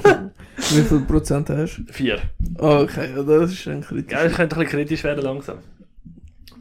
kann. 0.02 0.32
Wie 0.58 0.82
viel 0.82 1.02
Prozent 1.02 1.50
hast 1.50 1.82
Vier. 1.92 2.20
du? 2.40 2.82
Okay, 2.82 3.14
ja, 3.16 3.22
das 3.22 3.52
ist 3.52 3.68
ein 3.68 3.82
kritisch. 3.82 4.12
Ja, 4.12 4.26
ich 4.26 4.34
könnte 4.34 4.56
ein 4.56 4.60
bisschen 4.64 4.80
kritisch 4.80 5.04
werden 5.04 5.24
langsam. 5.24 5.60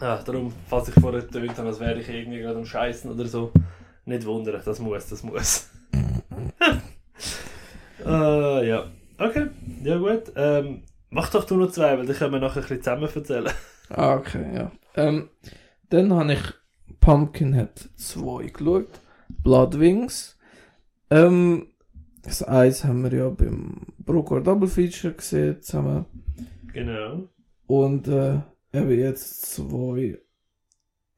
Ja, 0.00 0.22
darum, 0.22 0.52
falls 0.68 0.88
ich 0.88 0.94
vorher 0.94 1.22
getönt 1.22 1.56
habe, 1.56 1.68
als 1.68 1.80
wäre 1.80 1.98
ich 1.98 2.08
irgendwie 2.10 2.40
gerade 2.40 2.58
am 2.58 2.66
Scheißen 2.66 3.10
oder 3.10 3.24
so, 3.26 3.52
nicht 4.04 4.26
wundern, 4.26 4.60
das 4.62 4.78
muss, 4.80 5.06
das 5.08 5.22
muss. 5.22 5.70
äh, 8.04 8.68
ja. 8.68 8.84
Okay, 9.16 9.46
ja 9.82 9.96
gut. 9.96 10.24
Ähm, 10.36 10.82
mach 11.08 11.30
doch 11.30 11.44
du 11.44 11.56
noch 11.56 11.70
zwei, 11.70 11.96
weil 11.96 12.04
dann 12.04 12.16
können 12.16 12.32
wir 12.32 12.40
nachher 12.40 12.56
ein 12.56 12.62
bisschen 12.68 12.82
zusammen 12.82 13.08
erzählen. 13.14 13.50
Ah, 13.88 14.14
okay, 14.16 14.44
ja. 14.54 14.72
Ähm, 14.96 15.30
dann 15.88 16.12
habe 16.12 16.34
ich 16.34 16.42
Pumpkinhead 17.00 17.88
2 17.96 18.46
geschaut. 18.46 18.88
Bloodwings. 19.28 20.38
Ähm, 21.10 21.68
das 22.22 22.42
eins 22.42 22.84
haben 22.84 23.02
wir 23.02 23.12
ja 23.12 23.28
beim 23.28 23.86
Brooker 23.98 24.40
Double 24.40 24.68
Feature 24.68 25.14
gesehen 25.14 25.60
zusammen. 25.60 26.06
Genau. 26.72 27.28
Und 27.66 28.08
äh, 28.08 28.40
eben 28.72 28.98
jetzt 28.98 29.42
zwei 29.42 30.18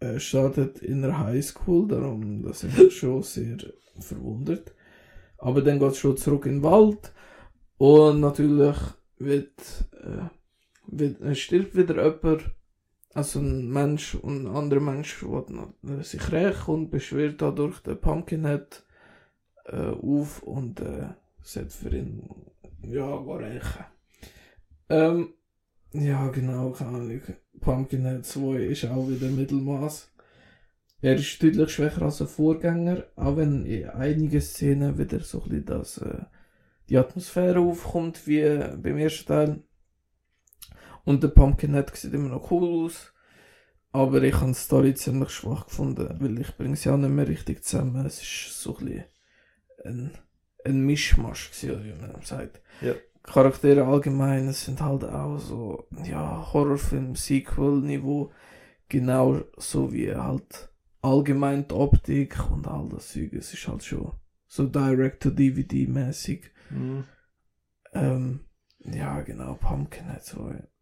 äh, 0.01 0.19
startet 0.19 0.81
in 0.81 1.03
der 1.03 1.19
Highschool, 1.19 1.89
darum 1.89 2.43
das 2.43 2.65
ist 2.65 2.93
schon 2.93 3.23
sehr 3.23 3.57
verwundert. 3.99 4.75
Aber 5.39 5.63
dann 5.63 5.79
geht 5.79 5.93
es 5.93 5.99
schon 5.99 6.17
zurück 6.17 6.47
in 6.47 6.57
den 6.57 6.63
Wald 6.63 7.13
und 7.79 8.21
natürlich 8.21 8.77
wird, 9.19 9.89
äh, 9.93 10.29
wird 10.87 11.37
stirbt 11.37 11.77
wieder 11.77 12.05
jemand, 12.05 12.51
also 13.17 13.41
ein 13.41 13.71
Mensch 13.71 14.15
und 14.15 14.45
ein 14.45 14.55
anderer 14.55 14.81
Mensch, 14.81 15.25
der 15.83 16.05
sich 16.05 16.33
rächt 16.33 16.69
und 16.69 16.91
beschwert 16.91 17.41
dadurch 17.41 17.81
den 17.81 17.99
Pumpkinhead 17.99 18.85
äh, 19.65 19.91
auf 19.91 20.43
und 20.43 20.81
äh, 20.81 21.09
sollte 21.41 21.71
für 21.71 21.97
ihn 21.97 22.29
ja 22.83 23.15
rächen. 23.17 23.85
Ähm, 24.91 25.35
ja, 25.93 26.29
genau, 26.29 26.71
keine 26.73 26.99
Ahnung. 26.99 27.21
Pumpkinhead 27.61 28.27
2 28.27 28.57
ist 28.65 28.85
auch 28.85 29.09
wieder 29.09 29.29
Mittelmaß. 29.29 30.13
Er 31.01 31.15
ist 31.15 31.43
deutlich 31.43 31.71
schwächer 31.71 32.03
als 32.03 32.19
der 32.19 32.27
Vorgänger, 32.27 33.05
auch 33.17 33.37
wenn 33.39 33.65
in 33.65 33.89
einigen 33.89 34.41
Szenen 34.41 34.99
wieder 34.99 35.21
so 35.21 35.43
ein 35.43 35.49
bisschen 35.49 35.65
das, 35.65 35.99
äh, 35.99 36.25
die 36.91 36.99
Atmosphäre 36.99 37.61
aufkommt 37.61 38.27
wie 38.27 38.43
beim 38.77 38.99
ersten 38.99 39.27
Teil. 39.27 39.63
Und 41.07 41.23
der 41.23 41.29
Pumpkinhead 41.29 41.97
sieht 41.97 42.13
immer 42.13 42.29
noch 42.29 42.51
cool 42.51 42.85
aus. 42.85 43.15
Aber 43.93 44.23
ich 44.23 44.35
habe 44.35 44.49
die 44.49 44.55
Story 44.55 44.95
ziemlich 44.95 45.31
schwach 45.31 45.69
gefunden, 45.69 46.15
weil 46.21 46.39
ich 46.39 46.55
bringe 46.59 46.77
sie 46.77 46.91
auch 46.91 46.99
nicht 46.99 47.09
mehr 47.09 47.27
richtig 47.27 47.65
zusammen. 47.65 48.05
Es 48.05 48.21
ist 48.21 48.61
so 48.61 48.77
ein 48.77 49.05
ein, 49.87 50.11
ein 50.65 50.81
Mischmasch 50.81 51.51
gewesen, 51.51 51.85
wie 51.85 51.95
man 51.95 52.21
sagt. 52.23 52.61
Ja. 52.81 52.95
Charaktere 53.23 53.87
allgemein, 53.87 54.53
sind 54.53 54.81
halt 54.81 55.05
auch 55.05 55.39
so, 55.39 55.89
ja, 56.05 56.53
Horrorfilm-Sequel-Niveau, 56.53 58.33
genau 58.89 59.43
so 59.57 59.93
wie 59.93 60.15
halt 60.15 60.71
allgemein 61.03 61.67
die 61.67 61.75
Optik 61.75 62.39
und 62.51 62.67
all 62.67 62.89
das 62.89 63.13
Zeug. 63.13 63.33
Es 63.33 63.53
ist 63.53 63.67
halt 63.67 63.85
schon 63.85 64.13
so 64.47 64.67
Direct-to-DVD-mäßig. 64.67 66.51
Mhm. 66.71 67.05
Ähm, 67.93 68.41
ja, 68.81 69.21
genau, 69.23 69.55
Pumpkinhead 69.55 70.23
2. 70.23 70.41
Ja. 70.41 70.76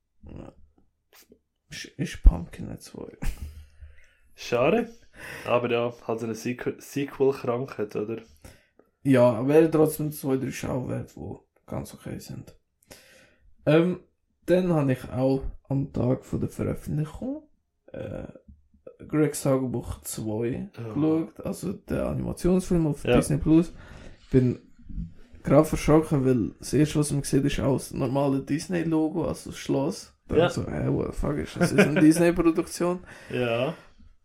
Ist, 1.68 1.84
ist 1.96 2.22
Pumpkinhead 2.22 2.82
2. 2.82 3.16
Schade. 4.34 4.88
Aber 5.46 5.70
ja, 5.70 5.92
so 5.92 6.24
eine 6.24 6.34
Sequel- 6.34 6.80
Sequel-Krankheit, 6.80 7.94
oder? 7.96 8.22
Ja, 9.02 9.46
wäre 9.46 9.70
trotzdem 9.70 10.10
zwei, 10.12 10.36
drei 10.36 10.50
Schauwerte, 10.50 11.14
die 11.16 11.36
ganz 11.66 11.94
okay 11.94 12.18
sind. 12.18 12.54
Ähm, 13.66 14.00
dann 14.46 14.72
habe 14.72 14.92
ich 14.92 15.08
auch 15.10 15.42
am 15.68 15.92
Tag 15.92 16.24
von 16.24 16.40
der 16.40 16.48
Veröffentlichung 16.48 17.48
äh, 17.92 18.26
Greg's 19.08 19.42
Tagebuch 19.42 20.00
2 20.02 20.70
Oh. 20.76 20.94
geschaut, 20.94 21.40
also 21.46 21.72
der 21.72 22.06
Animationsfilm 22.08 22.86
auf 22.86 23.04
Ja. 23.04 23.16
Disney 23.16 23.38
Plus. 23.38 23.72
Bin 24.30 24.58
gerade 25.42 25.64
verschrocken, 25.64 26.24
weil 26.24 26.50
das 26.58 26.72
erste, 26.72 26.98
was 26.98 27.12
man 27.12 27.22
sieht, 27.22 27.44
ist 27.44 27.60
auch 27.60 27.74
das 27.74 27.92
normale 27.92 28.40
Disney-Logo, 28.42 29.26
also 29.26 29.50
das 29.50 29.58
Schloss. 29.58 30.13
Dann 30.28 30.38
Ja. 30.38 30.48
so, 30.50 30.66
hey, 30.66 30.92
what 30.92 31.12
the 31.14 31.20
fuck 31.20 31.36
ist 31.36 31.56
das? 31.56 31.70
Das 31.70 31.72
ist 31.72 31.78
eine 31.88 32.00
Disney-Produktion. 32.02 33.00
Ja. 33.30 33.74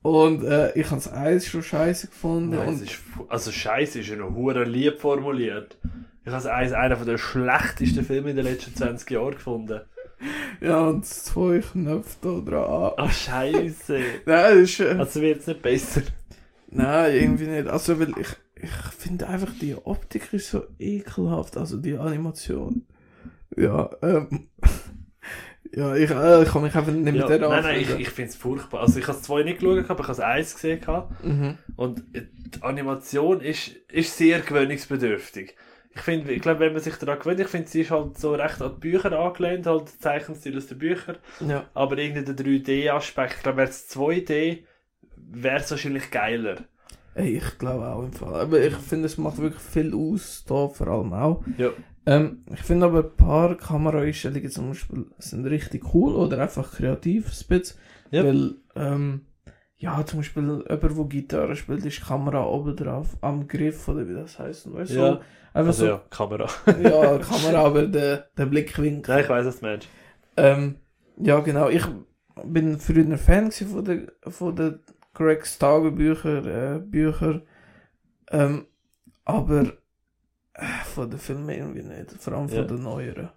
Und 0.02 0.44
äh, 0.46 0.72
ich 0.80 0.86
habe 0.86 0.96
das 0.96 1.12
Eis 1.12 1.48
schon 1.48 1.62
scheiße 1.64 2.08
gefunden. 2.08 2.56
Nein, 2.56 2.70
und 2.70 2.82
ist, 2.82 3.00
also 3.28 3.52
Scheiße 3.52 4.00
ist 4.00 4.08
ja 4.10 4.16
noch 4.16 4.34
hure 4.34 4.64
lieb 4.64 5.00
formuliert. 5.02 5.78
Ich 6.24 6.32
habe 6.32 6.38
es 6.66 6.74
einer 6.74 6.96
der 6.96 7.18
schlechtesten 7.18 8.06
Filme 8.06 8.30
in 8.30 8.38
den 8.38 8.46
letzten 8.46 8.74
20 8.76 9.10
Jahren 9.12 9.32
gefunden. 9.34 9.82
ja, 10.62 10.88
und 10.88 11.02
das 11.02 11.26
zwei 11.26 11.60
Knöpfe 11.60 12.18
da 12.22 12.40
dran. 12.52 12.92
Ach, 12.98 13.12
Scheiße. 13.12 14.00
Nein, 14.26 14.26
das 14.26 14.56
ist, 14.58 14.80
äh, 14.80 14.96
Also 14.98 15.22
wird 15.22 15.40
es 15.42 15.48
nicht 15.48 15.62
besser. 15.62 16.02
nein, 16.70 17.14
irgendwie 17.16 17.48
nicht. 17.48 17.68
Also, 17.68 18.00
weil 18.00 18.14
ich, 18.20 18.28
ich 18.62 18.72
finde 18.98 19.28
einfach, 19.28 19.52
die 19.60 19.76
Optik 19.76 20.32
ist 20.34 20.50
so 20.52 20.64
ekelhaft, 20.78 21.58
also 21.58 21.76
die 21.78 21.98
Animation. 21.98 22.86
Ja, 23.58 23.90
ähm, 24.02 24.48
ja, 25.72 25.96
ich, 25.96 26.10
äh, 26.10 26.44
ich 26.44 26.50
kann 26.50 26.64
mich 26.64 26.76
einfach 26.76 26.92
nicht 26.92 27.04
mit 27.06 27.16
Ja, 27.16 27.28
der 27.28 27.48
nein, 27.48 27.64
nein, 27.64 27.80
ich, 27.82 27.90
ich 28.00 28.10
finde 28.10 28.30
es 28.30 28.36
furchtbar. 28.36 28.82
Also 28.82 29.00
ich 29.00 29.08
habe 29.08 29.18
es 29.18 29.24
zwei 29.24 29.44
nicht 29.44 29.60
geschaut, 29.60 29.90
aber 29.90 30.02
ich 30.02 30.08
habe 30.08 30.12
es 30.12 30.20
eins 30.20 30.54
gesehen. 30.56 30.82
Mhm. 31.24 31.58
Und 31.76 32.04
die 32.14 32.62
Animation 32.62 33.42
ist, 33.42 33.70
ist 33.92 34.18
sehr 34.18 34.40
gewöhnungsbedürftig. 34.40 35.56
Ich 35.92 36.02
finde, 36.02 36.32
ich 36.32 36.42
glaube, 36.42 36.62
wenn 36.62 36.74
man 36.74 36.82
sich 36.82 36.96
daran 36.96 37.20
gewöhnt, 37.20 37.40
ich 37.40 37.48
finde, 37.48 37.68
sie 37.68 37.82
ist 37.82 37.92
halt 37.92 38.18
so 38.18 38.34
recht 38.34 38.62
an 38.62 38.74
die 38.76 38.80
Bücher 38.80 39.12
angelehnt, 39.12 39.66
halt 39.68 39.90
der 39.90 40.00
Zeichenstil 40.00 40.58
aus 40.58 40.68
den 40.68 40.78
Büchern. 40.78 41.18
Ja. 41.40 41.66
Aber 41.74 41.98
irgendwie 41.98 42.24
der 42.24 42.36
3D-Aspekt, 42.36 43.36
ich 43.38 43.44
glaube, 43.44 43.58
wäre 43.58 43.70
es 43.70 43.90
2D, 43.90 44.64
wäre 45.18 45.58
es 45.58 45.70
wahrscheinlich 45.72 46.10
geiler. 46.12 46.66
Ey, 47.16 47.38
ich 47.38 47.58
glaube 47.58 47.86
auch 47.88 48.04
im 48.04 48.14
Fall. 48.14 48.42
Aber 48.42 48.62
ich 48.62 48.76
finde, 48.76 49.08
es 49.08 49.18
macht 49.18 49.38
wirklich 49.40 49.62
viel 49.62 49.94
aus, 49.94 50.46
da 50.48 50.70
vor 50.70 50.88
allem 50.88 51.12
auch. 51.14 51.44
Ja. 51.58 51.72
Ähm, 52.10 52.44
ich 52.52 52.62
finde 52.62 52.88
aber 52.88 53.04
ein 53.04 53.16
paar 53.16 53.56
Kameraeinstellungen 53.56 54.50
zum 54.50 54.70
Beispiel 54.70 55.06
sind 55.20 55.46
richtig 55.46 55.94
cool 55.94 56.16
oder 56.16 56.42
einfach 56.42 56.72
kreativ, 56.72 57.28
ein 57.28 57.48
bisschen. 57.48 57.80
Ja. 58.10 58.24
Weil, 58.24 58.56
ähm, 58.76 59.28
ja, 59.78 60.04
zum 60.04 60.20
Beispiel 60.20 60.42
jemand, 60.42 60.68
der 60.68 61.06
Gitarre 61.06 61.56
spielt, 61.56 61.86
ist 61.86 62.00
die 62.00 62.02
Kamera 62.02 62.44
oben 62.46 62.76
drauf, 62.76 63.16
am 63.22 63.48
Griff 63.48 63.88
oder 63.88 64.08
wie 64.10 64.16
das 64.16 64.40
heißt. 64.40 64.74
Weißt 64.74 64.92
du? 64.92 64.96
Ja. 64.96 65.02
So, 65.02 65.14
einfach 65.14 65.24
Also 65.54 65.72
so, 65.72 65.86
ja, 65.86 66.02
Kamera. 66.10 66.48
ja, 66.82 67.20
Kamera, 67.20 67.64
aber 67.64 67.86
der, 67.86 68.28
der 68.36 68.46
Blickwinkel. 68.48 69.14
Nein, 69.14 69.24
ich 69.24 69.30
was 69.30 69.60
du 69.60 69.66
meinst. 69.66 69.88
Ähm, 70.36 70.76
ja, 71.18 71.40
genau. 71.42 71.70
Ich 71.70 71.86
bin 72.44 72.80
früher 72.80 73.04
ein 73.04 73.20
Fan 73.20 73.52
von 73.52 73.86
der, 73.86 74.08
von 74.28 74.56
der 74.56 74.80
Gregs 75.14 75.60
Tagebücher, 75.60 76.76
äh, 76.76 76.80
Bücher. 76.80 77.44
Ähm, 78.32 78.66
aber 79.26 79.74
von 80.94 81.10
den 81.10 81.20
Filmen 81.20 81.50
irgendwie 81.50 81.84
nicht. 81.84 82.12
Vor 82.20 82.34
allem 82.34 82.50
von 82.50 82.58
Ja. 82.58 82.64
den 82.64 82.84
neueren. 82.84 83.30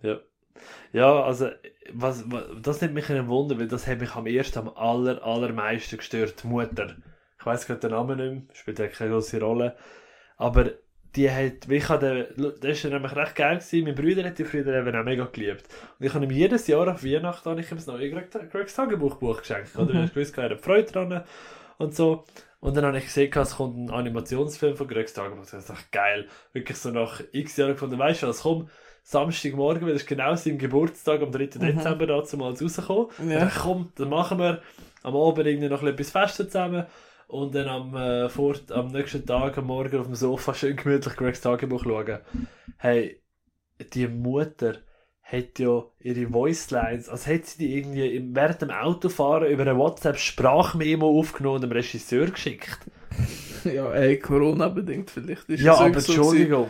Ja, 0.92 1.22
also, 1.22 1.48
was, 1.92 2.24
was, 2.30 2.44
das 2.60 2.80
nimmt 2.80 2.94
mich 2.94 3.08
in 3.10 3.16
ein 3.16 3.28
Wunder, 3.28 3.58
weil 3.58 3.68
das 3.68 3.86
hat 3.86 3.98
mich 4.00 4.14
am 4.14 4.26
ersten, 4.26 4.58
am 4.60 4.68
aller, 4.76 5.22
allermeisten 5.24 5.96
gestört. 5.96 6.42
Die 6.42 6.46
Mutter. 6.46 6.94
Ich 7.38 7.46
weiß 7.46 7.66
gerade 7.66 7.80
den 7.80 7.90
Namen 7.90 8.18
nicht 8.18 8.46
mehr, 8.48 8.54
spielt 8.54 8.78
ja 8.78 8.86
keine 8.88 9.10
große 9.12 9.40
Rolle. 9.40 9.76
Aber 10.36 10.70
die 11.16 11.30
hat, 11.30 11.68
ich 11.68 11.88
habe 11.88 12.26
den, 12.36 12.52
das 12.60 12.84
war 12.84 12.90
nämlich 12.90 13.16
recht 13.16 13.34
geil 13.34 13.56
gewesen. 13.58 13.84
Mein 13.84 13.94
Bruder 13.94 14.24
hat 14.24 14.38
die 14.38 14.44
früher 14.44 14.66
eben 14.66 14.96
auch 14.96 15.04
mega 15.04 15.24
geliebt. 15.24 15.64
Und 15.98 16.06
ich 16.06 16.14
habe 16.14 16.24
ihm 16.24 16.30
jedes 16.30 16.66
Jahr 16.68 16.88
auf 16.88 17.04
Weihnachten 17.04 17.50
habe 17.50 17.60
ich 17.60 17.70
ihm 17.70 17.76
das 17.76 17.86
neue 17.86 18.10
Greg- 18.10 18.50
Gregs 18.50 18.74
Tagebuchbuch 18.74 19.38
geschenkt. 19.40 19.76
Oder 19.76 19.94
Mhm. 19.98 20.04
ich 20.04 20.14
gewusst, 20.14 20.38
er 20.38 20.50
hat 20.50 20.60
Freude 20.60 20.90
dran 20.92 21.24
und 21.78 21.94
so. 21.94 22.24
Und 22.62 22.76
dann 22.76 22.84
habe 22.84 22.96
ich 22.98 23.06
gesehen, 23.06 23.32
es 23.34 23.56
kommt 23.56 23.76
ein 23.76 23.90
Animationsfilm 23.90 24.76
von 24.76 24.86
Gregs 24.86 25.12
Tagebuch. 25.12 25.44
Das 25.50 25.68
ist 25.68 25.90
geil. 25.90 26.28
Wirklich 26.52 26.78
so 26.78 26.92
nach 26.92 27.20
x 27.32 27.56
Jahren 27.56 27.72
gefunden, 27.72 27.98
weißt 27.98 28.22
du 28.22 28.28
was, 28.28 28.42
komm, 28.42 28.68
Samstagmorgen, 29.02 29.82
weil 29.84 29.94
das 29.94 30.02
ist 30.02 30.08
genau 30.08 30.36
sein 30.36 30.58
Geburtstag, 30.58 31.22
am 31.22 31.32
3. 31.32 31.38
Mhm. 31.38 31.48
Dezember, 31.58 32.06
dazu 32.06 32.36
mal 32.36 32.50
rausgekommen. 32.50 33.08
Ja. 33.28 33.40
Dann 33.40 33.50
komm, 33.50 33.92
dann 33.96 34.10
machen 34.10 34.38
wir 34.38 34.62
am 35.02 35.16
Abend 35.16 35.44
irgendwie 35.44 35.68
noch 35.68 35.82
etwas 35.82 36.12
Festen 36.12 36.46
zusammen 36.46 36.86
und 37.26 37.52
dann 37.52 37.66
am, 37.66 37.96
äh, 37.96 38.28
vor, 38.28 38.54
am 38.70 38.92
nächsten 38.92 39.26
Tag, 39.26 39.58
am 39.58 39.66
Morgen 39.66 39.98
auf 39.98 40.06
dem 40.06 40.14
Sofa 40.14 40.54
schön 40.54 40.76
gemütlich 40.76 41.16
Gregs 41.16 41.40
Tagebuch 41.40 41.82
schauen. 41.82 42.20
Hey, 42.76 43.20
die 43.92 44.06
Mutter 44.06 44.76
hat 45.32 45.58
ja 45.58 45.82
ihre 46.00 46.32
Voicelines, 46.32 47.08
als 47.08 47.26
hätte 47.26 47.48
sie 47.48 47.58
die 47.58 47.78
irgendwie 47.78 48.22
während 48.32 48.62
dem 48.62 48.70
Autofahren 48.70 49.50
über 49.50 49.62
eine 49.62 49.76
WhatsApp-Sprachmemo 49.78 51.18
aufgenommen 51.18 51.56
und 51.56 51.62
dem 51.62 51.72
Regisseur 51.72 52.26
geschickt. 52.26 52.78
ja, 53.64 53.90
ey, 53.92 54.18
Corona-bedingt 54.18 55.10
vielleicht. 55.10 55.48
Ist 55.48 55.62
Ja, 55.62 55.74
aber 55.74 56.00
so 56.00 56.12
Entschuldigung. 56.12 56.68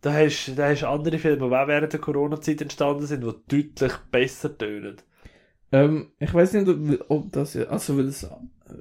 Da 0.00 0.12
hast, 0.12 0.52
da 0.54 0.68
hast 0.68 0.84
andere 0.84 1.18
Filme, 1.18 1.48
die 1.48 1.54
auch 1.54 1.66
während 1.66 1.92
der 1.92 2.00
Corona-Zeit 2.00 2.60
entstanden 2.60 3.06
sind, 3.06 3.24
die 3.24 3.34
deutlich 3.48 3.96
besser 4.10 4.56
tönen. 4.56 4.96
Ähm, 5.72 6.10
ich 6.20 6.32
weiß 6.32 6.52
nicht, 6.52 6.68
ob, 6.68 7.10
ob 7.10 7.32
das, 7.32 7.56
also, 7.56 7.98
weil 7.98 8.06
es, 8.06 8.24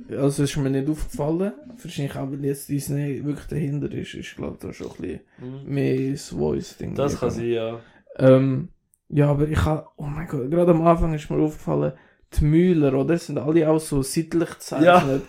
also, 0.09 0.43
es 0.43 0.51
ist 0.51 0.57
mir 0.57 0.69
nicht 0.69 0.87
aufgefallen. 0.87 1.53
Wahrscheinlich 1.81 2.15
auch, 2.15 2.31
weil 2.31 2.45
jetzt 2.45 2.69
Disney 2.69 3.25
wirklich 3.25 3.47
dahinter 3.47 3.91
ist, 3.91 4.13
ist, 4.13 4.35
glaube 4.35 4.53
ich, 4.53 4.59
da 4.59 4.71
schon 4.71 4.91
ein 4.91 4.97
bisschen 5.01 5.19
mehr 5.65 6.11
das 6.11 6.29
Voice-Ding. 6.29 6.93
Das 6.93 7.19
kann 7.19 7.31
sein, 7.31 7.49
ja. 7.49 7.79
Ähm, 8.17 8.69
ja, 9.09 9.29
aber 9.29 9.47
ich 9.47 9.63
habe, 9.63 9.87
oh 9.97 10.05
mein 10.05 10.27
Gott, 10.27 10.49
gerade 10.49 10.71
am 10.71 10.85
Anfang 10.85 11.13
ist 11.13 11.29
mir 11.29 11.37
aufgefallen, 11.37 11.93
die 12.33 12.45
Müller, 12.45 12.93
oder? 12.93 13.17
Sind 13.17 13.37
alle 13.37 13.69
auch 13.69 13.79
so 13.79 14.01
seitlich 14.01 14.49
gezeichnet. 14.49 15.23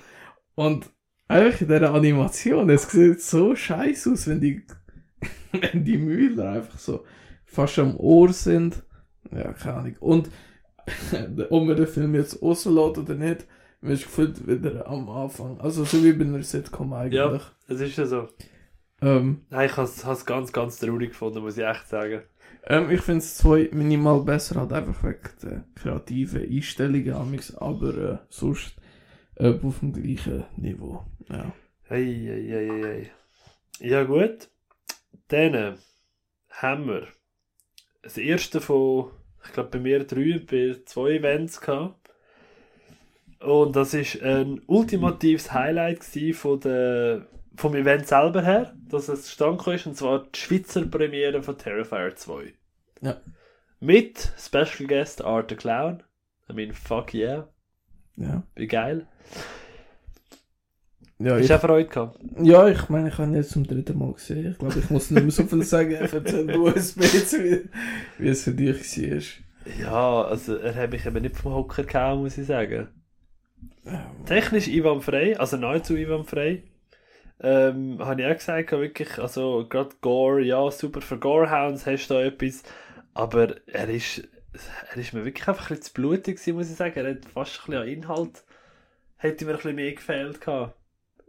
Und 0.54 0.90
einfach 1.28 1.60
in 1.60 1.68
dieser 1.68 1.94
Animation, 1.94 2.70
es 2.70 2.90
sieht 2.90 3.20
so 3.20 3.54
scheiße 3.54 4.12
aus, 4.12 4.26
wenn 4.26 4.40
die, 4.40 4.62
wenn 5.52 5.84
die 5.84 5.98
Müller 5.98 6.50
einfach 6.52 6.78
so 6.78 7.04
fast 7.44 7.78
am 7.78 7.96
Ohr 7.96 8.32
sind. 8.32 8.82
Ja, 9.30 9.52
keine 9.52 9.76
Ahnung. 9.76 9.96
Und, 10.00 10.30
ob 11.50 11.66
man 11.66 11.76
den 11.76 11.86
Film 11.86 12.14
jetzt 12.14 12.40
rauslässt 12.42 12.98
oder 12.98 13.14
nicht, 13.14 13.46
man 13.80 13.92
ist 13.92 14.04
gefühlt 14.04 14.46
wieder 14.46 14.86
am 14.86 15.08
Anfang. 15.08 15.60
Also 15.60 15.84
so 15.84 16.02
wie 16.02 16.12
bei 16.12 16.24
einer 16.24 16.42
Sitcom 16.42 16.92
eigentlich. 16.92 17.18
Ja. 17.18 17.40
Das 17.68 17.80
ist 17.80 17.96
ja 17.96 18.06
so. 18.06 18.28
Ähm, 19.02 19.42
Nein, 19.50 19.66
ich 19.66 19.76
habe 19.76 19.86
es 19.86 20.26
ganz, 20.26 20.52
ganz 20.52 20.78
traurig 20.78 21.10
gefunden, 21.10 21.40
muss 21.40 21.58
ich 21.58 21.64
echt 21.64 21.88
sagen. 21.88 22.22
Ähm, 22.68 22.90
ich 22.90 23.00
finde 23.00 23.18
es 23.18 23.36
zwei 23.36 23.68
minimal 23.72 24.22
besser, 24.22 24.60
halt 24.60 24.72
einfach 24.72 25.02
wegen 25.04 25.20
der 25.42 25.64
kreativen 25.74 26.42
Einstellungen, 26.42 27.12
amix, 27.12 27.54
aber 27.54 27.96
äh, 27.96 28.18
sonst 28.28 28.74
äh, 29.36 29.54
auf 29.62 29.78
dem 29.80 29.92
gleichen 29.92 30.44
Niveau. 30.56 31.04
Ja. 31.28 31.52
Hey, 31.84 32.24
hey, 32.24 32.48
hey, 32.48 32.82
hey. 32.82 33.10
Ja, 33.88 34.02
gut. 34.04 34.48
Dann 35.28 35.54
äh, 35.54 35.74
haben 36.50 36.88
wir 36.88 37.06
das 38.02 38.18
erste 38.18 38.60
von, 38.60 39.10
ich 39.44 39.52
glaube, 39.52 39.70
bei 39.70 39.78
mir 39.78 40.04
drei, 40.04 40.38
bei 40.38 40.76
zwei 40.84 41.16
Events 41.16 41.60
gehabt. 41.60 42.10
Und 43.40 43.76
das 43.76 43.94
ist 43.94 44.22
ein 44.22 44.62
ultimatives 44.66 45.52
Highlight 45.52 46.04
von 46.34 46.58
der, 46.60 47.26
vom 47.56 47.74
Event 47.74 48.06
selber 48.06 48.42
her, 48.42 48.74
dass 48.88 49.08
es 49.08 49.24
zustande 49.24 49.74
ist, 49.74 49.86
und 49.86 49.96
zwar 49.96 50.24
die 50.24 50.38
Schweizer 50.38 50.86
Premiere 50.86 51.42
von 51.42 51.56
Terrifier 51.56 52.14
2. 52.14 52.52
Ja. 53.02 53.20
Mit 53.80 54.32
Special 54.38 54.86
Guest 54.86 55.24
Art 55.24 55.50
the 55.50 55.56
Clown. 55.56 56.02
I 56.50 56.52
mean, 56.52 56.72
fuck 56.72 57.12
yeah. 57.14 57.48
Ja. 58.16 58.42
Wie 58.54 58.66
geil. 58.66 59.06
Ja, 61.18 61.34
Hast 61.34 61.42
ich, 61.42 61.48
du 61.48 61.56
auch 61.56 61.60
Freude 61.60 61.88
gehabt? 61.88 62.18
ja, 62.42 62.68
ich 62.68 62.88
meine, 62.90 63.08
ich 63.08 63.18
habe 63.18 63.30
ihn 63.30 63.34
jetzt 63.34 63.50
zum 63.50 63.66
dritten 63.66 63.98
Mal 63.98 64.12
gesehen. 64.12 64.50
Ich 64.52 64.58
glaube, 64.58 64.78
ich 64.78 64.90
muss 64.90 65.10
nicht 65.10 65.22
mehr 65.22 65.30
so 65.30 65.44
viel 65.44 65.62
sagen. 65.62 65.92
Erzähl 65.92 66.46
du 66.46 66.66
ein 66.66 66.74
bisschen, 66.74 67.44
wie, 67.44 67.68
wie 68.18 68.28
es 68.28 68.44
für 68.44 68.52
dich 68.52 68.76
war. 68.76 69.74
Ja, 69.80 70.22
also 70.22 70.56
er 70.56 70.74
hat 70.74 70.90
mich 70.90 71.06
eben 71.06 71.22
nicht 71.22 71.36
vom 71.36 71.54
Hocker 71.54 71.84
gehauen, 71.84 72.20
muss 72.20 72.36
ich 72.38 72.46
sagen. 72.46 72.88
Ähm, 73.86 74.00
Technisch 74.26 74.68
einwandfrei, 74.68 75.38
also 75.38 75.56
nahezu 75.56 75.94
einwandfrei. 75.94 76.64
Ähm, 77.40 77.98
habe 78.00 78.22
ich 78.22 78.26
auch 78.28 78.34
gesagt, 78.34 78.72
wirklich, 78.72 79.18
also 79.18 79.66
gerade 79.68 79.90
Gore, 80.00 80.42
ja, 80.42 80.70
super 80.70 81.00
für 81.02 81.18
Gorehounds 81.18 81.84
hast 81.86 82.08
du 82.08 82.14
da 82.14 82.22
etwas, 82.22 82.62
aber 83.12 83.56
er 83.66 83.88
ist, 83.90 84.22
er 84.90 84.96
ist 84.96 85.12
mir 85.12 85.24
wirklich 85.24 85.46
einfach 85.46 85.64
ein 85.70 85.76
bisschen 85.76 85.82
zu 85.82 85.92
blutig 85.92 86.36
gewesen, 86.38 86.56
muss 86.56 86.70
ich 86.70 86.76
sagen. 86.76 86.94
Er 86.96 87.10
hat 87.10 87.24
fast 87.26 87.60
ein 87.60 87.66
bisschen 87.66 87.82
an 87.82 87.88
Inhalt, 87.88 88.44
hätte 89.16 89.44
mir 89.44 89.50
ein 89.52 89.56
bisschen 89.56 89.74
mehr 89.76 89.92
gefehlt 89.92 90.40
gehabt. 90.40 90.74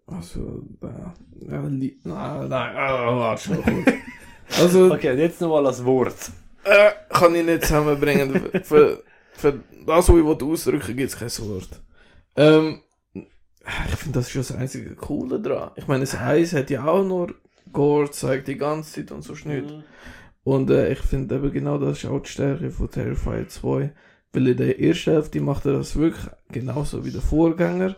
Also, 0.06 0.64
äh, 0.82 1.68
li- 1.68 2.00
nein, 2.04 2.48
nein, 2.48 2.76
ah, 2.78 3.18
warte 3.20 3.44
schon 3.44 3.64
kurz. 3.64 3.94
Also, 4.62 4.94
Okay, 4.94 5.12
und 5.12 5.18
jetzt 5.18 5.42
nochmal 5.42 5.68
als 5.68 5.84
Wort. 5.84 6.32
äh, 6.64 6.92
kann 7.10 7.36
ich 7.36 7.46
nicht 7.46 7.64
zusammenbringen. 7.64 8.50
für, 8.64 9.04
für, 9.34 9.60
das, 9.86 10.08
was 10.08 10.08
ich 10.08 10.16
will 10.16 10.38
ausdrücken 10.42 10.96
gibt 10.96 11.12
es 11.14 11.20
kein 11.20 11.50
Wort. 11.50 11.68
Ähm, 12.38 12.82
ich 13.90 13.96
finde, 13.96 14.20
das 14.20 14.28
ist 14.28 14.34
ja 14.36 14.42
das 14.42 14.56
einzige 14.56 14.96
Coole 14.96 15.40
dran. 15.40 15.72
Ich 15.76 15.88
meine, 15.88 16.02
das 16.02 16.16
Eis 16.16 16.54
hat 16.54 16.70
ja 16.70 16.86
auch 16.86 17.04
nur 17.04 17.36
Gore 17.74 18.10
zeigt 18.12 18.48
die 18.48 18.58
ganze 18.58 18.94
Zeit 18.94 19.12
und 19.12 19.24
so 19.24 19.34
nicht. 19.34 19.70
Mhm. 19.70 19.84
Und 20.44 20.70
äh, 20.70 20.92
ich 20.94 21.00
finde 21.00 21.36
eben 21.36 21.52
genau 21.52 21.78
das 21.78 21.98
ist 22.04 22.10
auch 22.10 22.22
die 22.22 22.30
Stärke 22.30 22.72
von 22.72 22.90
Terrifier 22.90 23.48
2. 23.48 23.94
Weil 24.32 24.48
in 24.48 24.58
der 24.58 24.80
ersten 24.80 25.12
Hälfte 25.12 25.42
macht 25.42 25.66
er 25.66 25.74
das 25.74 25.96
wirklich 25.96 26.26
genauso 26.50 27.06
wie 27.06 27.12
der 27.12 27.22
Vorgänger. 27.22 27.96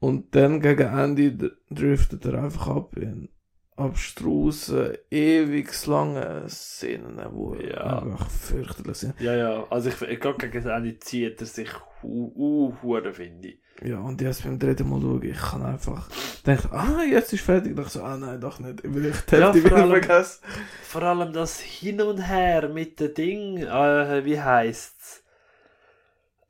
Und 0.00 0.34
dann 0.34 0.60
gegen 0.60 0.88
Ende 0.88 1.56
driftet 1.70 2.24
er 2.24 2.42
einfach 2.42 2.68
ab 2.68 2.96
in 2.96 3.28
abstruse, 3.76 4.98
ewig 5.10 5.86
lange 5.86 6.44
Szenen, 6.48 7.18
wo 7.32 7.54
Ja. 7.54 8.02
einfach 8.02 8.28
fürchterlich 8.30 8.96
sind. 8.96 9.20
Ja, 9.20 9.34
ja, 9.34 9.66
also 9.70 9.88
ich, 9.88 10.02
ich 10.02 10.20
gerade 10.20 10.38
gegen 10.38 10.64
das 10.64 10.76
Ende 10.76 10.98
zieht 10.98 11.40
er 11.40 11.46
sich 11.46 11.70
hu, 12.02 12.32
hu, 12.34 12.74
hure, 12.82 13.12
finde 13.14 13.48
ich. 13.48 13.60
Ja, 13.82 13.98
und 14.00 14.20
jetzt 14.20 14.44
beim 14.44 14.58
dritten 14.58 14.88
Mal 14.90 15.00
schauen, 15.00 15.22
ich 15.22 15.38
kann 15.38 15.62
einfach 15.64 16.08
denken, 16.46 16.68
ah, 16.72 17.02
jetzt 17.02 17.32
ist 17.32 17.42
fertig. 17.44 17.78
Ich 17.78 17.88
so, 17.88 18.02
ah 18.02 18.16
nein, 18.16 18.38
doch 18.40 18.58
nicht. 18.58 18.84
Ich 18.84 18.92
will 18.94 19.06
echt 19.06 19.30
die 19.30 19.36
Ja, 19.36 19.52
vor 19.52 19.64
wieder 19.64 19.76
allem- 19.76 19.90
vergessen. 19.90 20.40
Vor 20.82 21.02
allem 21.02 21.32
das 21.32 21.60
Hin 21.60 22.00
und 22.02 22.18
Her 22.18 22.68
mit 22.68 23.00
dem 23.00 23.14
Ding, 23.14 23.56
äh, 23.58 24.24
wie 24.24 24.40
heisst's? 24.40 25.22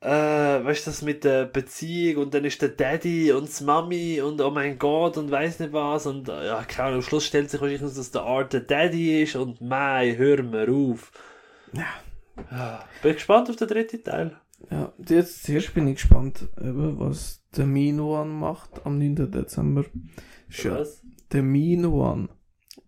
Äh, 0.01 0.09
weißt 0.65 0.87
du, 0.87 0.89
das 0.91 1.03
mit 1.03 1.23
der 1.23 1.45
Beziehung 1.45 2.23
und 2.23 2.33
dann 2.33 2.43
ist 2.43 2.59
der 2.61 2.69
Daddy 2.69 3.31
und 3.31 3.47
die 3.59 3.63
Mami 3.63 4.19
und 4.19 4.41
oh 4.41 4.49
mein 4.49 4.79
Gott 4.79 5.15
und 5.17 5.29
weiß 5.29 5.59
nicht 5.59 5.73
was 5.73 6.07
und 6.07 6.27
äh, 6.27 6.47
ja, 6.47 6.63
keine 6.63 6.87
Ahnung, 6.87 6.99
am 7.01 7.01
Schluss 7.03 7.25
stellt 7.27 7.51
sich 7.51 7.61
wahrscheinlich 7.61 7.93
dass 7.95 8.09
der 8.09 8.23
Art 8.23 8.51
der 8.51 8.61
Daddy 8.61 9.21
ist 9.21 9.35
und 9.35 9.61
mei, 9.61 10.15
hör 10.17 10.41
mir 10.41 10.67
auf. 10.71 11.11
Ja. 11.73 11.85
Ja, 12.49 12.83
bin 13.03 13.13
gespannt 13.13 13.49
auf 13.51 13.57
den 13.57 13.67
dritten 13.67 14.03
Teil. 14.03 14.35
Ja, 14.69 14.93
jetzt 15.07 15.43
zuerst 15.43 15.73
bin 15.73 15.87
ich 15.87 15.95
gespannt, 15.95 16.47
eben, 16.59 16.99
was 16.99 17.43
der 17.55 17.65
One 17.65 18.25
macht 18.31 18.85
am 18.85 18.99
9. 18.99 19.31
Dezember. 19.31 19.85
Ja 20.49 20.79
Was? 20.79 21.03
der 21.31 21.43
Mean 21.43 21.85
One. 21.85 22.29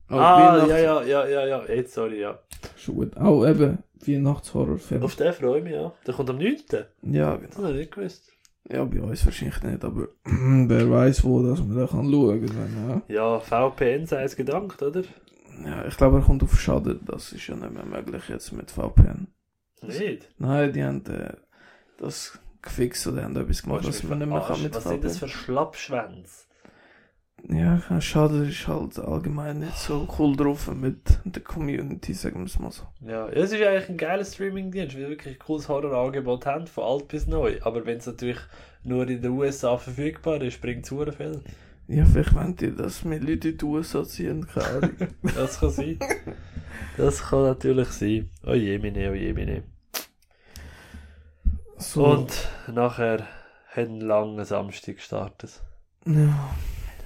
Auch 0.10 0.18
Ah, 0.20 0.66
ja, 0.68 0.78
ja, 0.78 1.02
ja, 1.04 1.28
ja, 1.28 1.46
ja, 1.48 1.66
jetzt, 1.68 1.94
sorry, 1.94 2.22
ja. 2.22 2.40
Schon 2.78 2.96
gut. 2.96 3.18
Auch 3.18 3.46
eben 3.48 3.80
Weihnachtshorrorfilm. 4.06 5.04
Auf 5.04 5.16
den 5.16 5.34
freue 5.34 5.58
ich 5.60 5.64
mich, 5.64 5.74
ja. 5.74 5.94
Der 6.06 6.14
kommt 6.14 6.30
am 6.30 6.38
9. 6.38 6.58
Das 6.70 6.86
Ja, 7.02 7.36
genau. 7.38 7.56
habe 7.58 7.72
ich 7.72 7.78
nicht 7.78 7.92
gewusst. 7.92 8.30
Ja, 8.70 8.86
bei 8.86 9.02
uns 9.02 9.26
wahrscheinlich 9.26 9.62
nicht, 9.64 9.84
aber 9.84 10.08
wer 10.26 10.90
weiß 10.90 11.24
wo, 11.26 11.42
dass 11.44 11.60
man 11.60 11.76
da 11.78 11.88
kann 11.88 12.10
schauen 12.10 12.46
kann. 12.46 13.04
Ja. 13.10 13.16
Ja, 13.16 13.40
VPN 13.40 14.06
sei 14.06 14.24
es 14.24 14.36
gedankt, 14.36 14.82
oder? 14.82 15.04
ja, 15.66 15.86
ich 15.86 15.98
glaube, 15.98 16.18
er 16.18 16.24
kommt 16.24 16.44
auf 16.44 16.60
Schaden. 16.60 17.00
Das 17.06 17.32
ist 17.34 17.46
ja 17.48 17.56
nicht 17.56 17.74
mehr 17.74 17.86
möglich 17.86 18.24
jetzt 18.30 18.52
mit 18.54 18.72
VPN. 18.72 19.28
Nicht. 19.82 20.30
Nein, 20.38 20.72
die 20.72 20.84
haben 20.84 21.06
äh, 21.08 21.34
das 22.04 22.40
gefixt 22.62 23.08
oder 23.08 23.24
haben 23.24 23.36
etwas 23.36 23.64
gemacht, 23.64 23.88
was 23.88 24.04
man 24.04 24.20
nicht 24.20 24.30
mehr 24.30 24.42
kann 24.42 24.62
mit 24.64 24.74
Was 24.74 24.84
sind 24.84 25.04
das 25.04 25.18
für 25.18 25.28
Schlappschwänze? 25.28 26.46
Ja, 27.50 27.82
schade 28.00 28.46
ist 28.46 28.68
halt 28.70 28.98
allgemein 29.00 29.60
nicht 29.60 29.78
so 29.78 30.08
cool 30.18 30.34
drauf 30.36 30.74
mit 30.74 31.20
der 31.26 31.42
Community, 31.42 32.14
sagen 32.14 32.40
wir 32.40 32.46
es 32.46 32.58
mal 32.58 32.72
so. 32.72 32.84
Ja, 33.02 33.28
es 33.28 33.52
ist 33.52 33.62
eigentlich 33.62 33.90
ein 33.90 33.98
geiler 33.98 34.24
Streaming-Dienst, 34.24 34.96
weil 34.96 35.02
wir 35.02 35.10
wirklich 35.10 35.36
ein 35.36 35.40
cooles 35.40 35.68
Horrorangebot 35.68 36.46
haben, 36.46 36.68
von 36.68 36.86
alt 36.86 37.10
bis 37.10 37.28
neu. 37.28 37.60
Aber 37.64 37.86
wenn 37.86 37.98
es 37.98 38.06
natürlich 38.06 38.40
nur 38.86 39.10
in 39.10 39.22
den 39.22 39.32
USA 39.32 39.78
verfügbar 39.78 40.42
ist, 40.42 40.62
bringt 40.62 40.86
es 40.86 40.90
sehr 40.90 41.12
viel. 41.12 41.42
Ja, 41.90 42.06
vielleicht 42.06 42.34
wollen 42.34 42.56
die, 42.56 42.74
dass 42.74 43.04
wir 43.04 43.20
Leute 43.20 43.50
in 43.50 43.58
die 43.58 43.66
USA 43.66 44.06
ziehen, 44.06 44.48
keine 44.48 44.68
Ahnung. 44.68 44.92
Das 45.36 45.60
kann 45.60 45.70
sein. 45.70 46.00
Das 46.96 47.24
kann 47.24 47.44
natürlich 47.44 47.90
sein. 47.90 48.30
Oh 48.46 48.54
je, 48.54 48.80
meine, 48.80 49.12
oh 49.12 49.14
je, 49.14 49.34
meine. 49.34 49.64
So, 51.84 52.06
Und 52.06 52.48
nachher 52.68 53.28
hat 53.68 53.88
ein 53.90 54.00
langer 54.00 54.46
Samstag 54.46 54.96
gestartet. 54.96 55.62
ja, 56.06 56.50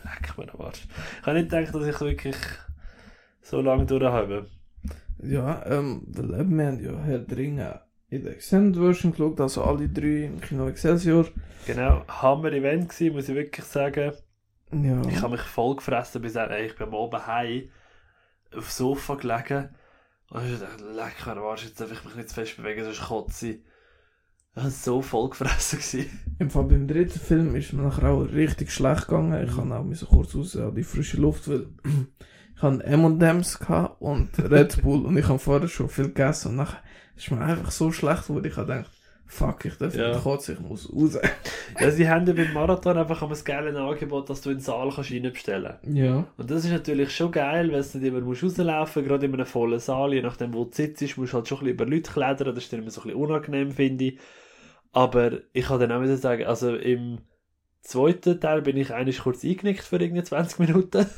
Leck 0.03 0.37
mir 0.37 0.53
am 0.53 0.61
Arsch. 0.61 0.87
Ich 1.21 1.25
habe 1.27 1.37
nicht 1.39 1.49
gedacht, 1.49 1.73
dass 1.75 1.85
ich 1.87 1.99
wirklich 2.01 2.35
so 3.41 3.59
lange 3.61 3.85
durchhabe. 3.85 4.49
ja, 5.23 5.65
ähm, 5.65 6.03
weil 6.07 6.39
eben, 6.39 6.57
wir 6.57 6.65
haben 6.67 6.79
ja 6.83 6.97
Herr 7.03 7.19
der 7.19 7.37
Ringe 7.37 7.81
in 8.09 8.23
der 8.23 8.33
Extended 8.33 8.77
Version 8.81 9.11
geschaut, 9.11 9.41
also 9.41 9.63
alle 9.63 9.89
drei 9.89 10.25
im 10.25 10.39
Kino 10.39 10.69
Excelsior. 10.69 11.25
Genau, 11.65 12.03
Hammer-Event 12.07 12.89
gewesen, 12.89 13.13
muss 13.15 13.27
ich 13.27 13.35
wirklich 13.35 13.65
sagen. 13.65 14.13
Ja, 14.71 15.01
Ich 15.09 15.21
habe 15.21 15.31
mich 15.33 15.41
voll 15.41 15.75
gefressen 15.77 16.21
bis 16.21 16.33
dann, 16.33 16.51
ey, 16.51 16.67
ich 16.67 16.75
bin 16.75 16.89
oben 16.89 17.25
heim 17.25 17.69
aufs 18.55 18.77
Sofa 18.77 19.15
gelegen 19.15 19.69
und 20.29 20.53
ich 20.53 20.59
dachte, 20.59 20.83
leck 20.93 21.25
Arsch, 21.27 21.65
jetzt 21.65 21.81
darf 21.81 21.91
ich 21.91 22.03
mich 22.05 22.15
nicht 22.15 22.29
zu 22.29 22.35
fest 22.35 22.57
bewegen, 22.57 22.83
sonst 22.83 23.01
kotze 23.01 23.47
ich. 23.49 23.59
Ich 24.57 24.63
war 24.63 24.71
so 24.71 25.01
voll 25.01 25.29
gefressen. 25.29 25.77
Gewesen. 25.79 26.19
im 26.39 26.49
Fall 26.49 26.63
beim 26.63 26.87
dritten 26.87 27.19
Film 27.19 27.55
ist 27.55 27.73
mir 27.73 27.83
nachher 27.83 28.09
auch 28.09 28.21
richtig 28.21 28.71
schlecht 28.71 29.07
gegangen. 29.07 29.47
Ich 29.47 29.55
habe 29.55 29.75
auch 29.75 29.83
müssen 29.83 30.07
kurz 30.07 30.35
raus 30.35 30.55
an 30.55 30.73
die 30.73 30.83
frische 30.83 31.17
Luft, 31.17 31.47
weil 31.47 31.67
ich 32.55 32.61
hatte 32.61 32.83
M&M's 32.83 33.59
und 33.99 34.29
Red 34.51 34.81
Bull 34.81 35.05
und 35.05 35.17
ich 35.17 35.27
habe 35.27 35.37
vorher 35.37 35.67
schon 35.67 35.89
viel 35.89 36.05
gegessen 36.07 36.49
und 36.49 36.55
nachher 36.57 36.81
ist 37.15 37.29
mir 37.29 37.39
einfach 37.39 37.69
so 37.71 37.91
schlecht, 37.91 38.29
wo 38.29 38.39
ich 38.39 38.55
gedacht, 38.55 38.89
fuck, 39.27 39.65
ich 39.65 39.75
darf 39.75 39.93
Ja. 39.95 40.09
nicht 40.09 40.23
kotzen, 40.23 40.55
ich 40.55 40.67
muss 40.67 40.91
raus. 40.91 41.19
Ja, 41.79 41.91
sie 41.91 42.09
haben 42.09 42.25
ja 42.25 42.33
beim 42.33 42.53
Marathon 42.53 42.97
einfach 42.97 43.21
ein 43.21 43.43
geiles 43.43 43.75
Angebot, 43.75 44.29
dass 44.29 44.41
du 44.41 44.49
in 44.49 44.57
den 44.57 44.61
Saal 44.63 44.89
kannst 44.89 45.11
reinbestellen 45.11 45.75
Ja. 45.83 46.25
Und 46.37 46.49
das 46.49 46.65
ist 46.65 46.71
natürlich 46.71 47.15
schon 47.15 47.31
geil, 47.31 47.71
weil 47.71 47.83
du 47.83 47.97
nicht 47.97 48.07
immer 48.07 48.21
musst 48.21 48.43
rauslaufen 48.43 49.01
musst, 49.03 49.09
gerade 49.09 49.25
in 49.27 49.33
einem 49.33 49.45
vollen 49.45 49.79
Saal, 49.79 50.13
je 50.13 50.21
nachdem 50.21 50.53
wo 50.53 50.63
du 50.65 50.71
sitzt, 50.73 51.17
musst 51.17 51.33
du 51.33 51.37
halt 51.37 51.47
schon 51.47 51.57
ein 51.59 51.65
bisschen 51.65 51.73
über 51.75 51.85
Leute 51.85 52.11
klettern, 52.11 52.55
das 52.55 52.63
ist 52.63 52.73
dann 52.73 52.81
immer 52.81 52.89
so 52.89 53.01
ein 53.01 53.07
bisschen 53.07 53.21
unangenehm, 53.21 53.71
finde 53.71 54.05
ich. 54.05 54.19
Aber 54.91 55.31
ich 55.53 55.65
kann 55.65 55.79
dann 55.79 55.91
auch 55.91 56.01
wieder 56.01 56.17
sagen, 56.17 56.45
also 56.45 56.75
im 56.75 57.19
zweiten 57.81 58.39
Teil 58.39 58.61
bin 58.61 58.77
ich 58.77 58.93
eigentlich 58.93 59.19
kurz 59.19 59.43
eingenickt 59.43 59.83
für 59.83 59.97
irgendwie 59.97 60.23
20 60.23 60.59
Minuten. 60.59 61.05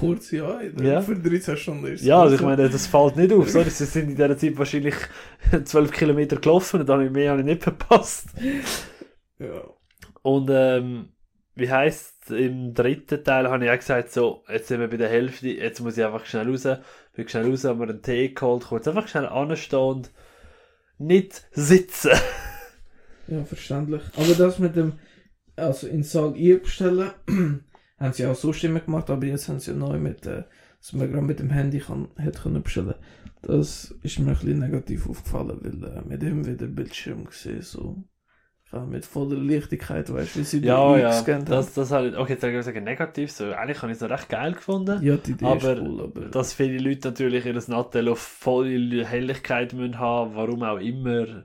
Kurz, 0.00 0.30
ja, 0.30 0.60
Ja. 0.60 1.00
für 1.00 1.16
13 1.16 1.56
Stunden 1.56 1.86
ist 1.86 2.04
Ja, 2.04 2.20
also 2.20 2.34
ich 2.34 2.42
meine, 2.42 2.68
das 2.68 2.86
fällt 2.86 3.16
nicht 3.16 3.32
auf. 3.32 3.48
Sorry, 3.48 3.70
sie 3.70 3.86
sind 3.86 4.10
in 4.10 4.16
dieser 4.16 4.36
Zeit 4.36 4.58
wahrscheinlich 4.58 4.94
12 5.64 5.90
Kilometer 5.92 6.36
gelaufen 6.36 6.80
und 6.80 6.88
dann 6.88 6.98
habe 6.98 7.06
ich 7.06 7.10
mehr 7.12 7.30
habe 7.30 7.40
ich 7.40 7.46
nicht 7.46 7.62
verpasst. 7.62 8.26
Ja. 9.38 9.62
Und 10.20 10.50
ähm, 10.52 11.08
wie 11.54 11.70
heisst 11.70 12.30
im 12.30 12.74
dritten 12.74 13.24
Teil 13.24 13.48
habe 13.48 13.64
ich 13.64 13.70
auch 13.70 13.76
gesagt, 13.78 14.12
so, 14.12 14.44
jetzt 14.48 14.68
sind 14.68 14.80
wir 14.80 14.88
bei 14.88 14.98
der 14.98 15.08
Hälfte, 15.08 15.48
jetzt 15.48 15.80
muss 15.80 15.96
ich 15.96 16.04
einfach 16.04 16.26
schnell 16.26 16.50
raus. 16.50 16.68
Bin 17.14 17.28
schnell 17.28 17.50
raus, 17.50 17.64
haben 17.64 17.80
wir 17.80 17.88
einen 17.88 18.02
Tee 18.02 18.28
geholt, 18.34 18.64
kurz 18.64 18.86
einfach 18.86 19.08
schnell 19.08 19.26
anstehen 19.26 19.78
und 19.78 20.10
nicht 20.98 21.46
sitzen. 21.52 22.10
Ja, 23.32 23.44
verständlich. 23.44 24.02
Aber 24.16 24.34
das 24.34 24.58
mit 24.58 24.76
dem, 24.76 24.92
also 25.56 25.86
in 25.86 26.02
Saal 26.02 26.34
einbestellen, 26.34 27.12
haben 27.98 28.12
sie 28.12 28.26
auch 28.26 28.34
so 28.34 28.52
Stimme 28.52 28.80
gemacht, 28.80 29.08
aber 29.08 29.24
jetzt 29.24 29.48
haben 29.48 29.58
sie 29.58 29.70
ja 29.70 29.76
neu 29.76 29.98
mit, 29.98 30.26
äh, 30.26 30.44
dass 30.80 30.92
man 30.92 31.10
gerade 31.10 31.24
mit 31.24 31.38
dem 31.40 31.48
Handy 31.48 31.78
kann, 31.78 32.08
hätte 32.16 32.42
können 32.42 32.62
bestellen. 32.62 32.94
Das 33.40 33.94
ist 34.02 34.18
mir 34.18 34.32
ein 34.32 34.34
bisschen 34.34 34.58
negativ 34.58 35.08
aufgefallen, 35.08 35.58
weil 35.62 35.82
äh, 35.90 36.02
mit 36.02 36.20
dem 36.20 36.46
wieder 36.46 36.66
Bildschirm 36.66 37.24
gesehen, 37.24 37.62
so. 37.62 38.04
Ja, 38.70 38.84
mit 38.84 39.04
voller 39.06 39.36
Lichtigkeit, 39.38 40.12
weißt 40.12 40.34
du, 40.34 40.40
wie 40.40 40.44
sie 40.44 40.60
die 40.60 40.68
Ja, 40.68 40.96
ja, 40.96 41.08
eingescannt 41.08 41.48
haben. 41.48 41.56
das, 41.56 41.72
das 41.74 41.90
habe 41.90 42.08
ich, 42.08 42.16
okay, 42.16 42.32
jetzt 42.34 42.42
habe 42.42 42.58
ich 42.58 42.64
sagen 42.64 42.84
negativ, 42.84 43.30
so, 43.32 43.50
eigentlich 43.52 43.80
habe 43.80 43.92
ich 43.92 43.96
es 43.96 44.02
noch 44.02 44.10
recht 44.10 44.28
geil 44.28 44.52
gefunden. 44.52 45.02
Ja, 45.02 45.16
die 45.16 45.32
Idee 45.32 45.44
aber 45.44 45.74
ist 45.74 45.82
cool, 45.82 46.02
aber... 46.02 46.20
Dass 46.28 46.52
viele 46.52 46.78
Leute 46.78 47.08
natürlich 47.08 47.46
ihr 47.46 47.62
Nattel 47.68 48.08
auf 48.08 48.18
volle 48.18 49.06
Helligkeit 49.06 49.72
müssen 49.72 49.98
haben, 49.98 50.34
warum 50.34 50.62
auch 50.62 50.78
immer. 50.78 51.44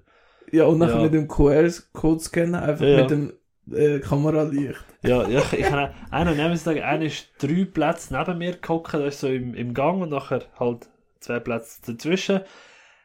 Ja, 0.51 0.65
und 0.65 0.79
nachher 0.79 0.97
ja. 0.97 1.03
mit 1.03 1.13
dem 1.13 1.27
QR-Code 1.27 2.19
scannen, 2.19 2.55
einfach 2.55 2.85
Ja. 2.85 3.01
mit 3.01 3.09
dem 3.11 3.33
äh, 3.71 3.99
Kameralicht. 3.99 4.79
Ja, 5.03 5.27
ja 5.27 5.39
ich, 5.39 5.53
ich 5.53 5.65
kann 5.65 5.89
auch- 5.89 6.11
einer 6.11 6.31
neben 6.31 6.49
mir 6.49 6.57
sagen, 6.57 6.81
einer 6.81 7.05
ist 7.05 7.29
drei 7.39 7.65
Plätze 7.65 8.15
neben 8.17 8.37
mir 8.37 8.55
gehockt, 8.57 8.93
der 8.93 9.05
ist 9.07 9.19
so 9.19 9.27
im, 9.27 9.53
im 9.53 9.73
Gang 9.73 10.01
und 10.01 10.09
nachher 10.09 10.43
halt 10.59 10.87
zwei 11.19 11.39
Plätze 11.39 11.81
dazwischen. 11.85 12.41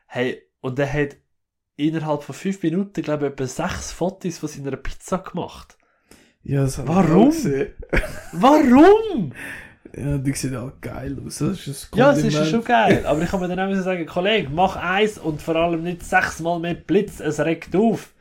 Hey, 0.07 0.43
und 0.61 0.78
der 0.78 0.93
hat 0.93 1.16
innerhalb 1.76 2.22
von 2.22 2.34
fünf 2.34 2.62
Minuten, 2.62 3.03
glaube 3.03 3.26
ich, 3.26 3.32
etwa 3.32 3.47
sechs 3.47 3.93
Fotos 3.93 4.38
von 4.38 4.49
seiner 4.49 4.76
Pizza 4.76 5.18
gemacht. 5.18 5.76
Ja, 6.45 6.62
das 6.62 6.86
Warum? 6.86 7.32
Warum? 8.32 9.32
Ja, 9.97 10.16
die 10.16 10.32
sieht 10.32 10.55
auch 10.57 10.72
geil 10.80 11.16
aus. 11.24 11.38
Das 11.38 11.66
ist 11.66 11.93
ein 11.93 11.99
Ja, 11.99 12.12
es 12.12 12.24
ist 12.24 12.49
schon 12.49 12.64
geil. 12.64 13.05
Aber 13.07 13.20
ich 13.22 13.30
kann 13.30 13.40
mir 13.40 13.49
dann 13.49 13.61
auch 13.61 13.82
sagen, 13.82 14.07
Kollege, 14.07 14.49
mach 14.51 14.76
eins 14.76 15.18
und 15.18 15.43
vor 15.43 15.57
allem 15.57 15.82
nicht 15.82 16.03
sechsmal 16.03 16.59
mit 16.59 16.86
Blitz, 16.86 17.20
es 17.20 17.40
regt 17.40 17.76
auf. 17.76 18.12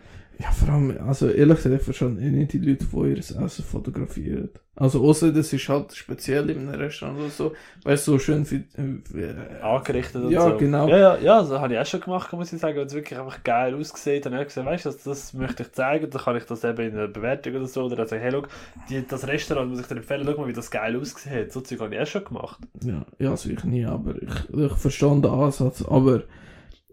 Ja, 0.42 0.50
vor 0.52 0.70
allem, 0.74 0.98
also 1.08 1.30
ehrlich 1.30 1.58
gesagt, 1.58 1.76
ich 1.76 1.82
verstehe 1.84 2.08
eh 2.20 2.32
nicht 2.32 2.54
die 2.54 2.58
Leute, 2.58 2.86
die 2.86 2.98
ihr 3.12 3.18
Essen 3.18 3.64
fotografieren. 3.64 4.50
Also, 4.76 5.04
außer 5.04 5.32
das 5.32 5.54
ist 5.54 5.70
halt 5.70 5.94
speziell 5.94 6.50
in 6.50 6.68
einem 6.68 6.80
Restaurant 6.82 7.20
oder 7.20 7.30
so, 7.30 7.54
weil 7.84 7.94
es 7.94 8.06
so 8.06 8.18
schön 8.18 8.46
viel. 8.46 8.64
Äh, 8.76 9.62
Angerichtet 9.64 10.24
und 10.24 10.32
Ja, 10.32 10.50
so. 10.50 10.58
genau. 10.58 10.88
Ja, 10.88 10.98
ja, 10.98 11.18
ja, 11.18 11.42
das 11.42 11.52
habe 11.52 11.74
ich 11.74 11.80
auch 11.80 11.86
schon 11.86 12.00
gemacht, 12.00 12.34
muss 12.34 12.52
ich 12.54 12.60
sagen. 12.60 12.78
Wenn 12.78 12.88
es 12.88 12.94
wirklich 12.94 13.20
einfach 13.20 13.44
geil 13.44 13.76
aussieht, 13.76 14.26
dann 14.26 14.34
habe 14.34 14.44
ich 14.44 14.48
gesagt, 14.48 14.66
weißt 14.66 14.86
du, 14.86 14.89
das, 14.89 15.04
das 15.04 15.34
möchte 15.34 15.62
ich 15.64 15.72
zeigen, 15.74 16.10
dann 16.10 16.22
kann 16.22 16.36
ich 16.38 16.46
das 16.46 16.64
eben 16.64 16.88
in 16.88 16.94
einer 16.98 17.08
Bewertung 17.10 17.56
oder 17.58 17.68
so, 17.68 17.84
oder 17.84 17.98
dann 17.98 18.08
sage 18.08 18.22
ich, 18.26 18.34
hey, 18.34 18.42
schau, 18.42 18.48
die, 18.89 19.06
das 19.08 19.28
Restaurant 19.28 19.70
muss 19.70 19.82
ich 19.82 19.88
dir 19.88 19.98
empfehlen, 19.98 20.26
schau 20.26 20.42
mal, 20.42 20.48
wie 20.48 20.54
das 20.54 20.72
geil 20.72 20.96
aussieht. 21.00 21.52
So 21.54 21.62
Zeug 21.62 21.82
habe 21.82 21.94
ich 21.94 22.02
auch 22.02 22.08
schon 22.08 22.24
gemacht. 22.24 22.60
ja, 22.84 23.06
ja, 23.20 23.30
also 23.32 23.50
ich 23.50 23.64
nie, 23.64 23.86
aber 23.86 24.16
ich, 24.20 24.50
ich 24.58 24.74
verstehe 24.74 25.22
den 25.22 25.30
Ansatz, 25.30 25.84
aber 25.84 26.24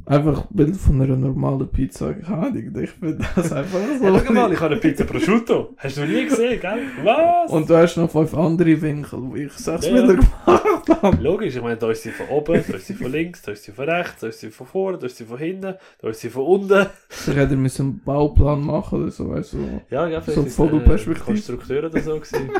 einfach 0.08 0.46
Bild 0.50 0.76
von 0.76 1.00
einer 1.00 1.16
normalen 1.16 1.68
Pizza, 1.68 2.14
Ahnung, 2.26 2.56
ich 2.82 2.90
finde 2.90 3.18
das 3.36 3.52
einfach 3.52 3.78
so. 3.98 4.04
Hey, 4.04 4.22
schau 4.26 4.32
mal, 4.32 4.52
ich 4.52 4.60
habe 4.60 4.72
eine 4.72 4.80
Pizza 4.80 5.04
Prosciutto. 5.04 5.74
Hast 5.76 5.96
du 5.96 6.00
noch 6.02 6.08
nie 6.08 6.24
gesehen, 6.24 6.60
gell? 6.60 6.78
Was? 7.04 7.50
Und 7.52 7.68
du 7.70 7.76
hast 7.76 7.96
noch 7.96 8.10
fünf 8.10 8.34
andere 8.34 8.80
Winkel, 8.80 9.18
wo 9.22 9.36
ich 9.36 9.52
sechs 9.52 9.86
Ja, 9.86 9.94
wieder 9.94 10.14
gemacht 10.14 11.02
habe. 11.02 11.22
Logisch, 11.22 11.54
ich 11.56 11.62
meine, 11.62 11.76
da 11.76 11.90
ist 11.90 12.02
sie 12.02 12.10
von 12.10 12.26
oben, 12.28 12.62
da 12.66 12.74
ist 12.76 12.86
sie 12.86 12.94
von 12.94 13.12
links, 13.12 13.42
da 13.42 13.52
ist 13.52 13.64
sie 13.64 13.72
von 13.72 13.88
rechts, 13.88 14.20
da 14.20 14.26
ist 14.28 14.40
sie 14.40 14.50
von 14.50 14.66
vorne, 14.66 14.98
da 14.98 15.06
ist 15.06 15.16
sie 15.16 15.24
von 15.24 15.38
hinten, 15.38 15.74
da 16.00 16.08
ist 16.08 16.20
sie 16.20 16.30
von 16.30 16.44
unten. 16.44 16.86
Ich 17.26 17.34
hätte 17.36 17.56
müssen 17.56 17.82
einen 17.82 18.00
Bauplan 18.04 18.60
machen 18.62 19.02
oder 19.02 19.10
so, 19.10 19.28
weißt 19.30 19.52
du. 19.54 19.58
Ja, 19.90 20.06
ja, 20.08 20.20
So 20.20 20.32
vielleicht 20.32 20.48
ist 20.48 20.56
Vogelperspektive. 20.56 21.24
äh, 21.24 21.32
Konstrukteur 21.32 21.84
oder 21.84 22.00
so 22.00 22.14
gewesen. 22.14 22.50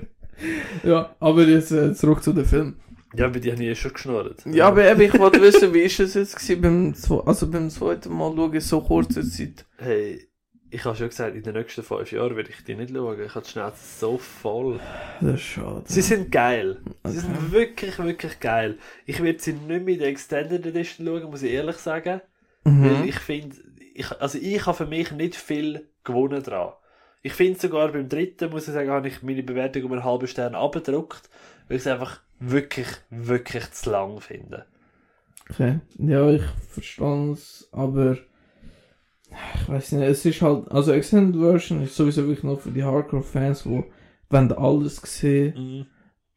Ja, 0.84 1.10
aber 1.20 1.42
jetzt 1.42 1.70
äh, 1.70 1.92
zurück 1.94 2.22
zu 2.22 2.32
dem 2.32 2.46
Film. 2.46 2.76
Ja, 3.14 3.28
bei 3.28 3.40
dir 3.40 3.52
habe 3.52 3.62
ich 3.64 3.70
eh 3.70 3.74
schon 3.74 3.92
geschnurrt. 3.92 4.42
Ja, 4.46 4.68
aber 4.68 4.88
eben, 4.90 5.00
ich 5.00 5.18
wollte 5.18 5.40
wissen, 5.42 5.74
wie 5.74 5.80
ist 5.80 5.98
es 6.00 6.14
jetzt 6.14 6.36
gewesen 6.36 6.60
beim, 6.62 6.92
zwe- 6.92 7.26
also 7.26 7.50
beim 7.50 7.68
zweiten 7.70 8.12
Mal 8.12 8.32
schauen, 8.36 8.60
so 8.60 8.80
kurze 8.80 9.28
Zeit. 9.28 9.64
Hey, 9.78 10.28
ich 10.70 10.84
habe 10.84 10.94
schon 10.96 11.08
gesagt, 11.08 11.34
in 11.34 11.42
den 11.42 11.54
nächsten 11.54 11.82
fünf 11.82 12.12
Jahren 12.12 12.36
werde 12.36 12.50
ich 12.50 12.62
die 12.62 12.76
nicht 12.76 12.94
schauen. 12.94 13.20
Ich 13.20 13.34
habe 13.34 13.44
die 13.44 13.50
Schnauze 13.50 13.78
so 13.98 14.18
voll. 14.18 14.78
Das 15.20 15.34
ist 15.34 15.40
schade. 15.40 15.82
Sie 15.86 16.02
sind 16.02 16.30
geil. 16.30 16.80
Sie 17.04 17.18
sind 17.18 17.50
wirklich, 17.50 17.98
wirklich 17.98 18.38
geil. 18.38 18.78
Ich 19.06 19.20
werde 19.20 19.40
sie 19.40 19.54
nicht 19.54 19.84
mehr 19.84 19.94
in 19.94 19.98
der 19.98 20.08
Extended 20.08 20.64
Edition 20.64 21.04
schauen, 21.06 21.24
muss 21.30 21.42
ich 21.42 21.50
ehrlich 21.52 21.76
sagen. 21.76 22.20
Weil 22.62 22.98
Mhm. 22.98 23.04
ich 23.08 23.18
finde, 23.18 23.56
ich, 23.94 24.08
also 24.20 24.38
ich 24.40 24.64
habe 24.66 24.76
für 24.76 24.86
mich 24.86 25.10
nicht 25.10 25.34
viel 25.34 25.88
gewonnen 26.04 26.42
dran. 26.44 26.74
Ich 27.22 27.32
finde 27.34 27.60
sogar 27.60 27.92
beim 27.92 28.08
dritten, 28.08 28.50
muss 28.50 28.66
ich 28.66 28.74
sagen, 28.74 28.90
habe 28.90 29.08
ich 29.08 29.22
meine 29.22 29.42
Bewertung 29.42 29.84
um 29.84 29.92
einen 29.92 30.04
halben 30.04 30.26
Stern 30.26 30.54
abgedruckt, 30.54 31.28
weil 31.68 31.76
ich 31.76 31.82
es 31.82 31.86
einfach 31.86 32.20
wirklich, 32.38 32.88
wirklich 33.10 33.70
zu 33.72 33.90
lang 33.90 34.20
finde. 34.20 34.64
Okay. 35.50 35.80
Ja, 35.98 36.30
ich 36.30 36.42
verstehe 36.68 37.32
es, 37.32 37.68
aber 37.72 38.16
ich 39.54 39.68
weiß 39.68 39.92
nicht, 39.92 40.08
es 40.08 40.24
ist 40.24 40.42
halt, 40.42 40.70
also 40.70 40.92
Extended 40.92 41.40
Version 41.40 41.82
ist 41.82 41.94
sowieso 41.94 42.22
wirklich 42.22 42.42
nur 42.42 42.58
für 42.58 42.70
die 42.70 42.84
Hardcore-Fans, 42.84 43.64
die 43.64 43.84
wollen 44.30 44.52
alles 44.52 44.96
sehen. 44.96 45.54
Mhm. 45.56 45.86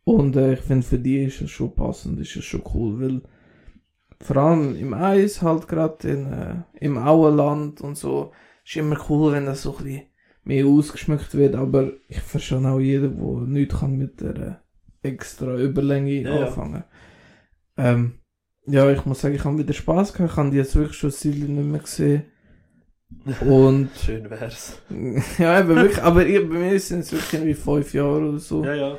Und 0.03 0.35
äh, 0.35 0.53
ich 0.53 0.59
finde, 0.59 0.85
für 0.85 0.99
die 0.99 1.23
ist 1.23 1.41
es 1.41 1.51
schon 1.51 1.73
passend, 1.73 2.19
ist 2.19 2.35
es 2.35 2.43
schon 2.43 2.63
cool, 2.73 2.99
weil 2.99 3.21
vor 4.19 4.37
allem 4.37 4.75
im 4.75 4.93
Eis 4.93 5.41
halt 5.41 5.67
gerade 5.67 6.07
in, 6.07 6.33
äh, 6.33 6.55
im 6.79 6.97
Auenland 6.97 7.81
und 7.81 7.97
so, 7.97 8.31
ist 8.65 8.75
immer 8.75 8.97
cool, 9.09 9.33
wenn 9.33 9.45
das 9.45 9.61
so 9.61 9.77
ein 9.77 9.83
bisschen 9.83 10.01
mehr 10.43 10.65
ausgeschmückt 10.65 11.35
wird, 11.35 11.55
aber 11.55 11.91
ich 12.07 12.19
verstehe 12.19 12.67
auch 12.67 12.79
jeden, 12.79 13.17
der 13.17 13.47
nichts 13.47 13.79
kann 13.79 13.97
mit 13.97 14.21
der 14.21 14.61
äh, 15.01 15.07
extra 15.09 15.57
Überlänge 15.57 16.21
Ja, 16.21 16.35
ja. 16.35 16.45
anfangen. 16.47 16.83
Ähm, 17.77 18.13
ja, 18.65 18.89
ich 18.91 19.05
muss 19.05 19.21
sagen, 19.21 19.35
ich 19.35 19.43
habe 19.43 19.57
wieder 19.57 19.73
Spaß 19.73 20.13
gehabt, 20.13 20.31
ich 20.31 20.37
habe 20.37 20.51
die 20.51 20.57
jetzt 20.57 20.75
wirklich 20.75 20.97
schon 20.97 21.11
Ziele 21.11 21.47
nicht 21.51 21.67
mehr 21.69 21.79
gesehen. 21.79 22.23
Und 23.41 23.89
Schön 24.03 24.29
wär's. 24.29 24.81
ja, 25.37 25.59
eben 25.59 25.69
wirklich, 25.75 26.01
aber 26.01 26.25
ich, 26.25 26.39
bei 26.49 26.55
mir 26.57 26.79
sind 26.79 26.99
es 26.99 27.11
wirklich 27.11 27.33
irgendwie 27.33 27.53
fünf 27.53 27.93
Jahre 27.93 28.29
oder 28.29 28.39
so. 28.39 28.63
Ja, 28.63 28.73
ja. 28.73 28.97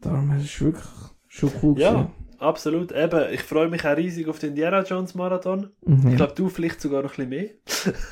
Darum 0.00 0.30
ist 0.36 0.44
es 0.44 0.60
wirklich 0.60 0.84
schon 1.28 1.50
cool 1.62 1.78
Ja. 1.80 1.92
gewesen. 1.92 2.08
Absolut. 2.44 2.92
Eben, 2.92 3.32
ich 3.32 3.42
freue 3.42 3.68
mich 3.68 3.84
auch 3.86 3.96
riesig 3.96 4.28
auf 4.28 4.38
den 4.38 4.50
Indiana 4.50 4.82
Jones 4.82 5.14
Marathon. 5.14 5.70
Mhm. 5.86 6.08
Ich 6.08 6.16
glaube, 6.16 6.34
du 6.36 6.48
vielleicht 6.48 6.80
sogar 6.80 7.02
noch 7.02 7.16
ein 7.18 7.28
bisschen 7.28 7.54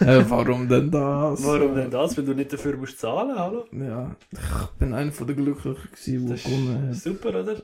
mehr. 0.00 0.18
äh, 0.20 0.24
warum 0.28 0.68
denn 0.68 0.90
das? 0.90 1.44
Warum 1.44 1.74
denn 1.74 1.90
das? 1.90 2.16
Weil 2.16 2.24
du 2.24 2.34
nicht 2.34 2.52
dafür 2.52 2.76
musst 2.76 2.98
zahlen, 2.98 3.38
hallo? 3.38 3.64
Ja, 3.72 4.16
ich 4.32 4.66
bin 4.78 4.94
einer 4.94 5.12
von 5.12 5.26
den 5.26 5.36
Glücklichen 5.36 5.88
gewesen, 5.92 6.34
die 6.34 6.42
gewonnen 6.42 6.88
hat. 6.88 6.96
super, 6.96 7.28
oder? 7.28 7.56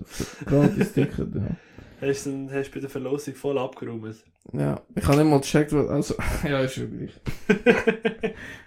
Gratis 0.45 0.93
Ticket, 0.93 1.35
ja. 1.35 1.43
Hast 2.01 2.27
du 2.27 2.49
hast 2.53 2.73
bei 2.73 2.79
der 2.79 2.89
Verlosung 2.89 3.35
voll 3.35 3.59
abgeräumt. 3.59 4.15
Ja, 4.53 4.81
ich 4.95 5.05
habe 5.05 5.19
nicht 5.19 5.31
mal 5.31 5.41
gecheckt, 5.41 5.73
was, 5.73 5.89
also, 5.89 6.15
ja, 6.49 6.61
ist 6.61 6.75
schon 6.75 6.97
gleich. 6.97 7.11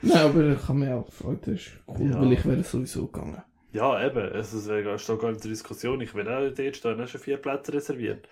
Nein, 0.02 0.18
aber 0.18 0.50
ich 0.50 0.68
habe 0.68 0.78
mich 0.80 0.90
auch 0.90 1.06
gefreut, 1.06 1.40
das 1.44 1.54
ist 1.56 1.72
cool, 1.88 2.10
Ja. 2.12 2.20
weil 2.20 2.34
ich 2.34 2.46
wäre 2.46 2.62
sowieso 2.64 3.08
gegangen. 3.08 3.42
Ja, 3.72 4.06
eben. 4.06 4.18
Es 4.34 4.54
ist- 4.54 4.68
es 4.68 5.02
steht 5.02 5.20
gar 5.20 5.30
nicht 5.30 5.42
zur 5.42 5.50
Diskussion. 5.52 6.02
Ich 6.02 6.14
will 6.14 6.28
auch 6.28 6.54
dort 6.54 6.76
stehen. 6.76 6.92
Habe 6.98 7.08
schon 7.08 7.22
vier 7.22 7.38
Plätze 7.38 7.74
reserviert. 7.74 8.28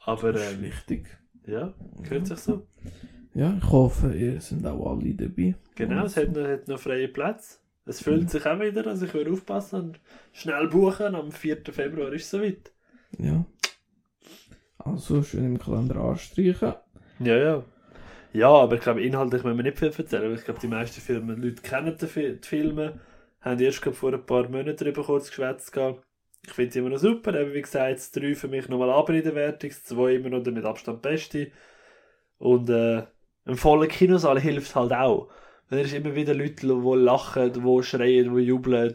Aber, 0.00 0.32
Das 0.32 0.42
ist 0.42 0.52
ähm, 0.54 0.62
wichtig. 0.62 1.06
ja, 1.46 1.74
gehört 2.02 2.26
sich 2.26 2.38
so. 2.38 2.66
Ja, 3.34 3.56
ich 3.58 3.70
hoffe, 3.70 4.12
ihr 4.14 4.40
sind 4.40 4.66
auch 4.66 4.92
alle 4.96 5.14
dabei. 5.14 5.54
Genau, 5.76 6.04
es 6.04 6.16
hat 6.16 6.32
noch, 6.32 6.46
hat 6.46 6.68
noch 6.68 6.78
freie 6.80 7.08
Plätze. 7.08 7.58
Es 7.86 8.00
füllt 8.02 8.30
sich 8.30 8.46
auch 8.46 8.60
wieder, 8.60 8.86
also 8.86 9.06
ich 9.06 9.14
will 9.14 9.30
aufpassen 9.32 9.80
und 9.80 10.00
schnell 10.32 10.68
buchen. 10.68 11.14
Am 11.14 11.32
4. 11.32 11.58
Februar 11.72 12.12
ist 12.12 12.24
es 12.24 12.30
soweit. 12.30 12.70
Ja. 13.18 13.44
Also, 14.78 15.22
schön 15.22 15.44
im 15.44 15.58
Kalender 15.58 15.96
anstreichen. 15.96 16.74
Ja, 17.18 17.36
ja. 17.36 17.64
Ja, 18.32 18.48
aber 18.48 18.76
ich 18.76 18.80
glaube, 18.80 19.02
inhaltlich 19.02 19.42
müssen 19.42 19.56
wir 19.58 19.64
nicht 19.64 19.78
viel 19.78 19.88
erzählen. 19.88 20.22
weil 20.22 20.34
Ich 20.34 20.44
glaube, 20.44 20.60
die 20.60 20.68
meisten 20.68 21.00
Filme, 21.00 21.34
Leute 21.34 21.62
kennen 21.62 21.96
die 22.00 22.38
Filme, 22.40 23.00
haben 23.40 23.60
erst 23.60 23.84
vor 23.84 24.12
ein 24.12 24.24
paar 24.24 24.48
Monaten 24.48 24.76
darüber 24.76 25.02
kurz 25.04 25.28
geschwätzt. 25.28 25.76
Ich 26.46 26.52
finde 26.52 26.72
sie 26.72 26.78
immer 26.78 26.90
noch 26.90 26.98
super. 26.98 27.38
Eben, 27.38 27.52
wie 27.54 27.62
gesagt, 27.62 27.98
das 27.98 28.10
3 28.12 28.34
für 28.34 28.48
mich 28.48 28.68
nochmal 28.68 28.90
ab 28.90 29.08
in 29.10 29.22
der 29.22 29.34
Wertung, 29.34 29.70
das 29.70 29.84
2 29.84 30.14
immer 30.14 30.30
noch 30.30 30.42
der 30.42 30.52
mit 30.52 30.64
Abstand 30.64 31.02
beste. 31.02 31.50
Und 32.38 32.70
äh, 32.70 33.04
ein 33.44 33.56
voller 33.56 33.86
Kinosaal 33.86 34.40
hilft 34.40 34.74
halt 34.74 34.92
auch. 34.92 35.28
Weil 35.68 35.80
es 35.80 35.92
immer 35.92 36.14
wieder 36.14 36.34
Leute, 36.34 36.66
die 36.66 36.96
lachen, 36.96 37.52
die 37.52 37.82
schreien, 37.82 38.34
die 38.34 38.42
jubeln. 38.42 38.94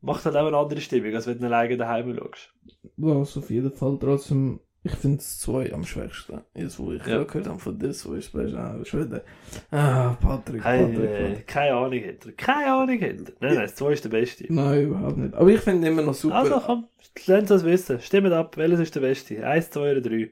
Macht 0.00 0.24
halt 0.24 0.36
auch 0.36 0.46
eine 0.46 0.56
andere 0.56 0.80
Stimmung, 0.80 1.14
als 1.14 1.26
wenn 1.26 1.38
du 1.38 1.46
alleine 1.46 1.76
daheim 1.76 2.16
schaust. 2.16 2.52
Was 2.96 3.36
auf 3.36 3.50
jeden 3.50 3.72
Fall 3.72 3.98
trotzdem, 4.00 4.60
ich 4.84 4.92
finde 4.92 5.18
es 5.18 5.38
zwei 5.38 5.72
am 5.72 5.84
schwächsten. 5.84 6.40
Jetzt, 6.54 6.78
wo 6.78 6.92
ich 6.92 7.04
Ja. 7.06 7.22
gehört 7.24 7.46
habe 7.46 7.58
von 7.58 7.78
das, 7.78 8.04
wo 8.06 8.14
ich 8.14 8.24
spreche, 8.24 8.58
ah, 8.58 8.84
schon 8.84 9.06
wieder, 9.06 9.22
ah, 9.70 10.16
Patrick, 10.20 10.64
Hey, 10.64 10.86
Patrick, 10.86 11.10
äh, 11.10 11.28
Patrick. 11.28 11.46
keine 11.46 11.74
Ahnung 11.76 11.92
hinter. 11.98 12.32
Keine 12.32 12.72
Ahnung 12.72 12.98
hinter. 12.98 13.32
Nein, 13.40 13.54
nein, 13.54 13.62
das 13.62 13.74
2 13.76 13.92
ist 13.92 14.04
der 14.04 14.10
beste. 14.10 14.52
Nein, 14.52 14.82
überhaupt 14.86 15.16
nicht. 15.18 15.34
Aber 15.34 15.48
ich 15.48 15.60
finde 15.60 15.88
immer 15.88 16.02
noch 16.02 16.14
super. 16.14 16.36
Also 16.36 16.60
komm, 16.60 16.86
lasst 17.26 17.50
uns 17.50 17.64
wissen. 17.64 18.00
Stimmt 18.00 18.32
ab, 18.32 18.56
welches 18.56 18.80
ist 18.80 18.94
der 18.94 19.00
beste? 19.00 19.46
Eins, 19.46 19.70
zwei 19.70 19.92
oder 19.92 20.00
drei? 20.00 20.30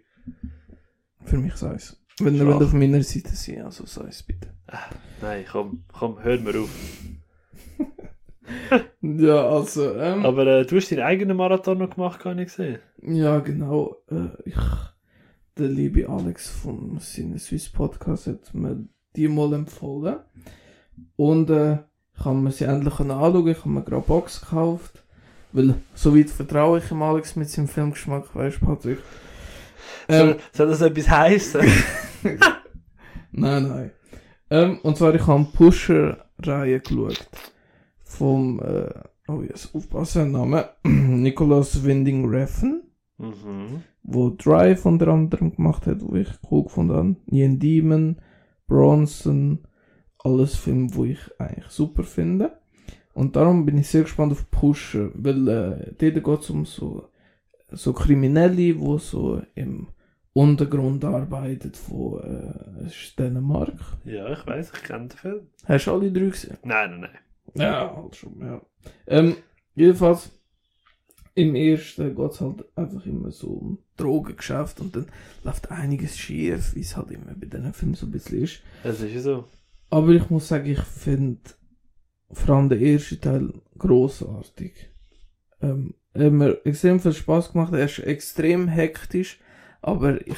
Für 1.24 1.36
mich 1.38 1.54
sei 1.54 1.74
es. 1.74 1.96
Wenn 2.18 2.34
ihr 2.34 2.46
auf 2.48 2.72
meiner 2.72 3.02
Seite 3.02 3.34
sein, 3.34 3.62
also 3.62 3.86
sei 3.86 4.08
es 4.08 4.22
bitte. 4.22 4.48
Nein, 5.22 5.44
komm, 5.50 5.84
komm, 5.92 6.22
hör 6.22 6.38
mir 6.38 6.58
auf. 6.60 6.68
Ja, 9.02 9.48
also, 9.48 9.94
ähm, 9.96 10.26
Aber 10.26 10.46
äh, 10.46 10.66
du 10.66 10.76
hast 10.76 10.92
deinen 10.92 11.00
eigenen 11.00 11.36
Marathon 11.36 11.78
noch 11.78 11.90
gemacht, 11.90 12.20
kann 12.20 12.38
ich 12.38 12.52
sehen. 12.52 12.78
ja, 13.02 13.38
genau. 13.40 13.96
Äh, 14.10 14.28
ich, 14.44 14.56
der 15.56 15.68
liebe 15.68 16.08
Alex 16.08 16.48
von 16.50 16.98
seinem 16.98 17.38
Swiss 17.38 17.68
Podcast 17.70 18.26
hat 18.26 18.52
mir 18.54 18.84
die 19.16 19.28
mal 19.28 19.52
empfohlen. 19.54 20.16
Und 21.16 21.48
äh, 21.50 21.78
ich 22.18 22.24
habe 22.24 22.36
mir 22.36 22.52
sie 22.52 22.64
endlich 22.64 23.00
anschauen. 23.00 23.46
Ich 23.48 23.58
habe 23.60 23.68
mir 23.70 23.82
gerade 23.82 24.06
Box 24.06 24.40
gekauft. 24.42 25.02
Weil, 25.52 25.74
soweit 25.94 26.30
vertraue 26.30 26.78
ich 26.78 26.84
dem 26.88 27.02
Alex 27.02 27.34
mit 27.36 27.48
seinem 27.48 27.68
Filmgeschmack, 27.68 28.34
weißt 28.36 28.60
du, 28.60 28.66
Patrick. 28.66 28.98
Ähm, 30.08 30.18
Soll, 30.18 30.38
soll 30.52 30.68
das 30.68 30.80
etwas 30.82 31.08
heißen? 31.08 31.60
Nein, 33.32 33.68
nein. 33.68 33.90
Ähm, 34.50 34.78
und 34.82 34.96
zwar, 34.96 35.14
ich 35.14 35.26
habe 35.26 35.46
Pusher-Reihe 35.52 36.80
geschaut. 36.80 37.28
Vom, 38.10 38.60
äh, 38.60 38.92
oh 39.28 39.40
jetzt 39.42 39.72
aufpassen, 39.72 40.32
Name. 40.32 40.68
Nicholas 40.84 41.84
Winding 41.84 42.28
Refn, 42.28 42.82
mhm. 43.18 43.84
wo 44.02 44.30
Drive 44.30 44.84
unter 44.84 45.08
anderem 45.08 45.54
gemacht 45.54 45.86
hat, 45.86 45.98
wo 46.00 46.16
ich 46.16 46.28
cool 46.50 46.64
gefunden 46.64 46.92
habe. 46.92 47.16
Ian 47.26 47.60
Demon, 47.60 48.16
Bronson, 48.66 49.60
alles 50.18 50.56
Filme, 50.56 50.88
wo 50.92 51.04
ich 51.04 51.20
eigentlich 51.38 51.68
super 51.68 52.02
finde. 52.02 52.58
Und 53.14 53.36
darum 53.36 53.64
bin 53.64 53.78
ich 53.78 53.88
sehr 53.88 54.02
gespannt 54.02 54.32
auf 54.32 54.50
Pusher, 54.50 55.10
weil 55.14 55.48
äh, 55.48 55.92
dort 55.96 56.24
geht 56.24 56.40
es 56.40 56.50
um 56.50 56.66
so, 56.66 57.08
so 57.70 57.92
Kriminelle, 57.92 58.74
die 58.74 58.98
so 58.98 59.40
im 59.54 59.86
Untergrund 60.32 61.04
arbeitet 61.04 61.76
von 61.76 62.20
äh, 62.24 62.90
Dänemark. 63.16 63.78
Ja, 64.04 64.32
ich 64.32 64.44
weiß, 64.44 64.72
ich 64.74 64.82
kenne 64.82 65.06
den 65.08 65.16
Film. 65.16 65.40
Hast 65.64 65.86
du 65.86 65.92
alle 65.92 66.10
drei 66.10 66.26
gesehen? 66.26 66.58
Nein, 66.64 66.90
nein, 66.90 67.00
nein. 67.02 67.18
Ja, 67.54 67.94
halt 67.96 68.16
schon, 68.16 68.40
ja. 68.40 68.60
Ähm, 69.06 69.36
jedenfalls, 69.74 70.30
im 71.34 71.54
ersten 71.54 72.14
geht 72.14 72.30
es 72.32 72.40
halt 72.40 72.64
einfach 72.76 73.06
immer 73.06 73.30
so 73.30 73.48
um 73.48 73.78
Drogengeschäft 73.96 74.80
und 74.80 74.96
dann 74.96 75.06
läuft 75.44 75.70
einiges 75.70 76.18
schief, 76.18 76.74
wie 76.74 76.80
es 76.80 76.96
halt 76.96 77.10
immer 77.10 77.34
bei 77.34 77.46
diesen 77.46 77.72
Filmen 77.72 77.94
so 77.94 78.06
ein 78.06 78.12
bisschen 78.12 78.42
ist. 78.42 78.60
Das 78.82 79.00
ist 79.00 79.12
ja 79.12 79.20
so. 79.20 79.44
Aber 79.90 80.10
ich 80.10 80.28
muss 80.30 80.48
sagen, 80.48 80.66
ich 80.66 80.80
finde 80.80 81.40
vor 82.32 82.56
allem 82.56 82.68
der 82.68 82.80
erste 82.80 83.18
Teil 83.18 83.52
großartig. 83.78 84.72
Ähm, 85.60 85.94
er 86.12 86.26
hat 86.26 86.32
mir 86.32 86.60
extrem 86.64 87.00
viel 87.00 87.12
Spaß 87.12 87.52
gemacht. 87.52 87.72
Er 87.72 87.84
ist 87.84 87.98
extrem 87.98 88.68
hektisch, 88.68 89.40
aber 89.82 90.26
ich 90.26 90.36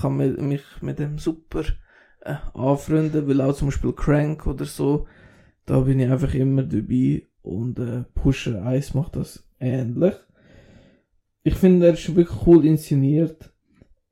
kann 0.00 0.16
mich 0.16 0.62
mit 0.80 0.98
dem 0.98 1.18
super 1.18 1.64
äh, 2.20 2.36
anfreunden, 2.54 3.28
weil 3.28 3.40
auch 3.40 3.54
zum 3.54 3.68
Beispiel 3.68 3.92
Crank 3.92 4.46
oder 4.46 4.64
so, 4.64 5.06
da 5.66 5.80
bin 5.80 6.00
ich 6.00 6.08
einfach 6.10 6.34
immer 6.34 6.62
dabei 6.62 7.26
und 7.42 7.78
äh, 7.78 8.04
Pusher 8.14 8.64
1 8.64 8.94
macht 8.94 9.16
das 9.16 9.48
ähnlich. 9.60 10.14
Ich 11.42 11.54
finde, 11.54 11.86
er 11.86 11.92
ist 11.94 12.14
wirklich 12.14 12.46
cool 12.46 12.64
inszeniert. 12.64 13.52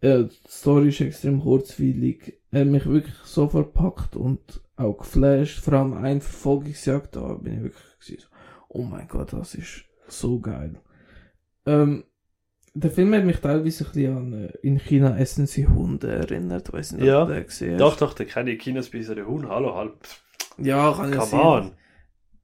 Äh, 0.01 0.25
die 0.25 0.49
Story 0.49 0.89
ist 0.89 1.01
extrem 1.01 1.41
kurzweilig. 1.41 2.41
Er 2.51 2.61
hat 2.61 2.69
mich 2.69 2.87
wirklich 2.87 3.15
so 3.25 3.49
verpackt 3.49 4.15
und 4.17 4.63
auch 4.77 4.99
geflasht. 4.99 5.59
Vor 5.61 5.75
allem 5.75 5.95
ein 5.95 6.21
Verfolgungsjagd, 6.21 7.17
da 7.17 7.35
bin 7.35 7.55
ich 7.55 7.63
wirklich 7.63 7.99
gewesen, 8.01 8.23
so, 8.23 8.37
oh 8.69 8.83
mein 8.83 9.09
Gott, 9.09 9.33
das 9.33 9.55
ist 9.55 9.85
so 10.09 10.39
geil. 10.41 10.81
Ähm, 11.67 12.05
der 12.75 12.91
Film 12.91 13.15
hat 13.15 13.25
mich 13.25 13.39
teilweise 13.39 13.85
ein 13.85 13.93
bisschen 13.93 14.17
an 14.17 14.33
äh, 14.33 14.53
in 14.63 14.79
China 14.79 15.17
essen 15.17 15.47
sie 15.47 15.67
Hunde 15.67 16.09
erinnert. 16.09 16.73
Weiß 16.73 16.93
nicht, 16.93 17.05
Ja. 17.05 17.23
ob 17.23 17.29
du 17.29 17.35
den 17.35 17.47
gesehen 17.47 17.73
hast. 17.75 17.81
Doch, 17.81 17.97
doch, 17.97 18.15
der 18.15 18.27
kenne 18.27 18.51
ich 18.53 18.61
Kinosbeiser, 18.61 19.15
der 19.15 19.27
Huhn, 19.27 19.49
hallo, 19.49 19.75
hallo. 19.75 19.93
Ja, 20.59 20.93
kann 20.93 21.13
ich 21.13 21.19
Come 21.19 21.31
sehen. 21.31 21.41
on. 21.41 21.73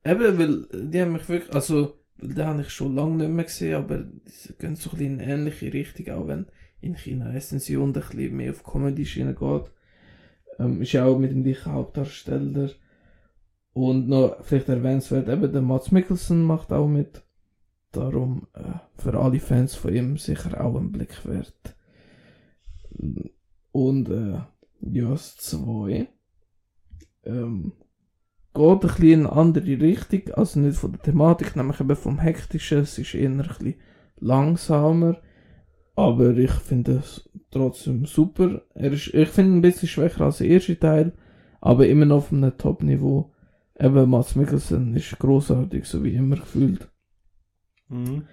Eben, 0.05 0.39
weil 0.39 0.89
die 0.91 1.01
haben 1.01 1.13
mich 1.13 1.29
wirklich, 1.29 1.55
also, 1.55 1.99
den 2.19 2.45
habe 2.45 2.63
ich 2.63 2.71
schon 2.71 2.95
lange 2.95 3.17
nicht 3.17 3.31
mehr 3.31 3.45
gesehen, 3.45 3.75
aber 3.75 3.99
die 3.99 4.55
gehen 4.59 4.77
so 4.77 4.91
ein 4.91 4.99
bisschen 4.99 5.15
in 5.15 5.21
eine 5.21 5.33
ähnliche 5.33 5.73
Richtung, 5.73 6.09
auch 6.15 6.27
wenn 6.29 6.47
in 6.81 6.97
China 6.97 7.33
essen 7.35 7.59
sie 7.59 7.77
und 7.77 7.97
ein 7.97 8.03
bisschen 8.03 8.37
mehr 8.37 8.51
auf 8.53 8.65
Comedy-Schiene 8.65 9.35
geht. 9.35 9.71
Ähm, 10.59 10.83
ist 10.83 10.93
ja 10.93 11.05
auch 11.05 11.19
mit 11.19 11.31
dem 11.31 11.45
gleichen 11.45 11.73
Hauptdarsteller. 11.73 12.71
Und 13.73 14.09
noch 14.09 14.43
vielleicht 14.45 14.69
erwähnenswert, 14.69 15.29
eben 15.29 15.53
der 15.53 15.63
Mats 15.63 15.93
Mikkelsen 15.93 16.43
macht 16.43 16.73
auch 16.73 16.89
mit. 16.89 17.23
Darum 17.93 18.47
äh, 18.55 18.79
für 18.97 19.19
alle 19.19 19.41
Fans 19.41 19.75
von 19.75 19.95
ihm 19.95 20.17
sicher 20.17 20.61
auch 20.63 20.77
ein 20.77 20.93
Blick 20.93 21.25
wert. 21.27 21.77
Und 23.73 24.09
äh, 24.09 24.41
ja, 24.81 25.09
das 25.11 25.37
2 25.37 26.09
ähm, 27.25 27.73
geht 28.55 28.65
ein 28.65 28.79
bisschen 28.81 29.05
in 29.05 29.27
eine 29.27 29.33
andere 29.33 29.81
Richtung, 29.81 30.35
also 30.35 30.61
nicht 30.61 30.79
von 30.79 30.93
der 30.93 31.03
Thematik, 31.03 31.57
nämlich 31.57 31.81
eben 31.81 31.97
vom 31.97 32.19
Hektischen, 32.19 32.79
es 32.79 32.99
ist 32.99 33.15
eher 33.15 33.31
ein 33.31 33.39
bisschen 33.39 33.75
langsamer, 34.19 35.21
aber 35.97 36.37
ich 36.37 36.51
finde 36.51 36.99
es 36.99 37.29
trotzdem 37.51 38.07
super. 38.07 38.63
Er 38.75 38.93
ist, 38.93 39.13
ich 39.15 39.29
finde 39.29 39.53
ihn 39.53 39.59
ein 39.59 39.63
bisschen 39.63 39.89
schwächer 39.89 40.25
als 40.25 40.39
der 40.39 40.49
erste 40.49 40.79
Teil, 40.79 41.13
aber 41.61 41.87
immer 41.87 42.07
noch 42.07 42.19
auf 42.19 42.33
einem 42.33 42.57
Top-Niveau. 42.57 43.33
Eben 43.79 44.11
Mats 44.11 44.35
Mikkelsen 44.35 44.95
ist 44.95 45.19
großartig, 45.19 45.87
so 45.87 46.05
wie 46.05 46.15
immer 46.15 46.37
gefühlt. 46.37 46.91
Mhm. 47.89 48.25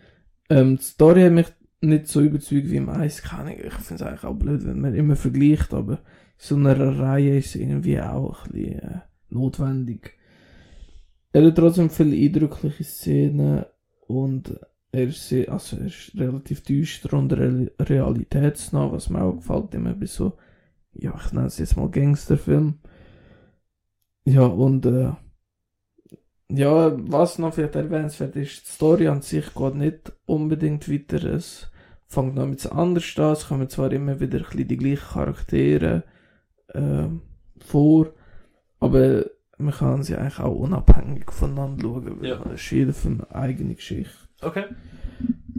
Ähm, 0.49 0.77
die 0.77 0.83
Story 0.83 1.23
hat 1.23 1.33
mich 1.33 1.47
nicht 1.81 2.07
so 2.07 2.21
überzeugt 2.21 2.69
wie 2.69 2.77
im 2.77 2.89
Eis, 2.89 3.21
keine. 3.21 3.55
Ich 3.55 3.73
finde 3.73 3.95
es 3.95 4.01
eigentlich 4.01 4.23
auch 4.23 4.35
blöd, 4.35 4.65
wenn 4.65 4.81
man 4.81 4.93
immer 4.93 5.15
vergleicht, 5.15 5.73
aber 5.73 5.99
so 6.37 6.55
einer 6.55 6.99
Reihe 6.99 7.37
ist 7.37 7.55
irgendwie 7.55 7.99
auch 7.99 8.45
ein 8.45 8.51
bisschen 8.51 8.79
äh, 8.79 8.99
notwendig. 9.29 10.13
Er 11.33 11.45
hat 11.45 11.55
trotzdem 11.55 11.89
viele 11.89 12.15
eindrückliche 12.15 12.83
Szenen 12.83 13.65
und 14.07 14.59
er 14.91 15.03
ist, 15.03 15.27
sehr, 15.27 15.51
also 15.51 15.77
er 15.77 15.87
ist 15.87 16.13
relativ 16.15 16.63
düster 16.63 17.13
und 17.17 17.33
real 17.33 17.71
realitätsnah, 17.79 18.91
was 18.91 19.09
mir 19.09 19.21
auch 19.21 19.35
gefällt, 19.35 19.73
immer 19.73 19.93
bei 19.93 20.05
so, 20.05 20.37
ja, 20.93 21.13
ich 21.23 21.33
nenne 21.33 21.47
es 21.47 21.57
jetzt 21.57 21.75
mal 21.75 21.89
Gangsterfilm. 21.89 22.79
Ja, 24.25 24.45
und 24.45 24.85
äh, 24.85 25.11
ja, 26.49 26.93
was 26.97 27.39
noch 27.39 27.53
vielleicht 27.53 27.75
erwähnenswert 27.75 28.35
ist, 28.35 28.65
die 28.67 28.71
Story 28.71 29.07
an 29.07 29.21
sich 29.21 29.53
geht 29.53 29.75
nicht 29.75 30.13
unbedingt 30.25 30.89
weiter. 30.89 31.23
Es 31.23 31.69
fängt 32.07 32.35
noch 32.35 32.47
mit 32.47 32.65
anders 32.65 33.17
an. 33.17 33.33
Es 33.33 33.47
kommen 33.47 33.69
zwar 33.69 33.91
immer 33.91 34.19
wieder 34.19 34.39
ein 34.39 34.45
bisschen 34.45 34.67
die 34.67 34.77
gleichen 34.77 35.09
Charaktere 35.09 36.03
ähm, 36.77 37.21
vor, 37.59 38.07
aber 38.79 39.25
man 39.57 39.73
kann 39.73 40.03
sie 40.03 40.15
eigentlich 40.15 40.39
auch 40.39 40.55
unabhängig 40.55 41.31
voneinander 41.31 41.81
schauen, 41.83 42.21
weil 42.21 42.29
Ja. 42.29 42.41
es 42.53 42.61
ist 42.61 42.71
jeder 42.71 42.93
für 42.93 43.07
eine 43.09 43.31
eigene 43.35 43.75
Geschichte. 43.75 44.13
Okay. 44.41 44.65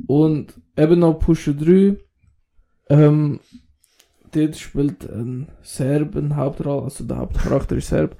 Und 0.07 0.55
eben 0.77 1.01
noch 1.01 1.14
Pusher 1.19 1.55
3. 1.55 1.97
Ähm, 2.91 3.41
dort 4.33 4.57
spielt 4.57 5.05
ein 5.11 5.49
Serb 5.62 6.16
eine 6.16 6.37
Hauptrolle, 6.37 6.85
also 6.85 7.05
der 7.05 7.19
Hauptcharakter 7.19 7.77
ist 7.77 7.89
Serb. 7.89 8.16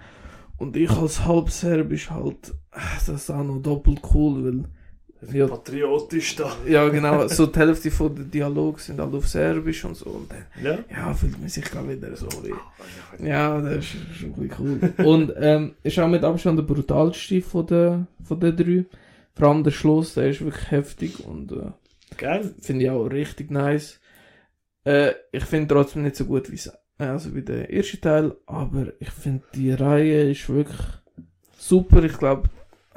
Und 0.59 0.76
ich 0.76 0.90
als 0.90 1.24
halb 1.24 1.51
Serbisch 1.51 2.11
halt, 2.11 2.51
äh, 2.72 2.80
das 3.07 3.09
ist 3.09 3.30
auch 3.30 3.44
noch 3.44 3.61
doppelt 3.62 4.01
cool, 4.12 4.44
weil, 4.44 4.64
ja, 5.32 5.46
Patriotisch 5.48 6.36
da. 6.36 6.52
ja 6.66 6.88
genau, 6.88 7.26
so 7.28 7.46
die 7.46 7.58
Hälfte 7.58 7.90
von 7.90 8.14
den 8.14 8.30
Dialogen 8.30 8.78
sind 8.78 9.00
halt 9.00 9.12
auf 9.14 9.26
Serbisch 9.28 9.84
und 9.84 9.96
so. 9.96 10.10
Und 10.10 10.30
dann, 10.30 10.44
Ja. 10.64 10.78
ja, 10.90 11.12
fühlt 11.14 11.38
man 11.40 11.48
sich 11.48 11.64
gerade 11.64 11.88
wieder 11.88 12.14
so 12.16 12.28
wie. 12.44 13.26
Ja, 13.26 13.60
das 13.60 13.76
ist 13.78 13.86
schon 14.18 14.32
ein 14.34 14.48
bisschen 14.48 14.52
cool. 14.98 15.04
Und 15.04 15.32
ähm, 15.36 15.74
ist 15.82 15.98
auch 15.98 16.08
mit 16.08 16.22
Abstand 16.24 16.58
der 16.58 16.62
brutalste 16.64 17.42
von 17.42 17.66
den, 17.66 18.06
von 18.24 18.38
den 18.40 18.56
drei. 18.56 18.84
Vor 19.34 19.48
allem 19.48 19.64
der 19.64 19.70
Schluss, 19.72 20.14
der 20.14 20.30
ist 20.30 20.40
wirklich 20.44 20.70
heftig 20.70 21.24
und 21.26 21.52
äh, 21.52 21.70
Geil. 22.16 22.54
finde 22.60 22.84
ich 22.84 22.90
auch 22.90 23.06
richtig 23.06 23.50
nice. 23.50 24.00
Äh, 24.84 25.12
ich 25.32 25.44
finde 25.44 25.74
trotzdem 25.74 26.02
nicht 26.02 26.16
so 26.16 26.24
gut 26.24 26.50
wie, 26.50 26.58
also 26.98 27.34
wie 27.34 27.42
der 27.42 27.70
erste 27.70 28.00
Teil, 28.00 28.36
aber 28.46 28.92
ich 28.98 29.10
finde 29.10 29.42
die 29.54 29.70
Reihe 29.72 30.30
ist 30.30 30.48
wirklich 30.48 30.78
super. 31.56 32.02
Ich 32.04 32.18
glaube, 32.18 32.48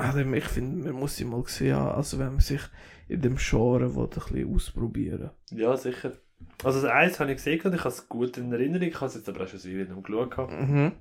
also 0.02 0.20
ich 0.20 0.44
finde, 0.46 0.86
man 0.92 1.00
muss 1.00 1.16
sie 1.16 1.26
mal 1.26 1.44
sehen, 1.48 1.76
also 1.76 2.20
wenn 2.20 2.30
man 2.32 2.40
sich 2.40 2.62
in 3.08 3.22
dem 3.22 3.36
Genre 3.38 3.96
will, 3.96 4.04
ein 4.04 4.10
bisschen 4.10 4.56
ausprobieren 4.56 5.32
Ja, 5.52 5.76
sicher. 5.78 6.14
Also 6.64 6.82
das 6.82 6.90
Eis 6.92 7.20
habe 7.20 7.32
ich 7.32 7.38
gesehen 7.38 7.62
und 7.66 7.74
ich 7.76 7.80
habe 7.82 7.90
es 7.90 8.08
gut 8.10 8.38
in 8.38 8.52
Erinnerung. 8.52 8.88
Ich 8.88 8.96
habe 8.96 9.06
es 9.08 9.16
jetzt 9.16 9.30
aber 9.30 9.44
auch 9.44 9.48
schon 9.48 9.64
Weile 9.64 9.86
geschaut. 10.02 10.32
gehabt. 10.32 10.52
Mhm. 10.52 10.92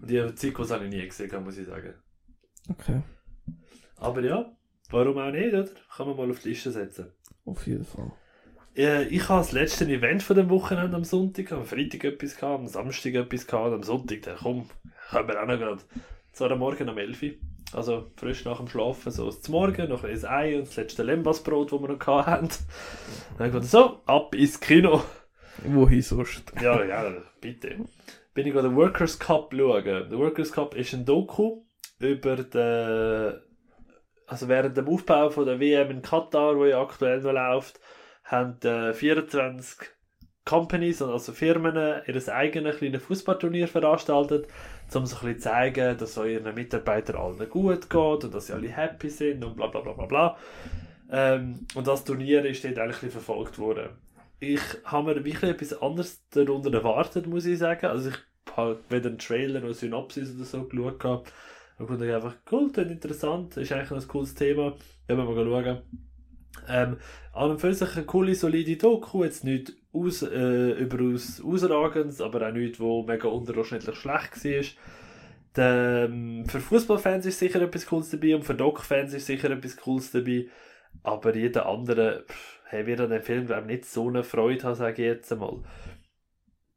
Und 0.00 0.10
die 0.10 0.34
Zyklos 0.34 0.70
habe 0.70 0.84
ich 0.86 0.90
nie 0.90 1.06
gesehen, 1.06 1.44
muss 1.44 1.58
ich 1.58 1.66
sagen. 1.66 1.94
Okay, 2.68 3.02
Aber 3.96 4.20
ja, 4.22 4.52
warum 4.90 5.18
auch 5.18 5.32
nicht, 5.32 5.52
oder? 5.52 5.68
Kann 5.96 6.06
man 6.06 6.16
mal 6.16 6.30
auf 6.30 6.38
die 6.40 6.50
Liste 6.50 6.70
setzen. 6.70 7.06
auf 7.44 7.66
jeden 7.66 7.84
Fall. 7.84 8.12
Äh, 8.76 9.04
Ich 9.08 9.28
habe 9.28 9.40
das 9.40 9.52
letzte 9.52 9.84
Event 9.86 10.22
von 10.22 10.36
dem 10.36 10.48
Wochenende 10.48 10.96
am 10.96 11.04
Sonntag, 11.04 11.50
am 11.52 11.64
Freitag 11.64 12.04
etwas 12.04 12.36
gehabt, 12.36 12.60
am 12.60 12.66
Samstag 12.68 13.14
etwas 13.14 13.46
gehabt, 13.46 13.66
und 13.68 13.74
am 13.74 13.82
Sonntag, 13.82 14.22
dann 14.22 14.36
komm, 14.36 14.68
können 15.10 15.28
wir 15.28 15.42
auch 15.42 15.46
noch 15.46 15.58
gerade. 15.58 15.82
So 16.32 16.46
am 16.46 16.58
Morgen 16.60 16.88
um 16.88 16.96
11 16.98 17.22
Uhr. 17.22 17.30
Also 17.74 18.10
frisch 18.16 18.44
nach 18.44 18.58
dem 18.58 18.68
Schlafen, 18.68 19.10
so 19.10 19.30
zum 19.30 19.52
Morgen, 19.52 19.88
noch 19.88 20.04
ein 20.04 20.24
Ei 20.24 20.58
und 20.58 20.68
das 20.68 20.76
letzte 20.76 21.02
Lembasbrot, 21.02 21.72
das 21.72 21.80
wir 21.80 21.88
noch 21.88 22.06
haben. 22.06 22.48
Dann 23.38 23.52
habe 23.52 23.64
ich 23.64 23.70
so, 23.70 24.00
ab 24.06 24.34
ins 24.34 24.60
Kino. 24.60 25.02
Wohin 25.64 26.02
sonst? 26.02 26.52
Ja, 26.60 26.84
ja, 26.84 27.12
bitte. 27.40 27.76
Bin 28.34 28.46
ich 28.46 28.54
den 28.54 28.76
Workers 28.76 29.18
Cup 29.18 29.54
schauen. 29.54 29.84
Der 29.84 30.18
Workers 30.18 30.52
Cup 30.52 30.74
ist 30.74 30.92
ein 30.92 31.04
Doku 31.04 31.62
über 31.98 32.36
den, 32.36 33.40
also 34.26 34.48
während 34.48 34.76
dem 34.76 34.88
Aufbau 34.88 35.30
von 35.30 35.46
der 35.46 35.60
WM 35.60 35.90
in 35.90 36.02
Katar, 36.02 36.56
wo 36.56 36.64
ja 36.64 36.80
aktuell 36.80 37.20
noch 37.20 37.32
läuft, 37.32 37.80
haben 38.24 38.60
äh, 38.62 38.92
24 38.92 39.88
Companies, 40.44 41.00
also 41.00 41.32
Firmen, 41.32 41.76
ihr 41.76 42.28
eigenes 42.34 42.76
kleines 42.78 43.02
Fußballturnier 43.02 43.68
veranstaltet, 43.68 44.48
um 44.94 45.06
so 45.06 45.16
ein 45.16 45.22
bisschen 45.22 45.34
zu 45.34 45.40
zeigen, 45.40 45.98
dass 45.98 46.16
es 46.16 46.24
ihren 46.24 46.54
Mitarbeitern 46.54 47.16
allen 47.16 47.48
gut 47.48 47.88
geht 47.88 48.24
und 48.24 48.34
dass 48.34 48.48
sie 48.48 48.52
alle 48.52 48.68
happy 48.68 49.08
sind 49.08 49.44
und 49.44 49.56
bla 49.56 49.68
bla 49.68 49.80
bla 49.80 49.92
bla 49.92 50.06
bla. 50.06 50.36
Ähm, 51.10 51.66
und 51.74 51.86
das 51.86 52.04
Turnier 52.04 52.44
ist 52.44 52.64
dort 52.64 52.78
eigentlich 52.78 53.12
verfolgt 53.12 53.58
worden 53.58 53.90
ich 54.42 54.60
habe 54.84 55.14
mir 55.14 55.24
wirklich 55.24 55.50
etwas 55.50 55.80
anderes 55.80 56.20
darunter 56.30 56.72
erwartet, 56.72 57.28
muss 57.28 57.46
ich 57.46 57.58
sagen. 57.58 57.86
Also 57.86 58.10
ich 58.10 58.16
habe 58.56 58.80
weder 58.88 59.08
einen 59.08 59.18
Trailer 59.18 59.60
noch 59.60 59.72
Synopsis 59.72 60.34
oder 60.34 60.44
so 60.44 60.64
geschaut 60.64 60.98
gehabt. 60.98 61.32
Und 61.78 61.86
konnte 61.86 62.14
einfach, 62.14 62.34
cool, 62.50 62.70
das 62.72 62.88
interessant, 62.88 63.56
ist 63.56 63.72
eigentlich 63.72 63.90
ein 63.92 64.08
cooles 64.08 64.34
Thema. 64.34 64.74
Werden 65.06 65.28
wir 65.28 65.44
mal 65.44 65.64
schauen. 65.64 65.82
Ähm, 66.68 66.96
an 67.32 67.50
und 67.52 67.60
für 67.60 67.72
sich 67.72 67.96
eine 67.96 68.04
coole, 68.04 68.34
solide 68.34 68.76
Doku, 68.76 69.24
jetzt 69.24 69.44
nicht 69.44 69.74
aus, 69.92 70.22
äh, 70.22 70.70
überaus 70.72 71.40
ausragendes, 71.44 72.20
aber 72.20 72.48
auch 72.48 72.52
nicht, 72.52 72.80
wo 72.80 73.02
mega 73.04 73.28
unterdurchschnittlich 73.28 73.96
schlecht 73.96 74.44
war. 74.44 74.64
Der, 75.56 76.04
ähm, 76.06 76.46
für 76.46 76.60
Fußballfans 76.60 77.26
ist 77.26 77.38
sicher 77.38 77.60
etwas 77.60 77.86
Cooles 77.86 78.10
dabei 78.10 78.34
und 78.34 78.44
für 78.44 78.54
Doc-Fans 78.54 79.12
ist 79.14 79.26
sicher 79.26 79.50
etwas 79.50 79.76
Cooles 79.76 80.10
dabei. 80.10 80.46
Aber 81.02 81.34
jeder 81.36 81.66
andere 81.66 82.24
hey, 82.64 82.86
wird 82.86 83.00
an 83.00 83.10
dem 83.10 83.22
Film 83.22 83.46
glaub, 83.46 83.62
ich, 83.62 83.66
nicht 83.66 83.84
so 83.86 84.08
eine 84.08 84.24
Freude 84.24 84.64
haben, 84.64 84.74
sage 84.76 85.02
ich 85.02 85.08
jetzt 85.08 85.32
einmal. 85.32 85.62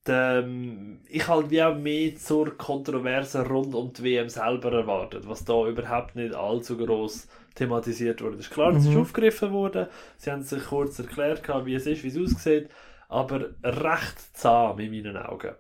Der, 0.08 0.44
ähm, 0.44 1.00
ich 1.10 1.28
halt 1.28 1.50
wie 1.50 1.64
auch 1.64 1.76
mehr 1.76 2.16
zur 2.16 2.56
Kontroverse 2.58 3.48
rund 3.48 3.74
um 3.74 3.92
die 3.94 4.04
WM 4.04 4.30
selber 4.30 4.72
erwartet, 4.72 5.28
was 5.28 5.46
da 5.46 5.68
überhaupt 5.68 6.16
nicht 6.16 6.36
allzu 6.36 6.78
groß 6.78 7.28
thematisiert 7.56 8.22
wurde. 8.22 8.36
Es 8.36 8.42
ist 8.48 8.52
klar, 8.52 8.76
es 8.76 8.84
ist 8.86 8.92
Mhm. 8.92 8.98
aufgegriffen 9.02 9.52
worden, 9.52 9.88
sie 10.18 10.32
haben 10.32 10.44
sich 10.44 10.64
kurz 10.66 11.00
erklärt, 11.00 11.42
wie 11.66 11.74
es 11.74 11.88
ist, 11.88 12.04
wie 12.04 12.10
es 12.10 12.18
aussieht, 12.18 12.70
aber 13.16 13.52
recht 13.64 14.38
zahm 14.38 14.80
in 14.80 14.92
meinen 14.92 15.18
Augen. 15.18 15.56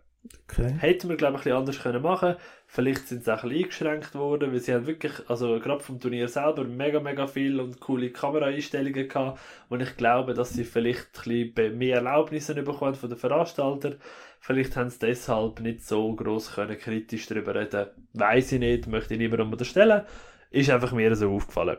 Okay. 0.49 0.73
Hätten 0.79 1.09
wir, 1.09 1.17
glaube 1.17 1.35
ich, 1.35 1.41
ein 1.41 1.43
bisschen 1.43 1.57
anders 1.57 1.79
können 1.79 2.01
machen 2.01 2.35
Vielleicht 2.67 3.07
sind 3.07 3.23
sie 3.23 3.33
auch 3.33 3.43
ein 3.43 3.49
bisschen 3.49 3.87
eingeschränkt 3.87 4.15
worden, 4.15 4.51
weil 4.51 4.59
sie 4.59 4.73
haben 4.73 4.87
wirklich, 4.87 5.13
also 5.29 5.59
gerade 5.59 5.83
vom 5.83 5.99
Turnier 5.99 6.27
selber, 6.27 6.63
mega, 6.63 6.99
mega 6.99 7.27
viel 7.27 7.59
und 7.59 7.79
coole 7.79 8.09
Kameraeinstellungen 8.09 9.07
gehabt. 9.07 9.39
Und 9.69 9.81
ich 9.81 9.95
glaube, 9.97 10.33
dass 10.33 10.53
sie 10.53 10.63
vielleicht 10.63 11.27
ein 11.27 11.53
bisschen 11.53 11.77
mehr 11.77 11.97
Erlaubnisse 11.97 12.55
bekommen 12.55 12.95
von 12.95 13.09
den 13.09 13.19
Veranstaltern. 13.19 13.97
Vielleicht 14.39 14.75
haben 14.75 14.89
sie 14.89 14.99
deshalb 14.99 15.59
nicht 15.59 15.85
so 15.85 16.15
gross 16.15 16.53
können 16.53 16.77
kritisch 16.77 17.27
darüber 17.27 17.55
reden. 17.55 17.87
Weiß 18.13 18.51
ich 18.51 18.59
nicht, 18.59 18.87
möchte 18.87 19.13
ich 19.13 19.19
niemandem 19.19 19.51
unterstellen. 19.51 20.01
Ist 20.49 20.69
einfach 20.69 20.91
mir 20.91 21.15
so 21.15 21.31
aufgefallen. 21.31 21.77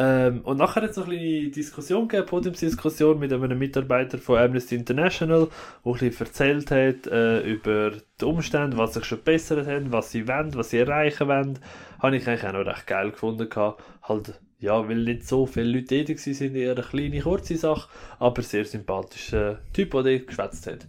Ähm, 0.00 0.42
und 0.42 0.58
nachher 0.58 0.82
hat 0.82 0.90
es 0.90 0.96
noch 0.96 1.08
eine 1.08 1.48
Diskussion 1.50 2.06
gegeben, 2.06 2.28
Podiumsdiskussion 2.28 3.18
mit 3.18 3.32
einem 3.32 3.58
Mitarbeiter 3.58 4.18
von 4.18 4.38
Amnesty 4.38 4.76
International, 4.76 5.48
der 5.84 5.92
ein 5.92 5.98
bisschen 5.98 6.26
erzählt 6.26 6.70
hat 6.70 7.06
äh, 7.08 7.40
über 7.40 7.92
die 8.20 8.24
Umstände, 8.24 8.76
was 8.76 8.94
sich 8.94 9.04
schon 9.04 9.18
verbessert 9.18 9.66
haben, 9.66 9.90
was 9.90 10.12
sie 10.12 10.28
wollen, 10.28 10.54
was 10.54 10.70
sie 10.70 10.78
erreichen 10.78 11.26
wollen. 11.26 11.58
Habe 12.00 12.16
ich 12.16 12.28
eigentlich 12.28 12.44
auch 12.46 12.52
noch 12.52 12.66
recht 12.66 12.86
geil 12.86 13.10
gefunden. 13.10 13.48
Gehabt. 13.48 13.82
Halt, 14.02 14.40
ja, 14.60 14.88
weil 14.88 15.02
nicht 15.02 15.26
so 15.26 15.46
viele 15.46 15.66
Leute 15.72 15.86
tätig 15.86 16.20
sind, 16.20 16.54
eher 16.54 16.72
eine 16.72 16.82
kleine, 16.82 17.20
kurze 17.20 17.56
Sache, 17.56 17.88
aber 18.20 18.42
sehr 18.42 18.64
sympathischer 18.64 19.58
Typ, 19.72 19.90
der 19.90 20.02
dort 20.04 20.26
geschwätzt 20.28 20.66
hat. 20.68 20.86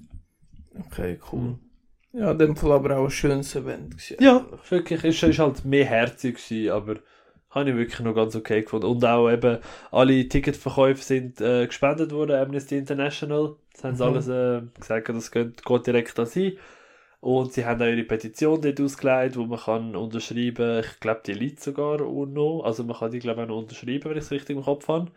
Okay, 0.87 1.19
cool. 1.31 1.57
Ja, 2.13 2.31
in 2.31 2.39
dem 2.39 2.55
Fall 2.55 2.71
aber 2.71 2.97
auch 2.97 3.05
ein 3.05 3.11
schönes 3.11 3.55
Event. 3.55 3.91
Gewesen, 3.91 4.17
Ja, 4.19 4.37
eigentlich. 4.37 4.71
wirklich, 4.71 5.03
es 5.03 5.37
war 5.39 5.47
halt 5.47 5.65
mehr 5.65 5.85
herzig, 5.85 6.37
gewesen, 6.37 6.71
aber 6.71 6.95
habe 7.51 7.69
ich 7.71 7.75
wirklich 7.75 7.99
noch 8.01 8.13
ganz 8.13 8.35
okay 8.35 8.61
gefunden. 8.61 8.87
Und 8.87 9.03
auch 9.05 9.29
eben, 9.29 9.59
alle 9.91 10.27
Ticketverkäufe 10.27 11.03
sind 11.03 11.41
äh, 11.41 11.65
gespendet 11.67 12.11
worden, 12.11 12.35
Amnesty 12.39 12.77
International. 12.77 13.55
Das 13.73 13.83
haben 13.83 13.95
sie 13.95 14.03
Mhm. 14.03 14.07
alles 14.07 14.27
äh, 14.27 14.61
gesagt, 14.79 15.09
das 15.09 15.31
geht, 15.31 15.65
geht 15.65 15.87
direkt 15.87 16.19
an 16.19 16.25
sie. 16.25 16.59
Und 17.21 17.53
sie 17.53 17.65
haben 17.65 17.81
auch 17.81 17.87
ihre 17.87 18.03
Petition 18.03 18.61
dort 18.61 18.79
ausgelegt, 18.81 19.37
wo 19.37 19.45
man 19.45 19.59
kann 19.59 19.95
unterschreiben, 19.95 20.79
ich 20.81 20.99
glaube, 21.01 21.21
die 21.25 21.33
liegt 21.33 21.61
sogar 21.61 22.01
auch 22.01 22.25
noch. 22.25 22.63
Also 22.63 22.83
man 22.85 22.97
kann 22.97 23.11
die, 23.11 23.19
glaube 23.19 23.41
ich, 23.41 23.45
auch 23.45 23.49
noch 23.49 23.57
unterschreiben, 23.59 24.05
wenn 24.09 24.17
ich 24.17 24.23
es 24.25 24.31
richtig 24.31 24.55
im 24.57 24.63
Kopf 24.63 24.87
habe. 24.87 25.11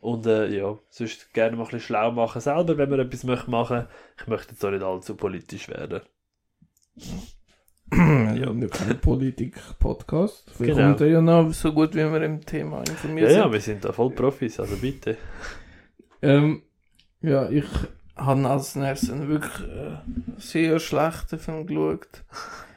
Und 0.00 0.26
äh, 0.26 0.48
ja, 0.48 0.78
sonst 0.90 1.32
gerne 1.34 1.56
mal 1.56 1.64
ein 1.64 1.66
bisschen 1.66 1.80
schlau 1.80 2.12
machen 2.12 2.40
selber, 2.40 2.78
wenn 2.78 2.90
man 2.90 3.00
etwas 3.00 3.24
möchte 3.24 3.50
machen. 3.50 3.86
Ich 4.20 4.26
möchte 4.28 4.52
jetzt 4.52 4.64
auch 4.64 4.70
nicht 4.70 4.82
allzu 4.84 5.16
politisch 5.16 5.68
werden. 5.68 6.02
ja. 8.36 8.48
Und 8.48 8.62
ja 8.62 8.68
kein 8.68 8.98
Politik-Podcast. 9.00 10.50
Wir 10.60 10.74
Genau. 10.74 10.94
kommen 10.96 11.10
ja 11.12 11.20
noch 11.20 11.52
so 11.52 11.72
gut, 11.72 11.94
wie 11.94 11.98
wir 11.98 12.22
im 12.22 12.40
Thema 12.44 12.80
informiert 12.80 13.30
Ja, 13.30 13.36
ja, 13.36 13.42
sind. 13.44 13.52
wir 13.52 13.60
sind 13.60 13.84
da 13.84 13.92
voll 13.92 14.10
Profis, 14.10 14.60
also 14.60 14.76
bitte. 14.76 15.16
Ähm, 16.22 16.62
ja, 17.22 17.48
ich 17.50 17.64
habe 18.16 18.48
als 18.48 18.76
nächstes 18.76 19.10
einen 19.10 19.28
wirklich 19.28 19.66
äh, 19.68 19.96
sehr 20.38 20.78
schlechten 20.78 21.38
Film 21.38 21.66
geschaut. 21.66 22.24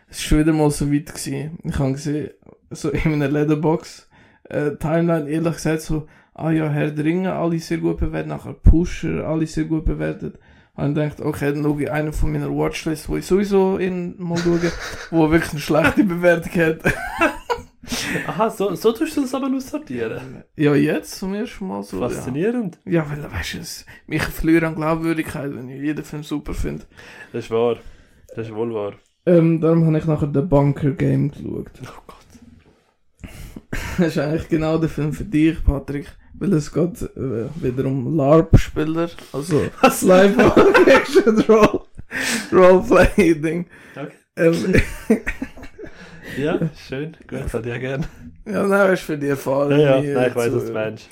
Es 0.10 0.32
war 0.32 0.40
wieder 0.40 0.54
mal 0.54 0.72
so 0.72 0.92
weit. 0.92 1.08
Gewesen. 1.08 1.60
Ich 1.64 1.78
habe 1.80 1.92
gesehen, 1.94 2.30
so 2.72 2.90
in 2.90 3.14
einer 3.14 3.28
Leatherbox, 3.30 4.10
äh, 4.46 4.76
Timeline, 4.78 5.30
ehrlich 5.30 5.54
gesagt, 5.56 5.82
so, 5.82 6.08
ah 6.34 6.52
ja, 6.52 6.70
Herr 6.70 6.92
der 6.92 7.06
Ringe, 7.06 7.34
alle 7.34 7.60
sehr 7.60 7.78
gut 7.80 7.98
bewertet, 7.98 8.30
nachher 8.30 8.54
Pusher, 8.54 9.26
alle 9.28 9.46
sehr 9.48 9.66
gut 9.66 9.86
bewertet. 9.86 10.40
Und 10.76 10.98
ich 10.98 11.10
dachte, 11.10 11.26
okay, 11.26 11.54
dann 11.54 11.64
schaue 11.64 11.84
ich 11.84 11.92
einen 11.92 12.14
von 12.14 12.32
meiner 12.32 12.50
Watchlist, 12.50 13.08
wo 13.08 13.18
ich 13.18 13.26
sowieso 13.26 13.78
in 13.78 14.16
mal 14.18 14.38
schaue, 14.38 14.60
wo 15.12 15.30
wirklich 15.30 15.52
eine 15.52 15.60
schlechte 15.62 16.04
Bewertung 16.04 16.52
hat. 16.62 16.80
Aha, 18.28 18.50
so, 18.50 18.74
so 18.76 18.92
tust 18.92 19.16
du 19.18 19.22
das 19.22 19.36
aber 19.36 19.54
aussortieren. 19.54 20.44
ja, 20.56 20.74
jetzt 20.74 21.16
zum 21.20 21.34
ersten 21.36 21.68
Mal 21.68 21.84
so. 21.84 22.00
Ja. 22.02 22.10
Faszinierend. 22.10 22.80
Ja, 22.86 23.06
weil, 23.10 23.24
weißt 23.32 23.54
du, 23.56 23.58
es- 23.60 23.86
ich 24.08 24.24
verliere 24.24 24.68
an 24.68 24.76
Glaubwürdigkeit, 24.76 25.54
wenn 25.54 25.70
ich 25.70 25.82
jeden 25.82 26.04
Film 26.04 26.24
super 26.24 26.54
finde. 26.54 26.86
Das 27.32 27.46
ist 27.46 27.52
wahr. 27.52 27.78
Das 28.36 28.48
ist 28.48 28.56
wohl 28.56 28.74
wahr. 28.74 28.94
Ähm, 29.26 29.62
darum 29.62 29.86
habe 29.86 29.98
ich 29.98 30.06
nachher 30.06 30.32
The 30.34 30.42
Bunker 30.42 30.92
Game 30.92 31.30
geschaut. 31.32 31.70
Oh 31.84 32.02
Gott. 32.08 33.30
Das 33.98 34.08
ist 34.08 34.18
eigentlich 34.18 34.50
genau 34.50 34.78
der 34.78 34.90
Film 34.90 35.14
für 35.14 35.24
dich, 35.26 35.64
Patrick. 35.64 36.08
Weil 36.40 36.54
es 36.54 36.72
geht 36.74 37.02
äh, 37.16 37.46
wieder 37.62 37.86
um 37.86 38.16
LARP-Spieler. 38.18 39.10
Also? 39.32 39.66
Live-Action-Role. 40.02 41.82
Roleplay-Ding. 42.52 43.66
Okay. 43.96 44.12
Ähm, 44.38 44.76
Ja, 46.38 46.58
schön. 46.76 47.16
Gut, 47.28 47.54
hat 47.54 47.66
ja 47.66 47.78
gern. 47.78 48.06
ja, 48.48 48.66
nein, 48.66 48.94
ist 48.94 49.04
für 49.04 49.18
die 49.18 49.28
Erfahrung. 49.28 49.72
Ja, 49.74 50.00
ja, 50.00 50.14
nein, 50.20 50.30
ich 50.32 50.36
weiß, 50.36 50.54
was 50.54 50.66
du 50.66 50.74
meinst. 50.74 51.10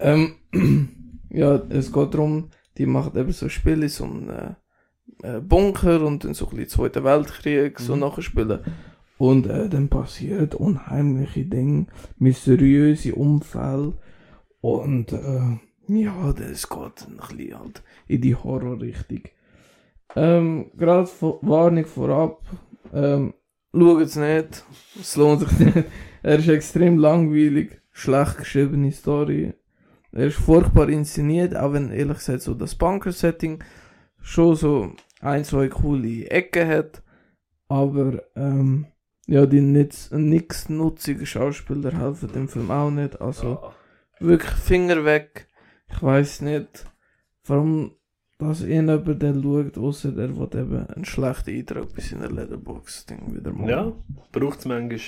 Ähm, 0.00 0.34
ja, 1.30 1.62
es 1.68 1.92
geht 1.92 2.14
darum, 2.14 2.50
die 2.76 2.86
machen 2.86 3.16
eben 3.16 3.30
so 3.30 3.48
Spiele 3.48 3.84
in 3.84 3.88
so 3.88 4.04
einem 4.04 4.30
äh, 4.30 5.36
äh, 5.36 5.40
Bunker 5.40 6.02
und 6.04 6.24
dann 6.24 6.34
so 6.34 6.46
ein 6.46 6.56
bisschen 6.56 6.70
Zweiten 6.70 7.04
Weltkrieg 7.04 7.78
so 7.78 7.94
Mhm. 7.94 8.00
nachspielen. 8.00 8.58
Und 9.16 9.46
äh, 9.46 9.68
dann 9.68 9.88
passieren 9.88 10.48
unheimliche 10.54 11.44
Dinge, 11.44 11.86
mysteriöse 12.18 13.14
Unfälle 13.14 13.92
und 14.60 15.12
äh, 15.12 15.58
ja, 15.88 16.32
das 16.32 16.68
geht 16.68 17.06
ein 17.06 17.16
bisschen 17.16 17.58
halt 17.58 17.82
in 18.06 18.20
die 18.20 18.34
Horrorrichtung. 18.34 19.22
Ähm, 20.16 20.70
Gerade 20.76 21.08
Warnung 21.20 21.86
vorab, 21.86 22.42
ähm, 22.92 23.34
schaut 23.74 24.02
es 24.02 24.16
nicht, 24.16 24.64
es 25.00 25.16
lohnt 25.16 25.40
sich 25.40 25.58
nicht. 25.58 25.84
Er 26.20 26.40
ist 26.40 26.48
extrem 26.48 26.98
langweilig, 26.98 27.80
schlecht 27.92 28.38
geschriebene 28.38 28.90
Story. 28.90 29.54
Er 30.10 30.26
ist 30.26 30.36
furchtbar 30.36 30.88
inszeniert, 30.88 31.56
auch 31.56 31.72
wenn 31.72 31.92
ehrlich 31.92 32.18
gesagt 32.18 32.42
so 32.42 32.54
das 32.54 32.74
Bunker-Setting 32.74 33.62
schon 34.20 34.56
so 34.56 34.92
ein, 35.20 35.44
zwei 35.44 35.68
coole 35.68 36.28
Ecken 36.28 36.68
hat. 36.68 37.04
Aber 37.68 38.20
ähm, 38.34 38.86
ja, 39.26 39.46
die 39.46 39.60
nix, 39.60 40.10
nix 40.10 40.68
nutzigen 40.68 41.24
Schauspieler 41.24 41.96
helfen 41.96 42.32
dem 42.32 42.48
Film 42.48 42.70
auch 42.72 42.90
nicht. 42.90 43.20
Also. 43.20 43.72
Wirklich 44.20 44.52
Finger 44.52 45.04
weg. 45.04 45.48
Ich 45.90 46.02
weiß 46.02 46.42
nicht, 46.42 46.84
warum 47.44 47.92
dass 48.38 48.60
irgendjemand 48.60 49.20
der 49.20 49.34
schaut, 49.34 49.76
außer 49.78 50.12
der 50.12 50.36
will 50.36 50.48
eben 50.54 50.86
einen 50.86 51.04
schlechten 51.04 51.50
Eindruck 51.50 51.92
bei 51.96 52.02
seiner 52.02 52.30
Letterbox-Ding 52.30 53.34
wieder 53.34 53.52
machen. 53.52 53.68
Ja, 53.68 53.92
braucht 54.30 54.60
es 54.60 54.64
manchmal. 54.64 55.00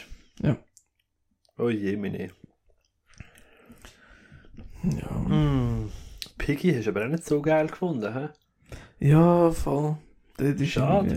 Ja. 0.43 0.57
Oh 1.57 1.69
je, 1.69 1.97
meine. 1.97 2.31
Ja, 4.83 5.25
Hm. 5.29 5.91
Piggy 6.39 6.73
hast 6.75 6.87
du 6.87 6.91
aber 6.91 7.05
auch 7.05 7.09
nicht 7.11 7.25
so 7.25 7.41
geil 7.43 7.67
gefunden, 7.69 8.13
hä? 8.13 8.29
ja 8.99 9.51
voll. 9.51 9.97
Das 10.37 10.49
ist 10.61 10.69
Schade. 10.71 11.09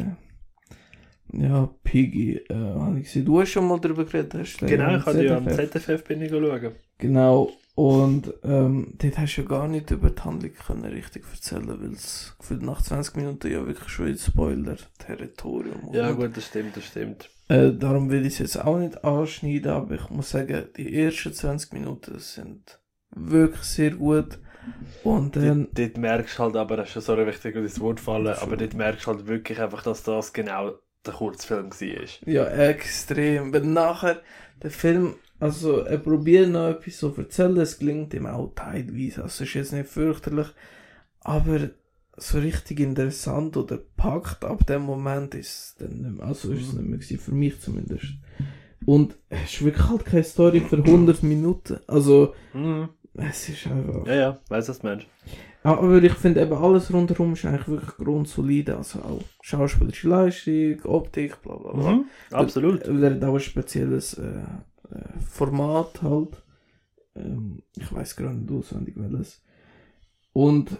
irgendwie- 1.32 1.46
Ja, 1.48 1.70
Piggy, 1.84 2.36
äh, 2.50 2.54
habe 2.54 3.00
ich 3.00 3.06
gesehen. 3.06 3.26
Du 3.26 3.40
hast 3.42 3.50
schon 3.52 3.68
mal 3.68 3.80
darüber 3.80 4.06
geredet, 4.06 4.34
hast 4.36 4.58
du 4.58 4.66
Genau, 4.68 4.98
ich 4.98 5.06
hatte 5.06 5.26
ja 5.26 5.38
am. 5.38 5.50
ZFF 5.50 6.04
bin 6.04 6.22
ich 6.22 6.30
schauen. 6.30 6.76
Genau, 7.00 7.52
und 7.76 8.32
ähm, 8.44 8.94
dort 9.00 9.18
hast 9.18 9.36
du 9.36 9.42
ja 9.42 9.48
gar 9.48 9.68
nicht 9.68 9.90
über 9.90 10.12
die 10.12 10.22
Handlung 10.22 10.54
können 10.54 10.86
richtig 10.86 11.24
erzählen, 11.32 11.68
weil 11.68 11.94
es 11.94 12.36
gefühlt 12.38 12.62
nach 12.62 12.82
20 12.82 13.16
Minuten 13.16 13.52
ja 13.52 13.66
wirklich 13.66 13.90
schon 13.90 14.08
ins 14.08 14.28
Spoiler-Territorium 14.28 15.92
Ja, 15.92 16.12
gut, 16.12 16.38
das 16.38 16.46
stimmt, 16.48 16.78
das 16.78 16.86
stimmt. 16.86 17.30
Äh, 17.48 17.72
darum 17.74 18.10
will 18.12 18.26
ich 18.26 18.34
es 18.34 18.40
jetzt 18.40 18.64
auch 18.64 18.78
nicht 18.78 19.04
anschneiden, 19.04 19.72
aber 19.72 19.96
ich 19.96 20.10
muss 20.10 20.30
sagen, 20.30 20.66
die 20.78 20.96
ersten 20.96 21.34
20 21.34 21.74
Minuten 21.74 22.20
sind 22.20 22.80
wirklich 23.16 23.64
sehr 23.64 23.92
gut. 23.92 24.40
Und 25.04 25.36
dann, 25.36 25.68
Dort, 25.74 25.80
dort 25.80 25.98
merkst 25.98 26.38
du 26.40 26.44
halt, 26.44 26.56
aber 26.56 26.78
das 26.78 26.88
ist 26.88 26.94
schon 26.94 27.02
so 27.02 27.14
ein 27.16 27.28
wichtig 27.28 27.56
ins 27.56 27.80
Wort 27.80 28.00
fallen, 28.00 28.28
aber 28.28 28.56
dort 28.56 28.74
merkst 28.76 29.06
du 29.06 29.12
halt 29.12 29.28
wirklich 29.28 29.60
einfach, 29.60 29.84
dass 29.84 30.04
das 30.04 30.32
genau 30.32 30.74
der 31.06 31.14
Kurzfilm 31.14 31.72
war. 31.72 32.30
ja, 32.34 32.46
extrem. 32.46 33.54
Weil 33.54 33.62
nachher 33.62 34.22
der 34.62 34.72
Film, 34.72 35.16
also 35.44 35.80
er 35.80 35.98
probiert 35.98 36.50
noch 36.50 36.70
etwas 36.70 36.98
zu 36.98 37.14
erzählen, 37.18 37.58
es 37.58 37.78
gelingt 37.80 38.14
ihm 38.14 38.26
auch 38.26 38.52
teilweise. 38.56 39.24
Also 39.24 39.44
es 39.44 39.50
ist 39.50 39.54
jetzt 39.54 39.74
nicht 39.74 39.88
fürchterlich, 39.90 40.48
aber 41.22 41.70
so 42.18 42.40
richtig 42.40 42.80
interessant 42.80 43.58
oder 43.58 43.78
packt 43.98 44.46
ab 44.46 44.66
dem 44.68 44.84
Moment 44.84 45.34
ist 45.36 45.50
es 45.50 45.76
dann 45.80 46.02
nicht 46.02 46.18
mehr, 46.18 46.26
also 46.28 46.52
ist 46.52 46.68
es 46.68 46.74
nicht 46.74 46.88
mehr 46.88 47.00
gewesen, 47.00 47.20
für 47.20 47.34
mich 47.34 47.60
zumindest. 47.60 48.06
Und 48.86 49.16
es 49.30 49.54
ist 49.54 49.64
wirklich 49.64 49.90
halt 49.90 50.06
keine 50.06 50.24
Story 50.24 50.60
für 50.62 50.78
100 50.78 51.24
Minuten. 51.24 51.80
Also, 51.88 52.34
Mhm. 52.54 52.90
es 53.16 53.50
ist 53.50 53.68
einfach. 53.68 54.06
Ja, 54.08 54.14
ja, 54.16 54.40
weiss 54.50 54.70
was 54.70 54.80
du 54.80 54.88
meinst. 54.88 55.08
Aber 55.64 56.04
ich 56.04 56.14
finde 56.14 56.42
eben 56.42 56.54
alles 56.54 56.94
rundherum 56.94 57.34
ist 57.34 57.46
eigentlich 57.46 57.68
wirklich 57.70 57.96
grundsolide. 57.96 58.76
Also 58.76 59.00
auch 59.00 59.22
schauspielerische 59.42 60.10
Leistung, 60.10 60.82
Optik, 60.84 61.42
bla 61.42 61.56
bla 61.56 61.72
bla. 61.72 61.92
Mhm. 61.92 62.06
Absolut. 62.32 62.82
Er 62.82 63.12
hat 63.12 63.24
auch 63.24 63.34
ein 63.36 63.40
spezielles 63.40 64.16
äh, 64.16 64.44
äh, 64.94 65.20
Format 65.20 66.02
halt. 66.02 66.44
Ähm, 67.16 67.64
ich 67.76 67.92
weiß 67.92 68.16
gerade 68.16 68.36
nicht 68.36 68.52
auswendig 68.52 68.96
welches. 68.98 69.44
Und 70.34 70.78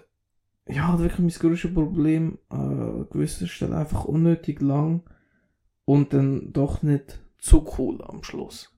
ja, 0.68 0.94
hat 0.94 1.00
wirklich 1.00 1.20
mein 1.20 1.30
größtes 1.30 1.74
Problem 1.74 2.40
an 2.50 3.08
gewissen 3.10 3.48
Stellen 3.48 3.74
einfach 3.74 4.06
unnötig 4.06 4.62
lang 4.62 5.04
und 5.86 6.14
dann 6.14 6.54
doch 6.54 6.82
nicht 6.82 7.20
zu 7.38 7.66
cool 7.78 8.02
am 8.04 8.24
Schluss. 8.24 8.74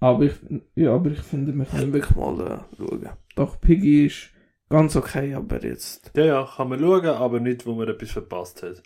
Aber 0.00 0.24
ich, 0.24 0.34
ja, 0.74 0.94
aber 0.94 1.10
ich 1.10 1.20
finde, 1.20 1.54
wir 1.54 1.66
können 1.66 1.92
wirklich 1.92 2.16
mal 2.16 2.40
äh, 2.40 2.76
schauen. 2.76 3.08
Doch, 3.36 3.60
Piggy 3.60 4.06
ist 4.06 4.30
ganz 4.70 4.96
okay, 4.96 5.34
aber 5.34 5.62
jetzt 5.62 6.10
Ja, 6.16 6.24
ja, 6.24 6.48
kann 6.56 6.70
man 6.70 6.80
schauen, 6.80 7.04
aber 7.04 7.38
nicht, 7.38 7.66
wo 7.66 7.74
man 7.74 7.88
etwas 7.88 8.10
verpasst 8.10 8.62
hat. 8.62 8.82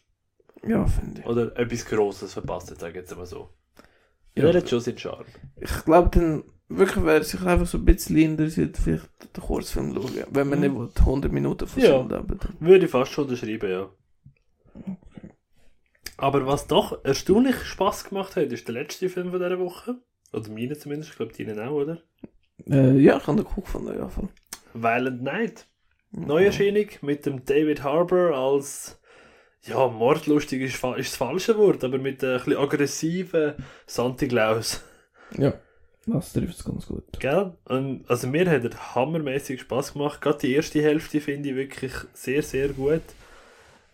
Ja, 0.66 0.86
finde 0.86 1.20
ich. 1.20 1.26
Oder 1.26 1.56
etwas 1.56 1.86
Grosses 1.86 2.32
verpasst 2.32 2.70
hat, 2.72 2.80
sage 2.80 2.94
ich 2.94 3.06
jetzt 3.06 3.16
mal 3.16 3.26
so. 3.26 3.50
Ja. 4.36 4.50
Der 4.50 4.60
hat 4.62 4.68
schon 4.68 4.80
seinen 4.80 4.98
Charme. 4.98 5.26
Ich 5.60 5.84
glaube 5.84 6.10
dann, 6.10 6.44
wirklich 6.68 7.04
wäre 7.04 7.22
sich 7.22 7.40
einfach 7.42 7.66
so 7.66 7.78
ein 7.78 7.84
bisschen 7.84 8.16
interessiert, 8.16 8.76
vielleicht 8.76 9.08
den 9.36 9.42
Kurzfilm 9.42 9.94
schauen. 9.94 10.24
Wenn 10.30 10.48
man 10.48 10.58
Mhm. 10.60 10.64
nicht 10.64 10.74
will, 10.76 10.90
100 11.04 11.32
Minuten 11.32 11.66
von 11.68 11.82
Ja. 11.82 12.02
dann. 12.02 12.28
Würde 12.60 12.84
ich 12.86 12.90
fast 12.90 13.12
schon 13.12 13.24
unterschreiben, 13.24 13.70
ja. 13.70 13.90
Aber 16.16 16.46
was 16.46 16.66
doch 16.66 17.04
erstaunlich 17.04 17.56
Spaß 17.64 18.04
gemacht 18.08 18.36
hat, 18.36 18.52
ist 18.52 18.66
der 18.68 18.74
letzte 18.74 19.08
Film 19.08 19.30
von 19.30 19.40
dieser 19.40 19.58
Woche. 19.58 19.96
Oder 20.32 20.48
meine 20.50 20.76
zumindest, 20.76 21.10
ich 21.10 21.16
glaube 21.16 21.32
deinen 21.32 21.58
auch, 21.60 21.72
oder? 21.72 22.02
Äh, 22.68 22.98
ja, 22.98 23.16
ich 23.18 23.26
habe 23.26 23.36
den 23.42 23.46
cool 23.56 23.62
gefunden, 23.64 23.96
ja. 23.96 24.08
Voll. 24.08 24.28
Violent 24.74 25.22
Night. 25.22 25.66
Neuerscheinung 26.12 26.86
mit 27.02 27.26
dem 27.26 27.44
David 27.44 27.82
Harbour 27.82 28.34
als 28.36 29.00
ja, 29.66 29.88
mordlustig 29.88 30.62
ist, 30.62 30.74
ist 30.74 31.12
das 31.12 31.16
falsche 31.16 31.56
Wort, 31.56 31.84
aber 31.84 31.98
mit 31.98 32.22
einem 32.22 32.36
bisschen 32.36 32.56
aggressiven 32.56 33.54
Santi 33.86 34.28
Claus. 34.28 34.82
Ja, 35.38 35.54
das 36.06 36.32
trifft 36.32 36.58
es 36.58 36.64
ganz 36.64 36.86
gut. 36.86 37.04
Gell? 37.18 37.52
Und, 37.64 38.04
also 38.08 38.26
mir 38.26 38.48
hat 38.50 38.64
er 38.64 38.94
hammermäßig 38.94 39.62
Spaß 39.62 39.94
gemacht. 39.94 40.20
Gerade 40.20 40.38
die 40.38 40.54
erste 40.54 40.82
Hälfte 40.82 41.20
finde 41.20 41.50
ich 41.50 41.56
wirklich 41.56 41.92
sehr, 42.12 42.42
sehr 42.42 42.68
gut. 42.68 43.02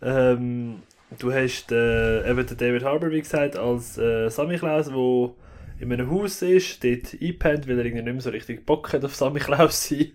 Ähm, 0.01 0.81
du 1.19 1.31
hast 1.31 1.71
äh, 1.71 2.29
eben 2.29 2.45
den 2.45 2.57
David 2.57 2.83
Harbour, 2.83 3.11
wie 3.11 3.21
gesagt, 3.21 3.55
als 3.55 3.97
äh, 3.97 4.29
Sammy 4.29 4.57
Klaus, 4.57 4.87
der 4.87 5.29
in 5.79 5.93
einem 5.93 6.11
Haus 6.11 6.41
ist, 6.41 6.83
dort 6.83 7.15
einpennt, 7.21 7.67
weil 7.67 7.79
er 7.79 7.85
irgendwie 7.85 8.03
nicht 8.03 8.13
mehr 8.13 8.21
so 8.21 8.29
richtig 8.29 8.65
Bock 8.65 8.91
hat 8.91 9.05
auf 9.05 9.15
Sammy 9.15 9.39
Klaus 9.39 9.87
sein. 9.87 10.11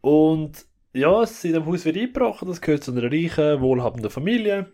Und 0.00 0.64
ja, 0.92 1.24
in 1.42 1.52
dem 1.52 1.66
Haus 1.66 1.84
wird 1.84 1.96
eingebrochen, 1.96 2.48
das 2.48 2.60
gehört 2.60 2.84
zu 2.84 2.92
einer 2.92 3.10
reichen, 3.10 3.60
wohlhabenden 3.60 4.10
Familie. 4.10 4.72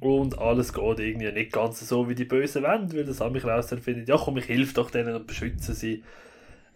Und 0.00 0.38
alles 0.38 0.72
geht 0.72 0.98
irgendwie 0.98 1.32
nicht 1.32 1.52
ganz 1.52 1.86
so, 1.86 2.08
wie 2.08 2.14
die 2.14 2.24
Bösen 2.24 2.62
wollen, 2.62 2.92
weil 2.92 3.04
der 3.04 3.14
Sammy 3.14 3.40
Klaus 3.40 3.66
dann 3.66 3.80
findet, 3.80 4.08
ja 4.08 4.16
komm, 4.16 4.38
ich 4.38 4.48
helfe 4.48 4.74
doch 4.74 4.90
denen 4.90 5.14
und 5.14 5.26
beschütze 5.26 5.74
sie. 5.74 6.02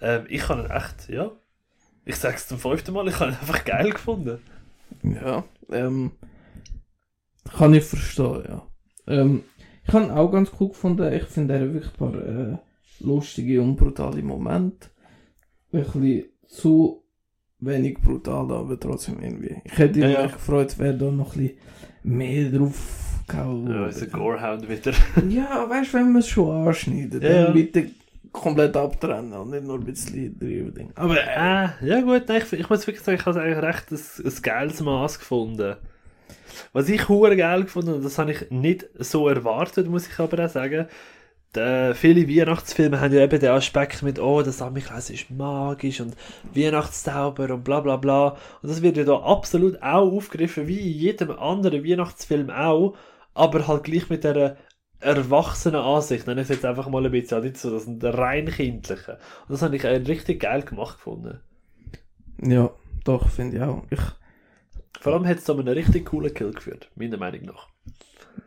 Ähm, 0.00 0.26
ich 0.28 0.48
habe 0.48 0.62
ihn 0.62 0.70
echt, 0.70 1.08
ja, 1.08 1.32
ich 2.04 2.16
sage 2.16 2.36
es 2.36 2.46
zum 2.46 2.58
fünften 2.58 2.92
Mal, 2.92 3.08
ich 3.08 3.18
habe 3.18 3.30
ihn 3.30 3.36
einfach 3.36 3.64
geil 3.64 3.90
gefunden. 3.90 4.38
Ja, 5.02 5.44
ähm, 5.70 6.12
kann 7.56 7.74
ich 7.74 7.84
verstehen, 7.84 8.44
ja. 8.46 8.66
Ähm, 9.06 9.44
ich 9.86 9.94
habe 9.94 10.06
ihn 10.06 10.10
auch 10.10 10.30
ganz 10.30 10.50
cool 10.60 10.68
gefunden. 10.68 11.12
Ich 11.12 11.24
finde, 11.24 11.54
er 11.54 11.72
wirklich 11.72 11.92
ein 11.92 11.98
paar 11.98 12.14
äh, 12.14 12.58
lustige 13.00 13.62
und 13.62 13.76
brutale 13.76 14.22
Momente. 14.22 14.90
Ein 15.72 15.84
bisschen 15.84 16.24
zu 16.48 17.05
wenig 17.66 17.98
brutal, 18.00 18.50
aber 18.52 18.78
trotzdem 18.78 19.16
irgendwie. 19.22 19.56
Ich 19.64 19.76
hätte 19.78 20.00
Ja, 20.00 20.06
mich 20.06 20.16
ja. 20.16 20.26
gefreut, 20.26 20.78
wäre 20.78 20.94
da 20.96 21.10
noch 21.10 21.34
ein 21.36 21.42
bisschen 21.42 21.58
mehr 22.04 22.50
drauf 22.50 22.74
gehauen. 23.28 23.70
Ja, 23.70 23.84
unser 23.86 24.06
Gorehound 24.06 24.68
wieder. 24.68 24.92
Ja, 25.28 25.68
weißt 25.68 25.92
du, 25.92 25.98
wenn 25.98 26.12
man 26.12 26.20
es 26.20 26.28
schon 26.28 26.66
anschneidet, 26.68 27.22
Ja, 27.22 27.44
dann 27.44 27.52
bitte 27.54 27.90
komplett 28.32 28.76
abtrennen 28.76 29.32
und 29.32 29.50
nicht 29.50 29.64
nur 29.64 29.76
ein 29.78 29.84
bisschen 29.84 30.38
drüber. 30.38 30.82
Aber 30.94 31.16
äh, 31.16 31.36
Ah, 31.36 31.74
ja 31.80 32.00
gut, 32.02 32.28
ich, 32.28 32.52
ich 32.52 32.68
muss 32.70 32.86
wirklich 32.86 33.02
sagen, 33.04 33.18
ich 33.18 33.26
habe 33.26 33.40
eigentlich 33.40 33.62
recht 33.64 33.90
ein, 33.90 34.26
ein 34.26 34.42
geiles 34.42 34.80
Maß 34.80 35.18
gefunden. 35.18 35.76
Was 36.72 36.88
ich 36.88 37.08
hure 37.08 37.36
geil 37.36 37.62
gefunden 37.64 37.94
und 37.94 38.04
das 38.04 38.18
habe 38.18 38.32
ich 38.32 38.50
nicht 38.50 38.86
so 38.98 39.28
erwartet, 39.28 39.88
muss 39.88 40.06
ich 40.06 40.18
aber 40.18 40.44
auch 40.44 40.50
sagen. 40.50 40.86
Die, 41.56 41.94
viele 41.94 42.28
Weihnachtsfilme 42.28 43.00
haben 43.00 43.14
ja 43.14 43.22
eben 43.22 43.40
den 43.40 43.50
Aspekt 43.50 44.02
mit, 44.02 44.18
oh, 44.18 44.42
der 44.42 44.52
Samichlaus 44.52 45.08
ist 45.08 45.30
magisch 45.30 46.00
und 46.00 46.14
Weihnachtszauber 46.54 47.54
und 47.54 47.64
bla 47.64 47.80
bla 47.80 47.96
bla. 47.96 48.36
Und 48.60 48.68
das 48.70 48.82
wird 48.82 48.98
ja 48.98 49.04
da 49.04 49.16
absolut 49.20 49.82
auch 49.82 50.12
aufgegriffen, 50.12 50.68
wie 50.68 50.80
in 50.80 50.98
jedem 50.98 51.30
anderen 51.30 51.82
Weihnachtsfilm 51.82 52.50
auch, 52.50 52.94
aber 53.32 53.66
halt 53.66 53.84
gleich 53.84 54.10
mit 54.10 54.24
der 54.24 54.58
erwachsenen 55.00 55.80
Ansicht, 55.80 56.26
nenne 56.26 56.42
ich 56.42 56.50
es 56.50 56.56
jetzt 56.56 56.64
einfach 56.64 56.88
mal 56.88 57.04
ein 57.04 57.12
bisschen, 57.12 57.42
nicht 57.42 57.56
so, 57.56 57.70
das 57.70 57.84
sind 57.84 58.04
rein 58.04 58.46
kindliche. 58.46 59.12
Und 59.12 59.50
das 59.50 59.62
habe 59.62 59.76
ich 59.76 59.84
äh, 59.84 59.96
richtig 59.96 60.40
geil 60.40 60.62
gemacht 60.62 60.96
gefunden. 60.96 61.40
ja, 62.42 62.70
doch, 63.04 63.28
finde 63.30 63.56
ich 63.56 63.62
auch. 63.62 63.82
Ich, 63.90 64.00
Vor 65.00 65.14
allem 65.14 65.26
hat 65.26 65.38
es 65.38 65.44
zu 65.44 65.52
einem 65.52 65.68
richtig 65.68 66.06
coolen 66.06 66.34
Kill 66.34 66.52
geführt, 66.52 66.90
meiner 66.96 67.16
Meinung 67.16 67.42
nach. 67.42 67.68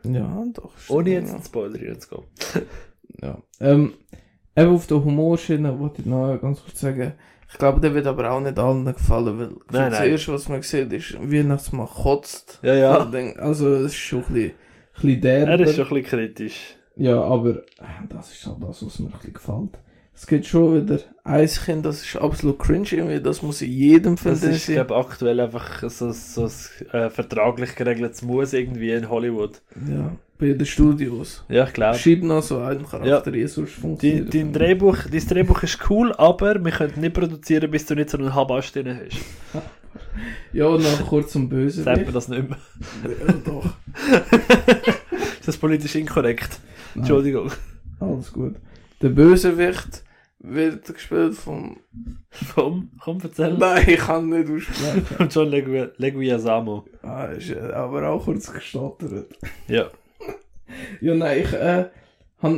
ja, 0.04 0.44
doch. 0.52 0.72
Ohne 0.88 1.10
jetzt 1.10 1.30
ja. 1.30 1.36
ins 1.36 1.46
Spoiler 1.46 1.80
reinzugehen. 1.80 2.24
Ja. 3.20 3.38
Ähm, 3.60 3.94
eben 4.56 4.74
auf 4.74 4.86
der 4.86 5.04
Humorschiene 5.04 5.78
wollte 5.78 6.02
ich 6.02 6.06
noch 6.06 6.38
ganz 6.38 6.62
kurz 6.62 6.80
sagen, 6.80 7.14
ich 7.52 7.58
glaube, 7.58 7.80
der 7.80 7.94
wird 7.94 8.06
aber 8.06 8.30
auch 8.30 8.40
nicht 8.40 8.58
allen 8.58 8.84
gefallen, 8.84 9.38
weil 9.38 9.48
Nein, 9.72 9.90
das 9.90 10.00
erste, 10.00 10.32
was 10.32 10.48
man 10.48 10.62
sieht, 10.62 10.92
ist, 10.92 11.16
ein 11.16 11.32
Weihnachtsmann 11.32 11.88
kotzt. 11.88 12.60
Ja, 12.62 12.74
ja. 12.74 13.10
Also, 13.38 13.74
es 13.74 13.86
ist 13.86 13.96
schon 13.96 14.20
ein 14.20 14.32
bisschen, 14.32 14.50
ein 14.50 14.54
bisschen 14.94 15.20
derber. 15.20 15.52
Er 15.52 15.60
ist 15.60 15.74
schon 15.74 15.84
ein 15.88 15.94
bisschen 15.94 16.18
kritisch. 16.18 16.76
Ja, 16.96 17.20
aber 17.22 17.62
das 18.08 18.32
ist 18.32 18.46
halt 18.46 18.62
das, 18.62 18.84
was 18.84 18.98
mir 19.00 19.06
ein 19.06 19.12
bisschen 19.12 19.32
gefällt. 19.32 19.78
Es 20.20 20.26
gibt 20.26 20.44
schon 20.44 20.86
wieder 20.86 21.00
ein 21.24 21.46
Kind, 21.46 21.86
das 21.86 22.02
ist 22.04 22.16
absolut 22.16 22.58
cringe 22.58 22.86
irgendwie, 22.90 23.20
das 23.20 23.40
muss 23.40 23.62
in 23.62 23.72
jedem 23.72 24.18
Film 24.18 24.34
Das 24.34 24.42
drin 24.42 24.50
ist, 24.50 24.66
sein. 24.66 24.74
glaube 24.74 24.96
aktuell 24.96 25.40
einfach 25.40 25.82
so, 25.88 26.12
so 26.12 26.44
ein 26.44 26.92
äh, 26.92 27.08
vertraglich 27.08 27.74
geregeltes 27.74 28.20
Muss 28.20 28.52
irgendwie 28.52 28.90
in 28.90 29.08
Hollywood. 29.08 29.62
Ja, 29.88 30.14
bei 30.36 30.52
den 30.52 30.66
Studios. 30.66 31.42
Ja, 31.48 31.64
ich 31.64 31.72
glaube. 31.72 31.96
Schreib 31.96 32.22
noch 32.22 32.42
so 32.42 32.58
einen 32.58 32.86
Charakter, 32.86 33.34
ja. 33.34 33.48
sonst 33.48 33.72
funktioniert 33.72 34.34
dein, 34.34 34.52
Drehbuch, 34.52 34.98
dein 35.10 35.26
Drehbuch 35.26 35.62
ist 35.62 35.78
cool, 35.88 36.12
aber 36.12 36.62
wir 36.62 36.70
können 36.72 37.00
nicht 37.00 37.14
produzieren, 37.14 37.70
bis 37.70 37.86
du 37.86 37.94
nicht 37.94 38.10
so 38.10 38.18
einen 38.18 38.34
Habast 38.34 38.76
drin 38.76 39.00
hast. 39.02 39.62
Ja, 40.52 40.66
und 40.66 40.82
noch 40.82 41.06
kurz 41.06 41.32
zum 41.32 41.48
Bösen. 41.48 41.82
Sagt 41.82 42.04
man 42.04 42.12
das 42.14 42.28
nicht 42.28 42.48
mehr. 42.48 42.58
Ja, 43.04 43.32
doch. 43.44 43.64
Ist 45.40 45.48
das 45.48 45.56
politisch 45.56 45.94
inkorrekt? 45.94 46.60
Entschuldigung. 46.94 47.50
Alles 47.98 48.32
gut. 48.32 48.56
Der 49.02 49.08
Bösewicht 49.08 50.04
wird 50.40 50.92
gespielt 50.92 51.34
vom. 51.34 51.80
Komm, 52.54 52.90
komm, 53.00 53.18
erzähl. 53.22 53.56
Nein, 53.58 53.84
ich 53.88 53.98
kann 53.98 54.28
nicht 54.28 54.50
aussprechen. 54.50 55.04
Von 55.06 55.28
John 55.28 55.48
Legu- 55.48 55.90
Leguizamo. 55.96 56.84
ah, 57.02 57.24
ist 57.26 57.50
äh, 57.50 57.58
aber 57.72 58.08
auch 58.08 58.24
kurz 58.24 58.52
gestottert. 58.52 59.34
Ja. 59.68 59.90
Ja, 61.00 61.14
nein, 61.14 61.40
ich, 61.42 61.52
äh, 61.52 61.86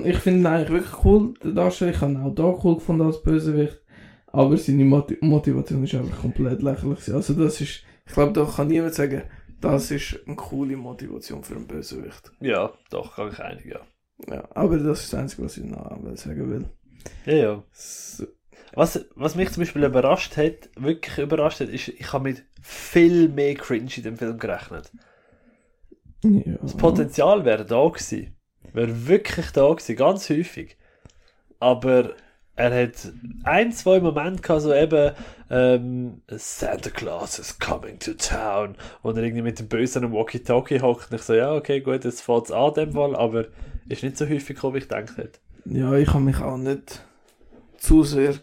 ich 0.05 0.19
finde 0.19 0.41
ihn 0.41 0.47
eigentlich 0.47 0.71
wirklich 0.71 1.05
cool, 1.05 1.35
den 1.43 1.55
Darsteller. 1.55 1.91
Ich 1.93 2.01
habe 2.01 2.13
ihn 2.13 2.23
auch 2.23 2.35
da 2.35 2.45
cool 2.63 2.75
gefunden 2.77 3.03
als 3.03 3.23
Bösewicht. 3.23 3.81
Aber 4.27 4.57
seine 4.57 4.85
Moti 4.85 5.19
Motivation 5.21 5.85
ist 5.85 5.95
einfach 5.95 6.21
komplett 6.21 6.63
lächerlich. 6.63 7.13
Also, 7.13 7.35
das 7.35 7.61
ist. 7.61 7.83
Ich 8.07 8.13
glaube, 8.15 8.33
da 8.33 8.45
kann 8.45 8.69
niemand 8.69 8.95
sagen, 8.95 9.23
das 9.61 9.91
ist 9.91 10.19
eine 10.27 10.37
coole 10.37 10.77
Motivation 10.77 11.43
für 11.45 11.55
einen 11.57 11.67
Bösewicht. 11.67 12.33
Ja, 12.41 12.73
doch, 12.91 13.15
kann 13.17 13.29
ich 13.33 13.39
einig, 13.41 13.65
ja. 13.67 13.81
Ja, 14.29 14.45
aber 14.55 14.77
das 14.79 15.05
ist 15.05 15.13
das 15.13 15.21
Einzige, 15.21 15.45
was 15.45 15.57
ich 15.57 15.65
noch 15.65 16.01
sagen 16.17 16.51
will. 16.51 16.65
Ja, 17.27 17.35
ja. 17.35 17.63
So, 17.73 18.27
Was, 18.75 19.05
was 19.15 19.35
mich 19.35 19.51
zum 19.51 19.63
Beispiel 19.63 19.85
überrascht 19.85 20.37
hat, 20.37 20.71
wirklich 20.77 21.19
überrascht 21.19 21.61
hat, 21.61 21.69
ist, 21.69 21.89
ich 21.89 22.13
habe 22.13 22.25
mit 22.25 22.45
viel 22.61 23.29
mehr 23.29 23.55
Cringe 23.55 23.91
in 23.97 24.03
dem 24.03 24.17
Film 24.17 24.39
gerechnet. 24.39 24.91
ja. 26.23 26.59
Das 26.63 26.77
Potenzial 26.77 27.45
wäre 27.45 27.65
da 27.65 27.87
gewesen. 27.89 28.37
Wäre 28.73 29.07
wirklich 29.07 29.51
da 29.51 29.69
gewesen, 29.69 29.97
ganz 29.97 30.31
häufig. 30.31 30.77
Aber 31.61 32.15
er 32.55 32.83
hat 32.83 33.13
ein, 33.45 33.73
zwei 33.73 34.01
Momente 34.01 34.43
gehabt, 34.43 34.63
so 34.63 34.75
eben, 34.75 35.15
ähm, 35.51 36.23
Santa 36.29 36.91
Claus 36.91 37.39
is 37.39 37.59
coming 37.59 37.99
to 37.99 38.13
town. 38.15 38.77
Und 39.03 39.17
er 39.17 39.25
irgendwie 39.25 39.43
mit 39.43 39.59
dem 39.59 39.69
Bösen 39.69 40.05
am 40.05 40.13
Walkie-Talkie 40.13 40.81
hockt. 40.81 41.11
Und 41.11 41.17
ich 41.17 41.23
so, 41.23 41.35
ja, 41.35 41.53
okay, 41.55 41.81
gut, 41.81 42.05
jetzt 42.05 42.23
fängt 42.23 42.47
es 42.47 42.53
an, 42.53 42.75
dem 42.75 42.93
Fall, 42.93 43.17
aber 43.17 43.47
ist 43.89 44.03
nicht 44.03 44.17
so 44.17 44.27
häufig 44.27 44.55
gekommen, 44.57 44.75
wie 44.75 44.79
ich 44.79 44.89
gedacht 44.89 45.17
hätte. 45.17 45.41
Ja, 45.65 45.95
ich 45.95 46.09
habe 46.09 46.25
mich 46.25 46.41
auch 46.41 46.57
nicht 46.57 47.05
zu 47.79 48.03
sehr 48.03 48.35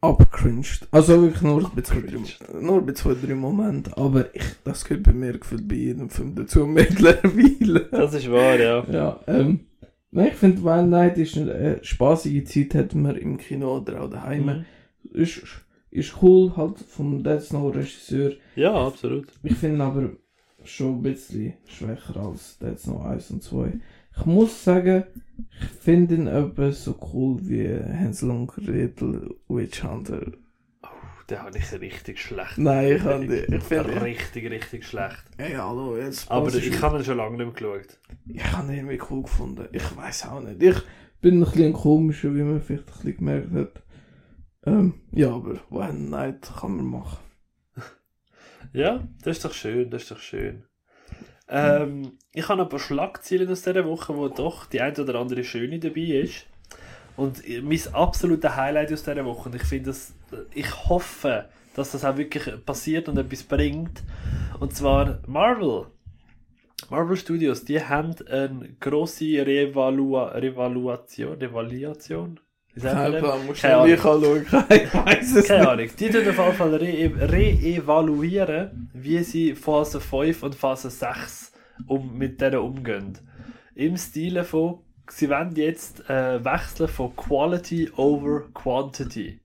abgecringed. 0.00 0.88
Also 0.90 1.22
wirklich 1.22 1.42
nur 1.42 1.70
bei 1.74 1.82
zwei, 1.82 2.00
drei, 2.00 2.60
nur 2.60 2.84
bei 2.84 2.92
zwei, 2.92 3.14
drei 3.14 3.34
Momenten. 3.34 3.92
Aber 3.94 4.34
ich, 4.34 4.44
das 4.64 4.84
gehört 4.84 5.04
bei 5.04 5.12
mir 5.12 5.38
gefühlt 5.38 5.68
bei 5.68 5.74
jedem 5.74 6.10
Film 6.10 6.34
dazu 6.34 6.66
mittlerweile. 6.66 7.88
Das 7.90 8.14
ist 8.14 8.30
wahr, 8.30 8.58
ja. 8.58 8.84
ja, 8.90 9.20
ähm, 9.26 9.66
nein, 10.10 10.28
ich 10.28 10.34
finde, 10.34 10.62
Wild 10.62 10.88
Night 10.88 11.18
ist 11.18 11.36
eine 11.36 11.52
äh, 11.52 11.84
spaßige 11.84 12.44
Zeit, 12.44 12.74
hat 12.74 12.94
man 12.94 13.16
im 13.16 13.36
Kino 13.36 13.78
oder 13.78 14.02
auch 14.02 14.10
daheim. 14.10 14.46
Mhm. 14.46 14.64
Ist, 15.12 15.42
ist 15.90 16.22
cool, 16.22 16.56
halt 16.56 16.78
vom 16.78 17.22
Dead 17.22 17.40
Snow 17.40 17.74
Regisseur. 17.74 18.32
Ja, 18.54 18.74
absolut. 18.74 19.28
Ich 19.42 19.54
finde 19.54 19.84
aber 19.84 20.10
schon 20.64 20.98
ein 20.98 21.02
bisschen 21.02 21.54
schwächer 21.66 22.16
als 22.16 22.58
Dead 22.58 22.78
Snow 22.78 23.04
1 23.04 23.30
und 23.32 23.42
2. 23.42 23.72
Ich 24.20 24.26
muss 24.26 24.64
sagen, 24.64 25.04
ich 25.38 25.68
finde 25.80 26.14
ihn 26.14 26.26
etwa 26.26 26.70
so 26.72 26.94
cool 27.14 27.38
wie 27.40 27.66
Hänsel 27.66 28.30
und 28.30 28.48
Gretel 28.48 29.34
Witch 29.48 29.82
Hunter. 29.82 30.32
Den 31.30 31.38
habe 31.42 31.56
ich 31.56 31.72
richtig 31.80 32.20
schlecht. 32.20 32.58
Nein, 32.58 32.96
ich 32.96 33.02
kann 33.02 33.26
nicht. 33.26 33.48
Ich 33.48 33.62
finde. 33.62 34.02
Richtig, 34.02 34.50
richtig 34.50 34.84
schlecht. 34.84 35.24
Hey, 35.38 35.54
hallo, 35.54 35.96
jetzt. 35.96 36.30
Aber 36.30 36.52
ich 36.52 36.82
habe 36.82 36.98
ihn 36.98 37.04
schon 37.04 37.16
lange 37.16 37.38
nicht 37.38 37.60
mehr 37.62 37.78
geschaut. 37.78 37.98
Ich 38.26 38.52
habe 38.52 38.70
ihn 38.70 38.78
irgendwie 38.80 39.00
cool 39.08 39.22
gefunden. 39.22 39.68
Ich 39.72 39.96
weiß 39.96 40.26
auch 40.26 40.42
nicht. 40.42 40.62
Ich 40.62 40.76
bin 41.22 41.40
ein 41.40 41.44
bisschen 41.44 41.72
komischer, 41.72 42.34
wie 42.34 42.42
man 42.42 42.60
vielleicht 42.60 42.88
ein 42.88 42.92
bisschen 42.92 43.16
gemerkt 43.16 43.52
hat. 43.54 43.82
Ähm, 44.66 45.00
ja, 45.12 45.32
aber 45.32 45.60
One 45.70 46.10
Night 46.10 46.52
kann 46.60 46.76
man 46.76 46.86
machen. 46.86 47.18
Ja, 48.74 49.08
das 49.24 49.38
ist 49.38 49.44
doch 49.46 49.54
schön, 49.54 49.90
das 49.90 50.02
ist 50.02 50.10
doch 50.10 50.18
schön. 50.18 50.64
Ähm, 51.50 52.12
ich 52.32 52.48
habe 52.48 52.62
ein 52.62 52.68
paar 52.68 52.78
Schlagzeilen 52.78 53.50
aus 53.50 53.62
dieser 53.62 53.84
Woche, 53.84 54.16
wo 54.16 54.28
doch 54.28 54.66
die 54.66 54.80
ein 54.80 54.96
oder 54.96 55.16
andere 55.16 55.44
schöne 55.44 55.78
dabei 55.78 56.22
ist. 56.22 56.46
Und 57.16 57.42
mein 57.62 57.80
absolutes 57.92 58.56
Highlight 58.56 58.92
aus 58.92 59.02
dieser 59.02 59.24
Woche, 59.24 59.48
und 59.48 59.54
ich 59.56 59.64
finde 59.64 59.90
das, 59.90 60.14
ich 60.54 60.88
hoffe, 60.88 61.46
dass 61.74 61.92
das 61.92 62.04
auch 62.04 62.16
wirklich 62.16 62.64
passiert 62.64 63.08
und 63.08 63.18
etwas 63.18 63.42
bringt. 63.42 64.02
Und 64.58 64.74
zwar 64.74 65.20
Marvel. 65.26 65.86
Marvel 66.88 67.16
Studios, 67.16 67.64
die 67.64 67.80
haben 67.80 68.14
eine 68.28 68.74
grosse 68.80 69.46
Revalua 69.46 70.28
Revaluation, 70.30 71.34
Revaluation? 71.34 72.40
Plan, 73.20 73.46
musst 73.46 73.64
du 73.64 73.68
anschauen. 73.68 74.46
Ich 74.70 74.94
weiß 74.94 75.36
es 75.36 75.48
Keine. 75.48 75.68
Ahnung. 75.68 75.88
Die 75.98 76.08
tun 76.10 76.28
auf 76.28 76.38
jeden 76.38 76.54
Fall 76.54 76.74
re 76.74 77.12
re-evaluieren, 77.20 78.90
wie 78.92 79.22
sie 79.24 79.54
Phase 79.54 80.00
5 80.00 80.42
und 80.42 80.54
Phase 80.54 80.90
6 80.90 81.52
um, 81.86 82.16
mit 82.16 82.40
denen 82.40 82.60
umgehen. 82.60 83.18
Im 83.74 83.96
Stile 83.96 84.44
von, 84.44 84.78
sie 85.08 85.28
wollen 85.28 85.54
jetzt 85.56 86.08
äh, 86.08 86.44
wechseln 86.44 86.88
von 86.88 87.14
Quality 87.16 87.90
over 87.96 88.48
Quantity. 88.54 89.40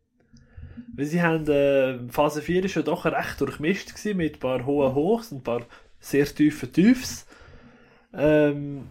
Weil 0.96 1.06
sie 1.06 1.22
haben, 1.22 1.48
äh, 1.48 2.00
Phase 2.10 2.42
4 2.42 2.66
ist 2.66 2.76
ja 2.76 2.82
doch 2.82 3.06
recht 3.06 3.42
durchmischt 3.42 3.96
gewesen, 3.96 4.18
mit 4.18 4.36
ein 4.36 4.40
paar 4.40 4.66
hohen 4.66 4.94
Hochs 4.94 5.32
und 5.32 5.40
ein 5.40 5.44
paar 5.44 5.62
sehr 6.00 6.26
tiefen 6.26 6.72
Tiefs. 6.72 7.26
Ähm, 8.14 8.90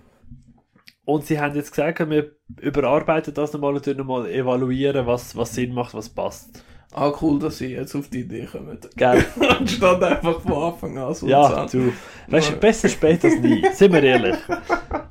und 1.04 1.26
sie 1.26 1.38
haben 1.38 1.54
jetzt 1.54 1.70
gesagt, 1.70 2.08
wir 2.08 2.32
überarbeiten 2.60 3.34
das 3.34 3.52
nochmal 3.52 3.74
und 3.74 3.86
nochmal 3.96 4.30
evaluieren, 4.30 5.06
was, 5.06 5.36
was 5.36 5.54
Sinn 5.54 5.74
macht, 5.74 5.94
was 5.94 6.08
passt. 6.08 6.64
Ah, 6.96 7.12
cool, 7.20 7.40
dass 7.40 7.58
sie 7.58 7.72
jetzt 7.72 7.94
auf 7.96 8.08
die 8.08 8.20
Idee 8.20 8.46
kommen. 8.46 8.78
Gell? 8.96 9.24
Anstatt 9.48 10.00
einfach 10.00 10.40
von 10.40 10.52
Anfang 10.52 10.96
an 10.96 11.12
so 11.12 11.26
Ja, 11.26 11.66
du. 11.66 11.92
Weißt 12.28 12.52
du, 12.52 12.56
besser 12.56 12.88
spät 12.88 13.24
als 13.24 13.36
nie. 13.40 13.66
Sind 13.72 13.92
wir 13.92 14.02
ehrlich. 14.02 14.36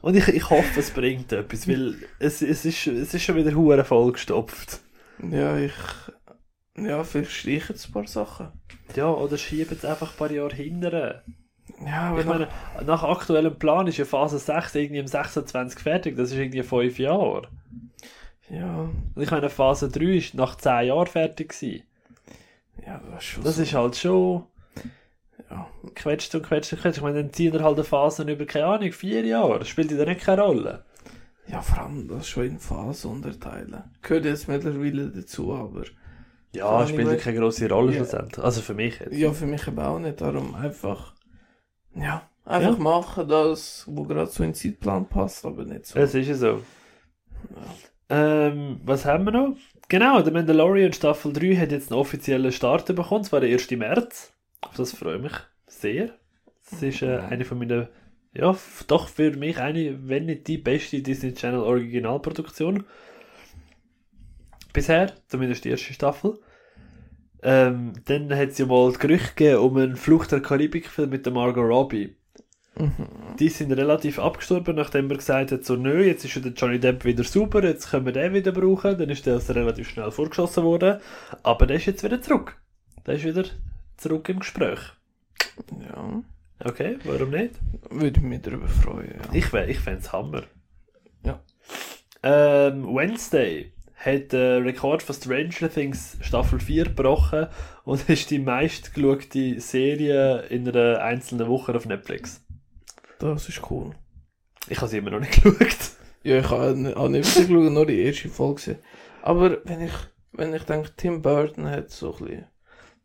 Und 0.02 0.16
ich, 0.16 0.28
ich 0.30 0.50
hoffe, 0.50 0.80
es 0.80 0.92
bringt 0.92 1.34
etwas, 1.34 1.68
weil 1.68 1.96
es, 2.20 2.42
es, 2.42 2.64
ist, 2.64 2.88
es 2.88 3.14
ist 3.14 3.24
schon 3.24 3.36
wieder 3.36 3.54
hure 3.54 3.84
vollgestopft. 3.84 4.80
Ja, 5.30 5.58
ich. 5.58 5.74
Ja, 6.78 7.04
vielleicht 7.04 7.32
streichen 7.32 7.76
ein 7.76 7.92
paar 7.92 8.08
Sachen. 8.08 8.48
Ja, 8.96 9.12
oder 9.12 9.38
schieben 9.38 9.78
es 9.78 9.84
einfach 9.84 10.12
ein 10.12 10.18
paar 10.18 10.32
Jahre 10.32 10.56
hinterher. 10.56 11.24
Ja, 11.86 12.10
aber 12.10 12.20
Ich 12.20 12.26
meine, 12.26 12.48
nach 12.86 13.04
aktuellem 13.04 13.58
Plan 13.58 13.88
ist 13.88 13.98
ja 13.98 14.06
Phase 14.06 14.38
6 14.40 14.76
irgendwie 14.76 15.00
im 15.00 15.08
26 15.08 15.80
fertig. 15.80 16.16
Das 16.18 16.32
ist 16.32 16.38
irgendwie 16.38 16.64
5 16.64 17.00
Jahre. 17.00 17.48
Ja, 18.50 18.90
Und 19.16 19.22
ich 19.22 19.32
meine, 19.32 19.50
Phase 19.50 19.90
3 19.90 20.04
ist 20.18 20.34
nach 20.36 20.56
10 20.56 20.88
Jahren 20.88 21.08
fertig 21.08 21.50
gewesen. 21.50 21.84
ja, 22.86 23.02
das 23.12 23.20
ist 23.20 23.24
schon 23.30 23.44
Das 23.44 23.56
so. 23.56 23.62
ist 23.64 23.74
halt 23.74 23.96
schon 23.96 24.44
Ja. 25.50 25.68
quetscht 25.96 26.36
und 26.36 26.44
quetscht 26.44 26.74
und 26.74 26.82
quetscht. 26.82 26.98
Ich 26.98 27.04
meine, 27.04 27.22
dann 27.24 27.34
ziehen 27.34 27.54
wir 27.54 27.64
halt 27.64 27.76
eine 27.76 27.84
Phase 27.84 28.24
über, 28.24 28.46
keine 28.46 28.66
Ahnung, 28.66 28.92
4 28.92 29.26
Jahre. 29.26 29.60
Das 29.60 29.68
spielt 29.70 29.92
ja 29.92 30.06
nicht 30.06 30.22
keine 30.22 30.42
Rolle. 30.42 30.84
ja, 31.48 31.62
vor 31.62 31.84
allem 31.84 32.08
das 32.08 32.28
schon 32.28 32.46
in 32.46 32.60
Phasen 32.60 33.12
unterteilen. 33.12 33.84
Gehört 34.02 34.26
jetzt 34.26 34.48
mittlerweile 34.48 35.08
dazu, 35.10 35.54
aber. 35.54 35.84
Ja, 36.54 36.86
spielt 36.88 37.08
ja 37.10 37.16
keine 37.16 37.40
grosse 37.40 37.68
Rolle 37.70 37.92
Ja. 37.94 37.98
schlussendlich. 37.98 38.44
Also 38.46 38.62
für 38.62 38.74
mich 38.76 39.00
jetzt. 39.00 39.14
Ja, 39.14 39.32
für 39.32 39.48
mich 39.48 39.68
eben 39.68 39.80
auch 39.80 40.00
nicht. 40.00 40.22
Darum 40.22 40.54
einfach. 40.56 41.13
Ja, 41.96 42.28
einfach 42.46 42.78
Ja. 42.78 42.84
machen, 42.84 43.28
das, 43.28 43.86
wo 43.88 44.04
gerade 44.04 44.28
so 44.30 44.44
in 44.44 44.50
den 44.50 44.56
Zeitplan 44.56 45.08
passt, 45.08 45.46
aber 45.46 45.64
nicht 45.66 45.86
so. 45.86 46.00
Es 46.00 46.14
ist 46.16 46.28
ja 46.28 46.36
so. 46.36 46.62
Ähm, 48.10 48.80
was 48.84 49.06
haben 49.06 49.26
wir 49.26 49.32
noch? 49.32 49.56
Genau, 49.90 50.22
der 50.22 50.34
Mandalorian 50.34 50.94
Staffel 50.94 51.34
3 51.34 51.56
hat 51.56 51.72
jetzt 51.72 51.92
einen 51.92 52.00
offiziellen 52.00 52.52
Start 52.52 52.86
bekommen, 52.88 53.24
zwar 53.24 53.40
der 53.42 53.50
1. 53.50 53.72
März. 53.72 54.34
Auf 54.62 54.76
das 54.76 54.94
freue 54.94 55.18
ich 55.18 55.22
mich 55.24 55.34
sehr. 55.68 56.10
Es 56.72 56.82
ist 56.82 57.02
äh, 57.02 57.18
eine 57.20 57.46
von 57.46 57.60
meinen, 57.60 57.88
ja, 58.34 58.56
doch 58.88 59.08
für 59.08 59.32
mich 59.36 59.60
eine, 59.60 60.08
wenn 60.08 60.26
nicht 60.26 60.48
die 60.48 60.58
beste 60.58 61.02
Disney 61.02 61.34
Channel 61.34 61.60
Originalproduktion. 61.62 62.86
Bisher, 64.74 65.14
zumindest 65.28 65.66
die 65.66 65.70
erste 65.70 65.94
Staffel. 65.94 66.40
Ähm, 67.44 67.94
dann 68.06 68.34
hat 68.34 68.50
es 68.50 68.58
ja 68.58 68.66
mal 68.66 68.90
das 68.90 69.00
Gerücht 69.00 69.36
gegeben 69.36 69.60
um 69.60 69.78
einen 69.78 69.96
Fluch 69.98 70.26
der 70.26 70.42
Karibik-Film 70.42 71.10
mit 71.10 71.26
der 71.26 71.34
Margot 71.34 71.66
Robbie. 71.66 72.16
Mhm. 72.78 73.36
Die 73.38 73.50
sind 73.50 73.72
relativ 73.72 74.18
abgestorben, 74.18 74.76
nachdem 74.76 75.10
er 75.12 75.18
gesagt 75.18 75.52
hat, 75.52 75.64
so, 75.66 75.76
nö, 75.76 76.04
jetzt 76.04 76.26
ist 76.26 76.36
ja 76.36 76.42
der 76.42 76.54
Johnny 76.54 76.80
Depp 76.80 77.06
wieder 77.06 77.24
super, 77.24 77.64
jetzt 77.64 77.92
können 77.92 78.06
wir 78.06 78.14
den 78.14 78.34
wieder 78.34 78.52
brauchen. 78.52 78.98
Dann 78.98 79.10
ist 79.10 79.26
der 79.26 79.36
also 79.36 79.54
relativ 79.54 79.90
schnell 79.90 80.10
vorgeschossen 80.12 80.64
worden. 80.64 81.00
Aber 81.44 81.68
der 81.68 81.78
ist 81.78 81.86
jetzt 81.86 82.04
wieder 82.04 82.22
zurück. 82.22 82.58
Der 83.06 83.16
ist 83.16 83.26
wieder 83.26 83.44
zurück 83.98 84.28
im 84.30 84.40
Gespräch. 84.40 84.80
Ja, 85.82 86.24
Okay, 86.66 86.98
warum 87.04 87.32
nicht? 87.32 87.56
würde 87.90 88.20
ich 88.20 88.26
mich 88.26 88.42
darüber 88.42 88.68
freuen. 88.68 89.16
Ja. 89.16 89.34
Ich, 89.34 89.54
ich 89.54 89.80
fände 89.80 90.00
es 90.00 90.14
Hammer. 90.14 90.44
Ja. 91.26 91.42
Ähm, 92.24 92.86
Wednesday 92.88 93.73
hat 94.06 94.32
den 94.34 94.64
Rekord 94.64 95.02
von 95.04 95.16
Stranger 95.16 95.70
Things 95.72 96.18
Staffel 96.22 96.60
4 96.60 96.86
gebrochen 96.86 97.48
und 97.84 98.10
ist 98.10 98.30
die 98.32 98.40
meistgeschaute 98.40 99.60
Serie 99.60 100.42
in 100.50 100.68
einer 100.68 101.02
einzelnen 101.02 101.48
Woche 101.48 101.76
auf 101.76 101.86
Netflix. 101.86 102.46
Das 103.20 103.48
ist 103.48 103.62
cool. 103.72 103.92
Ich 104.70 104.78
habe 104.78 104.88
sie 104.90 104.98
immer 104.98 105.12
noch 105.12 105.20
nicht 105.20 105.34
geschaut. 105.44 105.92
Ja, 106.24 106.40
ich 106.40 106.50
habe 106.50 106.76
nicht, 106.76 106.98
auch 106.98 107.10
nicht 107.10 107.34
geschaut, 107.34 107.50
nur 107.50 107.86
die 107.86 108.00
erste 108.02 108.30
Folge. 108.30 108.56
gesehen. 108.56 108.80
Aber 109.22 109.58
wenn 109.66 109.82
ich, 109.82 109.94
wenn 110.32 110.54
ich 110.54 110.64
denke, 110.64 110.92
Tim 110.96 111.22
Burton 111.22 111.70
hat 111.70 111.90
so 111.90 112.16
ein 112.16 112.26
bisschen 112.26 112.46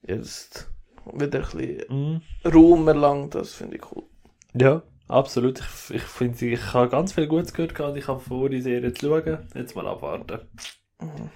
jetzt 0.02 0.70
wieder 1.12 1.38
ein 1.38 1.58
bisschen 1.58 1.82
Mhm. 1.88 2.22
Ruhm 2.52 2.88
erlangt, 2.88 3.34
das 3.34 3.54
finde 3.54 3.76
ich 3.76 3.92
cool. 3.92 4.04
Ja, 4.54 4.82
absolut. 5.08 5.60
Ich, 5.60 5.94
ich 5.96 6.02
finde, 6.02 6.46
ich 6.46 6.72
habe 6.72 6.88
ganz 6.88 7.12
viel 7.12 7.26
Gutes 7.26 7.52
gehört 7.52 7.74
gehabt. 7.74 7.96
Ich 7.96 8.08
habe 8.08 8.20
vor, 8.20 8.48
die 8.50 8.60
Serie 8.60 8.92
zu 8.92 9.06
schauen. 9.08 9.38
Jetzt 9.54 9.74
mal 9.74 9.86
abwarten. 9.86 10.40
Mhm. 11.00 11.30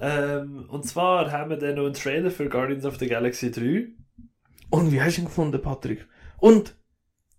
Ähm, 0.00 0.66
und 0.68 0.84
zwar 0.84 1.30
haben 1.30 1.50
wir 1.50 1.58
dann 1.58 1.76
noch 1.76 1.84
einen 1.84 1.94
Trailer 1.94 2.30
für 2.30 2.48
Guardians 2.48 2.84
of 2.84 2.98
the 2.98 3.06
Galaxy 3.06 3.50
3. 3.50 3.88
Und 4.70 4.90
wie 4.90 5.00
hast 5.00 5.16
du 5.16 5.22
ihn 5.22 5.26
gefunden, 5.26 5.60
Patrick? 5.62 6.06
Und? 6.38 6.74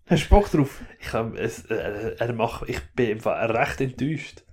Hast 0.07 0.25
du 0.25 0.29
Bock 0.29 0.49
drauf? 0.51 0.81
Ich, 0.99 1.13
hab, 1.13 1.35
es, 1.35 1.65
äh, 1.65 2.15
er 2.17 2.33
macht, 2.33 2.69
ich 2.69 2.79
bin 2.95 3.09
im 3.09 3.19
Fall 3.19 3.51
recht 3.51 3.81
enttäuscht. 3.81 4.43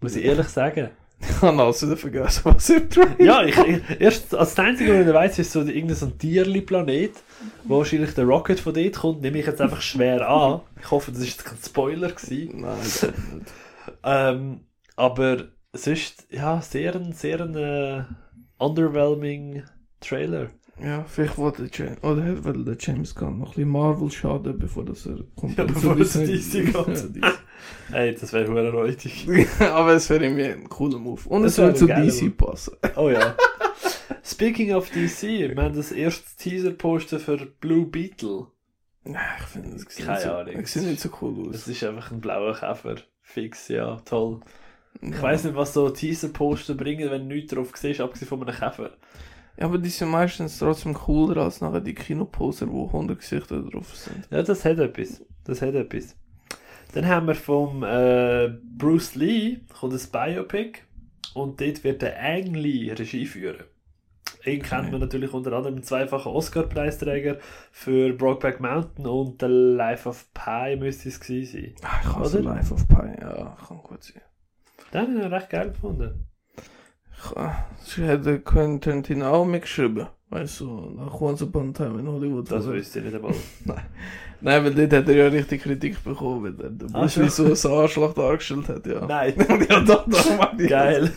Muss 0.00 0.16
ich 0.16 0.24
ehrlich 0.24 0.48
sagen. 0.48 0.90
Ich 1.20 1.40
habe 1.40 1.62
alles 1.62 1.82
wieder 1.82 1.96
vergessen, 1.96 2.42
was 2.44 2.68
im 2.68 2.90
Trailer 2.90 3.20
Ja, 3.22 3.42
ich, 3.44 3.56
ich, 3.56 4.00
erst 4.00 4.34
als 4.34 4.54
das 4.54 4.64
Einzige, 4.64 4.92
was 4.92 5.06
ich 5.06 5.14
weiss, 5.14 5.38
ist 5.38 5.52
so 5.52 5.60
irgendein 5.60 5.94
so 5.94 6.06
Tierli-Planet, 6.10 7.12
wo 7.64 7.78
wahrscheinlich 7.78 8.14
der 8.14 8.24
Rocket 8.24 8.60
von 8.60 8.74
dort 8.74 8.94
kommt, 8.94 9.22
nehme 9.22 9.38
ich 9.38 9.46
jetzt 9.46 9.60
einfach 9.60 9.80
schwer 9.80 10.28
an. 10.28 10.60
Ich 10.78 10.90
hoffe, 10.90 11.12
das 11.12 11.22
war 11.22 11.44
kein 11.44 11.58
Spoiler. 11.64 12.10
Gewesen. 12.10 12.60
Nein, 12.60 12.76
das 12.78 13.02
nicht. 13.02 13.52
Ähm, 14.02 14.66
aber 14.96 15.48
sonst, 15.74 16.26
ja, 16.30 16.60
sehr 16.60 16.94
ein, 16.96 17.12
sehr 17.12 17.40
ein 17.40 17.54
äh, 17.56 18.04
underwhelming 18.58 19.62
Trailer. 20.00 20.50
Ja, 20.82 21.04
vielleicht 21.04 21.38
wollte 21.38 21.68
der 21.68 21.70
James, 21.86 22.02
oder 22.02 22.44
will 22.44 22.64
der 22.64 22.76
James 22.80 23.14
Gunn 23.14 23.38
noch 23.38 23.50
ein 23.50 23.54
bisschen 23.54 23.68
Marvel 23.70 24.10
schaden, 24.10 24.58
bevor 24.58 24.84
das 24.84 25.06
er 25.06 25.18
kommt. 25.36 25.56
Ja, 25.56 25.64
bevor 25.64 25.96
zu 26.04 26.26
Disney- 26.26 26.64
DC. 26.72 26.74
Ja, 27.22 27.32
Ey, 27.92 28.14
das 28.14 28.32
wäre 28.32 28.48
hure 28.48 28.70
räudig. 28.72 29.26
Aber 29.60 29.92
es 29.92 30.10
wäre 30.10 30.24
irgendwie 30.24 30.46
ein 30.46 30.68
cooler 30.68 30.98
Move. 30.98 31.20
Und 31.28 31.44
es 31.44 31.58
würde 31.58 31.74
zu 31.74 31.86
DC 31.86 32.36
passen. 32.36 32.76
Oh 32.96 33.08
ja. 33.08 33.36
Speaking 34.24 34.74
of 34.74 34.90
DC, 34.90 35.22
wir 35.54 35.62
haben 35.62 35.76
das 35.76 35.92
erste 35.92 36.24
Teaser-Poster 36.38 37.20
für 37.20 37.36
Blue 37.60 37.86
Beetle. 37.86 38.48
Ja, 39.06 39.20
ich 39.38 39.44
finde, 39.46 39.76
es 39.76 39.82
sieht, 39.94 40.06
Keine 40.06 40.20
so, 40.20 40.30
Ahnung. 40.32 40.54
es 40.56 40.72
sieht 40.72 40.82
nicht 40.84 41.00
so 41.00 41.10
cool 41.20 41.50
Es 41.50 41.62
aus. 41.62 41.68
ist 41.68 41.84
einfach 41.84 42.10
ein 42.10 42.20
blauer 42.20 42.54
Käfer. 42.54 42.96
Fix, 43.22 43.68
ja, 43.68 43.96
toll. 44.04 44.40
Ich 45.00 45.10
Ja. 45.10 45.22
weiss 45.22 45.44
nicht, 45.44 45.56
was 45.56 45.74
so 45.74 45.90
Teaser-Poster 45.90 46.74
bringen, 46.74 47.10
wenn 47.10 47.28
du 47.28 47.34
nichts 47.34 47.52
drauf 47.52 47.70
siehst, 47.74 48.00
abgesehen 48.00 48.28
von 48.28 48.42
einem 48.42 48.56
Käfer. 48.56 48.90
Ja, 49.56 49.66
aber 49.66 49.78
die 49.78 49.88
sind 49.90 50.08
meistens 50.10 50.58
trotzdem 50.58 50.94
cooler 50.94 51.42
als 51.42 51.60
nachher 51.60 51.80
die 51.80 51.94
Kinoposer, 51.94 52.68
wo 52.70 52.86
100 52.86 53.18
Gesichter 53.18 53.60
drauf 53.62 53.94
sind. 53.94 54.26
Ja, 54.30 54.42
das 54.42 54.64
hat 54.64 54.78
etwas. 54.78 55.22
Das 55.44 55.62
hat 55.62 55.74
etwas. 55.74 56.16
Dann 56.92 57.06
haben 57.06 57.26
wir 57.26 57.34
vom 57.34 57.82
äh, 57.84 58.48
Bruce 58.76 59.14
Lee 59.16 59.60
kommt 59.78 59.92
ein 59.94 60.10
Biopic 60.10 60.80
und 61.34 61.60
dort 61.60 61.84
wird 61.84 62.02
der 62.02 62.20
Ang 62.20 62.54
Lee 62.54 62.92
Regie 62.92 63.26
führen. 63.26 63.64
Ihn 64.44 64.60
kennt 64.62 64.90
man 64.92 65.00
natürlich 65.00 65.32
unter 65.32 65.52
anderem 65.54 65.82
zweifacher 65.82 66.30
Oscar-Preisträger 66.30 67.38
für 67.72 68.12
Brokeback 68.12 68.60
Mountain 68.60 69.06
und 69.06 69.40
The 69.40 69.46
Life 69.46 70.08
of 70.08 70.26
Pi 70.34 70.76
müsste 70.76 71.08
es 71.08 71.18
gewesen 71.20 71.74
sein. 71.80 71.88
Ah, 71.90 72.00
ich 72.02 72.34
Oder? 72.34 72.40
Life 72.42 72.74
of 72.74 72.86
Pi, 72.88 73.20
ja, 73.20 73.56
kann 73.66 73.78
gut 73.78 74.02
sein. 74.04 74.20
Den 74.94 75.18
habe 75.18 75.26
ich 75.26 75.32
recht 75.32 75.50
geil 75.50 75.70
gefunden. 75.70 76.26
Ich, 77.86 77.98
äh, 77.98 78.06
hätte 78.06 78.40
Quentin 78.40 78.80
Tarantino 78.80 79.26
auch 79.26 79.44
mitgeschrieben. 79.44 80.06
Weißt 80.30 80.60
du, 80.60 80.90
nach 80.96 81.20
Once 81.20 81.42
Upon 81.42 81.70
a 81.70 81.72
Time 81.72 82.00
in 82.00 82.08
Hollywood. 82.08 82.50
Das 82.50 82.66
wüsste 82.66 83.00
ich 83.00 83.06
nicht 83.06 83.14
einmal. 83.14 83.34
Nein, 84.40 84.64
weil 84.64 84.74
dort 84.74 84.92
hat 84.92 85.08
er 85.08 85.14
ja 85.16 85.26
richtig 85.28 85.62
Kritik 85.62 86.02
bekommen, 86.02 86.42
weil 86.58 86.64
er 86.66 86.70
den 86.70 86.94
Ah, 86.94 87.08
schon? 87.08 87.24
Lee 87.24 87.28
so 87.28 87.44
ein 87.44 87.74
Arschloch 87.74 88.14
dargestellt 88.14 88.68
hat, 88.68 88.86
ja. 88.86 89.06
Nein. 89.06 89.34
ja, 89.68 89.80
doch, 89.80 90.08
doch, 90.08 90.36
mag 90.38 90.58
ich. 90.58 90.68
Geil. 90.68 91.10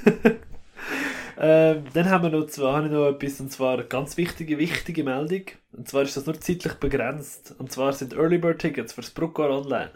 Ähm, 1.40 1.84
dann 1.94 2.10
haben 2.10 2.24
wir 2.24 2.40
noch, 2.40 2.48
zwar, 2.48 2.78
habe 2.78 2.88
ich 2.88 2.92
noch 2.94 3.08
etwas, 3.10 3.40
und 3.40 3.52
zwar 3.52 3.74
eine 3.74 3.84
ganz 3.86 4.18
wichtige, 4.18 4.58
wichtige 4.58 5.04
Meldung. 5.04 5.44
Und 5.72 5.88
zwar 5.88 6.04
ist 6.04 6.18
das 6.18 6.26
nur 6.26 6.40
zeitlich 6.40 6.74
begrenzt. 6.76 7.54
Und 7.60 7.72
zwar 7.72 7.94
sind 7.94 8.14
Early 8.14 8.38
Bird 8.40 8.60
Tickets 8.60 8.94
fürs 8.94 9.12
Bruckgar 9.12 9.50
online. 9.50 9.92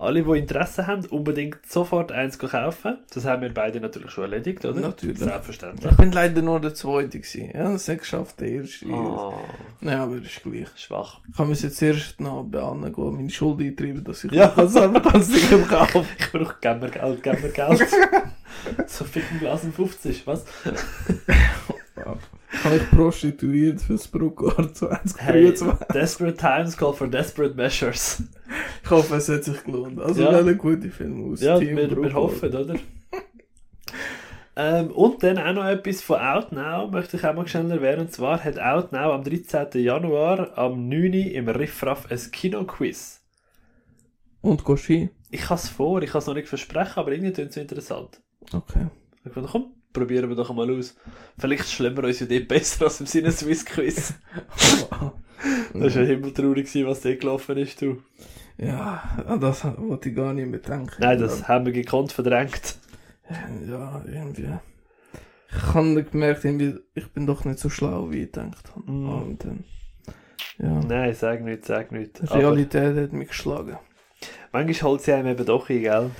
Alle, 0.00 0.22
die 0.22 0.38
Interesse 0.38 0.86
haben, 0.86 1.04
unbedingt 1.06 1.58
sofort 1.66 2.12
eins 2.12 2.38
kaufen. 2.38 2.98
Das 3.12 3.24
haben 3.24 3.42
wir 3.42 3.52
beide 3.52 3.80
natürlich 3.80 4.12
schon 4.12 4.24
erledigt, 4.30 4.64
oder? 4.64 4.80
Natürlich. 4.80 5.18
Selbstverständlich. 5.18 5.90
Ich 5.90 5.96
bin 5.96 6.12
leider 6.12 6.40
nur 6.40 6.60
der 6.60 6.72
Zweite 6.72 7.18
gewesen. 7.18 7.50
Ja, 7.52 7.64
das 7.72 7.88
nicht 7.88 8.00
geschafft, 8.02 8.38
der 8.40 8.48
Erste. 8.48 8.86
Oh, 8.86 9.34
Nein, 9.80 9.98
aber 9.98 10.14
ist 10.16 10.40
gleich. 10.42 10.68
schwach. 10.76 11.20
Ich 11.32 11.36
habe 11.38 11.48
mir 11.50 11.56
jetzt 11.56 11.82
erst 11.82 12.20
noch 12.20 12.44
beahnen 12.44 12.92
gehen, 12.92 13.14
meine 13.16 13.28
Schuld 13.30 13.60
eintreiben, 13.60 14.04
dass 14.04 14.22
ich 14.22 14.30
Ja. 14.30 14.46
das 14.56 14.74
Ticket 15.30 15.68
kaufe. 15.68 16.04
Ich 16.16 16.30
brauche 16.30 16.54
gerne 16.60 16.88
Geld, 16.90 17.22
gerne 17.22 17.48
Geld. 17.50 17.86
so 18.86 19.04
ficken 19.04 19.40
Blasen 19.40 19.72
50, 19.72 20.26
was? 20.28 20.44
Habe 22.64 22.76
ich 22.76 22.90
prostituiert 22.90 23.80
fürs 23.82 24.06
Bruckgar 24.08 24.54
Hey, 25.18 25.52
2023. 25.52 25.68
desperate 25.92 26.36
times 26.36 26.76
call 26.76 26.92
for 26.94 27.08
desperate 27.08 27.54
measures. 27.56 28.22
Ich 28.84 28.90
hoffe, 28.90 29.16
es 29.16 29.28
hat 29.28 29.44
sich 29.44 29.62
gelohnt. 29.64 30.00
Also, 30.00 30.22
Ja. 30.22 30.32
ja. 30.32 30.38
ein 30.38 30.58
guter 30.58 30.88
Film 30.88 31.30
aus. 31.32 31.40
Ja, 31.42 31.58
Team 31.58 31.76
wir, 31.76 31.90
wir 31.90 32.14
hoffen, 32.14 32.54
oder? 32.54 32.74
ähm, 34.56 34.90
und 34.90 35.22
dann 35.22 35.38
auch 35.38 35.52
noch 35.52 35.64
etwas 35.66 36.02
von 36.02 36.18
Outnow, 36.18 36.90
möchte 36.90 37.16
ich 37.16 37.24
auch 37.24 37.34
mal 37.34 37.46
schnell 37.46 37.70
erwähnen. 37.70 38.00
Und 38.02 38.12
zwar 38.12 38.42
hat 38.42 38.58
Outnow 38.58 39.12
am 39.12 39.24
13. 39.24 39.82
Januar 39.82 40.56
am 40.56 40.88
9. 40.88 41.02
Uhr 41.12 41.14
im 41.14 41.48
Riffraff 41.48 42.10
ein 42.10 42.30
Kinoquiz. 42.32 43.22
Und 44.40 44.64
Goshi. 44.64 45.10
Ich 45.30 45.44
habe 45.50 45.60
es 45.60 45.68
vor, 45.68 46.00
ich 46.02 46.10
kann 46.10 46.20
es 46.20 46.26
noch 46.26 46.34
nicht 46.34 46.48
versprechen, 46.48 46.94
aber 46.96 47.12
irgendwie 47.12 47.32
klingt 47.32 47.50
es 47.50 47.56
interessant. 47.56 48.20
Okay. 48.52 48.86
Ich 49.24 49.32
dachte, 49.32 49.48
komm, 49.50 49.74
probieren 49.92 50.28
wir 50.30 50.36
doch 50.36 50.54
mal 50.54 50.70
aus. 50.70 50.96
Vielleicht 51.38 51.68
schlimmer 51.68 51.98
wir 51.98 52.08
uns 52.08 52.20
ja 52.20 52.26
dort 52.26 52.48
besser 52.48 52.84
als 52.84 53.00
im 53.00 53.06
Sinne 53.06 53.32
Swiss 53.32 53.64
Quiz. 53.64 54.14
Das 55.72 55.94
war 55.94 56.02
ja 56.02 56.08
himmeltraurig, 56.08 56.66
was 56.84 57.02
dort 57.02 57.20
gelaufen 57.20 57.58
ist, 57.58 57.80
du. 57.80 58.02
Ja, 58.58 59.02
an 59.26 59.40
das 59.40 59.64
wollte 59.64 60.08
ich 60.08 60.16
gar 60.16 60.32
nicht 60.34 60.48
mehr 60.48 60.58
denken. 60.60 60.96
Nein, 60.98 61.18
das 61.18 61.46
haben 61.46 61.64
wir 61.66 61.72
gekonnt 61.72 62.12
verdrängt. 62.12 62.76
Ja, 63.68 64.02
irgendwie. 64.06 64.48
Ich 65.50 65.74
habe 65.74 66.02
gemerkt, 66.02 66.44
irgendwie, 66.44 66.78
ich 66.94 67.06
bin 67.08 67.26
doch 67.26 67.44
nicht 67.44 67.58
so 67.58 67.70
schlau, 67.70 68.10
wie 68.10 68.22
ich 68.24 68.32
gedacht 68.32 68.70
habe. 68.74 68.90
Mm. 68.90 69.08
Und 69.08 69.44
dann, 69.44 69.64
ja, 70.58 70.80
Nein, 70.86 71.14
sag 71.14 71.42
nicht, 71.42 71.64
sag 71.64 71.92
nicht. 71.92 72.18
die 72.20 72.24
Aber 72.28 72.38
Realität 72.40 72.96
hat 72.96 73.12
mich 73.12 73.28
geschlagen. 73.28 73.78
manchmal 74.52 74.90
holt 74.90 75.02
sie 75.02 75.12
einem 75.12 75.28
eben 75.28 75.46
doch 75.46 75.70
ein, 75.70 75.80
gell? 75.80 76.10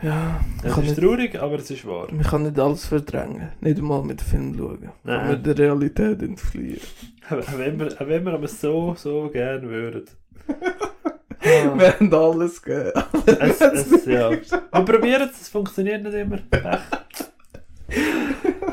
Ja, 0.00 0.40
Es 0.62 0.74
kann, 0.74 0.84
ist 0.84 0.90
nicht, 0.90 1.00
traurig, 1.00 1.38
aber 1.40 1.56
es 1.56 1.70
ist 1.70 1.84
wahr. 1.84 2.06
man 2.12 2.22
kann 2.22 2.44
nicht 2.44 2.58
alles 2.58 2.86
verdrängen. 2.86 3.48
Nicht 3.60 3.78
einmal 3.78 4.04
mit 4.04 4.22
Film 4.22 4.56
schauen. 4.56 4.90
Nein. 5.02 5.20
Aber 5.26 5.36
der 5.36 5.58
Realität 5.58 6.22
entfliehen. 6.22 6.80
Auch 7.28 7.58
wenn 7.58 7.78
wir, 7.80 7.88
auch 8.00 8.06
wenn 8.06 8.24
wir 8.24 8.32
aber 8.32 8.46
so, 8.48 8.94
so 8.96 9.28
gern 9.28 9.62
würden. 9.68 10.04
Wir 11.40 11.92
haben 11.94 12.14
alles 12.14 12.62
gegeben. 12.62 12.92
Es, 13.26 13.60
es, 13.60 14.04
ja. 14.06 14.30
Wir 14.30 14.84
probieren 14.84 15.28
es, 15.30 15.42
es 15.42 15.48
funktioniert 15.48 16.02
nicht 16.02 16.14
immer. 16.14 16.38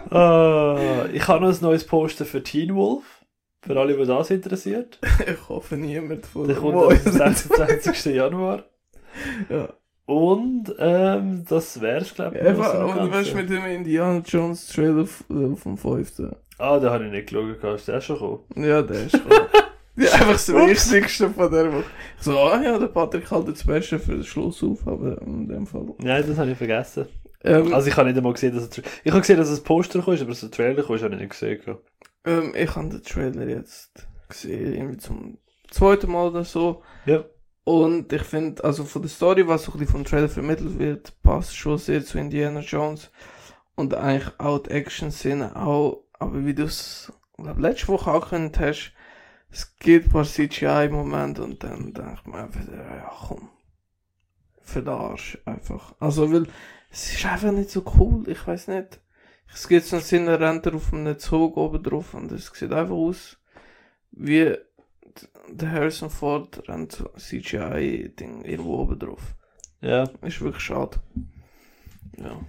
Ah, 0.09 1.05
ich 1.11 1.27
habe 1.27 1.45
noch 1.45 1.53
ein 1.53 1.61
neues 1.61 1.85
Poster 1.85 2.25
für 2.25 2.41
Teen 2.41 2.73
Wolf. 2.75 3.03
Für 3.61 3.79
alle, 3.79 3.97
die 3.97 4.05
das 4.05 4.29
interessiert. 4.29 4.99
Ich 5.27 5.49
hoffe, 5.49 5.75
niemand 5.75 6.25
von 6.25 6.47
Der 6.47 6.55
kommt 6.55 6.75
am 6.75 6.97
26. 6.97 8.05
Januar. 8.13 8.63
Ja. 9.49 9.69
Und 10.05 10.73
ähm, 10.77 11.43
das 11.49 11.81
wär's, 11.81 12.13
glaube 12.13 12.37
ich. 12.37 12.43
So 12.43 12.61
und 12.61 13.11
du, 13.11 13.35
mit 13.35 13.49
dem 13.49 13.65
Indiana 13.65 14.21
Jones 14.25 14.67
Trailer 14.67 15.01
äh, 15.03 15.55
vom 15.55 15.77
5. 15.77 16.21
Ah, 16.59 16.79
da 16.79 16.91
habe 16.91 17.05
ich 17.05 17.11
nicht 17.11 17.29
geschaut. 17.29 17.75
Ist 17.75 17.87
der 17.87 18.01
schon 18.01 18.15
gekommen? 18.15 18.63
Ja, 18.63 18.81
der 18.83 19.05
ist 19.07 19.15
cool. 19.15 19.47
ja, 20.03 20.11
einfach 20.13 20.33
das 20.33 20.49
Wichtigste 20.53 21.29
von 21.29 21.51
der 21.51 21.71
Woche. 21.73 21.85
So, 22.19 22.37
ah 22.39 22.61
ja, 22.61 22.77
der 22.77 22.87
Patrick 22.87 23.29
hält 23.31 23.47
das 23.47 23.63
Beste 23.65 23.99
für 23.99 24.13
den 24.13 24.23
Schluss 24.23 24.63
auf, 24.63 24.87
aber 24.87 25.21
in 25.21 25.47
dem 25.47 25.65
Fall. 25.67 25.85
Nein, 25.99 26.23
das 26.27 26.37
habe 26.37 26.51
ich 26.51 26.57
vergessen. 26.57 27.07
Ähm, 27.43 27.73
Also 27.73 27.87
ich 27.89 27.95
habe 27.97 28.07
nicht 28.09 28.17
einmal 28.17 28.33
gesehen, 28.33 28.55
dass 28.55 28.63
es... 28.69 28.81
Ich 29.03 29.11
habe 29.11 29.21
gesehen, 29.21 29.37
dass 29.37 29.49
es 29.49 29.59
ein 29.59 29.63
Poster 29.63 30.01
kam, 30.01 30.13
aber 30.15 30.25
dass 30.25 30.37
es 30.37 30.43
ein 30.43 30.51
Trailer 30.51 30.83
kam, 30.83 30.99
habe 30.99 31.13
ich 31.15 31.19
nicht 31.21 31.29
gesehen. 31.31 31.77
ähm, 32.25 32.53
ich 32.55 32.75
habe 32.75 32.89
den 32.89 33.03
Trailer 33.03 33.47
jetzt 33.47 34.07
gesehen, 34.29 34.73
irgendwie 34.73 34.97
zum 34.97 35.37
zweiten 35.69 36.11
Mal 36.11 36.27
oder 36.29 36.43
so. 36.43 36.81
Ja. 37.05 37.23
Und 37.63 38.11
ich 38.13 38.21
finde, 38.23 38.63
also 38.63 38.83
von 38.83 39.01
der 39.01 39.09
Story, 39.09 39.47
was 39.47 39.63
so 39.63 39.71
ein 39.71 39.79
bisschen 39.79 39.93
vom 39.93 40.05
Trailer 40.05 40.29
vermittelt 40.29 40.77
wird, 40.77 41.13
passt 41.23 41.55
schon 41.55 41.77
sehr 41.77 42.03
zu 42.03 42.17
Indiana 42.19 42.59
Jones. 42.61 43.11
Und 43.75 43.93
eigentlich 43.95 44.31
auch 44.39 44.59
die 44.59 44.71
Action-Szene 44.71 45.55
auch. 45.55 46.03
Aber 46.19 46.45
wie 46.45 46.53
du 46.53 46.63
es, 46.63 47.11
letzte 47.57 47.87
Woche 47.89 48.11
angekündigt 48.11 48.59
hast, 48.59 48.93
es 49.55 49.77
gibt 49.79 50.07
ein 50.07 50.11
paar 50.11 50.25
CGI-Momente 50.25 51.41
und 51.41 51.63
dann 51.63 51.93
denke 51.93 52.17
ich 52.19 52.25
mir 52.25 52.39
einfach, 52.39 52.67
ja 52.67 53.09
komm. 53.25 53.49
Für 54.61 54.81
den 54.81 54.89
Arsch 54.89 55.37
einfach. 55.45 55.95
Also, 56.01 56.29
weil 56.29 56.47
es 56.89 57.13
ist 57.13 57.25
einfach 57.25 57.53
nicht 57.53 57.69
so 57.69 57.85
cool, 57.97 58.27
ich 58.27 58.45
weiß 58.45 58.67
nicht. 58.67 58.99
Es 59.53 59.69
gibt 59.69 59.85
so 59.85 59.95
einen 59.95 60.03
Sinn, 60.03 60.27
er 60.27 60.41
rennt 60.41 60.67
auf 60.67 60.91
einem 60.91 61.17
Zug 61.17 61.55
oben 61.55 61.81
drauf 61.81 62.15
und 62.15 62.33
es 62.33 62.47
sieht 62.47 62.73
einfach 62.73 62.95
aus 62.95 63.37
wie 64.11 64.57
der 65.47 65.71
Harrison 65.71 66.09
Ford 66.09 66.67
rennt 66.67 66.91
so 66.91 67.09
CGI-Ding 67.15 68.43
irgendwo 68.43 68.79
oben 68.79 68.99
drauf. 68.99 69.35
Ja. 69.79 70.03
Ist 70.21 70.41
wirklich 70.41 70.63
schade. 70.63 70.99
Ja. 72.17 72.41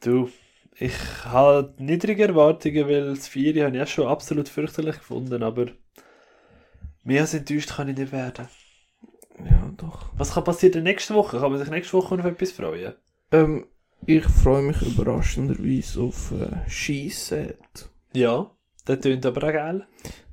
Du, 0.00 0.28
ich 0.74 0.94
habe 1.24 1.72
niedrige 1.78 2.26
Erwartungen, 2.26 2.86
weil 2.86 3.14
das 3.14 3.28
Vieri 3.28 3.60
habe 3.60 3.76
ich 3.76 3.82
auch 3.82 3.86
schon 3.86 4.08
absolut 4.08 4.50
fürchterlich 4.50 4.96
gefunden, 4.96 5.42
aber 5.42 5.68
mehr 7.04 7.22
als 7.22 7.34
enttäuscht 7.34 7.70
kann 7.76 7.88
ich 7.88 7.96
nicht 7.96 8.12
werden. 8.12 8.48
Ja, 9.44 9.72
doch. 9.76 10.10
Was 10.16 10.34
kann 10.34 10.44
passieren 10.44 10.82
nächste 10.82 11.14
Woche? 11.14 11.38
Kann 11.38 11.50
man 11.50 11.60
sich 11.60 11.70
nächste 11.70 11.94
Woche 11.94 12.14
auf 12.14 12.24
etwas 12.24 12.52
freuen? 12.52 12.94
Ähm, 13.32 13.66
ich 14.06 14.24
freue 14.24 14.62
mich 14.62 14.82
überraschenderweise 14.82 16.00
auf 16.00 16.32
äh, 16.32 16.68
Skiset. 16.68 17.90
Ja, 18.12 18.50
das 18.84 19.00
tönt 19.00 19.24
aber 19.26 19.48
auch 19.48 19.52
geil. 19.52 19.86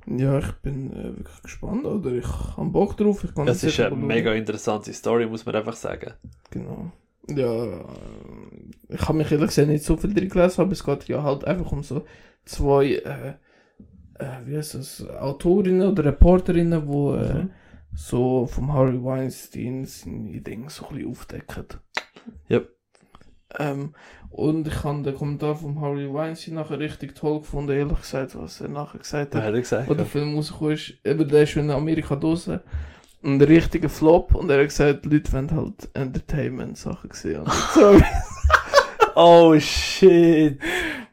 Ja, 0.06 0.38
ich 0.38 0.52
bin 0.62 0.92
äh, 0.92 1.16
wirklich 1.16 1.42
gespannt, 1.42 1.84
oder? 1.84 2.12
Ich 2.12 2.26
habe 2.26 2.70
Bock 2.70 2.96
drauf. 2.96 3.24
Ich 3.24 3.34
kann 3.34 3.46
Das 3.46 3.62
ist 3.62 3.78
eine 3.80 3.94
mega 3.94 4.32
interessante 4.32 4.92
Story, 4.92 5.26
muss 5.26 5.44
man 5.44 5.54
einfach 5.54 5.76
sagen. 5.76 6.14
Genau. 6.50 6.90
Ja, 7.28 7.64
äh, 7.64 7.84
ich 8.88 9.02
habe 9.02 9.18
mich 9.18 9.30
ehrlich 9.30 9.48
gesagt 9.48 9.68
nicht 9.68 9.84
so 9.84 9.96
viel 9.96 10.14
drin 10.14 10.30
gelesen, 10.30 10.62
aber 10.62 10.72
es 10.72 10.84
geht 10.84 11.08
ja 11.08 11.22
halt 11.22 11.44
einfach 11.44 11.72
um 11.72 11.82
so 11.82 12.04
zwei, 12.46 12.94
äh, 12.94 13.34
wie 14.46 14.56
heißt 14.56 14.74
das, 14.74 15.06
Autorinnen 15.08 15.88
oder 15.88 16.04
Reporterinnen, 16.06 16.86
die 16.86 16.92
äh, 17.18 17.34
Mhm. 17.42 17.50
so 17.94 18.46
vom 18.46 18.72
Harvey 18.72 19.02
Weinstein 19.02 19.84
seine 19.84 20.40
Dinge 20.40 20.68
so 20.70 20.86
ein 20.88 20.94
bisschen 20.96 21.10
aufdecken. 21.10 21.64
Ja. 22.48 22.60
Ähm, 23.58 23.94
und 24.30 24.68
ich 24.68 24.84
habe 24.84 25.02
den 25.02 25.14
Kommentar 25.14 25.56
vom 25.56 25.80
Harvey 25.80 26.12
Weinstein 26.12 26.54
nachher 26.54 26.78
richtig 26.78 27.14
toll 27.14 27.40
gefunden, 27.40 27.72
ehrlich 27.72 28.00
gesagt, 28.00 28.36
was 28.36 28.60
er 28.60 28.68
nachher 28.68 28.98
gesagt 28.98 29.34
hat. 29.34 29.42
hat 29.42 29.54
er 29.54 29.60
gesagt. 29.60 29.88
Wo 29.88 29.94
der 29.94 30.04
Film 30.06 30.34
rausgekommen 30.36 30.74
ist, 30.74 30.94
eben 31.04 31.26
der 31.28 31.42
ist 31.44 31.56
in 31.56 31.70
Amerika 31.70 32.14
draussen. 32.16 32.60
Ein 33.24 33.40
richtiger 33.40 33.88
Flop 33.88 34.34
und 34.34 34.48
er 34.50 34.58
hat 34.60 34.68
gesagt, 34.68 35.06
Leute 35.06 35.32
wollen 35.32 35.50
halt 35.50 35.88
Entertainment-Sachen 35.94 37.10
sehen. 37.12 37.44
Oh 39.20 39.58
shit. 39.58 40.58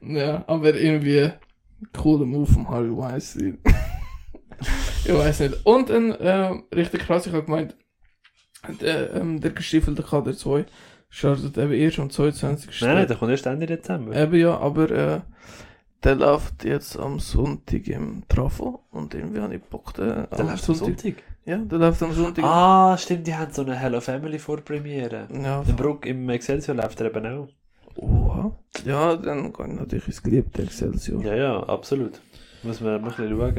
ja, 0.02 0.44
aber 0.48 0.76
irgendwie 0.76 1.32
cooler 1.94 2.26
Move 2.26 2.52
vom 2.52 2.70
Harvey 2.70 2.96
Weinstein. 2.96 3.60
ich 5.06 5.14
weiß 5.14 5.42
nicht. 5.42 5.66
Und 5.66 5.92
ein 5.92 6.12
äh, 6.12 6.52
richtig 6.74 7.02
krass, 7.02 7.26
ich 7.28 7.34
habe 7.34 7.46
gemeint, 7.46 7.76
der, 8.82 9.14
ähm, 9.14 9.42
der 9.42 9.52
gestiefelte 9.52 10.04
Kader 10.04 10.36
2 10.36 10.66
startet 11.10 11.58
eben 11.58 11.72
erst 11.72 12.00
am 12.00 12.10
22. 12.10 12.82
Nein, 12.82 12.96
nein, 12.96 13.08
der 13.08 13.16
kommt 13.18 13.32
erst 13.32 13.46
Ende 13.46 13.66
Dezember. 13.66 14.16
Eben 14.16 14.36
ja, 14.40 14.58
aber 14.58 14.92
äh, 14.92 15.22
der 16.04 16.16
läuft 16.16 16.64
jetzt 16.64 16.98
am 16.98 17.20
Sonntag 17.20 17.88
im 17.88 18.24
Trafo 18.28 18.86
und 18.92 19.14
irgendwie 19.14 19.40
habe 19.40 19.56
ich 19.56 19.62
Bock, 19.64 19.94
den 19.94 20.08
Der 20.08 20.28
am 20.32 20.48
läuft 20.48 20.70
am 20.70 20.76
Sonntag. 20.76 21.02
Sonntag. 21.02 21.24
Ja, 21.46 21.58
der 21.58 21.78
läuft 21.78 22.04
am 22.04 22.14
Sonntag. 22.14 22.44
Ah, 22.44 22.98
stimmt, 22.98 23.28
die 23.28 23.36
haben 23.36 23.54
so 23.54 23.62
eine 23.62 23.76
Hello 23.76 24.02
Family 24.02 24.40
Vorpremiere. 24.40 25.28
Ja, 25.32 25.62
Im 25.62 25.76
Bruck, 25.76 26.06
im 26.06 26.28
Excelsior 26.30 26.76
läuft 26.76 27.00
er 27.02 27.08
eben 27.08 27.26
auch. 27.26 27.48
Oha. 27.96 28.52
Ja, 28.86 29.16
dann 29.16 29.54
kann 29.54 29.72
ich 29.72 29.80
natürlich 29.80 30.08
ins 30.08 30.24
geliebte 30.24 30.64
Excelsior. 30.64 31.24
Ja, 31.24 31.36
ja, 31.36 31.64
absolut. 31.64 32.22
Muss 32.64 32.82
man 32.82 32.96
ein 32.96 33.04
bisschen 33.04 33.30
schauen. 33.30 33.56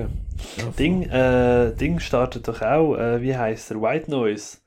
Ja. 0.56 0.64
Ding, 0.78 1.02
äh, 1.04 1.74
Ding 1.74 2.00
startet 2.00 2.48
doch 2.48 2.60
auch, 2.60 2.96
äh, 2.96 3.22
wie 3.22 3.36
heißt 3.36 3.70
der? 3.70 3.80
White 3.80 4.10
Noise. 4.10 4.58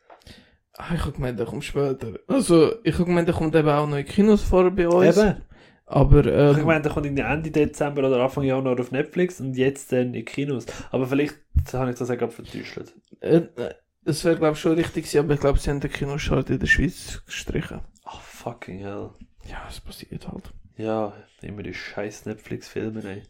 Ah, 0.77 0.95
ich 0.95 1.05
hab 1.05 1.13
gemeint, 1.15 1.37
der 1.37 1.45
kommt 1.45 1.65
später. 1.65 2.13
Also, 2.27 2.73
ich 2.83 2.97
hab 2.97 3.05
gemeint, 3.05 3.27
der 3.27 3.35
kommt 3.35 3.53
eben 3.53 3.67
auch 3.67 3.85
noch 3.87 3.97
in 3.97 4.05
Kinos 4.05 4.41
vor 4.43 4.71
bei 4.71 4.87
uns. 4.87 5.17
Eben. 5.17 5.41
Aber, 5.85 6.19
Ich 6.19 6.27
ähm, 6.27 6.47
habe 6.49 6.59
gemeint, 6.59 6.85
der 6.85 6.91
kommt 6.93 7.05
irgendwie 7.07 7.23
Ende 7.23 7.51
Dezember 7.51 8.07
oder 8.07 8.21
Anfang 8.23 8.43
Januar 8.43 8.79
auf 8.79 8.91
Netflix 8.91 9.41
und 9.41 9.55
jetzt 9.57 9.91
dann 9.91 10.13
in 10.13 10.23
Kinos. 10.23 10.65
Aber 10.91 11.05
vielleicht 11.07 11.35
habe 11.73 11.91
ich 11.91 11.97
das 11.97 12.09
auch 12.09 12.17
gerade 12.17 12.31
vertäuscht. 12.31 12.79
äh, 13.21 13.37
äh, 13.37 13.73
das 14.05 14.23
wäre, 14.23 14.37
glaube 14.37 14.53
ich, 14.53 14.59
schon 14.59 14.73
richtig 14.73 15.05
gewesen, 15.05 15.19
aber 15.25 15.33
ich 15.33 15.39
glaube, 15.41 15.59
sie 15.59 15.69
haben 15.69 15.81
den 15.81 15.91
Kinostart 15.91 16.49
in 16.49 16.59
der 16.59 16.67
Schweiz 16.67 17.21
gestrichen. 17.25 17.81
Oh, 18.05 18.19
fucking 18.21 18.79
hell. 18.79 19.09
Ja, 19.49 19.65
es 19.67 19.79
passiert 19.79 20.27
halt. 20.27 20.53
Ja, 20.77 21.13
immer 21.41 21.63
die 21.63 21.73
scheiß 21.73 22.25
Netflix-Filme, 22.25 23.03
ey. 23.03 23.23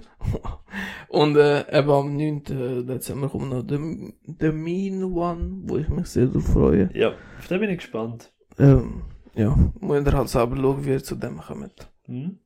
Und 1.08 1.36
äh, 1.36 1.78
eben 1.78 1.90
am 1.90 2.16
9. 2.16 2.86
Dezember 2.86 3.28
kommt 3.28 3.48
noch 3.48 3.64
The, 3.66 4.12
The 4.38 4.52
Mean 4.52 5.02
One, 5.04 5.62
wo 5.62 5.78
ich 5.78 5.88
mich 5.88 6.06
sehr 6.08 6.26
darauf 6.26 6.44
freue. 6.44 6.90
Ja, 6.92 7.14
auf 7.38 7.48
den 7.48 7.60
bin 7.60 7.70
ich 7.70 7.78
gespannt. 7.78 8.32
Ähm, 8.58 9.02
ja, 9.34 9.56
müsst 9.80 10.06
ihr 10.06 10.12
halt 10.12 10.28
selber 10.28 10.56
schauen, 10.56 10.84
wie 10.84 10.90
ihr 10.90 11.02
zu 11.02 11.16
dem 11.16 11.38
kommt. 11.40 11.90
Hm? 12.04 12.38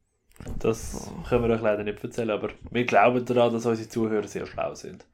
Das 0.59 1.11
können 1.29 1.45
wir 1.45 1.55
euch 1.55 1.61
leider 1.61 1.83
nicht 1.83 2.03
erzählen, 2.03 2.31
aber 2.31 2.51
wir 2.71 2.85
glauben 2.87 3.25
daran, 3.25 3.53
dass 3.53 3.67
unsere 3.67 3.89
Zuhörer 3.89 4.27
sehr 4.27 4.47
schlau 4.47 4.75
sind. 4.75 5.05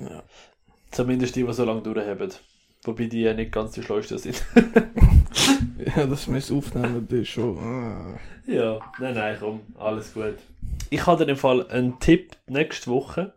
Ja. 0.00 0.22
Zumindest 0.90 1.36
die, 1.36 1.44
die 1.44 1.52
so 1.52 1.64
lange 1.64 1.82
durchhaben. 1.82 2.30
Wobei 2.84 3.06
die 3.06 3.32
nicht 3.34 3.52
ganz 3.52 3.72
die 3.72 3.82
schleusten 3.82 4.18
sind. 4.18 4.42
ja, 5.96 6.06
wir 6.32 6.38
es 6.38 6.52
aufnehmen, 6.52 7.06
das 7.08 7.18
ist 7.20 7.28
schon... 7.28 7.56
Äh. 8.46 8.54
ja, 8.56 8.78
nein, 9.00 9.14
nein, 9.14 9.36
komm, 9.40 9.60
alles 9.78 10.12
gut. 10.14 10.34
Ich 10.90 11.06
habe 11.06 11.24
dir 11.24 11.30
im 11.32 11.36
Fall 11.38 11.66
einen 11.68 11.98
Tipp 11.98 12.36
nächste 12.46 12.90
Woche, 12.90 13.32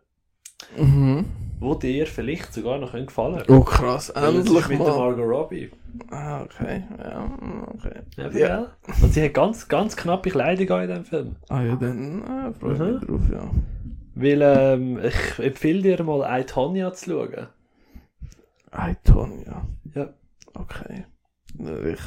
Mhm. 0.76 1.24
wo 1.60 1.74
dir 1.74 2.06
vielleicht 2.06 2.52
sogar 2.52 2.78
noch 2.78 2.92
gefallen 2.92 3.36
könnte. 3.38 3.52
Oh 3.52 3.60
krass, 3.62 4.12
Weil 4.14 4.24
es 4.36 4.44
ist 4.44 4.46
endlich 4.48 4.68
mit 4.68 4.80
der 4.80 4.88
mal. 4.88 4.98
Margot 4.98 5.26
Robbie. 5.26 5.70
Ah, 6.10 6.42
okay, 6.42 6.82
ja, 6.98 7.30
okay. 7.74 8.00
Ja, 8.16 8.28
Ja. 8.30 8.48
ja. 8.48 8.66
Und 9.02 9.14
sie 9.14 9.22
hat 9.24 9.34
ganz, 9.34 9.66
ganz 9.68 9.96
knappe 9.96 10.30
Kleidung 10.30 10.80
in 10.82 10.88
diesem 10.88 11.04
Film. 11.04 11.36
Ah 11.48 11.62
ja, 11.62 11.74
dann 11.76 12.22
äh, 12.22 12.52
freue 12.58 12.72
ich 12.74 12.78
Mhm. 12.80 12.92
mich 12.94 13.04
drauf, 13.04 13.20
ja. 13.32 13.50
Weil 14.14 14.42
ähm, 14.42 15.00
ich 15.02 15.38
empfehle 15.44 15.80
dir 15.82 16.02
mal 16.04 16.40
I, 16.40 16.44
Tonya 16.44 16.92
zu 16.92 17.10
schauen. 17.10 17.46
Tonja. 19.04 19.66
Ja. 19.94 20.14
Okay. 20.54 21.04
Ich, 21.58 21.98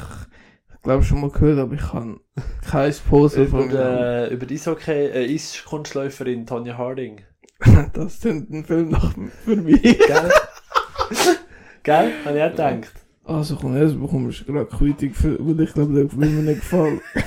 ich 0.73 0.81
glaube 0.83 1.03
schon 1.03 1.21
mal 1.21 1.29
gehört, 1.29 1.59
aber 1.59 1.73
ich 1.73 1.81
kann 1.81 2.19
kein 2.69 2.93
Poster 3.09 3.47
von 3.47 3.69
Über, 3.69 3.73
mir. 3.73 4.27
äh, 4.29 4.33
über 4.33 4.45
die 4.45 4.55
Eishockey, 4.55 4.91
äh, 5.07 5.33
Eiskunstläuferin 5.33 6.45
Tonya 6.45 6.77
Harding. 6.77 7.21
Das 7.93 8.21
sind 8.21 8.49
ein 8.49 8.65
Film 8.65 8.89
nach 8.89 9.13
für 9.43 9.55
mich. 9.55 9.81
Gell? 9.81 10.31
Gell? 11.83 12.11
Habe 12.25 12.37
ich 12.37 12.43
auch 12.43 12.51
gedacht. 12.51 12.91
Also 13.23 13.55
komm, 13.55 13.77
jetzt 13.77 13.99
bekommst 13.99 14.41
du 14.41 14.53
gerade 14.53 14.65
Quittung, 14.65 15.13
weil 15.39 15.59
ich 15.61 15.73
glaube, 15.73 15.93
der 15.93 16.11
will 16.11 16.29
mir 16.29 16.41
nicht 16.41 16.61
gefallen. 16.61 16.99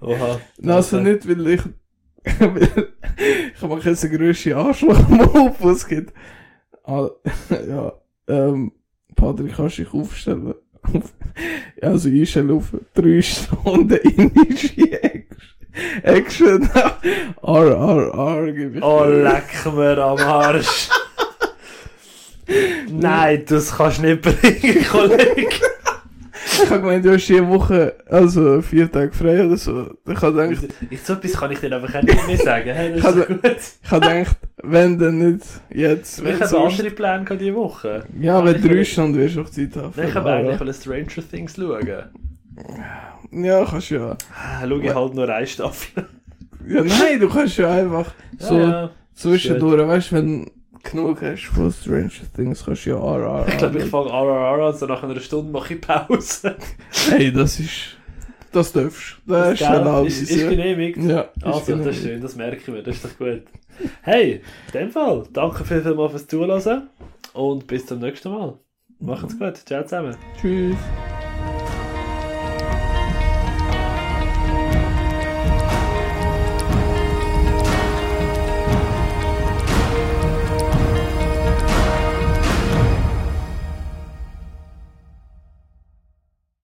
Oha. 0.00 0.40
Nein, 0.58 0.76
also 0.76 1.00
nicht, 1.00 1.28
weil 1.28 1.46
ich... 1.46 1.62
weil 2.40 2.88
ich 3.54 3.62
mache 3.62 3.90
jetzt 3.90 4.02
den 4.02 4.10
grössten 4.12 4.52
Arschloch-Move, 4.54 5.54
was 5.60 5.76
es 5.78 5.86
gibt. 5.86 6.12
Ah, 6.84 7.08
ja, 7.68 7.92
ähm, 8.28 8.72
Patrick, 9.14 9.54
kannst 9.56 9.78
du 9.78 9.84
dich 9.84 9.94
aufstellen? 9.94 10.54
also 11.82 12.08
einstellen 12.08 12.50
auf 12.50 12.74
drei 12.94 13.22
Stunden 13.22 13.96
indische 13.98 14.88
Action. 16.02 16.68
R, 17.42 17.66
R, 17.66 18.14
R, 18.14 18.52
gebe 18.52 18.78
ich 18.78 18.84
Oh, 18.84 19.04
leck 19.04 19.64
mir 19.74 19.98
am 19.98 20.18
Arsch. 20.18 20.88
Nein, 22.90 23.44
das 23.46 23.76
kannst 23.76 23.98
du 23.98 24.02
nicht 24.02 24.22
bringen, 24.22 24.84
Kollege. 24.90 25.71
Ich 26.54 26.70
habe 26.70 26.80
gemeint, 26.80 27.04
du 27.04 27.12
hast 27.12 27.28
jede 27.28 27.48
Woche, 27.48 27.94
also 28.08 28.60
vier 28.62 28.90
Tage 28.90 29.12
frei 29.12 29.44
oder 29.46 29.56
so. 29.56 29.90
Ich 30.06 30.20
habe 30.20 30.48
gedacht, 30.48 30.68
Ich, 30.90 31.02
so 31.02 31.14
etwas 31.14 31.32
kann 31.32 31.50
ich 31.52 31.58
dir 31.60 31.74
einfach 31.74 32.02
nicht 32.02 32.26
mehr 32.26 32.36
sagen. 32.36 32.70
Hey, 32.70 32.94
ich 32.96 33.02
habe 33.04 33.26
gedacht, 34.00 34.36
wenn 34.62 34.98
dann 34.98 35.18
nicht 35.18 35.44
jetzt, 35.70 36.18
Ich 36.18 36.24
wenn 36.24 36.34
habe 36.34 36.46
sonst. 36.46 36.72
andere 36.78 36.90
Pläne 36.94 37.24
gehabt 37.24 37.40
diese 37.40 37.54
Woche. 37.54 38.04
Ja, 38.20 38.44
wenn 38.44 38.56
Ich 38.56 38.62
drei 38.62 38.84
Stunden 38.84 39.18
wirst 39.18 39.36
du 39.36 39.42
auch 39.42 39.50
Zeit 39.50 39.76
haben. 39.76 39.92
Ich 40.06 40.14
habe 40.14 40.30
eigentlich 40.30 40.76
Stranger 40.76 41.28
Things 41.30 41.56
schauen. 41.56 41.88
Ja, 43.32 43.64
kannst 43.64 43.90
du 43.90 43.94
ja. 43.94 44.10
Ah, 44.34 44.62
Schau 44.68 44.78
ich 44.78 44.94
halt 44.94 45.14
nur 45.14 45.28
eine 45.28 45.46
Staffel. 45.46 46.04
Ja, 46.68 46.82
nein, 46.84 47.18
du 47.18 47.28
kannst 47.28 47.56
ja 47.56 47.70
einfach 47.72 48.12
so 48.38 48.58
Ja, 48.58 48.70
ja. 48.82 48.90
zwischendurch, 49.14 49.88
weißt 49.88 50.12
du, 50.12 50.16
wenn 50.16 50.44
du 50.44 50.50
genug 50.82 51.22
hast 51.22 51.44
von 51.46 51.72
Stranger 51.72 52.10
Things, 52.34 52.64
kannst 52.64 52.86
du 52.86 52.90
ja 52.90 52.96
RR. 52.96 53.46
Ich 53.48 53.58
glaube, 53.58 53.78
ich 53.78 53.84
fange 53.84 54.10
RRR 54.10 54.66
an, 54.68 54.74
so 54.74 54.86
nach 54.86 55.02
einer 55.02 55.20
Stunde 55.20 55.50
mache 55.52 55.74
ich 55.74 55.80
Pause. 55.80 56.56
Hey, 57.10 57.32
das 57.32 57.58
ist. 57.60 57.96
Das 58.52 58.70
darfst 58.72 59.16
du. 59.26 59.32
Das 59.32 59.52
ist 59.54 59.58
Gell? 59.60 59.68
erlaubt. 59.68 60.08
ist, 60.08 60.30
ist 60.30 60.48
genehmigt. 60.48 60.98
Ja, 60.98 61.20
ist 61.22 61.44
Also, 61.44 61.58
das 61.58 61.66
genehmigt. 61.66 61.96
ist 61.96 62.02
schön, 62.02 62.20
das 62.20 62.36
merke 62.36 62.56
ich 62.58 62.68
mir, 62.68 62.82
das 62.82 62.96
ist 62.96 63.04
doch 63.04 63.16
gut. 63.18 63.42
Hey, 64.02 64.42
in 64.66 64.72
dem 64.78 64.90
Fall, 64.90 65.24
danke 65.32 65.64
viel, 65.64 65.80
viel 65.80 65.94
mal 65.94 66.10
fürs 66.10 66.26
Zuhören 66.26 66.88
und 67.32 67.66
bis 67.66 67.86
zum 67.86 68.00
nächsten 68.00 68.30
Mal. 68.30 68.58
Macht's 69.00 69.38
gut, 69.38 69.56
ciao 69.56 69.82
zusammen. 69.84 70.16
Tschüss. 70.40 70.76